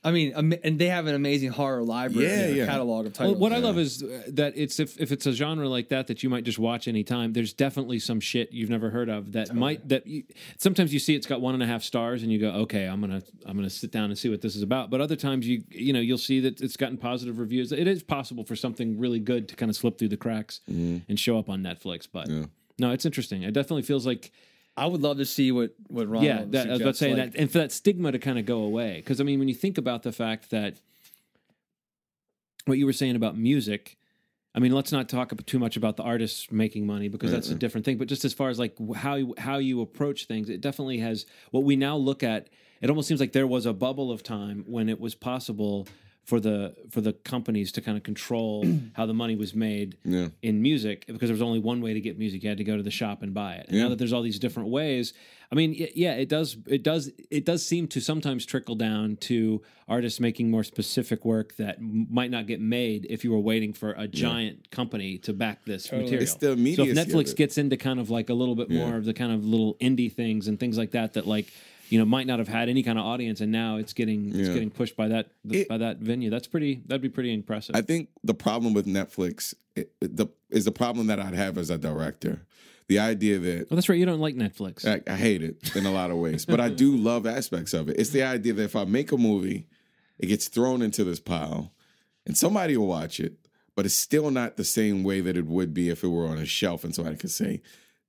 I 0.04 0.12
mean, 0.12 0.32
am- 0.34 0.54
and 0.62 0.78
they 0.78 0.86
have 0.86 1.06
an 1.08 1.14
amazing 1.16 1.50
horror 1.50 1.82
library, 1.82 2.28
Yeah, 2.28 2.44
a 2.44 2.52
yeah. 2.52 2.66
catalog 2.66 3.06
of 3.06 3.18
Well, 3.18 3.26
titles. 3.30 3.38
what 3.40 3.52
I 3.52 3.58
love 3.58 3.78
is 3.78 4.00
uh, 4.02 4.22
that 4.28 4.52
it's 4.56 4.78
if, 4.78 4.96
if 5.00 5.10
it's 5.10 5.26
a 5.26 5.32
genre 5.32 5.68
like 5.68 5.88
that 5.88 6.06
that 6.06 6.22
you 6.22 6.30
might 6.30 6.44
just 6.44 6.58
watch 6.58 6.86
anytime. 6.86 7.32
There's 7.32 7.52
definitely 7.52 7.98
some 7.98 8.20
shit 8.20 8.52
you've 8.52 8.70
never 8.70 8.90
heard 8.90 9.08
of 9.08 9.32
that 9.32 9.52
might 9.54 9.88
that 9.88 10.06
you, 10.06 10.22
sometimes 10.56 10.92
you 10.92 11.00
see 11.00 11.16
it's 11.16 11.26
got 11.26 11.40
one 11.40 11.54
and 11.54 11.62
a 11.64 11.66
half 11.66 11.82
stars 11.82 12.22
and 12.22 12.30
you 12.30 12.38
go 12.38 12.50
okay 12.50 12.84
I'm 12.86 13.00
gonna 13.00 13.22
I'm 13.44 13.56
gonna 13.56 13.68
sit 13.68 13.90
down 13.90 14.04
and 14.10 14.16
see 14.16 14.28
what 14.28 14.40
this 14.40 14.54
is 14.54 14.62
about. 14.62 14.88
But 14.88 15.00
other 15.00 15.16
times 15.16 15.48
you 15.48 15.64
you 15.68 15.92
know 15.92 16.00
you'll 16.00 16.16
see 16.18 16.38
that 16.40 16.60
it's 16.60 16.76
gotten 16.76 16.96
positive 16.96 17.38
reviews. 17.40 17.72
It 17.72 17.88
is 17.88 18.04
possible 18.04 18.44
for 18.44 18.54
something 18.54 18.98
really 19.00 19.18
good 19.20 19.48
to 19.48 19.56
kind 19.56 19.68
of 19.68 19.74
slip 19.76 19.98
through 19.98 20.08
the 20.10 20.16
cracks 20.16 20.60
and 20.68 21.18
show 21.18 21.38
up 21.40 21.48
on 21.48 21.60
Netflix. 21.62 22.06
But 22.10 22.28
no, 22.78 22.92
it's 22.92 23.04
interesting. 23.04 23.42
It 23.42 23.52
definitely 23.52 23.82
feels 23.82 24.06
like 24.06 24.30
I 24.78 24.86
would 24.86 25.02
love 25.02 25.18
to 25.18 25.24
see 25.24 25.52
what 25.52 25.74
what 25.88 26.08
Ronald. 26.08 26.24
yeah, 26.24 26.44
that, 26.48 26.68
I 26.68 26.72
was 26.72 26.80
about 26.80 26.88
to 26.90 26.94
suggests, 26.94 27.00
say 27.00 27.14
like- 27.14 27.32
that, 27.32 27.40
and 27.40 27.50
for 27.50 27.58
that 27.58 27.72
stigma 27.72 28.12
to 28.12 28.18
kind 28.18 28.38
of 28.38 28.46
go 28.46 28.62
away. 28.62 28.96
Because 28.96 29.20
I 29.20 29.24
mean, 29.24 29.38
when 29.38 29.48
you 29.48 29.54
think 29.54 29.78
about 29.78 30.02
the 30.02 30.12
fact 30.12 30.50
that 30.50 30.80
what 32.66 32.78
you 32.78 32.86
were 32.86 32.92
saying 32.92 33.16
about 33.16 33.36
music, 33.36 33.96
I 34.54 34.60
mean, 34.60 34.72
let's 34.72 34.92
not 34.92 35.08
talk 35.08 35.34
too 35.46 35.58
much 35.58 35.76
about 35.76 35.96
the 35.96 36.02
artists 36.02 36.50
making 36.50 36.86
money 36.86 37.08
because 37.08 37.30
that's 37.30 37.50
a 37.50 37.54
different 37.54 37.84
thing. 37.84 37.96
But 37.96 38.08
just 38.08 38.24
as 38.24 38.32
far 38.32 38.48
as 38.48 38.58
like 38.58 38.76
how 38.96 39.14
you, 39.14 39.34
how 39.38 39.58
you 39.58 39.80
approach 39.80 40.26
things, 40.26 40.48
it 40.48 40.60
definitely 40.60 40.98
has 40.98 41.26
what 41.50 41.64
we 41.64 41.76
now 41.76 41.96
look 41.96 42.22
at. 42.22 42.48
It 42.80 42.90
almost 42.90 43.08
seems 43.08 43.20
like 43.20 43.32
there 43.32 43.46
was 43.46 43.66
a 43.66 43.72
bubble 43.72 44.10
of 44.12 44.22
time 44.22 44.64
when 44.66 44.88
it 44.88 45.00
was 45.00 45.14
possible 45.14 45.88
for 46.28 46.40
the 46.40 46.74
for 46.90 47.00
the 47.00 47.14
companies 47.14 47.72
to 47.72 47.80
kind 47.80 47.96
of 47.96 48.02
control 48.04 48.62
how 48.92 49.06
the 49.06 49.14
money 49.14 49.34
was 49.34 49.54
made 49.54 49.96
Yeah. 50.04 50.28
in 50.42 50.60
music 50.60 51.06
because 51.06 51.28
there 51.30 51.34
was 51.34 51.40
only 51.40 51.58
one 51.58 51.80
way 51.80 51.94
to 51.94 52.00
get 52.02 52.18
music. 52.18 52.42
You 52.42 52.50
had 52.50 52.58
to 52.58 52.64
go 52.64 52.76
to 52.76 52.82
the 52.82 52.90
shop 52.90 53.22
and 53.22 53.32
buy 53.32 53.54
it. 53.54 53.66
And 53.68 53.76
Yeah. 53.76 53.84
now 53.84 53.88
that 53.88 53.98
there's 53.98 54.12
all 54.12 54.20
these 54.20 54.38
different 54.38 54.68
ways, 54.68 55.14
I 55.50 55.54
mean, 55.54 55.74
yeah, 55.94 56.12
it 56.16 56.28
does 56.28 56.58
it 56.66 56.82
does 56.82 57.10
it 57.30 57.46
does 57.46 57.64
seem 57.64 57.88
to 57.88 58.00
sometimes 58.02 58.44
trickle 58.44 58.74
down 58.74 59.16
to 59.30 59.62
artists 59.88 60.20
making 60.20 60.50
more 60.50 60.64
specific 60.64 61.24
work 61.24 61.56
that 61.56 61.80
might 61.80 62.30
not 62.30 62.46
get 62.46 62.60
made 62.60 63.06
if 63.08 63.24
you 63.24 63.32
were 63.32 63.38
waiting 63.52 63.72
for 63.72 63.92
a 63.92 64.06
giant 64.06 64.70
company 64.70 65.16
to 65.26 65.32
back 65.32 65.64
this 65.64 65.90
material. 65.90 66.22
It's 66.24 66.34
the 66.34 66.48
so 66.76 66.82
if 66.84 66.94
Netflix 66.94 67.34
gets 67.34 67.56
into 67.56 67.78
kind 67.78 67.98
of 67.98 68.10
like 68.10 68.28
a 68.28 68.34
little 68.34 68.54
bit 68.54 68.68
more 68.68 68.96
of 68.96 69.06
the 69.06 69.14
kind 69.14 69.32
of 69.32 69.46
little 69.46 69.76
indie 69.76 70.12
things 70.12 70.46
and 70.46 70.60
things 70.60 70.76
like 70.76 70.90
that 70.90 71.14
that 71.14 71.26
like 71.26 71.46
you 71.90 71.98
know 71.98 72.04
might 72.04 72.26
not 72.26 72.38
have 72.38 72.48
had 72.48 72.68
any 72.68 72.82
kind 72.82 72.98
of 72.98 73.04
audience 73.04 73.40
and 73.40 73.50
now 73.52 73.76
it's 73.76 73.92
getting 73.92 74.28
it's 74.28 74.48
Yeah. 74.48 74.54
getting 74.54 74.70
pushed 74.70 74.96
by 74.96 75.08
that 75.08 75.30
It- 75.50 75.68
by 75.68 75.78
that 75.78 75.98
venue 75.98 76.30
that's 76.30 76.46
pretty 76.46 76.82
that'd 76.86 77.02
be 77.02 77.08
pretty 77.08 77.32
impressive 77.32 77.74
I 77.76 77.80
think 77.82 78.08
the 78.24 78.34
problem 78.34 78.74
with 78.74 78.86
Netflix 78.86 79.54
it, 79.76 79.92
it- 80.00 80.16
the, 80.16 80.26
is 80.50 80.64
the 80.64 80.72
problem 80.72 81.06
that 81.08 81.20
I'd 81.20 81.34
have 81.34 81.56
as 81.58 81.70
a 81.70 81.78
director. 81.78 82.42
The 82.88 82.98
idea 82.98 83.38
that 83.38 83.70
well 83.70 83.76
that's 83.76 83.88
right 83.88 83.98
you 83.98 84.06
don't 84.06 84.20
like 84.20 84.34
netflix 84.34 84.86
I, 84.86 85.02
I 85.12 85.16
hate 85.16 85.42
it 85.42 85.76
in 85.76 85.84
a 85.84 85.90
lot 85.92 86.10
of 86.10 86.16
ways, 86.16 86.46
but 86.46 86.58
I 86.60 86.68
do 86.70 86.96
love 87.10 87.26
aspects 87.26 87.74
of 87.74 87.88
it. 87.90 87.98
It's 87.98 88.10
the 88.10 88.22
idea 88.22 88.54
that 88.54 88.62
if 88.62 88.74
I 88.76 88.84
make 88.84 89.12
a 89.12 89.18
movie, 89.18 89.66
it 90.18 90.26
gets 90.26 90.48
thrown 90.48 90.80
into 90.82 91.04
this 91.04 91.20
pile, 91.20 91.72
and 92.26 92.34
somebody 92.36 92.76
will 92.78 92.86
watch 92.86 93.20
it, 93.20 93.34
but 93.76 93.84
it's 93.84 93.94
still 93.94 94.30
not 94.30 94.56
the 94.56 94.64
same 94.64 95.04
way 95.04 95.20
that 95.20 95.36
it 95.36 95.44
would 95.46 95.74
be 95.74 95.90
if 95.90 96.02
it 96.02 96.08
were 96.08 96.26
on 96.26 96.38
a 96.38 96.46
shelf, 96.46 96.82
and 96.82 96.94
somebody 96.94 97.16
could 97.16 97.30
say, 97.30 97.60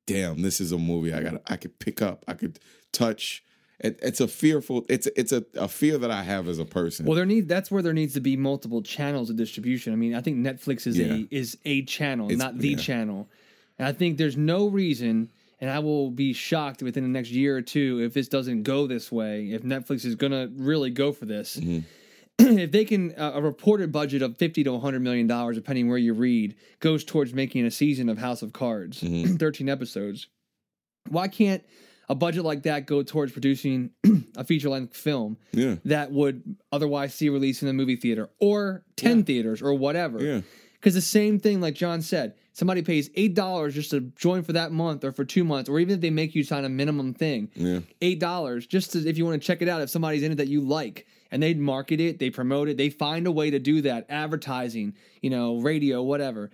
"Damn, 0.07 0.41
this 0.41 0.59
is 0.61 0.71
a 0.71 0.77
movie 0.77 1.13
I 1.13 1.21
got. 1.23 1.41
I 1.47 1.57
could 1.57 1.77
pick 1.79 2.01
up. 2.01 2.23
I 2.27 2.33
could 2.33 2.57
touch." 2.93 3.43
It, 3.79 3.97
it's 4.01 4.19
a 4.19 4.27
fearful. 4.27 4.85
It's 4.89 5.07
it's 5.15 5.31
a, 5.31 5.45
a 5.55 5.67
fear 5.67 5.97
that 5.97 6.11
I 6.11 6.21
have 6.23 6.47
as 6.47 6.59
a 6.59 6.65
person. 6.65 7.05
Well, 7.05 7.15
there 7.15 7.25
need 7.25 7.47
that's 7.47 7.71
where 7.71 7.81
there 7.81 7.93
needs 7.93 8.13
to 8.15 8.19
be 8.19 8.35
multiple 8.35 8.81
channels 8.81 9.29
of 9.29 9.37
distribution. 9.37 9.93
I 9.93 9.95
mean, 9.95 10.13
I 10.15 10.21
think 10.21 10.37
Netflix 10.37 10.85
is 10.85 10.97
Yeah. 10.97 11.13
a 11.13 11.27
is 11.31 11.57
a 11.65 11.83
channel, 11.83 12.25
It's- 12.27 12.37
not 12.39 12.57
the 12.57 12.69
yeah. 12.71 12.77
channel. 12.77 13.29
And 13.77 13.87
I 13.87 13.93
think 13.93 14.17
there's 14.17 14.35
no 14.35 14.67
reason, 14.67 15.29
and 15.61 15.69
I 15.69 15.79
will 15.79 16.11
be 16.11 16.33
shocked 16.33 16.83
within 16.83 17.03
the 17.03 17.09
next 17.09 17.31
year 17.31 17.55
or 17.55 17.61
two 17.61 18.01
if 18.03 18.13
this 18.13 18.27
doesn't 18.27 18.63
go 18.63 18.85
this 18.87 19.09
way. 19.11 19.51
If 19.51 19.61
Netflix 19.63 20.03
is 20.03 20.15
gonna 20.15 20.49
really 20.57 20.89
go 20.89 21.13
for 21.13 21.25
this, 21.25 21.55
Mm-hmm. 21.55 21.79
if 22.57 22.71
they 22.71 22.83
can, 22.85 23.13
uh, 23.15 23.31
a 23.35 23.41
reported 23.41 23.91
budget 23.93 24.21
of 24.21 24.35
fifty 24.37 24.63
to 24.65 24.71
one 24.73 24.81
hundred 24.81 25.01
million 25.01 25.27
dollars, 25.27 25.55
depending 25.55 25.87
where 25.87 25.97
you 25.97 26.13
read, 26.13 26.55
goes 26.81 27.05
towards 27.05 27.33
making 27.33 27.65
a 27.65 27.71
season 27.71 28.09
of 28.09 28.17
House 28.17 28.41
of 28.41 28.51
Cards, 28.51 29.01
Mm-hmm. 29.01 29.35
thirteen 29.43 29.69
episodes. 29.69 30.27
Why 31.09 31.27
can't 31.29 31.63
a 32.09 32.15
budget 32.15 32.43
like 32.43 32.63
that 32.63 32.87
go 32.87 33.03
towards 33.03 33.31
producing 33.31 33.91
a 34.35 34.43
feature 34.43 34.69
length 34.69 34.97
film? 34.97 35.37
yeah, 35.51 35.75
that 35.85 36.11
would 36.11 36.57
otherwise 36.71 37.13
see 37.13 37.29
release 37.29 37.61
in 37.61 37.67
the 37.67 37.73
movie 37.73 37.95
theater 37.95 38.29
or 38.39 38.83
10 38.97 39.23
theaters 39.23 39.61
or 39.61 39.73
whatever. 39.73 40.21
Yeah. 40.23 40.41
Because 40.73 40.93
the 40.93 41.01
same 41.01 41.39
thing, 41.39 41.59
like 41.59 41.75
John 41.75 42.01
said, 42.01 42.35
somebody 42.53 42.81
pays 42.81 43.09
$8 43.09 43.71
just 43.73 43.91
to 43.91 43.99
join 44.15 44.43
for 44.43 44.53
that 44.53 44.71
month 44.71 45.03
or 45.03 45.11
for 45.11 45.25
two 45.25 45.43
months, 45.43 45.69
or 45.69 45.77
even 45.77 45.95
if 45.95 46.01
they 46.01 46.09
make 46.09 46.35
you 46.35 46.43
sign 46.43 46.63
a 46.63 46.69
minimum 46.69 47.13
thing, 47.13 47.51
yeah. 47.53 47.79
$8 48.01 48.67
just 48.67 48.93
to, 48.93 49.07
if 49.07 49.17
you 49.17 49.25
want 49.25 49.41
to 49.41 49.45
check 49.45 49.61
it 49.61 49.67
out, 49.67 49.81
if 49.81 49.89
somebody's 49.89 50.23
in 50.23 50.31
it 50.31 50.35
that 50.35 50.47
you 50.47 50.61
like. 50.61 51.05
And 51.31 51.43
they 51.43 51.53
market 51.53 51.99
it, 51.99 52.17
they 52.17 52.29
promote 52.29 52.69
it, 52.69 52.77
they 52.77 52.89
find 52.89 53.27
a 53.27 53.31
way 53.31 53.51
to 53.51 53.59
do 53.59 53.81
that, 53.81 54.05
advertising, 54.09 54.95
you 55.21 55.29
know, 55.29 55.59
radio, 55.59 56.01
whatever. 56.01 56.49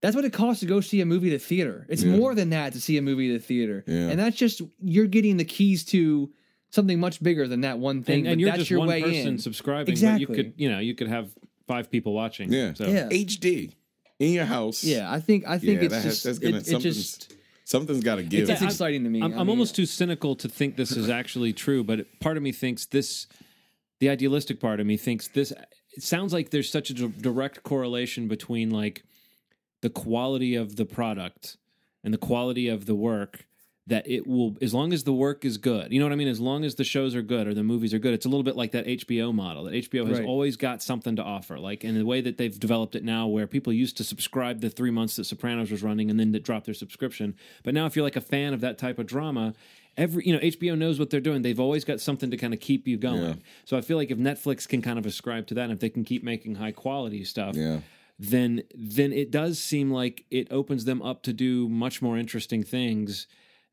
That's 0.00 0.14
what 0.14 0.24
it 0.24 0.32
costs 0.32 0.60
to 0.60 0.66
go 0.66 0.80
see 0.80 1.00
a 1.00 1.06
movie 1.06 1.28
at 1.34 1.40
the 1.40 1.44
theater. 1.44 1.84
It's 1.88 2.02
Yeah. 2.04 2.16
more 2.16 2.34
than 2.34 2.50
that 2.50 2.72
to 2.74 2.80
see 2.80 2.96
a 2.98 3.02
movie 3.02 3.34
at 3.34 3.40
the 3.40 3.46
theater. 3.46 3.84
Yeah. 3.86 4.08
And 4.10 4.18
that's 4.20 4.36
just, 4.36 4.62
you're 4.80 5.06
getting 5.06 5.36
the 5.38 5.44
keys 5.44 5.84
to 5.86 6.32
something 6.70 7.00
much 7.00 7.20
bigger 7.22 7.48
than 7.48 7.62
that 7.62 7.78
one 7.78 8.02
thing. 8.02 8.20
and, 8.20 8.26
and 8.28 8.36
but 8.36 8.40
you're 8.40 8.48
that's 8.50 8.58
just 8.60 8.70
your 8.70 8.78
one 8.80 8.88
way 8.88 9.02
person 9.02 9.28
in. 9.28 9.38
subscribing 9.38 9.90
Exactly. 9.92 10.26
but 10.26 10.36
you 10.36 10.44
could 10.44 10.52
you 10.56 10.70
know 10.70 10.78
you 10.78 10.94
could 10.94 11.08
have 11.08 11.30
five 11.66 11.90
people 11.90 12.12
watching 12.12 12.52
Yeah. 12.52 12.74
so 12.74 12.86
Yeah. 12.86 13.08
HD 13.10 13.72
in 14.20 14.32
your 14.32 14.44
house. 14.44 14.84
Yeah, 14.84 15.10
I 15.10 15.18
think 15.20 15.46
I 15.48 15.58
think 15.58 15.80
Yeah, 15.80 15.86
it's 15.86 15.94
that 15.94 16.02
has- 16.02 16.12
just 16.14 16.24
that's 16.24 16.38
gonna- 16.38 16.56
it, 16.58 16.68
it 16.68 16.78
just 16.80 17.34
something's 17.64 18.04
got 18.04 18.16
to 18.16 18.22
give. 18.22 18.48
it's 18.50 18.60
I'm- 18.60 18.68
exciting 18.68 19.02
to 19.04 19.10
me. 19.10 19.18
I'm, 19.20 19.32
I 19.32 19.36
I'm 19.36 19.40
mean, 19.46 19.48
almost 19.50 19.74
too 19.76 19.86
cynical 19.86 20.36
to 20.36 20.48
think 20.48 20.76
this 20.76 20.92
is 20.92 21.08
actually 21.08 21.52
true, 21.54 21.82
but 21.82 22.06
part 22.20 22.36
of 22.36 22.42
me 22.42 22.52
thinks 22.52 22.86
this, 22.86 23.26
the 24.00 24.08
idealistic 24.10 24.60
part 24.60 24.78
of 24.78 24.86
me 24.86 24.96
thinks 24.96 25.26
this. 25.28 25.52
It 25.96 26.02
sounds 26.02 26.32
like 26.32 26.50
there's 26.50 26.70
such 26.70 26.90
a 26.90 26.94
direct 27.08 27.62
correlation 27.64 28.28
between 28.28 28.70
like 28.70 29.02
the 29.80 29.90
quality 29.90 30.54
of 30.54 30.76
the 30.76 30.84
product 30.84 31.56
and 32.04 32.12
the 32.14 32.18
quality 32.18 32.68
of 32.68 32.86
the 32.86 32.94
work 32.94 33.44
that 33.86 34.06
it 34.06 34.26
will, 34.26 34.54
as 34.60 34.74
long 34.74 34.92
as 34.92 35.04
the 35.04 35.12
work 35.14 35.46
is 35.46 35.56
good, 35.56 35.90
you 35.92 35.98
know 35.98 36.04
what 36.04 36.12
I 36.12 36.16
mean? 36.16 36.28
As 36.28 36.40
long 36.40 36.62
as 36.62 36.74
the 36.74 36.84
shows 36.84 37.14
are 37.14 37.22
good 37.22 37.46
or 37.46 37.54
the 37.54 37.62
movies 37.62 37.94
are 37.94 37.98
good, 37.98 38.12
it's 38.12 38.26
a 38.26 38.28
little 38.28 38.42
bit 38.42 38.54
like 38.54 38.72
that 38.72 38.86
HBO 38.86 39.32
model. 39.34 39.64
That 39.64 39.72
HBO 39.72 40.06
has 40.06 40.18
Right. 40.18 40.28
always 40.28 40.56
got 40.58 40.82
something 40.82 41.16
to 41.16 41.22
offer. 41.22 41.58
Like 41.58 41.84
in 41.84 41.94
the 41.96 42.04
way 42.04 42.20
that 42.20 42.36
they've 42.36 42.58
developed 42.60 42.94
it 42.96 43.02
now, 43.02 43.26
where 43.26 43.46
people 43.46 43.72
used 43.72 43.96
to 43.96 44.04
subscribe 44.04 44.60
the 44.60 44.68
three 44.68 44.90
months 44.90 45.16
that 45.16 45.24
Sopranos 45.24 45.70
was 45.70 45.82
running 45.82 46.10
and 46.10 46.20
then 46.20 46.34
to 46.34 46.38
drop 46.38 46.64
their 46.64 46.74
subscription. 46.74 47.34
But 47.62 47.72
now, 47.72 47.86
if 47.86 47.96
you're 47.96 48.02
like 48.02 48.16
a 48.16 48.20
fan 48.20 48.52
of 48.52 48.60
that 48.60 48.76
type 48.76 48.98
of 48.98 49.06
drama, 49.06 49.54
every 49.96 50.22
you 50.26 50.34
know 50.34 50.40
HBO 50.40 50.76
knows 50.76 50.98
what 50.98 51.08
they're 51.08 51.18
doing. 51.20 51.40
They've 51.40 51.58
always 51.58 51.86
got 51.86 51.98
something 51.98 52.30
to 52.30 52.36
kind 52.36 52.52
of 52.52 52.60
keep 52.60 52.86
you 52.86 52.98
going. 52.98 53.22
Yeah. 53.22 53.34
So 53.64 53.78
I 53.78 53.80
feel 53.80 53.96
like 53.96 54.10
if 54.10 54.18
Netflix 54.18 54.68
can 54.68 54.82
kind 54.82 54.98
of 54.98 55.06
ascribe 55.06 55.46
to 55.46 55.54
that, 55.54 55.62
and 55.62 55.72
if 55.72 55.80
they 55.80 55.88
can 55.88 56.04
keep 56.04 56.22
making 56.22 56.56
high 56.56 56.72
quality 56.72 57.24
stuff, 57.24 57.56
yeah. 57.56 57.80
Then 58.18 58.62
then 58.74 59.12
it 59.12 59.30
does 59.30 59.58
seem 59.58 59.90
like 59.90 60.24
it 60.30 60.48
opens 60.50 60.84
them 60.84 61.00
up 61.02 61.22
to 61.22 61.32
do 61.32 61.68
much 61.68 62.02
more 62.02 62.18
interesting 62.18 62.62
things 62.64 63.26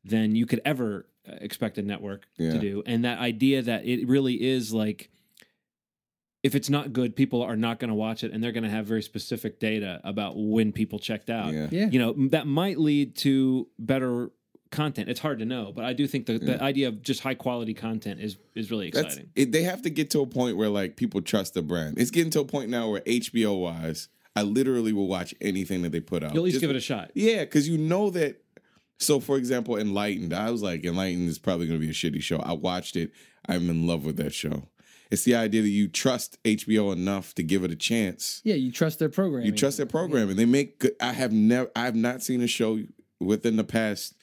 than 0.04 0.36
you 0.36 0.46
could 0.46 0.60
ever 0.64 1.06
uh, 1.28 1.32
expect 1.40 1.78
a 1.78 1.82
network 1.82 2.26
Yeah. 2.38 2.52
to 2.52 2.58
do. 2.60 2.82
And 2.86 3.04
that 3.04 3.18
idea 3.18 3.60
that 3.62 3.84
it 3.84 4.06
really 4.06 4.34
is 4.42 4.72
like 4.72 5.10
if 6.42 6.54
it's 6.54 6.70
not 6.70 6.92
good, 6.92 7.16
people 7.16 7.42
are 7.42 7.56
not 7.56 7.80
going 7.80 7.88
to 7.88 7.94
watch 7.94 8.22
it, 8.22 8.30
and 8.32 8.42
they're 8.44 8.52
going 8.52 8.62
to 8.62 8.70
have 8.70 8.86
very 8.86 9.02
specific 9.02 9.58
data 9.58 10.00
about 10.04 10.34
when 10.36 10.70
people 10.70 11.00
checked 11.00 11.28
out. 11.28 11.52
Yeah. 11.52 11.66
Yeah. 11.72 11.88
You 11.90 11.98
know 11.98 12.28
that 12.28 12.46
might 12.46 12.78
lead 12.78 13.16
to 13.16 13.66
better 13.78 14.30
content. 14.70 15.08
It's 15.08 15.20
hard 15.20 15.38
to 15.40 15.44
know, 15.44 15.72
but 15.74 15.84
I 15.84 15.92
do 15.92 16.06
think 16.06 16.26
the, 16.26 16.38
the 16.38 16.62
idea 16.62 16.88
of 16.88 17.02
just 17.02 17.20
high 17.20 17.34
quality 17.34 17.74
content 17.74 18.20
is 18.20 18.36
is 18.54 18.70
really 18.70 18.88
exciting. 18.88 19.30
it, 19.34 19.50
they 19.50 19.62
have 19.64 19.82
to 19.82 19.90
get 19.90 20.10
to 20.10 20.20
a 20.20 20.26
point 20.26 20.56
where 20.56 20.68
like 20.68 20.96
people 20.96 21.20
trust 21.20 21.54
the 21.54 21.62
brand. 21.62 21.98
It's 21.98 22.12
getting 22.12 22.30
to 22.32 22.40
a 22.40 22.44
point 22.44 22.70
now 22.70 22.90
where 22.90 23.00
HBO 23.00 23.60
wise, 23.60 24.08
I 24.36 24.42
literally 24.42 24.92
will 24.92 25.08
watch 25.08 25.34
anything 25.40 25.82
that 25.82 25.92
they 25.92 26.00
put 26.00 26.22
out. 26.22 26.34
You'll 26.34 26.42
at 26.42 26.44
least 26.44 26.54
Just- 26.56 26.60
give 26.60 26.70
it 26.70 26.76
a 26.76 26.80
shot. 26.80 27.10
Yeah, 27.14 27.40
because 27.40 27.68
you 27.68 27.78
know 27.78 28.10
that. 28.10 28.42
So, 28.98 29.20
for 29.20 29.36
example, 29.36 29.76
Enlightened, 29.76 30.32
I 30.32 30.50
was 30.50 30.62
like, 30.62 30.84
Enlightened 30.84 31.28
is 31.28 31.38
probably 31.38 31.66
going 31.66 31.78
to 31.80 31.84
be 31.86 31.90
a 31.90 31.94
shitty 31.94 32.22
show. 32.22 32.38
I 32.38 32.52
watched 32.52 32.96
it. 32.96 33.12
I'm 33.48 33.68
in 33.68 33.86
love 33.86 34.04
with 34.06 34.16
that 34.16 34.32
show. 34.32 34.68
It's 35.10 35.24
the 35.24 35.34
idea 35.36 35.62
that 35.62 35.68
you 35.68 35.86
trust 35.86 36.42
HBO 36.44 36.92
enough 36.92 37.34
to 37.34 37.42
give 37.42 37.62
it 37.62 37.70
a 37.70 37.76
chance. 37.76 38.40
yeah, 38.44 38.54
you 38.54 38.72
trust 38.72 38.98
their 38.98 39.08
program. 39.08 39.44
You 39.44 39.52
trust 39.52 39.76
their 39.76 39.86
program, 39.86 40.30
and 40.30 40.38
they 40.38 40.46
make. 40.46 40.78
Good, 40.80 40.96
I 41.00 41.12
have 41.12 41.32
never. 41.32 41.70
I 41.76 41.84
have 41.84 41.94
not 41.94 42.22
seen 42.22 42.40
a 42.40 42.46
show 42.46 42.80
within 43.20 43.56
the 43.56 43.64
past 43.64 44.14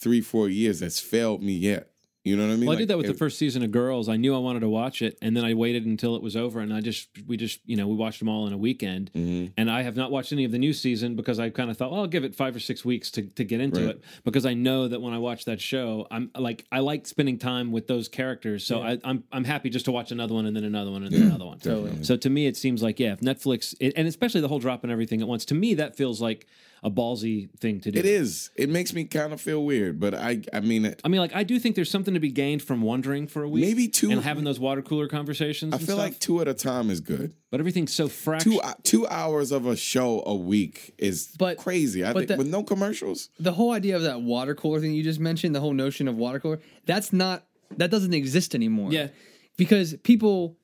three, 0.00 0.20
four 0.20 0.48
years 0.48 0.80
that's 0.80 0.98
failed 1.00 1.42
me 1.42 1.52
yet. 1.52 1.89
You 2.22 2.36
know 2.36 2.46
what 2.46 2.52
I 2.52 2.56
mean? 2.56 2.66
Well, 2.66 2.70
I 2.70 2.72
Like, 2.74 2.78
did 2.80 2.88
that 2.88 2.98
with 2.98 3.06
it- 3.06 3.12
the 3.12 3.18
first 3.18 3.38
season 3.38 3.62
of 3.62 3.70
Girls. 3.70 4.06
I 4.06 4.18
knew 4.18 4.34
I 4.34 4.38
wanted 4.38 4.60
to 4.60 4.68
watch 4.68 5.00
it, 5.00 5.16
and 5.22 5.34
then 5.34 5.42
I 5.42 5.54
waited 5.54 5.86
until 5.86 6.16
it 6.16 6.22
was 6.22 6.36
over, 6.36 6.60
and 6.60 6.70
I 6.70 6.82
just 6.82 7.08
we 7.26 7.38
just 7.38 7.60
you 7.64 7.76
know 7.76 7.88
we 7.88 7.94
watched 7.96 8.18
them 8.18 8.28
all 8.28 8.46
in 8.46 8.52
a 8.52 8.58
weekend. 8.58 9.10
Mhm. 9.14 9.52
And 9.56 9.70
I 9.70 9.80
have 9.82 9.96
not 9.96 10.10
watched 10.10 10.30
any 10.30 10.44
of 10.44 10.52
the 10.52 10.58
new 10.58 10.74
season 10.74 11.16
because 11.16 11.38
I 11.38 11.48
kind 11.48 11.70
of 11.70 11.78
thought, 11.78 11.90
well, 11.92 12.00
I'll 12.02 12.06
give 12.06 12.24
it 12.24 12.34
five 12.34 12.54
or 12.54 12.60
six 12.60 12.84
weeks 12.84 13.10
to 13.12 13.22
to 13.22 13.42
get 13.42 13.62
into 13.62 13.80
Right. 13.80 13.90
it 13.96 14.02
because 14.22 14.44
I 14.44 14.52
know 14.52 14.86
that 14.86 15.00
when 15.00 15.14
I 15.14 15.18
watch 15.18 15.46
that 15.46 15.62
show, 15.62 16.06
I'm 16.10 16.30
like 16.36 16.66
I 16.70 16.80
like 16.80 17.06
spending 17.06 17.38
time 17.38 17.72
with 17.72 17.86
those 17.86 18.06
characters, 18.08 18.64
so 18.66 18.82
I, 18.82 18.98
I'm 19.02 19.24
I'm 19.32 19.44
happy 19.44 19.70
just 19.70 19.86
to 19.86 19.92
watch 19.92 20.12
another 20.12 20.34
one 20.34 20.44
and 20.44 20.54
then 20.54 20.64
another 20.64 20.90
one 20.90 21.04
and 21.04 21.12
then 21.14 21.22
another 21.22 21.46
one. 21.46 21.56
definitely. 21.56 22.04
So 22.04 22.16
to 22.18 22.28
me, 22.28 22.46
it 22.46 22.56
seems 22.58 22.82
like 22.82 23.00
yeah, 23.00 23.14
if 23.14 23.20
Netflix 23.20 23.74
and 23.96 24.06
especially 24.06 24.42
the 24.42 24.48
whole 24.48 24.58
drop 24.58 24.82
and 24.82 24.92
everything 24.92 25.22
at 25.22 25.28
once, 25.28 25.46
to 25.46 25.54
me 25.54 25.72
that 25.74 25.96
feels 25.96 26.20
like 26.20 26.46
a 26.82 26.90
ballsy 26.90 27.50
thing 27.58 27.80
to 27.80 27.90
do. 27.90 27.98
It 27.98 28.06
is. 28.06 28.50
It 28.56 28.70
makes 28.70 28.94
me 28.94 29.04
kind 29.04 29.32
of 29.32 29.40
feel 29.40 29.64
weird, 29.64 30.00
but 30.00 30.14
I. 30.14 30.40
I 30.52 30.60
mean, 30.60 30.84
it, 30.86 31.00
I 31.04 31.08
mean, 31.08 31.20
like 31.20 31.34
I 31.34 31.42
do 31.42 31.58
think 31.58 31.76
there's 31.76 31.90
something 31.90 32.14
to 32.14 32.20
be 32.20 32.30
gained 32.30 32.62
from 32.62 32.80
wondering 32.82 33.26
for 33.26 33.42
a 33.42 33.48
week, 33.48 33.64
Maybe 33.64 33.88
two- 33.88 34.10
and 34.10 34.22
having 34.22 34.44
those 34.44 34.58
water 34.58 34.80
cooler 34.82 35.06
conversations. 35.08 35.74
I 35.74 35.78
feel 35.78 35.86
stuff. 35.86 35.98
like 35.98 36.18
two 36.18 36.40
at 36.40 36.48
a 36.48 36.54
time 36.54 36.88
is 36.90 37.00
good. 37.00 37.34
but 37.50 37.60
everything's 37.60 37.92
so 37.92 38.08
fractured. 38.08 38.52
Two 38.52 38.60
uh, 38.60 38.74
two 38.82 39.06
hours 39.08 39.52
of 39.52 39.66
a 39.66 39.76
show 39.76 40.22
a 40.24 40.34
week 40.34 40.94
is 40.98 41.28
But- 41.38 41.58
crazy. 41.58 42.02
I 42.04 42.12
but 42.12 42.20
think 42.20 42.28
that- 42.28 42.38
with 42.38 42.48
no 42.48 42.62
commercials. 42.62 43.28
the 43.38 43.52
whole 43.52 43.72
idea 43.72 43.96
of 43.96 44.02
that 44.02 44.22
water 44.22 44.54
cooler 44.54 44.80
thing 44.80 44.92
you 44.94 45.02
just 45.02 45.20
mentioned, 45.20 45.54
the 45.54 45.60
whole 45.60 45.74
notion 45.74 46.08
of 46.08 46.16
water 46.16 46.40
cooler, 46.40 46.60
that's 46.86 47.12
not 47.12 47.44
that 47.76 47.90
doesn't 47.90 48.14
exist 48.14 48.54
anymore. 48.54 48.90
Yeah. 48.92 49.08
because 49.56 49.94
people 50.02 50.56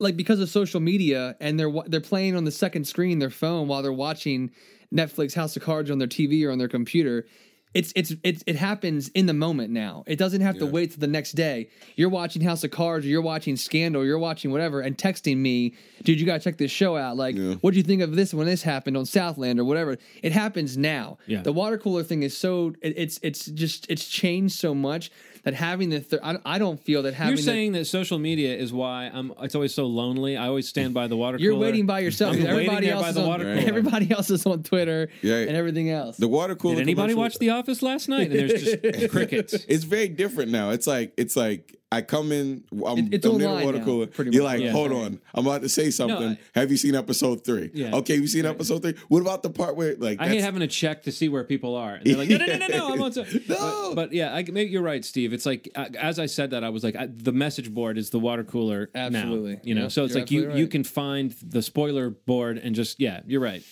like 0.00 0.16
because 0.16 0.40
of 0.40 0.48
social 0.48 0.80
media 0.80 1.36
and 1.40 1.58
they're 1.58 1.72
they're 1.86 2.00
playing 2.00 2.34
on 2.36 2.44
the 2.44 2.50
second 2.50 2.84
screen 2.86 3.20
their 3.20 3.30
phone 3.30 3.68
while 3.68 3.80
they're 3.82 3.92
watching 3.92 4.50
Netflix 4.92 5.34
House 5.34 5.56
of 5.56 5.62
Cards 5.62 5.90
on 5.90 5.98
their 5.98 6.08
TV 6.08 6.44
or 6.46 6.50
on 6.50 6.58
their 6.58 6.68
computer. 6.68 7.26
It's 7.72 7.92
it's 7.96 8.14
it's 8.22 8.44
it 8.46 8.54
happens 8.54 9.08
in 9.16 9.26
the 9.26 9.32
moment 9.34 9.72
now. 9.72 10.04
It 10.06 10.16
doesn't 10.16 10.42
have 10.42 10.58
to 10.58 10.66
wait 10.66 10.92
till 10.92 11.00
the 11.00 11.08
next 11.08 11.32
day. 11.32 11.70
You're 11.96 12.08
watching 12.08 12.40
House 12.40 12.62
of 12.62 12.70
Cards 12.70 13.04
or 13.04 13.08
you're 13.08 13.20
watching 13.20 13.56
Scandal, 13.56 14.02
or 14.02 14.04
you're 14.04 14.16
watching 14.20 14.52
whatever, 14.52 14.80
and 14.80 14.96
texting 14.96 15.38
me, 15.38 15.74
dude, 16.04 16.20
you 16.20 16.24
gotta 16.24 16.38
check 16.38 16.56
this 16.56 16.70
show 16.70 16.96
out. 16.96 17.16
Like, 17.16 17.34
Yeah. 17.34 17.54
what 17.62 17.72
do 17.72 17.78
you 17.78 17.82
think 17.82 18.00
of 18.02 18.14
this 18.14 18.32
when 18.32 18.46
this 18.46 18.62
happened 18.62 18.96
on 18.96 19.06
Southland 19.06 19.58
or 19.58 19.64
whatever? 19.64 19.98
It 20.22 20.30
happens 20.30 20.78
now. 20.78 21.18
Yeah. 21.26 21.42
The 21.42 21.52
water 21.52 21.76
cooler 21.76 22.04
thing 22.04 22.22
is 22.22 22.36
so 22.36 22.74
it, 22.80 22.94
it's 22.96 23.18
it's 23.24 23.46
just 23.46 23.86
it's 23.90 24.06
changed 24.08 24.54
so 24.54 24.72
much 24.72 25.10
that 25.44 25.54
having 25.54 25.90
the 25.90 26.00
thir- 26.00 26.20
I, 26.22 26.38
I 26.44 26.58
don't 26.58 26.82
feel 26.82 27.02
that 27.02 27.14
having 27.14 27.30
You're 27.32 27.36
the- 27.36 27.42
saying 27.42 27.72
that 27.72 27.86
social 27.86 28.18
media 28.18 28.56
is 28.56 28.72
why 28.72 29.10
I'm. 29.12 29.32
It's 29.42 29.54
always 29.54 29.74
so 29.74 29.86
lonely. 29.86 30.36
I 30.36 30.46
always 30.48 30.68
stand 30.68 30.94
by 30.94 31.06
the 31.06 31.16
water 31.16 31.38
you're 31.38 31.52
cooler. 31.52 31.66
waiting 31.66 31.86
by 31.86 32.00
yourself. 32.00 32.32
I'm 32.34 32.40
because 32.40 32.54
waiting 32.56 32.68
everybody 32.70 32.90
else 32.90 33.02
by 33.02 33.08
is 33.10 33.14
the 33.14 33.20
on, 33.22 33.28
water 33.28 33.44
cooler. 33.44 33.66
everybody 33.68 34.10
else 34.10 34.30
is 34.30 34.46
on 34.46 34.62
Twitter 34.62 35.08
Yeah. 35.22 35.36
and 35.36 35.56
everything 35.56 35.90
else. 35.90 36.16
The 36.16 36.28
water 36.28 36.54
cooler. 36.54 36.76
Did 36.76 36.82
anybody 36.82 37.12
commercial- 37.12 37.20
watch 37.20 37.38
The 37.38 37.50
Office 37.50 37.82
last 37.82 38.08
night? 38.08 38.30
And 38.32 38.40
there's 38.50 38.62
just 38.64 39.10
crickets. 39.10 39.54
It's 39.68 39.84
very 39.84 40.08
different 40.08 40.50
now. 40.50 40.70
It's 40.70 40.86
like 40.86 41.12
it's 41.16 41.36
like 41.36 41.76
I 41.94 42.02
come 42.02 42.32
in, 42.32 42.64
I'm, 42.86 42.98
It- 42.98 43.14
it's 43.14 43.26
I'm 43.26 43.32
near 43.38 43.40
the 43.40 43.46
online 43.48 43.64
water 43.66 43.78
now, 43.78 43.84
cooler. 43.84 44.06
pretty 44.06 44.30
You're 44.32 44.42
much. 44.42 44.52
like, 44.54 44.62
Yeah. 44.62 44.72
hold 44.72 44.92
on, 44.92 45.20
I'm 45.34 45.46
about 45.46 45.62
to 45.62 45.68
say 45.68 45.90
something. 45.90 46.36
I- 46.54 46.58
have 46.60 46.70
you 46.70 46.76
seen 46.76 46.94
episode 46.94 47.44
three? 47.44 47.70
Yeah. 47.72 47.94
Okay, 47.96 48.16
you 48.16 48.26
seen 48.26 48.46
episode 48.46 48.82
three? 48.82 48.94
What 49.08 49.20
about 49.20 49.42
the 49.42 49.50
part 49.50 49.76
where 49.76 49.94
like 49.96 50.20
I 50.20 50.28
hate 50.28 50.40
having 50.42 50.60
to 50.60 50.66
check 50.66 51.02
to 51.04 51.12
see 51.12 51.28
where 51.28 51.44
people 51.44 51.74
are. 51.76 51.94
And 51.94 52.06
they're 52.06 52.16
like, 52.16 52.28
no, 52.28 52.36
no, 52.38 52.46
no, 52.46 52.56
no, 52.58 52.66
no, 52.68 52.92
I'm 52.92 53.02
on. 53.02 53.12
So- 53.14 53.24
No. 53.48 53.92
But, 53.94 53.94
but 53.94 54.12
yeah, 54.12 54.34
I, 54.34 54.42
maybe 54.42 54.70
you're 54.70 54.82
right, 54.82 55.04
Steve. 55.04 55.32
It's 55.32 55.46
like 55.46 55.70
uh, 55.74 55.86
as 55.98 56.18
I 56.18 56.26
said 56.26 56.50
that, 56.50 56.64
I 56.64 56.68
was 56.70 56.82
like, 56.84 56.96
I, 56.96 57.06
the 57.06 57.32
message 57.32 57.72
board 57.72 57.96
is 57.98 58.10
the 58.10 58.18
water 58.18 58.44
cooler. 58.44 58.90
now, 58.94 59.06
Absolutely. 59.06 59.60
you 59.62 59.74
know, 59.74 59.82
Yep, 59.82 59.92
so 59.92 60.04
it's 60.04 60.14
like 60.14 60.30
you 60.30 60.40
absolutely 60.40 60.60
you 60.60 60.68
can 60.68 60.84
find 60.84 61.30
the 61.42 61.62
spoiler 61.62 62.10
board 62.10 62.58
and 62.58 62.74
just 62.74 63.00
yeah, 63.00 63.20
you're 63.26 63.40
right. 63.40 63.62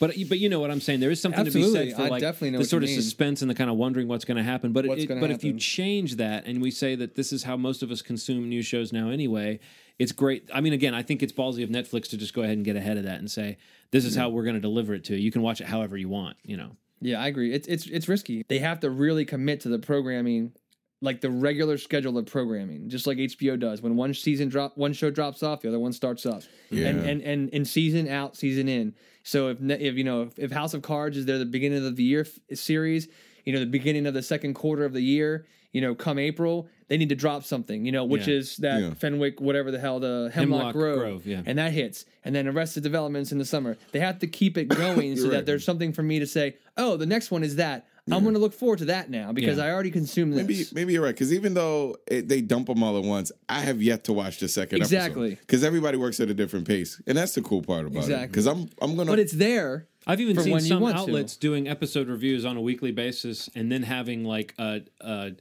But 0.00 0.14
but 0.28 0.38
you 0.38 0.48
know 0.48 0.60
what 0.60 0.70
I'm 0.70 0.80
saying. 0.80 1.00
There 1.00 1.10
is 1.10 1.20
something 1.20 1.44
to 1.44 1.50
be 1.50 1.72
said 1.72 1.92
for 1.94 2.02
I 2.02 2.08
like 2.08 2.20
definitely 2.20 2.50
know 2.52 2.58
the 2.58 2.64
sort 2.64 2.84
of 2.84 2.88
mean. 2.88 3.00
suspense 3.00 3.42
and 3.42 3.50
the 3.50 3.54
kind 3.54 3.68
of 3.68 3.76
wondering 3.76 4.06
what's 4.06 4.24
going 4.24 4.36
to 4.36 4.42
happen. 4.42 4.72
But 4.72 4.84
it, 4.86 5.08
gonna 5.08 5.20
but 5.20 5.30
if 5.30 5.42
you 5.42 5.54
change 5.54 6.16
that 6.16 6.46
and 6.46 6.62
we 6.62 6.70
say 6.70 6.94
that 6.94 7.16
this 7.16 7.32
is 7.32 7.42
how 7.42 7.56
most 7.56 7.82
of 7.82 7.90
us 7.90 8.00
consume 8.00 8.48
news 8.48 8.64
shows 8.66 8.92
now 8.92 9.10
anyway, 9.10 9.58
it's 9.98 10.12
great. 10.12 10.48
I 10.54 10.60
mean, 10.60 10.72
again, 10.72 10.94
I 10.94 11.02
think 11.02 11.22
it's 11.22 11.32
ballsy 11.32 11.64
of 11.64 11.70
Netflix 11.70 12.08
to 12.10 12.16
just 12.16 12.32
go 12.32 12.42
ahead 12.42 12.56
and 12.56 12.64
get 12.64 12.76
ahead 12.76 12.96
of 12.96 13.04
that 13.04 13.18
and 13.18 13.30
say 13.30 13.58
this 13.90 14.04
is 14.04 14.14
how 14.14 14.28
we're 14.28 14.44
going 14.44 14.54
to 14.54 14.60
deliver 14.60 14.94
it 14.94 15.04
to 15.04 15.14
you. 15.16 15.20
You 15.20 15.32
can 15.32 15.42
watch 15.42 15.60
it 15.60 15.66
however 15.66 15.96
you 15.96 16.08
want. 16.08 16.36
You 16.44 16.56
know. 16.56 16.76
Yeah, 17.00 17.20
I 17.20 17.26
agree. 17.28 17.52
It's 17.52 17.66
it's 17.66 17.86
it's 17.86 18.08
risky. 18.08 18.44
They 18.48 18.58
have 18.60 18.80
to 18.80 18.90
really 18.90 19.24
commit 19.24 19.60
to 19.62 19.68
the 19.68 19.78
programming, 19.78 20.52
like 21.00 21.20
the 21.20 21.30
regular 21.30 21.78
schedule 21.78 22.16
of 22.18 22.26
programming, 22.26 22.88
just 22.88 23.06
like 23.06 23.18
HBO 23.18 23.58
does. 23.58 23.82
When 23.82 23.96
one 23.96 24.14
season 24.14 24.48
drop, 24.48 24.76
one 24.76 24.92
show 24.92 25.10
drops 25.10 25.42
off, 25.42 25.62
the 25.62 25.68
other 25.68 25.78
one 25.78 25.92
starts 25.92 26.26
up, 26.26 26.42
Yeah. 26.70 26.88
and 26.88 27.00
and 27.00 27.22
and 27.22 27.48
in 27.50 27.64
season 27.64 28.08
out, 28.08 28.36
season 28.36 28.68
in. 28.68 28.94
So 29.28 29.48
if 29.48 29.58
if 29.60 29.96
you 29.96 30.04
know 30.04 30.22
if, 30.22 30.38
if 30.38 30.50
House 30.52 30.72
of 30.72 30.80
Cards 30.82 31.16
is 31.18 31.26
there 31.26 31.36
the 31.38 31.44
beginning 31.44 31.86
of 31.86 31.96
the 31.96 32.02
year 32.02 32.22
f- 32.22 32.58
series, 32.58 33.08
you 33.44 33.52
know 33.52 33.60
the 33.60 33.66
beginning 33.66 34.06
of 34.06 34.14
the 34.14 34.22
second 34.22 34.54
quarter 34.54 34.86
of 34.86 34.94
the 34.94 35.02
year, 35.02 35.44
you 35.70 35.82
know 35.82 35.94
come 35.94 36.18
April, 36.18 36.66
they 36.88 36.96
need 36.96 37.10
to 37.10 37.14
drop 37.14 37.44
something, 37.44 37.84
you 37.84 37.92
know, 37.92 38.04
which 38.06 38.26
Yeah. 38.26 38.34
is 38.36 38.56
that 38.58 38.80
Yeah. 38.80 38.94
Fenwick, 38.94 39.38
whatever 39.38 39.70
the 39.70 39.78
hell, 39.78 40.00
the 40.00 40.30
Hemlock, 40.32 40.58
Hemlock 40.60 40.72
Grove, 40.72 40.98
Grove, 40.98 41.26
yeah. 41.26 41.42
and 41.44 41.58
that 41.58 41.72
hits, 41.72 42.06
and 42.24 42.34
then 42.34 42.48
Arrested 42.48 42.82
Developments 42.82 43.30
in 43.30 43.36
the 43.36 43.44
summer. 43.44 43.76
They 43.92 44.00
have 44.00 44.18
to 44.20 44.26
keep 44.26 44.56
it 44.56 44.68
going 44.68 45.14
so 45.16 45.24
You're 45.24 45.32
that 45.32 45.44
there's 45.46 45.64
something 45.64 45.92
for 45.92 46.02
me 46.02 46.20
to 46.20 46.26
say. 46.26 46.56
Oh, 46.78 46.96
the 46.96 47.06
next 47.06 47.30
one 47.30 47.44
is 47.44 47.56
that. 47.56 47.86
I'm 48.16 48.22
going 48.22 48.34
to 48.34 48.40
look 48.40 48.52
forward 48.54 48.78
to 48.80 48.84
that 48.86 49.10
now 49.10 49.32
because 49.32 49.58
Yeah. 49.58 49.64
I 49.66 49.70
already 49.72 49.90
consumed 49.90 50.32
this. 50.34 50.46
Maybe 50.46 50.64
maybe 50.72 50.92
you're 50.94 51.02
right 51.02 51.14
because 51.14 51.32
even 51.32 51.54
though 51.54 51.96
it, 52.06 52.28
they 52.28 52.40
dump 52.40 52.66
them 52.68 52.82
all 52.82 52.96
at 52.98 53.04
once, 53.04 53.32
I 53.48 53.60
have 53.60 53.80
yet 53.82 54.04
to 54.04 54.12
watch 54.12 54.38
the 54.40 54.48
second 54.48 54.78
Exactly. 54.78 55.30
because 55.36 55.62
everybody 55.64 55.96
works 55.98 56.20
at 56.20 56.28
a 56.30 56.34
different 56.34 56.66
pace, 56.66 57.00
and 57.06 57.16
that's 57.18 57.34
the 57.34 57.42
cool 57.42 57.62
part 57.62 57.86
about 57.86 57.96
it. 57.96 57.98
Exactly. 58.04 58.26
Because 58.28 58.46
I'm 58.46 58.68
I'm 58.80 58.96
gonna 58.96 59.10
but 59.12 59.18
it's 59.18 59.32
there. 59.32 59.86
I've 60.06 60.20
even 60.20 60.36
for 60.36 60.42
seen 60.42 60.52
when 60.54 60.62
you 60.62 60.68
some 60.68 60.80
want 60.80 60.96
to. 60.96 61.02
outlets 61.02 61.36
doing 61.36 61.68
episode 61.68 62.08
reviews 62.08 62.44
on 62.46 62.56
a 62.56 62.60
weekly 62.62 62.92
basis 62.92 63.50
and 63.54 63.70
then 63.70 63.82
having 63.82 64.24
like 64.24 64.54
a 64.58 64.80
a, 65.02 65.32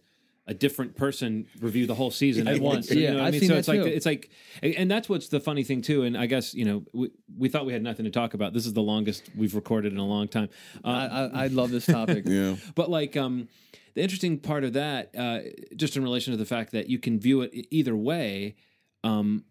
a 0.50 0.54
different 0.54 0.96
person 0.96 1.46
review 1.60 1.86
the 1.86 1.96
whole 1.96 2.10
season 2.10 2.48
at 2.48 2.60
once. 2.62 2.90
Yeah, 2.90 2.96
you 2.96 3.08
know 3.10 3.14
what 3.16 3.24
I 3.24 3.28
I've 3.28 3.32
mean? 3.34 3.42
seen 3.42 3.50
so 3.50 3.54
that 3.56 3.60
it's 3.60 3.68
like 3.68 3.82
too. 3.84 3.88
it's 3.88 4.06
like 4.06 4.30
and 4.64 4.90
that's 4.90 5.10
what's 5.10 5.28
the 5.28 5.40
funny 5.40 5.64
thing 5.64 5.82
too. 5.82 6.04
And 6.04 6.18
I 6.18 6.26
guess, 6.26 6.54
you 6.54 6.64
know, 6.66 6.84
we, 6.94 7.12
we 7.38 7.50
thought 7.50 7.66
we 7.66 7.74
had 7.74 7.84
nothing 7.84 8.06
to 8.06 8.12
talk 8.12 8.34
about. 8.34 8.54
This 8.54 8.66
is 8.66 8.74
the 8.74 8.82
longest 8.82 9.30
we've 9.36 9.56
recorded 9.56 9.92
in 9.92 10.00
a 10.00 10.06
long 10.06 10.28
time. 10.30 10.50
Uh, 10.84 10.88
I, 10.88 11.42
I, 11.42 11.44
I 11.44 11.48
love 11.48 11.70
this 11.72 11.86
topic. 11.86 12.24
yeah 12.26 12.56
but 12.76 12.90
like 12.90 13.18
um 13.18 13.48
the 13.96 14.02
interesting 14.02 14.38
part 14.38 14.64
of 14.64 14.74
that 14.74 15.14
uh 15.18 15.40
just 15.76 15.98
in 15.98 16.04
relation 16.04 16.32
to 16.32 16.38
the 16.38 16.46
fact 16.46 16.72
that 16.72 16.90
you 16.90 17.00
can 17.00 17.20
view 17.20 17.42
it 17.42 17.52
either 17.72 17.96
way 17.96 18.56
um 19.04 19.44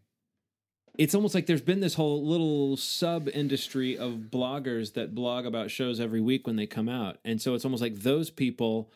it's 0.99 1.15
almost 1.15 1.35
like 1.35 1.45
there's 1.47 1.61
been 1.61 1.81
this 1.81 1.95
whole 1.95 2.25
little 2.25 2.77
sub 2.77 3.29
industry 3.29 3.99
of 3.99 4.31
bloggers 4.31 4.95
that 4.95 5.15
blog 5.15 5.45
about 5.45 5.71
shows 5.71 6.01
every 6.01 6.21
week 6.21 6.47
when 6.47 6.57
they 6.57 6.67
come 6.67 6.89
out 6.89 7.19
and 7.25 7.41
so 7.41 7.55
it's 7.55 7.65
almost 7.65 7.83
like 7.83 7.97
those 7.97 8.31
people 8.31 8.91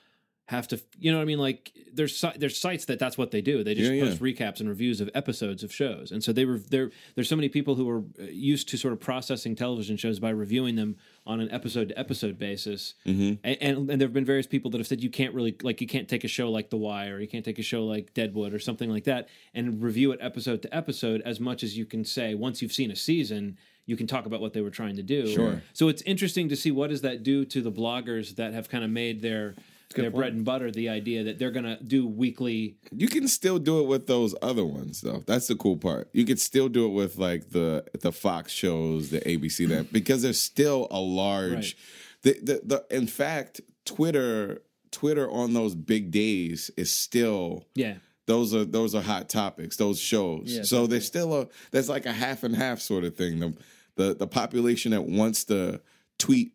have 0.50 0.66
to 0.68 0.80
you 0.98 1.10
know 1.10 1.18
what 1.18 1.22
i 1.22 1.26
mean 1.26 1.38
like 1.38 1.72
there's 1.92 2.24
there's 2.36 2.58
sites 2.58 2.84
that 2.86 2.98
that's 2.98 3.16
what 3.16 3.30
they 3.30 3.40
do 3.40 3.62
they 3.64 3.74
just 3.74 3.90
Yeah, 3.90 4.02
yeah. 4.02 4.04
post 4.10 4.20
recaps 4.20 4.60
and 4.60 4.68
reviews 4.68 5.00
of 5.00 5.08
episodes 5.14 5.62
of 5.62 5.72
shows 5.72 6.10
and 6.10 6.22
so 6.24 6.32
they 6.32 6.44
were 6.44 6.58
there 6.58 6.90
there's 7.14 7.28
so 7.28 7.36
many 7.36 7.48
people 7.48 7.74
who 7.76 7.88
are 7.88 7.98
uh, 8.20 8.24
used 8.30 8.68
to 8.70 8.76
sort 8.76 8.92
of 8.92 9.00
processing 9.00 9.54
television 9.56 9.96
shows 9.96 10.18
by 10.18 10.30
reviewing 10.30 10.74
them 10.76 10.96
on 11.26 11.40
an 11.40 11.50
episode 11.52 11.88
to 11.90 11.98
episode 11.98 12.38
basis 12.38 12.94
Mm-hmm. 13.06 13.34
and, 13.44 13.58
and 13.60 13.90
and 13.90 14.00
there 14.00 14.08
have 14.08 14.12
been 14.12 14.24
various 14.24 14.46
people 14.46 14.70
that 14.72 14.78
have 14.78 14.86
said 14.86 15.02
you 15.02 15.10
can't 15.10 15.34
really 15.34 15.56
like 15.62 15.80
you 15.80 15.86
can't 15.86 16.08
take 16.08 16.24
a 16.24 16.28
show 16.28 16.50
like 16.50 16.70
The 16.70 16.76
Wire, 16.76 17.16
or 17.16 17.20
you 17.20 17.28
can't 17.28 17.44
take 17.44 17.58
a 17.58 17.62
show 17.62 17.84
like 17.84 18.12
Deadwood 18.14 18.52
or 18.52 18.58
something 18.58 18.90
like 18.90 19.04
that 19.04 19.28
and 19.54 19.82
review 19.82 20.12
it 20.12 20.18
episode 20.20 20.62
to 20.62 20.74
episode 20.74 21.22
as 21.24 21.38
much 21.40 21.62
as 21.62 21.76
you 21.78 21.86
can 21.86 22.04
say 22.04 22.34
once 22.34 22.60
you've 22.62 22.72
seen 22.72 22.90
a 22.90 22.96
season. 22.96 23.56
You 23.86 23.96
can 23.96 24.06
talk 24.06 24.24
about 24.26 24.40
what 24.40 24.52
they 24.52 24.60
were 24.60 24.70
trying 24.70 24.94
to 24.96 25.02
do. 25.02 25.26
Sure. 25.26 25.62
So 25.72 25.88
it's 25.88 26.02
interesting 26.02 26.48
to 26.50 26.54
see 26.56 26.70
what 26.70 26.90
does 26.90 27.00
that 27.00 27.24
do 27.24 27.44
to 27.46 27.60
the 27.60 27.72
bloggers 27.72 28.36
that 28.36 28.52
have 28.52 28.68
kind 28.68 28.84
of 28.84 28.90
made 28.90 29.20
their 29.20 29.56
their 29.94 30.04
point. 30.10 30.14
bread 30.14 30.32
and 30.34 30.44
butter 30.44 30.70
the 30.70 30.88
idea 30.88 31.24
that 31.24 31.38
they're 31.38 31.50
going 31.50 31.64
to 31.64 31.82
do 31.82 32.06
weekly. 32.06 32.76
You 32.96 33.08
can 33.08 33.26
still 33.28 33.58
do 33.58 33.80
it 33.80 33.86
with 33.86 34.06
those 34.06 34.34
other 34.42 34.64
ones 34.64 35.00
though. 35.00 35.22
That's 35.26 35.48
the 35.48 35.56
cool 35.56 35.76
part. 35.76 36.08
You 36.12 36.24
could 36.24 36.38
still 36.40 36.68
do 36.68 36.86
it 36.86 36.90
with 36.90 37.18
like 37.18 37.50
the 37.50 37.84
the 38.00 38.12
Fox 38.12 38.52
shows, 38.52 39.10
the 39.10 39.20
ABC 39.20 39.68
that 39.68 39.92
because 39.98 40.22
there's 40.22 40.40
still 40.40 40.86
a 40.90 41.00
large 41.00 41.76
the, 42.22 42.32
the 42.42 42.60
the 42.64 42.96
in 42.96 43.06
fact 43.06 43.60
Twitter 43.84 44.62
Twitter 44.92 45.30
on 45.30 45.52
those 45.54 45.74
big 45.74 46.10
days 46.10 46.70
is 46.76 46.90
still 46.90 47.64
Yeah. 47.74 47.94
those 48.26 48.54
are 48.54 48.64
those 48.64 48.94
are 48.94 49.02
hot 49.02 49.28
topics 49.28 49.76
those 49.76 49.98
shows 50.00 50.44
Yeah, 50.56 50.62
so 50.62 50.86
there's 50.86 51.06
still 51.06 51.32
a 51.40 51.48
there's 51.70 51.88
like 51.88 52.06
a 52.06 52.12
half 52.12 52.42
and 52.44 52.54
half 52.56 52.80
sort 52.80 53.04
of 53.04 53.16
thing 53.16 53.38
the 53.40 53.54
the, 53.96 54.14
the 54.14 54.26
population 54.26 54.92
that 54.92 55.02
wants 55.02 55.44
to 55.46 55.80
tweet 56.18 56.52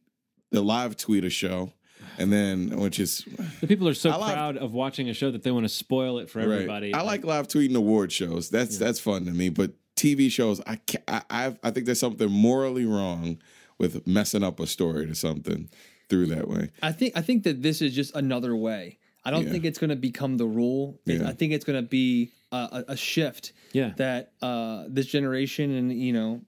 the 0.51 0.61
live 0.61 0.95
tweet 0.97 1.23
a 1.25 1.29
show 1.29 1.73
and 2.17 2.31
then 2.31 2.79
which 2.79 2.99
is 2.99 3.25
The 3.61 3.67
people 3.67 3.87
are 3.87 3.93
so 3.93 4.09
I 4.11 4.15
like- 4.15 4.33
proud 4.33 4.57
of 4.57 4.73
watching 4.73 5.09
a 5.09 5.13
show 5.13 5.31
that 5.31 5.43
they 5.43 5.51
want 5.51 5.65
to 5.65 5.69
spoil 5.69 6.19
it 6.19 6.29
for 6.29 6.39
everybody. 6.39 6.93
I 6.93 7.01
like 7.01 7.23
live 7.25 7.47
tweeting 7.47 7.75
award 7.75 8.11
shows. 8.11 8.49
That's 8.49 8.77
that's 8.77 8.99
fun 8.99 9.25
to 9.25 9.31
me. 9.31 9.49
But 9.49 9.71
TV 9.95 10.29
shows, 10.31 10.61
I 10.67 10.75
can't, 10.77 11.03
I 11.07 11.21
I've, 11.29 11.59
I 11.63 11.71
think 11.71 11.85
there's 11.85 11.99
something 11.99 12.29
morally 12.29 12.85
wrong 12.85 13.39
with 13.77 14.05
messing 14.07 14.43
up 14.43 14.59
a 14.59 14.67
story 14.67 15.05
to 15.07 15.15
something 15.15 15.69
through 16.09 16.27
that 16.27 16.47
way. 16.47 16.71
I 16.83 16.91
think 16.91 17.13
I 17.17 17.21
think 17.21 17.43
that 17.43 17.61
this 17.61 17.81
is 17.81 17.93
just 17.93 18.15
another 18.15 18.55
way. 18.55 18.97
I 19.23 19.31
don't 19.31 19.45
Yeah. 19.45 19.51
think 19.53 19.65
it's 19.65 19.79
going 19.79 19.89
to 19.89 19.95
become 19.95 20.37
the 20.37 20.45
rule. 20.45 20.99
It- 21.05 21.21
Yeah. 21.21 21.27
I 21.29 21.33
think 21.33 21.51
it's 21.53 21.65
going 21.65 21.81
to 21.83 21.89
be 21.89 22.31
a, 22.51 22.57
a, 22.87 22.91
a 22.93 22.97
shift 22.97 23.53
Yeah. 23.73 23.93
that 23.97 24.33
uh, 24.41 24.85
this 24.87 25.07
generation 25.07 25.71
and 25.71 25.91
you 25.91 26.13
know 26.13 26.41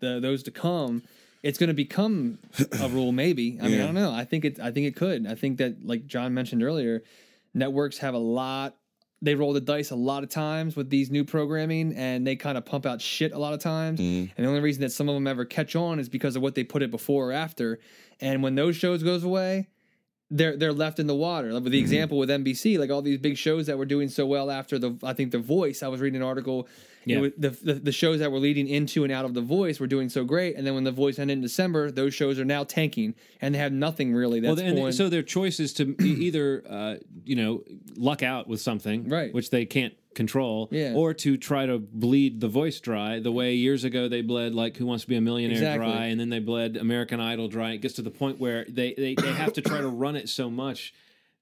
the 0.00 0.18
those 0.20 0.42
to 0.44 0.50
come, 0.50 1.02
it's 1.42 1.58
going 1.58 1.68
to 1.68 1.74
become 1.74 2.38
a 2.80 2.88
rule. 2.90 3.12
Maybe 3.12 3.58
I 3.60 3.68
mean 3.68 3.80
I 3.80 3.86
don't 3.86 3.94
know. 3.94 4.12
I 4.12 4.24
think 4.24 4.44
it. 4.44 4.60
I 4.60 4.70
think 4.70 4.86
it 4.86 4.96
could. 4.96 5.26
I 5.26 5.34
think 5.34 5.58
that 5.58 5.84
like 5.86 6.06
John 6.06 6.34
mentioned 6.34 6.62
earlier, 6.62 7.02
networks 7.54 7.98
have 7.98 8.14
a 8.14 8.18
lot. 8.18 8.76
They 9.20 9.34
roll 9.34 9.52
the 9.52 9.60
dice 9.60 9.90
a 9.90 9.96
lot 9.96 10.22
of 10.22 10.30
times 10.30 10.76
with 10.76 10.90
these 10.90 11.10
new 11.10 11.24
programming, 11.24 11.92
and 11.96 12.24
they 12.24 12.36
kind 12.36 12.56
of 12.56 12.64
pump 12.64 12.86
out 12.86 13.00
shit 13.00 13.32
a 13.32 13.38
lot 13.38 13.52
of 13.52 13.58
times. 13.58 13.98
Mm-hmm. 13.98 14.32
And 14.36 14.46
the 14.46 14.48
only 14.48 14.60
reason 14.60 14.82
that 14.82 14.92
some 14.92 15.08
of 15.08 15.14
them 15.16 15.26
ever 15.26 15.44
catch 15.44 15.74
on 15.74 15.98
is 15.98 16.08
because 16.08 16.36
of 16.36 16.42
what 16.42 16.54
they 16.54 16.62
put 16.62 16.82
it 16.82 16.90
before 16.92 17.30
or 17.30 17.32
after. 17.32 17.80
And 18.20 18.44
when 18.44 18.54
those 18.54 18.76
shows 18.76 19.02
goes 19.02 19.24
away, 19.24 19.68
they're 20.30 20.56
they're 20.56 20.72
left 20.72 20.98
in 20.98 21.06
the 21.06 21.14
water. 21.14 21.52
Like 21.52 21.64
with 21.64 21.72
the 21.72 21.78
example 21.78 22.18
with 22.18 22.28
NBC, 22.28 22.78
like 22.78 22.90
all 22.90 23.02
these 23.02 23.18
big 23.18 23.36
shows 23.36 23.66
that 23.66 23.78
were 23.78 23.86
doing 23.86 24.08
so 24.08 24.26
well 24.26 24.50
after 24.50 24.78
the 24.78 24.96
I 25.02 25.14
think 25.14 25.32
the 25.32 25.38
Voice. 25.38 25.82
I 25.82 25.88
was 25.88 26.00
reading 26.00 26.20
an 26.20 26.26
article. 26.26 26.68
It 27.08 27.14
Yeah. 27.14 27.20
was- 27.20 27.32
the, 27.36 27.50
the 27.50 27.74
the 27.74 27.92
shows 27.92 28.18
that 28.20 28.30
were 28.32 28.38
leading 28.38 28.68
into 28.68 29.02
and 29.04 29.12
out 29.12 29.24
of 29.24 29.34
the 29.34 29.40
Voice 29.40 29.80
were 29.80 29.86
doing 29.86 30.08
so 30.08 30.24
great, 30.24 30.56
and 30.56 30.66
then 30.66 30.74
when 30.74 30.84
the 30.84 30.92
Voice 30.92 31.18
ended 31.18 31.38
in 31.38 31.42
December, 31.42 31.90
those 31.90 32.14
shows 32.14 32.38
are 32.38 32.44
now 32.44 32.64
tanking, 32.64 33.14
and 33.40 33.54
they 33.54 33.58
have 33.58 33.72
nothing 33.72 34.12
really 34.14 34.40
that's 34.40 34.56
well, 34.56 34.66
and 34.66 34.76
going. 34.76 34.92
so 34.92 35.08
their 35.08 35.22
choice 35.22 35.60
is 35.60 35.72
to 35.74 35.94
either, 36.02 36.62
uh, 36.68 36.96
you 37.24 37.36
know, 37.36 37.62
luck 37.96 38.22
out 38.22 38.48
with 38.48 38.60
something, 38.60 39.08
Right. 39.08 39.32
which 39.32 39.50
they 39.50 39.64
can't 39.64 39.94
control, 40.14 40.68
Yeah. 40.72 40.94
or 40.94 41.14
to 41.14 41.36
try 41.36 41.66
to 41.66 41.78
bleed 41.78 42.40
the 42.40 42.48
voice 42.48 42.80
dry 42.80 43.20
the 43.20 43.30
way 43.30 43.54
years 43.54 43.84
ago 43.84 44.08
they 44.08 44.20
bled 44.22 44.54
like 44.54 44.76
Who 44.76 44.86
Wants 44.86 45.04
to 45.04 45.08
Be 45.08 45.14
a 45.16 45.20
Millionaire 45.20 45.56
Exactly. 45.58 45.86
dry, 45.86 46.06
and 46.06 46.18
then 46.18 46.28
they 46.28 46.40
bled 46.40 46.76
American 46.76 47.20
Idol 47.20 47.46
dry. 47.48 47.72
It 47.72 47.78
gets 47.82 47.94
to 47.94 48.02
the 48.02 48.10
point 48.10 48.40
where 48.40 48.64
they 48.68 48.94
they, 48.94 49.14
they 49.14 49.32
have 49.32 49.52
to 49.52 49.60
try 49.62 49.80
to 49.80 49.88
run 49.88 50.16
it 50.16 50.28
so 50.28 50.50
much. 50.50 50.92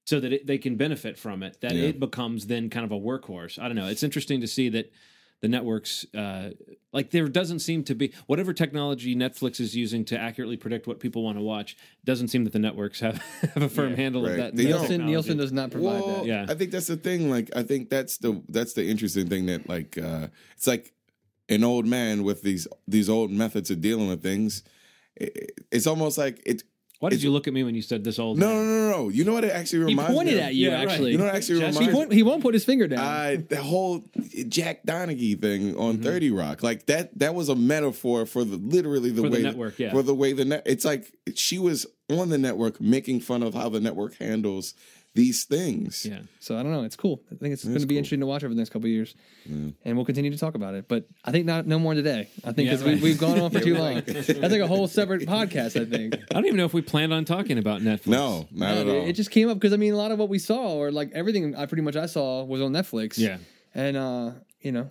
So 0.08 0.20
that 0.20 0.32
it, 0.32 0.46
they 0.46 0.58
can 0.58 0.76
benefit 0.76 1.18
from 1.18 1.42
it, 1.42 1.60
that 1.62 1.74
Yeah. 1.74 1.88
it 1.88 1.98
becomes 1.98 2.46
then 2.46 2.70
kind 2.70 2.84
of 2.84 2.92
a 2.92 3.00
workhorse. 3.00 3.58
I 3.58 3.66
don't 3.66 3.74
know. 3.74 3.88
It's 3.88 4.04
interesting 4.04 4.40
to 4.40 4.46
see 4.46 4.68
that 4.68 4.92
the 5.42 5.48
networks 5.48 6.06
uh, 6.14 6.50
like 6.92 7.10
there 7.10 7.28
doesn't 7.28 7.58
seem 7.58 7.84
to 7.84 7.94
be 7.94 8.12
whatever 8.26 8.52
technology 8.52 9.14
Netflix 9.14 9.60
is 9.60 9.76
using 9.76 10.04
to 10.06 10.18
accurately 10.18 10.56
predict 10.56 10.86
what 10.86 10.98
people 10.98 11.22
want 11.22 11.36
to 11.36 11.42
watch 11.42 11.76
doesn't 12.04 12.28
seem 12.28 12.44
that 12.44 12.52
the 12.52 12.58
networks 12.58 13.00
have, 13.00 13.16
have 13.54 13.62
a 13.62 13.68
firm 13.68 13.94
handle 13.94 14.22
right. 14.22 14.30
of 14.32 14.36
that. 14.38 14.56
They 14.56 14.64
that 14.64 14.70
don't. 14.70 14.80
Nielsen. 14.80 15.06
Nielsen 15.06 15.36
does 15.36 15.52
not 15.52 15.70
provide 15.70 16.02
Well, 16.02 16.16
that. 16.16 16.26
Yeah. 16.26 16.46
I 16.48 16.54
think 16.54 16.70
that's 16.70 16.86
the 16.86 16.96
thing. 16.96 17.30
Like, 17.30 17.50
I 17.54 17.62
think 17.62 17.90
that's 17.90 18.16
the 18.18 18.42
that's 18.48 18.72
the 18.72 18.88
interesting 18.88 19.28
thing 19.28 19.46
that 19.46 19.68
like 19.68 19.98
uh 19.98 20.28
it's 20.56 20.66
like 20.66 20.94
an 21.48 21.64
old 21.64 21.86
man 21.86 22.24
with 22.24 22.42
these 22.42 22.66
these 22.88 23.08
old 23.08 23.30
methods 23.30 23.70
of 23.70 23.80
dealing 23.80 24.08
with 24.08 24.22
things. 24.22 24.62
It, 25.16 25.60
it's 25.70 25.86
almost 25.86 26.18
like 26.18 26.42
it. 26.46 26.62
Well, 27.06 27.10
Why 27.12 27.16
did 27.16 27.22
you 27.22 27.30
look 27.30 27.46
at 27.46 27.54
me 27.54 27.62
when 27.62 27.74
you 27.76 27.82
said 27.82 28.02
this 28.02 28.18
old? 28.18 28.36
No, 28.38 28.48
man? 28.48 28.66
no, 28.66 28.90
no, 28.90 28.90
no. 29.04 29.08
You 29.10 29.24
know 29.24 29.32
what 29.32 29.44
it 29.44 29.52
actually 29.52 29.92
He 29.92 29.96
pointed 29.96 30.34
me 30.34 30.40
of? 30.40 30.46
at 30.46 30.54
you, 30.54 30.68
Yeah, 30.70 30.74
right. 30.76 30.88
actually. 30.88 31.12
You 31.12 31.18
know 31.18 31.24
what 31.26 31.34
actually 31.36 31.60
Jesse- 31.60 31.84
he, 31.84 31.92
won't, 31.92 32.12
he 32.12 32.22
won't 32.24 32.42
put 32.42 32.52
his 32.54 32.64
finger 32.64 32.88
down. 32.88 32.98
uh, 32.98 33.36
the 33.48 33.62
whole 33.62 34.04
Jack 34.48 34.84
Donaghy 34.84 35.40
thing 35.40 35.72
Mm-hmm. 35.72 35.80
on 35.80 35.98
Thirty 35.98 36.30
Rock, 36.30 36.62
like 36.64 36.86
that. 36.86 37.16
That 37.18 37.34
was 37.34 37.48
a 37.48 37.54
metaphor 37.54 38.26
for 38.26 38.44
the 38.44 38.56
literally 38.56 39.10
the 39.10 39.22
For 39.22 39.28
the 39.28 39.36
way 39.36 39.42
network, 39.42 39.78
yeah. 39.78 39.92
for 39.92 40.02
the 40.02 40.14
way 40.14 40.32
the 40.32 40.44
net. 40.44 40.62
It's 40.66 40.84
like 40.84 41.12
she 41.34 41.58
was 41.58 41.86
on 42.10 42.28
the 42.28 42.38
network 42.38 42.80
making 42.80 43.20
fun 43.20 43.42
of 43.42 43.54
how 43.54 43.68
the 43.68 43.80
network 43.80 44.16
handles 44.16 44.74
these 45.16 45.44
things. 45.44 46.06
Yeah. 46.08 46.20
So 46.40 46.56
I 46.56 46.62
don't 46.62 46.70
know. 46.70 46.84
It's 46.84 46.94
cool. 46.94 47.22
I 47.32 47.34
think 47.34 47.54
it's 47.54 47.64
going 47.64 47.80
to 47.80 47.86
be 47.86 47.94
cool. 47.94 47.98
interesting 47.98 48.20
to 48.20 48.26
watch 48.26 48.44
over 48.44 48.54
the 48.54 48.58
next 48.58 48.70
couple 48.70 48.86
of 48.86 48.90
years, 48.92 49.14
and 49.46 49.96
we'll 49.96 50.04
continue 50.04 50.30
to 50.30 50.38
talk 50.38 50.54
about 50.54 50.74
it. 50.74 50.86
But 50.86 51.06
I 51.24 51.32
think 51.32 51.46
not 51.46 51.66
no 51.66 51.78
more 51.78 51.94
today. 51.94 52.28
I 52.44 52.52
think 52.52 52.66
Yeah, 52.66 52.72
because 52.76 52.84
right. 52.84 52.96
we, 52.96 53.02
we've 53.02 53.18
gone 53.18 53.40
on 53.40 53.50
for 53.50 53.60
too 53.68 53.76
long. 53.76 54.02
That's 54.06 54.28
like 54.28 54.60
a 54.60 54.66
whole 54.66 54.86
separate 54.86 55.22
podcast. 55.22 55.80
I 55.80 55.84
think. 55.84 56.14
I 56.30 56.34
don't 56.34 56.44
even 56.46 56.56
know 56.58 56.66
if 56.66 56.74
we 56.74 56.82
planned 56.82 57.12
on 57.12 57.24
talking 57.24 57.58
about 57.58 57.80
Netflix. 57.80 58.06
No, 58.08 58.46
not 58.52 58.74
No, 58.74 58.80
at 58.80 58.84
dude, 58.84 58.96
all. 59.02 59.06
It 59.08 59.14
just 59.14 59.30
came 59.30 59.48
up 59.48 59.58
because 59.58 59.72
I 59.72 59.76
mean 59.78 59.94
a 59.94 59.96
lot 59.96 60.12
of 60.12 60.18
what 60.18 60.28
we 60.28 60.38
saw, 60.38 60.74
or 60.76 60.92
like 60.92 61.10
everything 61.12 61.56
I 61.56 61.66
pretty 61.66 61.82
much 61.82 61.96
I 61.96 62.06
saw 62.06 62.44
was 62.44 62.60
on 62.60 62.72
Netflix. 62.72 63.18
Yeah. 63.18 63.38
and 63.74 63.96
uh, 63.96 64.30
you 64.60 64.70
know, 64.72 64.88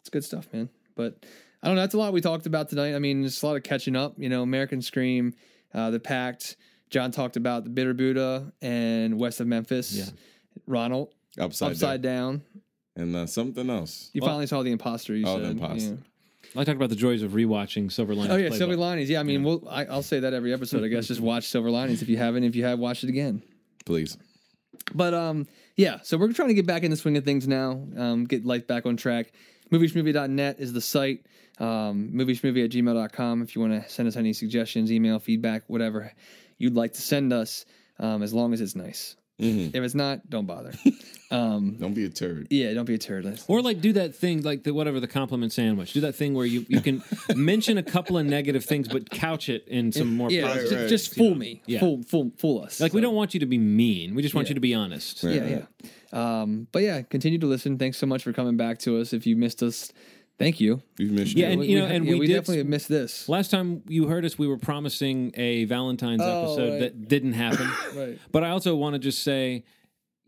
it's 0.00 0.10
good 0.10 0.24
stuff, 0.24 0.46
man. 0.52 0.68
But 0.96 1.24
I 1.62 1.68
don't 1.68 1.76
know. 1.76 1.82
That's 1.82 1.94
a 1.94 1.98
lot 1.98 2.12
we 2.12 2.20
talked 2.20 2.46
about 2.46 2.68
tonight. 2.68 2.94
I 2.94 2.98
mean, 2.98 3.22
just 3.22 3.42
a 3.42 3.46
lot 3.46 3.56
of 3.56 3.62
catching 3.62 3.94
up. 3.96 4.14
You 4.18 4.28
know, 4.28 4.42
American 4.42 4.82
Scream, 4.82 5.34
uh, 5.72 5.90
The 5.90 6.00
Pact. 6.00 6.56
John 6.90 7.10
talked 7.10 7.36
about 7.36 7.64
the 7.64 7.70
Bitter 7.70 7.94
Buddha 7.94 8.52
and 8.62 9.18
West 9.18 9.40
of 9.40 9.46
Memphis. 9.46 9.92
Yeah. 9.94 10.04
Ronald 10.66 11.12
upside, 11.38 11.72
upside 11.72 12.02
down. 12.02 12.42
down. 12.96 13.04
and 13.04 13.16
uh, 13.16 13.26
something 13.26 13.68
else. 13.70 14.10
You 14.12 14.20
finally 14.22 14.46
saw 14.46 14.62
the 14.62 14.72
imposter. 14.72 15.14
You 15.14 15.26
Oh, 15.26 15.36
said 15.36 15.44
The 15.46 15.50
Imposter. 15.50 15.90
Yeah. 15.90 16.60
I 16.60 16.64
talked 16.64 16.76
about 16.76 16.88
the 16.88 16.96
joys 16.96 17.22
of 17.22 17.32
rewatching 17.32 17.92
Silver 17.92 18.14
Linings. 18.14 18.32
Oh 18.34 18.36
yeah, 18.36 18.48
Playbook. 18.48 18.56
Silver 18.58 18.76
Linings. 18.76 19.10
Yeah, 19.10 19.20
I 19.20 19.22
mean, 19.22 19.44
we'll, 19.44 19.68
I, 19.68 19.84
I'll 19.84 20.02
say 20.02 20.20
that 20.20 20.32
every 20.32 20.52
episode. 20.52 20.82
I 20.82 20.88
guess 20.88 21.06
just 21.06 21.20
watch 21.20 21.44
Silver 21.46 21.70
Linings 21.70 22.00
if 22.02 22.08
you 22.08 22.16
haven't. 22.16 22.44
If 22.44 22.56
you 22.56 22.64
have, 22.64 22.78
watch 22.78 23.04
it 23.04 23.10
again. 23.10 23.42
Please. 23.84 24.16
But 24.94 25.12
um, 25.14 25.46
yeah. 25.76 25.98
So 26.02 26.16
we're 26.16 26.32
trying 26.32 26.48
to 26.48 26.54
get 26.54 26.66
back 26.66 26.82
in 26.84 26.90
the 26.90 26.96
swing 26.96 27.16
of 27.18 27.24
things 27.24 27.46
now. 27.46 27.82
Um, 27.96 28.24
get 28.24 28.46
life 28.46 28.66
back 28.66 28.86
on 28.86 28.96
track. 28.96 29.32
Movieshmovie.net 29.70 30.56
is 30.58 30.72
the 30.72 30.80
site. 30.80 31.26
Um, 31.58 32.12
movieshmovie 32.14 32.64
at 32.64 32.70
gmail.com 32.70 33.42
if 33.42 33.54
you 33.54 33.60
want 33.60 33.82
to 33.82 33.88
send 33.90 34.06
us 34.08 34.16
any 34.16 34.32
suggestions, 34.32 34.90
email, 34.92 35.18
feedback, 35.18 35.64
whatever 35.66 36.12
you'd 36.58 36.74
like 36.74 36.92
to 36.94 37.02
send 37.02 37.32
us. 37.32 37.64
Um, 38.00 38.22
as 38.22 38.32
long 38.32 38.52
as 38.52 38.60
it's 38.60 38.76
nice. 38.76 39.16
Mhm. 39.40 39.68
If 39.74 39.82
it's 39.82 39.94
not, 39.94 40.28
don't 40.30 40.46
bother. 40.46 40.72
um, 41.30 41.76
Don't 41.78 41.94
be 41.94 42.04
a 42.04 42.08
turd. 42.08 42.46
yeah, 42.50 42.72
don't 42.74 42.84
be 42.86 42.94
a 42.94 42.98
turd. 42.98 43.40
Or 43.46 43.60
like 43.62 43.80
do 43.80 43.92
that 43.94 44.14
thing 44.16 44.42
like 44.42 44.64
the 44.64 44.72
whatever 44.74 44.98
the 45.00 45.06
compliment 45.06 45.52
sandwich. 45.52 45.92
Do 45.92 46.00
that 46.00 46.14
thing 46.14 46.34
where 46.34 46.46
you, 46.46 46.64
you 46.68 46.80
can 46.80 47.02
mention 47.36 47.76
a 47.78 47.82
couple 47.82 48.18
of 48.18 48.26
negative 48.26 48.64
things 48.64 48.88
but 48.88 49.10
couch 49.10 49.48
it 49.48 49.66
in 49.68 49.92
some 49.92 50.16
more 50.16 50.30
yeah, 50.30 50.46
positive. 50.48 50.68
just, 50.70 50.80
right. 50.80 50.88
just 50.88 51.14
fool 51.14 51.34
me. 51.36 51.62
Yeah. 51.66 51.80
Fool, 51.80 52.02
fool, 52.02 52.32
fool 52.36 52.62
us. 52.62 52.80
Like 52.80 52.92
we 52.92 53.00
don't 53.00 53.14
want 53.14 53.34
you 53.34 53.40
to 53.40 53.46
be 53.46 53.58
mean. 53.58 54.14
We 54.14 54.22
just 54.22 54.34
want 54.34 54.46
Yeah. 54.46 54.50
you 54.50 54.54
to 54.54 54.60
be 54.60 54.74
honest. 54.74 55.22
Right. 55.22 55.34
yeah, 55.36 55.60
yeah. 56.12 56.40
Um, 56.42 56.66
but 56.72 56.82
yeah, 56.82 57.02
continue 57.02 57.38
to 57.38 57.46
listen. 57.46 57.78
Thanks 57.78 57.98
so 57.98 58.06
much 58.06 58.22
for 58.24 58.32
coming 58.32 58.56
back 58.56 58.78
to 58.80 58.98
us. 59.00 59.12
If 59.12 59.26
you 59.26 59.36
missed 59.36 59.62
us, 59.62 59.92
thank 60.38 60.60
you. 60.60 60.82
You've 60.98 61.12
missed 61.12 61.36
Yeah, 61.36 61.48
it. 61.48 61.52
and 61.54 61.64
you 61.64 61.78
know, 61.78 61.86
and 61.86 62.04
yeah, 62.04 62.12
we 62.14 62.20
we 62.20 62.26
did- 62.26 62.34
definitely 62.34 62.58
have 62.58 62.66
missed 62.68 62.88
this. 62.88 63.28
Last 63.28 63.50
time 63.50 63.82
you 63.88 64.06
heard 64.06 64.24
us, 64.24 64.38
we 64.38 64.46
were 64.46 64.58
promising 64.58 65.32
a 65.36 65.64
Valentine's 65.64 66.22
Oh, 66.22 66.42
episode 66.54 66.70
right. 66.72 66.80
that 66.80 67.08
didn't 67.08 67.32
happen. 67.34 67.68
Right. 67.96 68.18
But 68.32 68.44
I 68.44 68.50
also 68.50 68.76
want 68.76 68.94
to 68.94 68.98
just 68.98 69.22
say, 69.22 69.64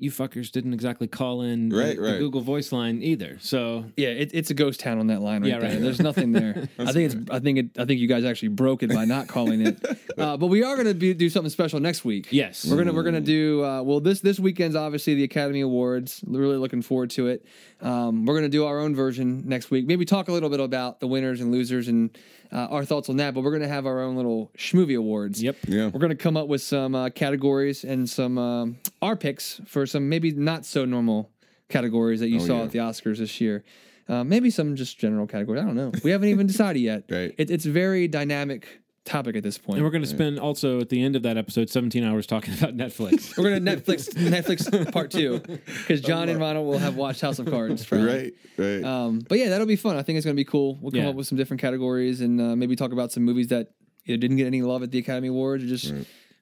you 0.00 0.10
fuckers 0.10 0.50
didn't 0.50 0.74
exactly 0.74 1.06
call 1.06 1.42
in 1.42 1.68
the- 1.68 1.76
Right, 1.76 1.96
the. 1.96 2.18
Google 2.18 2.40
Voice 2.40 2.72
line 2.72 3.02
either. 3.02 3.36
So 3.40 3.84
Yeah, 3.96 4.08
it, 4.08 4.30
it's 4.34 4.50
a 4.50 4.54
ghost 4.54 4.80
town 4.80 4.98
on 4.98 5.06
that 5.08 5.20
line 5.20 5.42
right 5.42 5.48
Yeah, 5.50 5.58
there. 5.60 5.70
right. 5.70 5.80
There's 5.80 6.00
nothing 6.00 6.32
there. 6.32 6.68
I 6.78 6.92
think 6.92 7.12
it's. 7.12 7.30
I 7.30 7.38
think 7.38 7.58
it. 7.58 7.66
I 7.78 7.84
think 7.84 8.00
you 8.00 8.08
guys 8.08 8.24
actually 8.24 8.48
broke 8.48 8.82
it 8.82 8.90
by 8.92 9.04
not 9.04 9.28
calling 9.28 9.60
it. 9.66 9.78
Uh, 10.20 10.36
but 10.36 10.48
we 10.48 10.62
are 10.62 10.74
going 10.76 10.86
to 10.98 11.14
do 11.14 11.30
something 11.30 11.48
special 11.48 11.80
next 11.80 12.04
week. 12.04 12.28
yes, 12.30 12.66
We're 12.66 12.76
gonna 12.76 12.92
we're 12.92 13.04
gonna 13.04 13.22
do 13.22 13.64
uh, 13.64 13.80
well. 13.82 14.00
This 14.00 14.20
this 14.20 14.38
weekend's 14.38 14.76
obviously 14.76 15.14
the 15.14 15.24
Academy 15.24 15.62
Awards. 15.62 16.22
Really 16.26 16.58
looking 16.58 16.82
forward 16.82 17.08
to 17.10 17.28
it. 17.28 17.46
Um, 17.80 18.26
we're 18.26 18.34
gonna 18.34 18.50
do 18.50 18.66
our 18.66 18.80
own 18.80 18.94
version 18.94 19.44
next 19.48 19.70
week. 19.70 19.86
Maybe 19.86 20.04
talk 20.04 20.28
a 20.28 20.32
little 20.32 20.50
bit 20.50 20.60
about 20.60 21.00
the 21.00 21.06
winners 21.06 21.40
and 21.40 21.50
losers 21.50 21.88
and 21.88 22.10
uh, 22.52 22.66
our 22.70 22.84
thoughts 22.84 23.08
on 23.08 23.16
that. 23.16 23.32
But 23.32 23.44
we're 23.44 23.52
gonna 23.52 23.68
have 23.68 23.86
our 23.86 24.02
own 24.02 24.14
little 24.16 24.50
schmovie 24.58 24.98
awards. 24.98 25.42
Yep. 25.42 25.56
Yeah. 25.68 25.86
We're 25.86 26.00
gonna 26.00 26.14
come 26.16 26.36
up 26.36 26.48
with 26.48 26.60
some 26.60 26.94
uh, 26.94 27.08
categories 27.08 27.84
and 27.84 28.06
some 28.10 28.36
um, 28.36 28.76
our 29.00 29.16
picks 29.16 29.58
for 29.64 29.86
some 29.90 30.08
maybe 30.08 30.32
not 30.32 30.64
so 30.64 30.84
normal 30.84 31.30
categories 31.68 32.20
that 32.20 32.28
you 32.28 32.40
Oh, 32.40 32.46
saw 32.46 32.56
yeah. 32.58 32.64
at 32.64 32.70
the 32.72 32.78
Oscars 32.78 33.18
this 33.18 33.40
year. 33.40 33.64
Uh, 34.08 34.24
maybe 34.24 34.50
some 34.50 34.74
just 34.74 34.98
general 34.98 35.26
categories. 35.26 35.62
I 35.62 35.64
don't 35.66 35.76
know. 35.76 35.92
We 36.02 36.10
haven't 36.10 36.28
even 36.30 36.46
decided 36.46 36.80
yet. 36.80 37.04
Right. 37.10 37.32
It, 37.38 37.50
it's 37.50 37.64
very 37.64 38.08
dynamic 38.08 38.66
topic 39.04 39.36
at 39.36 39.42
this 39.42 39.56
point. 39.56 39.76
And 39.76 39.84
we're 39.84 39.90
going 39.92 40.02
to 40.02 40.08
spend 40.08 40.38
also 40.40 40.80
at 40.80 40.88
the 40.88 41.02
end 41.02 41.14
of 41.16 41.22
that 41.22 41.36
episode 41.36 41.70
17 41.70 42.02
hours 42.04 42.26
talking 42.26 42.52
about 42.58 42.76
Netflix. 42.76 43.36
We're 43.38 43.56
gonna 43.58 43.76
Netflix 43.76 44.08
Netflix 44.14 44.92
part 44.92 45.10
two 45.10 45.38
because 45.40 46.00
John 46.00 46.28
and 46.28 46.38
Ronald 46.40 46.66
will 46.66 46.78
have 46.78 46.96
watched 46.96 47.20
House 47.20 47.38
of 47.38 47.46
Cards. 47.46 47.84
Probably. 47.86 48.06
Right, 48.06 48.32
right. 48.58 48.84
Um, 48.84 49.20
but 49.28 49.38
yeah, 49.38 49.48
that'll 49.48 49.66
be 49.66 49.76
fun. 49.76 49.96
I 49.96 50.02
think 50.02 50.16
it's 50.16 50.24
gonna 50.26 50.34
be 50.34 50.44
cool. 50.44 50.76
We'll 50.80 50.90
come 50.92 51.00
Yeah. 51.02 51.08
up 51.08 51.14
with 51.16 51.26
some 51.28 51.38
different 51.38 51.60
categories 51.60 52.20
and 52.20 52.40
uh, 52.40 52.54
maybe 52.56 52.76
talk 52.76 52.92
about 52.92 53.10
some 53.12 53.22
movies 53.24 53.48
that 53.48 53.68
either 54.06 54.16
didn't 54.18 54.36
get 54.36 54.46
any 54.46 54.60
love 54.62 54.82
at 54.82 54.90
the 54.90 54.98
Academy 54.98 55.28
Awards 55.28 55.64
or 55.64 55.66
just 55.68 55.92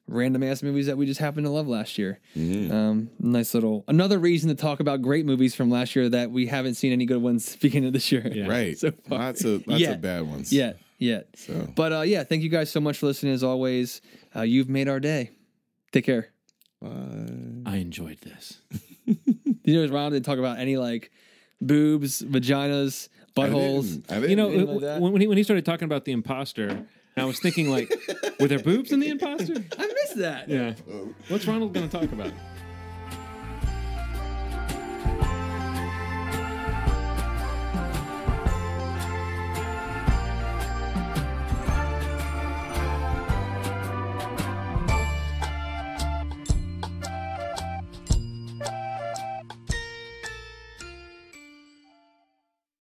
random 0.08 0.42
ass 0.42 0.62
movies 0.62 0.86
that 0.86 0.96
we 0.96 1.06
just 1.06 1.20
happened 1.20 1.46
to 1.46 1.50
love 1.50 1.68
last 1.68 1.98
year. 1.98 2.18
Mm-hmm. 2.36 2.72
Um, 2.72 3.10
nice 3.18 3.54
little 3.54 3.84
another 3.88 4.18
reason 4.18 4.48
to 4.48 4.54
talk 4.54 4.80
about 4.80 5.02
great 5.02 5.26
movies 5.26 5.54
from 5.54 5.70
last 5.70 5.94
year 5.94 6.08
that 6.08 6.30
we 6.30 6.46
haven't 6.46 6.74
seen 6.74 6.92
any 6.92 7.06
good 7.06 7.22
ones 7.22 7.56
beginning 7.60 7.88
of 7.88 7.92
this 7.92 8.10
year. 8.10 8.26
Yeah. 8.26 8.48
right. 8.48 8.78
so 8.78 8.92
far. 9.08 9.18
lots 9.18 9.44
of 9.44 9.66
lots 9.66 9.80
Yet. 9.80 9.94
of 9.96 10.00
bad 10.02 10.22
ones. 10.28 10.52
Yeah. 10.52 10.72
yet. 10.98 11.28
So. 11.36 11.68
But 11.74 11.92
uh, 11.92 12.00
yeah, 12.02 12.24
thank 12.24 12.42
you 12.42 12.48
guys 12.48 12.70
so 12.70 12.80
much 12.80 12.98
for 12.98 13.06
listening. 13.06 13.32
As 13.32 13.44
always, 13.44 14.00
uh, 14.34 14.42
you've 14.42 14.68
made 14.68 14.88
our 14.88 15.00
day. 15.00 15.30
Take 15.92 16.04
care. 16.04 16.28
Bye. 16.80 16.88
I 17.66 17.76
enjoyed 17.76 18.18
this. 18.20 18.60
You 19.64 19.86
know, 19.86 19.92
Ron 19.92 20.12
didn't 20.12 20.24
talk 20.24 20.38
about 20.38 20.58
any 20.58 20.76
like 20.76 21.10
boobs, 21.60 22.22
vaginas, 22.22 23.08
I 23.36 23.40
buttholes. 23.40 23.90
didn't. 23.90 24.12
I 24.12 24.14
didn't. 24.14 24.30
You 24.30 24.36
know, 24.36 24.48
like 24.48 25.00
when, 25.00 25.12
when 25.12 25.20
he, 25.20 25.26
when 25.26 25.36
he 25.36 25.44
started 25.44 25.64
talking 25.64 25.86
about 25.86 26.04
the 26.04 26.12
imposter, 26.12 26.86
I 27.20 27.24
was 27.24 27.40
thinking 27.40 27.70
like, 27.70 27.92
were 28.40 28.48
there 28.48 28.58
boobs 28.58 28.92
in 28.92 29.00
the 29.00 29.08
imposter? 29.08 29.54
I 29.78 29.86
missed 29.86 30.16
that. 30.18 30.48
Yeah. 30.48 30.74
Oh. 30.90 31.14
What's 31.28 31.46
Ronald 31.46 31.72
going 31.72 31.88
to 31.88 32.00
talk 32.00 32.10
about? 32.12 32.32